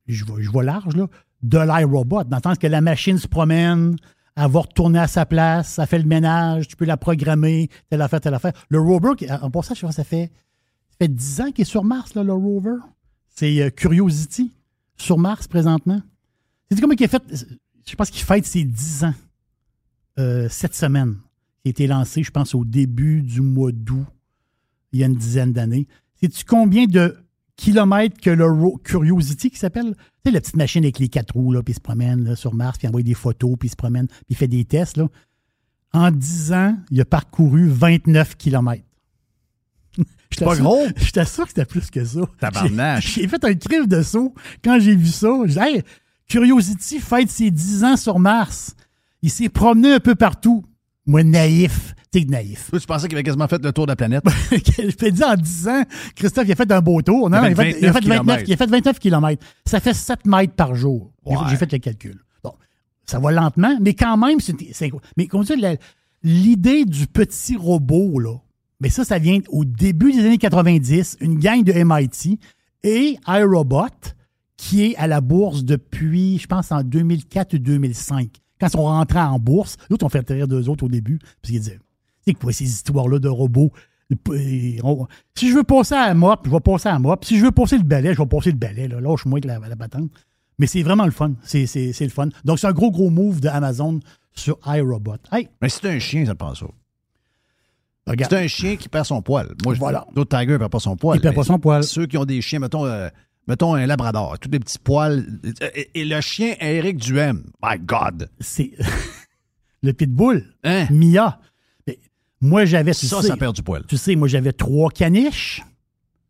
je 0.07 0.24
vois, 0.24 0.64
large, 0.64 0.95
là, 0.95 1.07
de 1.41 1.57
l'iRobot, 1.57 2.24
dans 2.24 2.38
le 2.38 2.41
sens 2.41 2.57
que 2.57 2.68
la 2.68 2.82
machine 2.82 3.18
se 3.18 3.28
promène, 3.28 3.98
elle 4.36 4.52
va 4.52 4.62
retourner 4.62 4.99
à 4.99 5.07
sa 5.07 5.26
place, 5.26 5.74
ça 5.74 5.86
fait 5.86 5.99
le 5.99 6.06
ménage, 6.06 6.68
tu 6.68 6.76
peux 6.76 6.86
la 6.86 6.98
programmer, 6.98 7.70
telle 7.90 8.02
affaire, 8.02 8.22
telle 8.22 8.34
affaire. 8.34 8.53
Le 8.70 8.80
rover, 8.80 9.12
en 9.41 9.49
passant, 9.49 9.74
je 9.74 9.80
crois 9.80 9.90
que 9.90 9.95
ça 9.95 10.03
fait, 10.03 10.32
ça 10.90 10.95
fait 10.99 11.07
10 11.07 11.41
ans 11.41 11.52
qu'il 11.52 11.62
est 11.62 11.66
sur 11.66 11.84
Mars, 11.84 12.16
le 12.16 12.34
rover. 12.34 12.78
C'est 13.30 13.62
euh, 13.62 13.70
Curiosity, 13.70 14.52
sur 14.98 15.18
Mars 15.18 15.48
présentement. 15.48 16.02
C'est 16.70 16.80
comment 16.80 16.94
il 16.98 17.03
a 17.03 17.07
fait, 17.07 17.24
je 17.88 17.95
pense 17.95 18.10
qu'il 18.10 18.24
fête 18.24 18.45
ses 18.45 18.64
10 18.64 19.06
ans 19.06 19.14
euh, 20.20 20.48
cette 20.50 20.76
semaine. 20.76 21.18
Il 21.64 21.70
a 21.70 21.72
été 21.72 21.88
lancé, 21.88 22.24
je 22.24 22.32
pense, 22.32 22.54
au 22.56 22.64
début 22.66 23.22
du 23.22 23.42
mois 23.42 23.72
d'août, 23.72 24.06
il 24.92 25.00
y 25.00 25.04
a 25.04 25.08
une 25.08 25.16
dizaine 25.16 25.52
d'années. 25.52 25.88
Sais-tu 26.22 26.46
combien 26.46 26.86
de 26.86 27.18
kilomètres 27.58 28.20
que 28.22 28.30
le 28.30 28.46
Ro- 28.46 28.78
Curiosity 28.84 29.50
qui 29.50 29.58
s'appelle? 29.58 29.96
Tu 29.96 30.02
sais, 30.26 30.32
la 30.32 30.42
petite 30.42 30.56
machine 30.56 30.84
avec 30.84 31.00
les 31.00 31.10
quatre 31.10 31.34
roues, 31.34 31.52
là, 31.52 31.62
puis 31.64 31.72
il 31.74 31.76
se 31.76 31.82
promène 31.82 32.24
là, 32.24 32.36
sur 32.36 32.54
Mars, 32.54 32.78
puis 32.78 32.86
il 32.86 32.90
envoie 32.90 33.02
des 33.04 33.14
photos, 33.14 33.56
puis 33.60 33.68
il 33.68 33.72
se 33.72 33.76
promène, 33.76 34.08
puis 34.08 34.18
il 34.30 34.36
fait 34.36 34.48
des 34.48 34.64
tests. 34.66 34.98
Là. 34.98 35.08
En 35.94 36.12
10 36.12 36.54
ans, 36.54 36.78
il 36.92 37.02
a 37.02 37.06
parcouru 37.06 37.68
29 37.68 38.36
kilomètres. 38.38 38.84
C'est 40.32 40.44
pas 40.46 40.56
gros. 40.58 40.86
Je 40.98 41.12
t'assure 41.12 41.44
que 41.44 41.50
c'était 41.50 41.66
plus 41.66 41.90
que 41.90 42.04
ça. 42.04 42.22
Tabarnache. 42.40 43.16
J'ai 43.16 43.22
j'ai 43.24 43.28
fait 43.28 43.44
un 43.44 43.56
crime 43.56 43.88
de 43.88 44.02
saut 44.02 44.34
quand 44.64 44.78
j'ai 44.80 44.96
vu 44.96 45.08
ça. 45.08 45.30
J'ai 45.46 45.54
dit, 45.54 45.60
hey, 45.60 45.84
Curiosity 46.28 47.00
fête 47.00 47.30
ses 47.30 47.52
10 47.52 47.84
ans 47.86 47.98
sur 47.98 48.20
Mars. 48.20 48.76
Il 49.26 49.32
s'est 49.32 49.50
promené 49.50 49.94
un 49.94 50.00
peu 50.00 50.14
partout. 50.14 50.64
Moi, 51.08 51.24
naïf. 51.24 51.96
T'es 52.12 52.26
naïf. 52.26 52.70
Toi, 52.70 52.80
tu 52.80 52.86
pensais 52.86 53.08
qu'il 53.08 53.16
avait 53.18 53.24
quasiment 53.24 53.48
fait 53.48 53.60
le 53.64 53.74
tour 53.74 53.88
de 53.88 53.92
la 53.92 53.96
planète? 53.96 54.24
je 54.52 54.92
te 54.96 55.10
dis 55.10 55.24
en 55.24 55.34
10 55.34 55.68
ans, 55.68 55.82
Christophe, 56.16 56.46
il 56.48 56.52
a 56.52 56.56
fait 56.56 56.72
un 56.72 56.80
beau 56.80 57.02
tour. 57.02 57.28
Non, 57.32 57.40
Il 57.44 57.54
a 57.54 57.56
fait 57.56 57.72
fait, 57.74 57.78
il 57.82 57.88
a 57.88 57.94
fait 57.94 58.00
29 58.02 58.18
29, 58.20 58.44
il 58.48 58.54
a 58.54 58.58
fait 58.58 58.66
29 58.68 59.00
km. 59.00 59.46
Ça 59.66 59.80
fait 59.80 59.96
7 59.96 60.28
mètres 60.28 60.54
par 60.54 60.76
jour. 60.76 61.12
J'ai- 61.26 61.36
Ouais. 61.36 61.42
J'ai 61.50 61.56
fait 61.56 61.72
le 61.72 61.78
calcul. 61.80 62.20
Bon, 62.44 62.54
ça 63.04 63.18
va 63.18 63.32
lentement, 63.32 63.76
mais 63.82 63.96
quand 63.96 64.16
même, 64.18 64.40
c'est. 64.40 64.54
Mais 65.18 65.26
comme 65.26 65.44
la- 65.60 65.76
l'idée 66.22 66.86
du 66.86 67.08
petit 67.08 67.58
robot, 67.58 68.20
là, 68.20 68.36
mais 68.80 68.90
ça, 68.92 69.04
ça 69.04 69.18
vient 69.18 69.40
au 69.50 69.66
début 69.66 70.12
des 70.14 70.20
années 70.20 70.38
90, 70.38 71.18
une 71.20 71.40
gang 71.40 71.64
de 71.64 71.74
MIT 71.74 72.38
et 72.84 73.18
iRobot, 73.28 73.88
qui 74.58 74.86
est 74.86 74.96
à 74.98 75.08
la 75.08 75.20
bourse 75.22 75.64
depuis, 75.66 76.38
je 76.38 76.46
pense, 76.46 76.72
en 76.72 76.84
2004 76.84 77.56
ou 77.56 77.58
2005. 77.60 78.30
Quand 78.60 78.68
ils 78.68 78.72
sont 78.72 78.84
rentrés 78.84 79.19
en 79.19 79.38
bourse, 79.40 79.76
l'autre 79.90 80.06
ont 80.06 80.10
fait 80.10 80.27
rire 80.30 80.48
d'eux 80.48 80.69
autres 80.69 80.86
au 80.86 80.90
début, 80.90 81.19
parce 81.19 81.52
qu'ils 81.52 81.60
disaient 81.60 81.80
c'est 82.26 82.34
quoi 82.34 82.52
ces 82.53 82.64
histoires-là 82.65 83.19
de 83.19 83.27
robots? 83.30 83.72
Si 85.36 85.49
je 85.49 85.56
veux 85.56 85.64
passer 85.64 85.95
à 85.95 86.07
la 86.07 86.14
mop, 86.14 86.41
je 86.45 86.52
vais 86.52 86.60
passer 86.60 86.90
à 86.90 86.94
la 86.94 86.99
mop. 86.99 87.23
Si 87.26 87.38
je 87.40 87.45
veux 87.45 87.52
passer 87.52 87.77
le 87.77 87.84
balai, 87.84 88.14
je 88.14 88.19
vais 88.19 88.26
passer 88.27 88.52
le 88.52 88.57
balai. 88.57 88.88
Là. 88.88 88.99
Lâche-moi 89.02 89.40
avec 89.40 89.45
la, 89.45 89.60
la 89.60 89.76
patente. 89.76 90.10
Mais 90.60 90.68
c'est 90.68 90.84
vraiment 90.84 91.06
le 91.06 91.11
fun. 91.11 91.34
C'est, 91.44 91.65
c'est- 91.65 91.91
c'est 91.91 92.03
le 92.06 92.11
fun. 92.11 92.30
Donc, 92.45 92.60
c'est 92.60 92.68
un 92.68 92.72
gros, 92.72 92.91
gros 92.91 93.10
move 93.10 93.41
de 93.41 93.48
Amazon 93.49 93.99
sur 94.34 94.57
iRobot. 94.65 95.18
Hey, 95.32 95.49
Mais 95.61 95.69
c'est 95.69 95.90
un 95.90 95.99
chien, 95.99 96.26
ça 96.26 96.34
te 96.34 96.38
prend 96.38 96.53
ça. 96.56 96.65
regarde. 98.07 98.32
C'est 98.32 98.44
un 98.44 98.48
chien 98.48 98.76
qui 98.76 98.88
perd 98.90 99.06
son 99.06 99.22
poil. 99.22 99.53
Moi, 99.64 99.73
je 99.73 99.80
Voilà. 99.80 100.06
D'autres 100.15 100.38
tigers 100.38 100.53
ne 100.53 100.57
perdent 100.57 100.72
pas 100.72 100.80
son 100.80 100.95
poil. 100.95 101.18
Il 101.18 101.22
perd 101.22 101.36
pas 101.36 101.44
son 101.44 101.60
poil. 101.60 101.84
Ceux 101.84 102.06
qui 102.06 102.18
ont 102.18 102.26
des 102.26 102.41
chiens, 102.41 102.60
mettons, 102.60 102.86
euh, 102.86 103.10
mettons 103.48 103.74
un 103.76 103.86
labrador, 103.86 104.38
tous 104.40 104.50
des 104.50 104.60
petits 104.60 104.80
poils. 104.80 105.26
Et, 105.76 106.02
et 106.02 106.06
le 106.06 106.20
chien 106.22 106.56
Eric 106.60 106.98
Duhem, 106.98 107.44
my 107.64 107.78
God. 107.80 108.30
C'est 108.40 108.72
le 109.84 109.94
pitbull. 109.94 110.54
Hein? 110.64 110.88
Mia. 110.92 111.40
Mais 111.88 112.00
moi, 112.42 112.66
j'avais. 112.66 112.94
Ça, 112.94 113.22
sais- 113.22 113.28
ça 113.28 113.38
perd 113.38 113.56
du 113.56 113.64
poil. 113.64 113.84
Tu 113.88 113.98
sais, 113.98 114.16
moi, 114.16 114.28
j'avais 114.28 114.54
trois 114.54 114.90
caniches. 114.90 115.64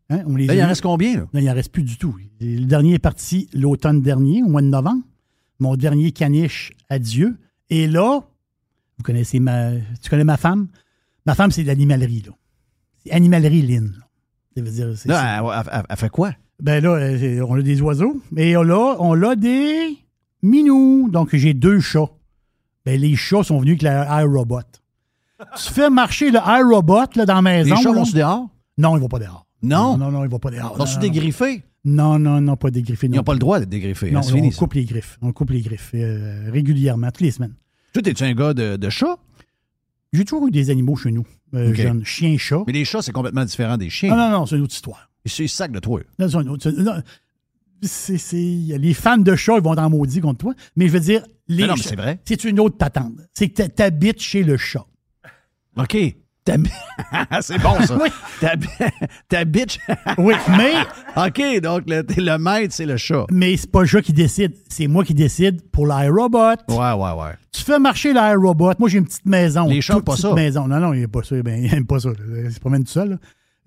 Hein, 0.10 0.22
on 0.28 0.36
les 0.36 0.46
Là, 0.46 0.54
a 0.54 0.56
il 0.58 0.64
en 0.64 0.68
reste 0.68 0.82
combien? 0.82 1.16
Là? 1.16 1.26
Non, 1.34 1.40
il 1.40 1.46
n'en 1.46 1.54
reste 1.56 1.72
plus 1.72 1.82
du 1.84 1.98
tout. 1.98 2.16
Le 2.40 2.66
dernier 2.66 2.94
est 2.94 3.00
parti 3.00 3.50
l'automne 3.54 4.02
dernier, 4.02 4.44
au 4.44 4.48
mois 4.48 4.62
de 4.62 4.68
novembre. 4.68 5.04
Mon 5.60 5.76
dernier 5.76 6.12
caniche, 6.12 6.74
adieu. 6.90 7.38
Et 7.72 7.88
là, 7.88 8.20
vous 8.98 9.04
connaissez 9.04 9.40
ma. 9.40 9.72
Tu 10.02 10.10
connais 10.10 10.24
ma 10.24 10.38
femme? 10.38 10.68
Ma 11.26 11.34
femme, 11.34 11.50
c'est 11.50 11.64
de 11.64 11.68
l'animalerie, 11.68 12.22
là. 12.28 12.34
C'est 13.04 13.12
animalerie 13.14 13.64
Lynn. 13.64 13.96
là. 13.98 14.06
Ça 14.56 14.62
veut 14.62 14.70
dire. 14.72 14.88
Là, 15.06 15.64
elle- 15.74 15.84
elle 15.90 15.98
fait 15.98 16.10
quoi? 16.10 16.34
Ben 16.62 16.84
là, 16.84 16.90
euh, 16.92 17.46
on 17.48 17.56
a 17.56 17.62
des 17.62 17.82
oiseaux. 17.82 18.22
Et 18.38 18.56
on 18.58 18.70
a, 18.70 18.98
on 19.00 19.22
a 19.24 19.36
des 19.36 19.98
minous. 20.42 21.10
Donc, 21.10 21.36
j'ai 21.36 21.54
deux 21.54 21.80
chats. 21.80 22.10
Ben, 22.86 23.00
les 23.00 23.16
chats 23.16 23.44
sont 23.44 23.60
venus 23.60 23.74
avec 23.74 23.82
la 23.82 24.22
iRobot. 24.22 24.62
tu 25.58 25.74
fais 25.74 25.90
marcher 25.90 26.32
le 26.32 26.40
iRobot 26.40 27.16
là, 27.16 27.26
dans 27.26 27.36
la 27.36 27.42
maison. 27.42 27.76
Les 27.76 27.82
chats 27.82 27.92
vont-se 27.92 28.16
dehors? 28.16 28.48
Non, 28.78 28.98
ils 28.98 29.02
vont 29.02 29.08
pas 29.08 29.20
dehors. 29.20 29.46
Non? 29.62 29.98
Non, 29.98 30.12
non, 30.12 30.24
ils 30.24 30.30
vont 30.30 30.40
pas 30.40 30.52
dehors. 30.52 30.78
Non, 30.78 30.86
dégriffés? 31.00 31.64
Non, 31.84 32.18
non, 32.20 32.42
non, 32.42 32.56
pas 32.56 32.72
dégriffés. 32.72 33.08
Ils 33.08 33.12
non. 33.12 33.18
n'ont 33.18 33.24
pas 33.24 33.34
le 33.34 33.40
droit 33.40 33.60
d'être 33.60 33.70
dégriffés. 33.70 34.12
Non, 34.12 34.20
hein, 34.20 34.24
c'est 34.24 34.34
on 34.34 34.50
coupe 34.50 34.74
les 34.74 34.86
griffes. 34.86 35.18
On 35.22 35.32
coupe 35.32 35.52
les 35.52 35.62
griffes 35.62 35.92
euh, 35.94 36.50
régulièrement, 36.52 37.08
toutes 37.08 37.22
les 37.22 37.32
semaines. 37.32 37.54
Toi, 37.94 38.02
es-tu 38.06 38.24
un 38.24 38.34
gars 38.34 38.54
de, 38.54 38.76
de 38.76 38.90
chat? 38.90 39.18
J'ai 40.12 40.26
toujours 40.26 40.48
eu 40.48 40.52
des 40.52 40.70
animaux 40.70 40.96
chez 40.96 41.12
nous. 41.12 41.26
Euh, 41.54 41.70
OK. 41.70 41.76
jeunes. 41.76 42.06
Chien, 42.06 42.38
chat. 42.38 42.64
Mais 42.66 42.74
les 42.74 42.86
chats, 42.86 43.02
c'est 43.02 43.12
complètement 43.12 43.46
différent 43.46 43.78
des 43.78 43.90
chiens. 43.90 44.12
Ah 44.14 44.30
non, 44.30 44.40
non, 44.40 44.46
c'est 44.46 44.56
une 44.56 44.64
autre 44.64 44.74
histoire. 44.74 45.10
C'est 45.26 45.48
sac 45.48 45.72
de 45.72 45.80
toi. 45.80 46.02
Non, 46.20 46.28
c'est 47.82 48.78
les 48.78 48.94
fans 48.94 49.18
de 49.18 49.36
chats, 49.36 49.58
ils 49.58 49.64
vont 49.64 49.78
en 49.78 49.90
maudit 49.90 50.22
contre 50.22 50.40
toi. 50.40 50.54
Mais 50.76 50.88
je 50.88 50.94
veux 50.94 51.00
dire, 51.00 51.24
les 51.48 51.68
c'est 51.82 51.96
vrai. 51.96 52.20
C'est 52.26 52.44
une 52.44 52.60
autre 52.60 52.78
patente. 52.78 53.14
C'est 53.34 53.50
que 53.50 53.64
t'habites 53.64 54.22
chez 54.22 54.44
le 54.44 54.58
chat. 54.58 54.86
OK. 55.78 55.98
C'est 57.42 57.58
bon, 57.60 57.82
ça. 57.82 57.98
Oui. 58.00 58.10
T'habi- 58.40 58.68
T'habites. 59.30 59.80
Oui, 60.20 60.36
mais, 60.56 60.74
OK, 61.28 61.60
donc 61.62 61.84
le, 61.88 62.04
le 62.18 62.38
maître, 62.38 62.72
c'est 62.72 62.86
le 62.86 62.98
chat. 62.98 63.26
mais 63.32 63.58
c'est 63.58 63.72
pas 63.72 63.82
le 63.82 63.88
chat 63.88 64.04
qui 64.04 64.14
décide. 64.14 64.54
C'est 64.70 64.86
moi 64.86 65.04
qui 65.04 65.16
décide 65.16 65.64
pour 65.72 65.88
l'iRobot. 65.88 66.38
Ouais, 66.70 66.78
ouais, 66.78 67.12
ouais. 67.20 67.32
Tu 67.52 67.64
fais 67.64 67.80
marcher 67.80 68.14
l'iRobot. 68.14 68.74
Moi, 68.78 68.90
j'ai 68.90 69.00
une 69.00 69.06
petite 69.06 69.26
maison. 69.26 69.68
Les 69.68 69.82
chats 69.82 69.96
pas 69.96 70.12
petite 70.14 70.22
ça. 70.22 70.34
maison. 70.36 70.68
Non, 70.68 70.80
non, 70.80 70.94
il 70.94 71.00
n'aime 71.00 71.10
pas 71.10 71.24
ça. 71.24 71.36
Ben, 71.42 71.64
il 71.64 71.72
n'aime 71.72 71.88
pas 71.88 72.00
ça. 72.00 72.10
là. 72.10 72.16
Il 72.46 72.52
se 72.54 72.60
promène 72.60 72.84
tout 72.84 72.92
seul. 72.92 73.10
là. 73.10 73.18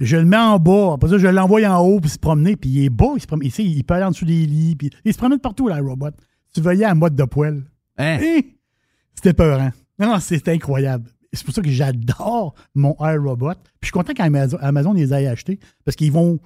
Je 0.01 0.17
le 0.17 0.25
mets 0.25 0.37
en 0.37 0.59
bas. 0.59 0.93
Après 0.95 1.09
ça, 1.11 1.19
je 1.19 1.27
l'envoie 1.27 1.61
en 1.69 1.79
haut 1.81 2.01
pour 2.01 2.11
se 2.11 2.19
promener. 2.19 2.57
Puis 2.57 2.71
il 2.71 2.85
est 2.85 2.89
bas. 2.91 3.13
Il, 3.17 3.21
se 3.21 3.27
promène, 3.27 3.47
ici, 3.49 3.65
il 3.65 3.83
peut 3.85 3.95
aller 3.95 4.05
en 4.05 4.11
dessous 4.11 4.25
des 4.25 4.47
lits. 4.47 4.77
Puis 4.77 4.91
il 5.05 5.13
se 5.13 5.19
promène 5.19 5.39
partout, 5.41 5.69
l'iRobot. 5.69 6.11
Tu 6.55 6.61
voyais 6.61 6.85
à 6.85 6.95
mode 6.95 7.15
de 7.17 7.25
poêle. 7.25 7.63
Hein? 7.97 8.19
Hein? 8.23 8.41
C'était 9.15 9.33
peurant. 9.33 9.71
Non, 9.99 10.07
non, 10.13 10.19
c'est 10.21 10.47
incroyable. 10.49 11.11
C'est 11.33 11.45
pour 11.45 11.55
ça 11.55 11.61
que 11.61 11.71
j'adore 11.71 12.55
mon 12.75 12.97
iRobot. 13.01 13.53
Puis 13.55 13.61
je 13.83 13.87
suis 13.87 13.93
content 13.93 14.13
qu'Amazon 14.15 14.57
Amazon 14.61 14.93
les 14.93 15.13
ait 15.13 15.27
achetés 15.27 15.59
parce 15.85 15.97
qu'ils 15.97 16.13
vont, 16.13 16.39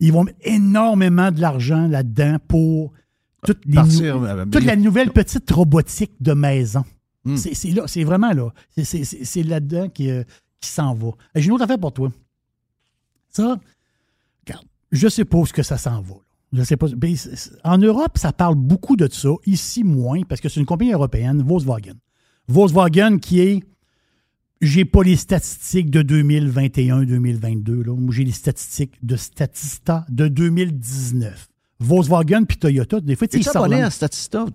ils 0.00 0.12
vont 0.12 0.24
mettre 0.24 0.38
énormément 0.42 1.32
de 1.32 1.40
l'argent 1.40 1.88
là-dedans 1.88 2.36
pour 2.46 2.92
toute, 3.44 3.64
les 3.66 3.74
Partir, 3.74 4.18
nou- 4.20 4.26
euh, 4.26 4.44
toute 4.46 4.64
la 4.64 4.76
nouvelle 4.76 5.10
petite 5.10 5.50
robotique 5.50 6.12
de 6.20 6.34
maison. 6.34 6.84
Hmm. 7.24 7.36
C'est 7.36 7.70
là, 7.70 7.82
c'est 7.86 8.04
vraiment 8.04 8.32
là. 8.32 8.50
C'est- 8.84 9.42
là-dedans 9.42 9.88
qui, 9.88 10.10
euh, 10.10 10.22
qui 10.60 10.68
s'en 10.70 10.94
va. 10.94 11.08
J'ai 11.34 11.46
une 11.46 11.52
autre 11.52 11.64
affaire 11.64 11.78
pour 11.78 11.92
toi. 11.92 12.12
Ça, 13.42 13.58
regarde, 14.46 14.66
je 14.92 15.08
sais 15.08 15.24
pas 15.24 15.38
où 15.38 15.44
que 15.44 15.62
ça 15.62 15.78
s'en 15.78 16.00
va. 16.00 16.14
Je 16.52 16.62
sais 16.62 16.76
pas. 16.76 16.86
En 17.64 17.78
Europe, 17.78 18.16
ça 18.16 18.32
parle 18.32 18.54
beaucoup 18.54 18.96
de 18.96 19.08
ça. 19.10 19.28
Ici, 19.46 19.84
moins, 19.84 20.22
parce 20.22 20.40
que 20.40 20.48
c'est 20.48 20.60
une 20.60 20.66
compagnie 20.66 20.92
européenne, 20.92 21.42
Volkswagen. 21.42 21.94
Volkswagen 22.48 23.18
qui 23.18 23.40
est. 23.40 23.62
J'ai 24.60 24.84
pas 24.84 25.04
les 25.04 25.14
statistiques 25.14 25.88
de 25.90 26.02
2021-2022. 26.02 27.84
là. 27.84 27.94
Moi, 27.94 28.12
j'ai 28.12 28.24
les 28.24 28.32
statistiques 28.32 28.94
de 29.02 29.14
Statista 29.14 30.04
de 30.08 30.26
2019. 30.26 31.48
Volkswagen 31.78 32.42
puis 32.44 32.56
Toyota, 32.56 33.00
des 33.00 33.14
fois, 33.14 33.28
tu 33.28 33.40
sais, 33.40 33.56
abonné 33.56 33.82
à. 33.82 33.90
Statista? 33.90 34.46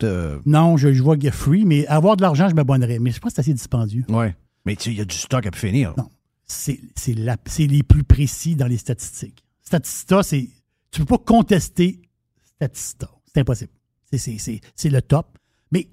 Non, 0.46 0.76
je, 0.76 0.92
je 0.92 1.02
vois 1.02 1.16
Free, 1.32 1.64
mais 1.64 1.88
avoir 1.88 2.18
de 2.18 2.22
l'argent, 2.22 2.50
je 2.50 2.56
m'abonnerais. 2.56 3.00
Mais 3.00 3.12
je 3.12 3.20
pense 3.20 3.32
que 3.32 3.36
c'est 3.36 3.42
assez 3.42 3.54
dispendieux. 3.54 4.04
Ouais. 4.10 4.36
Mais 4.66 4.76
tu 4.76 4.84
sais, 4.84 4.92
il 4.92 4.98
y 4.98 5.02
a 5.02 5.06
du 5.06 5.16
stock 5.16 5.46
à 5.46 5.52
finir. 5.52 5.94
Non. 5.98 6.10
C'est 6.54 7.66
les 7.68 7.84
plus 7.84 8.04
précis 8.04 8.56
dans 8.56 8.68
les 8.68 8.78
statistiques. 8.78 9.44
Statista, 9.62 10.24
c'est. 10.24 10.50
Tu 10.92 11.00
peux 11.02 11.18
pas 11.18 11.24
contester 11.24 12.02
Statista. 12.56 13.10
C'est 13.34 13.40
impossible. 13.42 13.72
C'est- 14.12 14.90
le 14.90 15.02
top. 15.02 15.38
Mais 15.72 15.88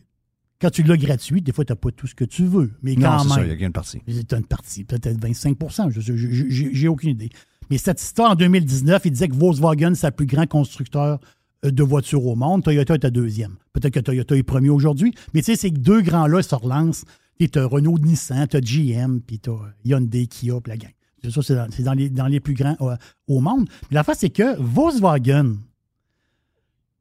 quand 0.60 0.70
tu 0.70 0.82
l'as 0.82 0.96
gratuit, 0.98 1.40
des 1.40 1.52
fois, 1.52 1.64
tu 1.64 1.72
n'as 1.72 1.76
pas 1.76 1.90
tout 1.90 2.06
ce 2.06 2.14
que 2.14 2.24
tu 2.24 2.44
veux. 2.44 2.72
Mais 2.82 2.94
quand 2.94 3.24
même. 3.36 3.46
il 3.46 3.60
y 3.60 3.64
a 3.64 3.66
une 3.66 3.72
partie. 3.72 4.02
C'est 4.06 4.32
une 4.34 4.44
partie, 4.44 4.84
peut-être 4.84 5.18
25 5.20 5.56
je- 5.88 6.70
J'ai 6.72 6.88
aucune 6.88 7.10
idée. 7.10 7.30
Mais 7.70 7.78
Statista, 7.78 8.28
en 8.30 8.34
2019, 8.34 9.02
il 9.06 9.12
disait 9.12 9.28
que 9.28 9.34
Volkswagen, 9.36 9.94
c'est 9.94 10.08
le 10.08 10.12
plus 10.12 10.26
grand 10.26 10.46
constructeur 10.46 11.18
de 11.62 11.82
voitures 11.82 12.24
au 12.26 12.36
monde. 12.36 12.62
Toyota 12.62 12.94
est 12.94 13.04
à 13.04 13.10
deuxième. 13.10 13.56
Peut-être 13.72 13.94
que 13.94 14.00
Toyota 14.00 14.36
est 14.36 14.42
premier 14.42 14.70
aujourd'hui. 14.70 15.14
Mais 15.34 15.40
tu 15.40 15.46
sais, 15.52 15.56
ces 15.56 15.70
deux 15.70 16.00
grands-là 16.00 16.42
se 16.42 16.54
relancent. 16.54 17.04
Tu 17.38 17.58
as 17.58 17.66
Renault, 17.66 17.98
Nissan, 17.98 18.46
tu 18.48 18.56
as 18.56 18.60
GM, 18.60 19.20
puis 19.20 19.38
tu 19.38 19.50
as 19.50 19.58
Hyundai, 19.84 20.26
Kia, 20.26 20.60
puis 20.60 20.70
la 20.70 20.76
gang. 20.76 20.90
C'est 21.22 21.30
ça, 21.30 21.42
c'est 21.42 21.54
dans, 21.54 21.66
c'est 21.70 22.28
les, 22.28 22.40
plus 22.40 22.54
grands 22.54 22.76
euh, 22.80 22.96
au 23.28 23.40
monde. 23.40 23.68
Mais 23.90 23.94
la 23.94 24.04
face, 24.04 24.18
c'est 24.20 24.30
que 24.30 24.58
Volkswagen, 24.58 25.56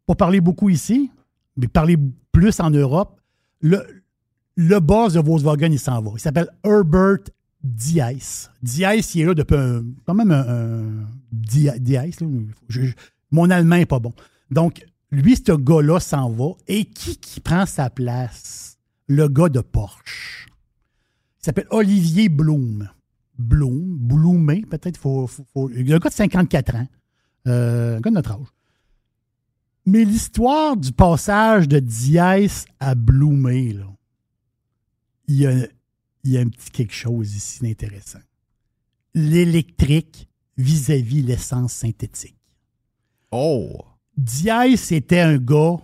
pas 0.06 0.16
parler 0.16 0.42
beaucoup 0.42 0.70
ici, 0.70 1.10
mais 1.56 1.68
parler 1.68 1.98
plus 2.32 2.60
en 2.60 2.70
Europe, 2.70 3.20
le, 3.62 4.80
boss 4.80 5.14
de 5.14 5.20
Volkswagen, 5.20 5.72
il 5.72 5.80
s'en 5.80 6.02
va. 6.02 6.12
Il 6.16 6.20
s'appelle 6.20 6.50
Herbert 6.64 7.20
Diess. 7.64 8.50
Diess, 8.62 9.16
il 9.16 9.22
est 9.22 9.26
là 9.26 9.34
depuis 9.34 9.56
un- 9.58 9.84
quand 10.06 10.14
même 10.14 10.32
un, 10.32 10.46
un- 10.48 11.08
mon 13.32 13.50
allemand 13.50 13.76
n'est 13.78 13.86
pas 13.86 14.00
bon. 14.00 14.14
Donc, 14.52 14.86
lui, 15.12 15.36
ce 15.36 15.52
gars-là 15.54 16.00
s'en 16.00 16.30
va. 16.30 16.52
Et 16.68 16.86
qui 16.86 17.18
qui 17.18 17.40
prend 17.40 17.66
sa 17.66 17.90
place? 17.90 18.78
Le 19.08 19.28
gars 19.28 19.50
de 19.50 19.62
Porsche. 19.62 20.48
Il 21.42 21.46
s'appelle 21.46 21.68
Olivier 21.72 22.30
Blum. 22.30 22.90
Blum, 23.38 23.98
Bloumé, 23.98 24.62
peut-être. 24.70 24.98
Faut, 24.98 25.26
faut, 25.28 25.46
faut- 25.54 25.68
Le 25.70 25.82
gars 25.98 26.10
de 26.10 26.14
54 26.14 26.76
ans. 26.76 26.88
Euh, 27.48 27.98
un 27.98 28.02
gars 28.02 28.10
de 28.10 28.16
notre 28.16 28.32
âge. 28.34 28.48
Mais 29.86 30.04
l'histoire 30.04 30.76
du 30.78 30.92
passage 30.92 31.68
de 31.68 31.80
Diaz 31.80 32.66
à 32.80 32.94
Bloomé, 32.96 33.74
là, 33.74 33.88
il 35.28 35.36
y 35.38 35.48
a, 35.48 35.54
il 36.24 36.32
y 36.32 36.38
a 36.38 36.42
un 36.42 36.50
petit 36.50 36.70
quelque 36.70 36.94
chose 36.94 37.34
ici 37.36 37.62
d'intéressant. 37.62 38.20
L'électrique 39.16 40.28
vis-à-vis 40.58 41.22
l'essence 41.24 41.74
synthétique. 41.74 42.36
Oh! 43.32 43.72
Diaz, 44.20 44.76
c'était 44.76 45.22
un 45.22 45.38
gars, 45.38 45.78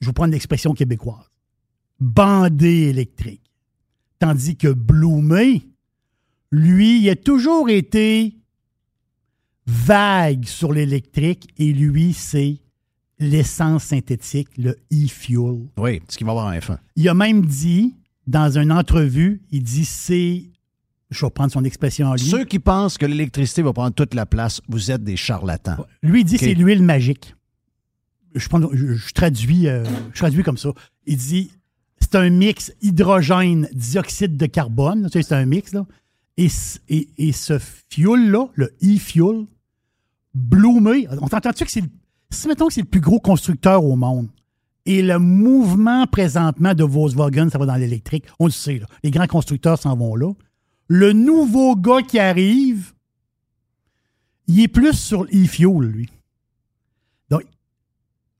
je 0.00 0.06
vais 0.06 0.12
prendre 0.12 0.32
l'expression 0.32 0.74
québécoise, 0.74 1.30
bandé 2.00 2.88
électrique. 2.88 3.42
Tandis 4.18 4.56
que 4.56 4.68
Bloomé, 4.68 5.68
lui, 6.50 7.02
il 7.02 7.10
a 7.10 7.16
toujours 7.16 7.68
été 7.68 8.36
vague 9.66 10.46
sur 10.46 10.72
l'électrique 10.72 11.48
et 11.58 11.72
lui, 11.72 12.12
c'est 12.12 12.58
l'essence 13.20 13.84
synthétique, 13.84 14.48
le 14.58 14.76
e-fuel. 14.92 15.68
Oui, 15.78 16.02
ce 16.08 16.16
qu'il 16.16 16.26
va 16.26 16.32
avoir 16.32 16.48
un 16.48 16.58
F1. 16.58 16.78
Il 16.96 17.08
a 17.08 17.14
même 17.14 17.46
dit, 17.46 17.94
dans 18.26 18.58
une 18.58 18.72
entrevue, 18.72 19.42
il 19.52 19.62
dit 19.62 19.84
c'est, 19.84 20.50
je 21.10 21.24
vais 21.24 21.30
prendre 21.30 21.52
son 21.52 21.62
expression 21.62 22.08
en 22.08 22.14
lui. 22.14 22.20
Ceux 22.20 22.44
qui 22.44 22.58
pensent 22.58 22.98
que 22.98 23.06
l'électricité 23.06 23.62
va 23.62 23.72
prendre 23.72 23.94
toute 23.94 24.14
la 24.14 24.26
place, 24.26 24.60
vous 24.68 24.90
êtes 24.90 25.04
des 25.04 25.16
charlatans. 25.16 25.76
Lui, 26.02 26.22
il 26.22 26.24
dit 26.24 26.38
c'est 26.38 26.54
l'huile 26.54 26.82
magique. 26.82 27.35
Je, 28.36 29.12
traduis, 29.12 29.66
euh, 29.66 29.84
je 30.12 30.18
traduis 30.18 30.42
comme 30.42 30.58
ça. 30.58 30.70
Il 31.06 31.16
dit 31.16 31.50
c'est 32.00 32.14
un 32.14 32.30
mix 32.30 32.72
hydrogène, 32.82 33.68
dioxyde 33.72 34.36
de 34.36 34.46
carbone. 34.46 35.08
C'est 35.12 35.32
un 35.32 35.44
mix, 35.44 35.72
là. 35.72 35.86
Et, 36.36 36.48
ce 36.48 37.58
fuel-là, 37.90 38.48
le 38.54 38.74
e-fuel, 38.82 39.46
Bloomé, 40.34 41.08
on 41.22 41.28
t'entend-tu 41.28 41.64
que 41.64 41.70
c'est 41.70 41.80
le, 41.80 41.88
mettons 42.46 42.68
que 42.68 42.74
c'est 42.74 42.82
le 42.82 42.86
plus 42.86 43.00
gros 43.00 43.18
constructeur 43.18 43.82
au 43.82 43.96
monde, 43.96 44.28
et 44.84 45.00
le 45.00 45.18
mouvement 45.18 46.06
présentement 46.06 46.74
de 46.74 46.84
Volkswagen, 46.84 47.48
ça 47.48 47.56
va 47.56 47.64
dans 47.64 47.76
l'électrique, 47.76 48.26
on 48.38 48.44
le 48.44 48.52
sait, 48.52 48.82
les 49.02 49.10
grands 49.10 49.26
constructeurs 49.26 49.78
s'en 49.78 49.96
vont 49.96 50.14
là. 50.14 50.30
Le 50.88 51.14
nouveau 51.14 51.74
gars 51.74 52.02
qui 52.02 52.18
arrive, 52.18 52.92
il 54.46 54.60
est 54.60 54.68
plus 54.68 54.92
sur 54.92 55.24
l'e-fuel, 55.24 55.88
lui. 55.88 56.10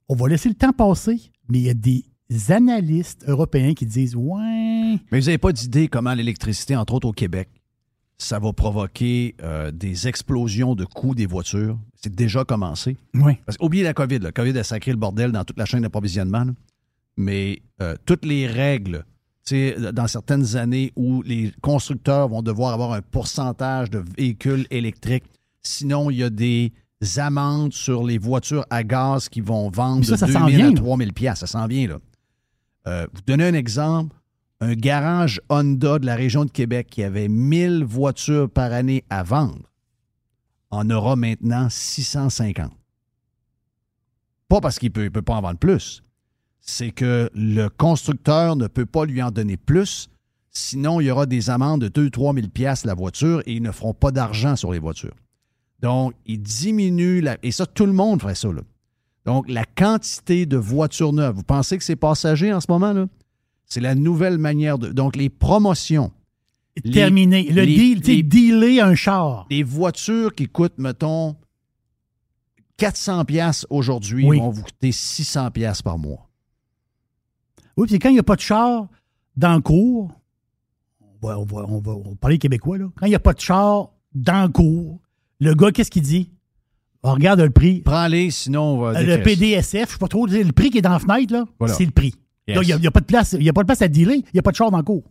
On 0.08 0.14
va 0.14 0.28
laisser 0.28 0.48
le 0.48 0.54
temps 0.54 0.72
passer, 0.72 1.32
mais 1.48 1.58
il 1.58 1.64
y 1.64 1.70
a 1.70 1.74
des 1.74 2.04
analystes 2.50 3.24
européens 3.26 3.74
qui 3.74 3.86
disent 3.86 4.14
Ouais, 4.14 4.98
Mais 5.10 5.20
vous 5.20 5.26
n'avez 5.26 5.38
pas 5.38 5.52
d'idée 5.52 5.88
comment 5.88 6.14
l'électricité, 6.14 6.76
entre 6.76 6.94
autres 6.94 7.08
au 7.08 7.12
Québec, 7.12 7.48
ça 8.18 8.38
va 8.38 8.52
provoquer 8.52 9.34
euh, 9.42 9.70
des 9.70 10.06
explosions 10.08 10.74
de 10.74 10.84
coûts 10.84 11.14
des 11.14 11.26
voitures? 11.26 11.78
C'est 11.94 12.14
déjà 12.14 12.44
commencé. 12.44 12.96
ouais. 13.14 13.40
Parce 13.44 13.58
oubliez 13.60 13.82
la 13.82 13.94
COVID. 13.94 14.20
La 14.20 14.32
COVID 14.32 14.56
a 14.58 14.64
sacré 14.64 14.92
le 14.92 14.96
bordel 14.96 15.32
dans 15.32 15.44
toute 15.44 15.58
la 15.58 15.64
chaîne 15.64 15.82
d'approvisionnement. 15.82 16.46
Mais 17.16 17.62
euh, 17.82 17.96
toutes 18.06 18.24
les 18.24 18.46
règles, 18.46 19.04
tu 19.44 19.56
sais, 19.56 19.92
dans 19.92 20.06
certaines 20.06 20.56
années 20.56 20.92
où 20.96 21.22
les 21.22 21.52
constructeurs 21.62 22.28
vont 22.28 22.42
devoir 22.42 22.74
avoir 22.74 22.92
un 22.92 23.02
pourcentage 23.02 23.90
de 23.90 24.02
véhicules 24.16 24.66
électriques, 24.70 25.24
sinon 25.62 26.10
il 26.10 26.18
y 26.18 26.22
a 26.22 26.30
des 26.30 26.72
amendes 27.16 27.72
sur 27.72 28.04
les 28.04 28.18
voitures 28.18 28.64
à 28.70 28.82
gaz 28.82 29.28
qui 29.28 29.40
vont 29.40 29.68
vendre 29.70 30.04
ça, 30.04 30.12
de 30.12 30.16
ça 30.18 30.26
2000 30.26 30.40
s'en 30.40 30.46
vient, 30.46 30.66
à 30.66 30.70
là. 30.70 30.76
3000 30.76 31.12
pièces. 31.12 31.38
Ça 31.40 31.46
s'en 31.46 31.66
vient, 31.66 31.88
là. 31.88 31.98
Euh, 32.86 33.06
vous 33.12 33.20
donnez 33.26 33.44
un 33.46 33.54
exemple. 33.54 34.14
Un 34.60 34.72
garage 34.72 35.40
Honda 35.50 35.98
de 35.98 36.06
la 36.06 36.14
région 36.14 36.46
de 36.46 36.50
Québec 36.50 36.88
qui 36.90 37.02
avait 37.02 37.28
1000 37.28 37.84
voitures 37.84 38.48
par 38.48 38.72
année 38.72 39.04
à 39.10 39.22
vendre 39.22 39.70
en 40.70 40.88
aura 40.90 41.16
maintenant 41.16 41.68
650. 41.68 42.72
Pas 44.48 44.60
parce 44.60 44.78
qu'il 44.78 44.88
ne 44.88 44.92
peut, 44.92 45.04
il 45.04 45.10
peut 45.10 45.22
pas 45.22 45.34
en 45.34 45.42
vendre 45.42 45.58
plus. 45.58 46.02
C'est 46.60 46.90
que 46.90 47.30
le 47.34 47.68
constructeur 47.68 48.56
ne 48.56 48.66
peut 48.66 48.86
pas 48.86 49.04
lui 49.04 49.22
en 49.22 49.30
donner 49.30 49.56
plus. 49.56 50.08
Sinon, 50.50 51.00
il 51.00 51.06
y 51.06 51.10
aura 51.10 51.26
des 51.26 51.50
amendes 51.50 51.86
de 51.86 52.08
2-3 52.08 52.34
000 52.34 52.48
piastres 52.48 52.86
la 52.86 52.94
voiture 52.94 53.42
et 53.46 53.54
ils 53.54 53.62
ne 53.62 53.72
feront 53.72 53.94
pas 53.94 54.10
d'argent 54.10 54.56
sur 54.56 54.72
les 54.72 54.78
voitures. 54.78 55.14
Donc, 55.82 56.14
il 56.26 56.40
diminue, 56.40 57.20
la, 57.20 57.36
et 57.42 57.50
ça, 57.52 57.66
tout 57.66 57.86
le 57.86 57.92
monde 57.92 58.20
ferait 58.22 58.34
ça. 58.34 58.48
là. 58.52 58.62
Donc, 59.26 59.48
la 59.48 59.64
quantité 59.64 60.46
de 60.46 60.56
voitures 60.56 61.12
neuves. 61.12 61.34
Vous 61.36 61.42
pensez 61.42 61.76
que 61.78 61.84
c'est 61.84 61.96
passager 61.96 62.52
en 62.52 62.60
ce 62.60 62.66
moment? 62.70 62.92
là? 62.92 63.06
C'est 63.66 63.80
la 63.80 63.94
nouvelle 63.94 64.38
manière 64.38 64.78
de. 64.78 64.88
Donc, 64.90 65.16
les 65.16 65.28
promotions 65.28 66.12
Les- 66.84 66.92
Terminé. 66.92 67.42
Le 67.50 67.62
les- 67.62 67.74
deal, 67.74 68.00
tu 68.02 68.10
les- 68.12 68.22
dealer 68.22 68.80
un 68.80 68.94
char. 68.94 69.46
Des 69.50 69.62
voitures 69.62 70.34
qui 70.34 70.46
coûtent, 70.46 70.78
mettons, 70.78 71.34
400 72.76 73.24
pièces 73.24 73.66
aujourd'hui 73.70 74.26
Oui. 74.26 74.38
vont 74.38 74.50
vous 74.50 74.62
coûter 74.62 74.92
600 74.92 75.50
pièces 75.50 75.82
par 75.82 75.98
mois. 75.98 76.28
Oui, 77.76 77.86
puis 77.86 77.98
quand 77.98 78.10
il 78.10 78.14
n'y 78.14 78.18
a 78.18 78.22
pas 78.22 78.36
de 78.36 78.40
char 78.42 78.88
dans 79.36 79.54
le 79.54 79.60
cours, 79.62 80.10
on 81.00 81.26
va, 81.26 81.38
on 81.38 81.44
va- 81.44 81.64
on 81.68 81.80
va- 81.80 81.92
on 81.92 82.10
va 82.10 82.16
parler 82.16 82.38
québécois, 82.38 82.78
là. 82.78 82.88
Quand 82.96 83.06
il 83.06 83.10
n'y 83.10 83.14
a 83.14 83.20
pas 83.20 83.32
de 83.34 83.40
char 83.40 83.90
dans 84.14 84.42
le 84.44 84.48
cours, 84.50 85.00
le 85.40 85.54
gars, 85.54 85.70
qu'est-ce 85.72 85.90
qu'il 85.90 86.02
dit? 86.02 86.30
On 87.02 87.12
regarde 87.12 87.40
le 87.40 87.50
prix. 87.50 87.80
Prends-les, 87.82 88.30
sinon 88.30 88.62
on 88.62 88.78
va 88.80 88.98
Euh, 88.98 89.16
Le. 89.18 89.22
PDSF, 89.22 89.88
je 89.88 89.92
sais 89.92 89.98
pas 89.98 90.08
trop, 90.08 90.26
le 90.26 90.52
prix 90.52 90.70
qui 90.70 90.78
est 90.78 90.82
dans 90.82 90.90
la 90.90 90.98
fenêtre, 90.98 91.32
là, 91.32 91.44
Voilà. 91.58 91.74
c'est 91.74 91.84
le 91.84 91.90
prix. 91.92 92.14
Yes. 92.48 92.58
Il 92.62 92.76
n'y 92.80 92.86
a, 92.86 92.90
pas 92.90 93.00
de 93.00 93.06
place, 93.06 93.34
il 93.38 93.42
y 93.44 93.48
a 93.48 93.52
pas 93.52 93.62
de 93.62 93.66
place 93.66 93.82
à 93.82 93.88
dealer, 93.88 94.16
il 94.16 94.24
n'y 94.34 94.38
a 94.40 94.42
pas 94.42 94.50
de 94.52 94.56
char 94.56 94.70
dans 94.70 94.78
le 94.78 94.82
cours. 94.84 95.04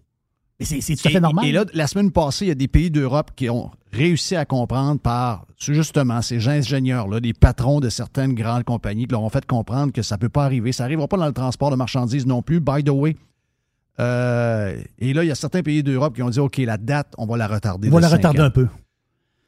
Mais 0.59 0.65
c'est 0.65 0.79
tout 0.95 1.07
à 1.07 1.11
fait 1.11 1.17
Et- 1.17 1.21
normal. 1.21 1.45
Et 1.45 1.51
là, 1.51 1.65
la 1.73 1.85
semaine 1.85 2.11
passée, 2.11 2.45
il 2.45 2.47
y 2.47 2.51
a 2.51 2.55
des 2.55 2.69
pays 2.69 2.89
d'Europe 2.89 3.31
qui 3.35 3.49
ont 3.49 3.71
réussi 3.91 4.37
à 4.37 4.45
comprendre 4.45 4.99
par, 5.01 5.45
justement, 5.59 6.21
ces 6.21 6.47
ingénieurs-là, 6.47 7.19
les 7.19 7.33
patrons 7.33 7.81
de 7.81 7.89
certaines 7.89 8.33
grandes 8.33 8.63
compagnies, 8.63 9.05
qui 9.05 9.11
leur 9.11 9.21
ont 9.23 9.29
fait 9.29 9.45
comprendre 9.45 9.91
que 9.91 10.01
ça 10.01 10.15
ne 10.15 10.21
peut 10.21 10.29
pas 10.29 10.45
arriver. 10.45 10.71
Ça 10.71 10.83
n'arrivera 10.85 11.09
pas 11.09 11.17
dans 11.17 11.25
le 11.27 11.33
transport 11.33 11.71
de 11.71 11.75
marchandises 11.75 12.25
non 12.25 12.41
plus, 12.41 12.61
by 12.61 12.83
the 12.85 12.89
way. 12.89 13.17
Euh, 13.99 14.81
et 14.99 15.13
là, 15.13 15.23
il 15.23 15.27
y 15.27 15.31
a 15.31 15.35
certains 15.35 15.61
pays 15.61 15.83
d'Europe 15.83 16.15
qui 16.15 16.21
ont 16.21 16.29
dit, 16.29 16.39
OK, 16.39 16.57
la 16.57 16.77
date, 16.77 17.13
on 17.17 17.25
va 17.25 17.35
la 17.37 17.47
retarder. 17.47 17.89
on 17.89 17.91
va 17.91 17.99
la 18.01 18.09
retarder 18.09 18.39
ans. 18.41 18.45
un 18.45 18.49
peu. 18.49 18.67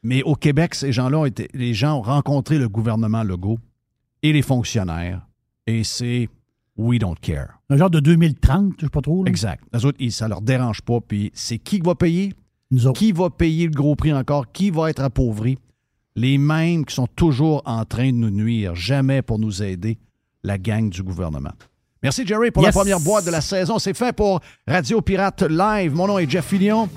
Mais 0.02 0.22
au 0.22 0.34
Québec, 0.34 0.74
ces 0.74 0.92
gens-là 0.92 1.18
ont 1.18 1.24
été, 1.24 1.48
les 1.54 1.74
gens 1.74 1.98
ont 1.98 2.02
rencontré 2.02 2.58
le 2.58 2.68
gouvernement 2.68 3.22
Legault 3.24 3.58
et 4.22 4.32
les 4.32 4.42
fonctionnaires. 4.42 5.26
Et 5.66 5.84
c'est 5.84 6.28
we 6.76 6.98
don't 6.98 7.16
care. 7.20 7.58
Un 7.68 7.76
genre 7.76 7.90
de 7.90 8.00
2030, 8.00 8.74
je 8.78 8.86
sais 8.86 8.90
pas 8.90 9.00
trop. 9.00 9.24
là. 9.24 9.28
Exact. 9.30 9.64
Les 9.72 9.84
autres, 9.84 9.98
ils- 10.00 10.12
ça 10.12 10.28
leur 10.28 10.40
dérange 10.40 10.80
pas. 10.82 11.00
Puis 11.00 11.30
c'est 11.34 11.58
qui 11.58 11.80
qui 11.80 11.86
va 11.86 11.94
payer? 11.94 12.32
Nous 12.70 12.86
autres. 12.86 12.98
Qui 12.98 13.12
va 13.12 13.30
payer 13.30 13.64
le 13.66 13.72
gros 13.72 13.96
prix 13.96 14.12
encore? 14.12 14.52
Qui 14.52 14.70
va 14.70 14.90
être 14.90 15.02
appauvri? 15.02 15.58
Les 16.14 16.38
mêmes 16.38 16.84
qui 16.84 16.94
sont 16.94 17.06
toujours 17.06 17.62
en 17.64 17.84
train 17.84 18.06
de 18.08 18.16
nous 18.16 18.30
nuire, 18.30 18.74
jamais 18.74 19.22
pour 19.22 19.38
nous 19.38 19.62
aider, 19.62 19.98
la 20.42 20.58
gang 20.58 20.88
du 20.90 21.02
gouvernement. 21.02 21.52
Merci 22.02 22.26
Jerry 22.26 22.50
pour 22.50 22.62
Yes. 22.62 22.74
la 22.74 22.80
première 22.80 23.00
boîte 23.00 23.24
de 23.26 23.30
la 23.30 23.40
saison. 23.40 23.78
C'est 23.78 23.94
fait 23.96 24.14
pour 24.14 24.40
Radio 24.66 25.00
Pirate 25.00 25.42
Live. 25.42 25.94
Mon 25.94 26.06
nom 26.06 26.18
est 26.18 26.30
Jeff 26.30 26.46
Fillion. 26.46 26.88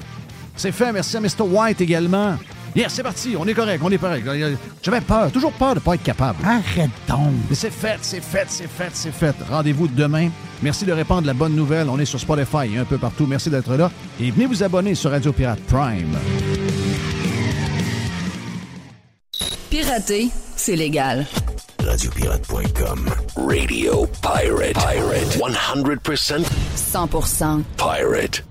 C'est 0.56 0.72
fait. 0.72 0.92
Merci 0.92 1.18
à 1.18 1.22
Mr. 1.22 1.42
White 1.50 1.82
également. 1.82 2.36
Yes, 2.76 2.94
c'est 2.94 3.04
parti. 3.04 3.36
On 3.38 3.48
est 3.48 3.54
correct. 3.54 3.82
On 3.84 3.92
est 3.92 3.98
correct. 3.98 4.26
J'avais 4.82 5.02
peur, 5.02 5.32
toujours 5.32 5.52
peur 5.54 5.72
de 5.72 5.76
ne 5.76 5.80
pas 5.80 5.96
être 5.96 6.04
capable. 6.04 6.38
Arrête 6.46 6.90
donc. 7.08 7.34
Mais 7.50 7.56
c'est 7.56 7.72
fait, 7.72 7.98
c'est 8.02 8.24
fait, 8.24 8.46
c'est 8.48 8.70
fait, 8.70 8.92
c'est 8.94 9.12
fait. 9.12 9.36
Rendez-vous 9.50 9.88
demain. 9.88 10.30
Merci 10.62 10.86
de 10.86 10.94
répandre 10.94 11.28
la 11.28 11.34
bonne 11.34 11.56
nouvelle. 11.56 11.90
On 11.90 12.00
est 12.00 12.06
sur 12.06 12.20
Spotify 12.20 12.74
et 12.74 12.78
un 12.78 12.86
peu 12.86 12.98
partout. 12.98 13.26
Merci 13.28 13.50
d'être 13.50 13.76
là. 13.76 13.92
Et 14.20 14.32
venez 14.32 14.46
vous 14.46 14.64
abonner 14.64 14.96
sur 14.96 15.12
Radio 15.12 15.34
Pirate 15.34 15.60
Prime. 15.68 16.18
Pirater, 19.70 20.30
c'est 20.56 20.76
légal. 20.76 21.26
Radiopirate.com. 21.84 23.10
Radio 23.36 24.06
Pirate. 24.22 24.74
Pirate. 24.74 25.38
100% 25.38 26.46
100% 26.76 27.64
pirate. 27.78 28.51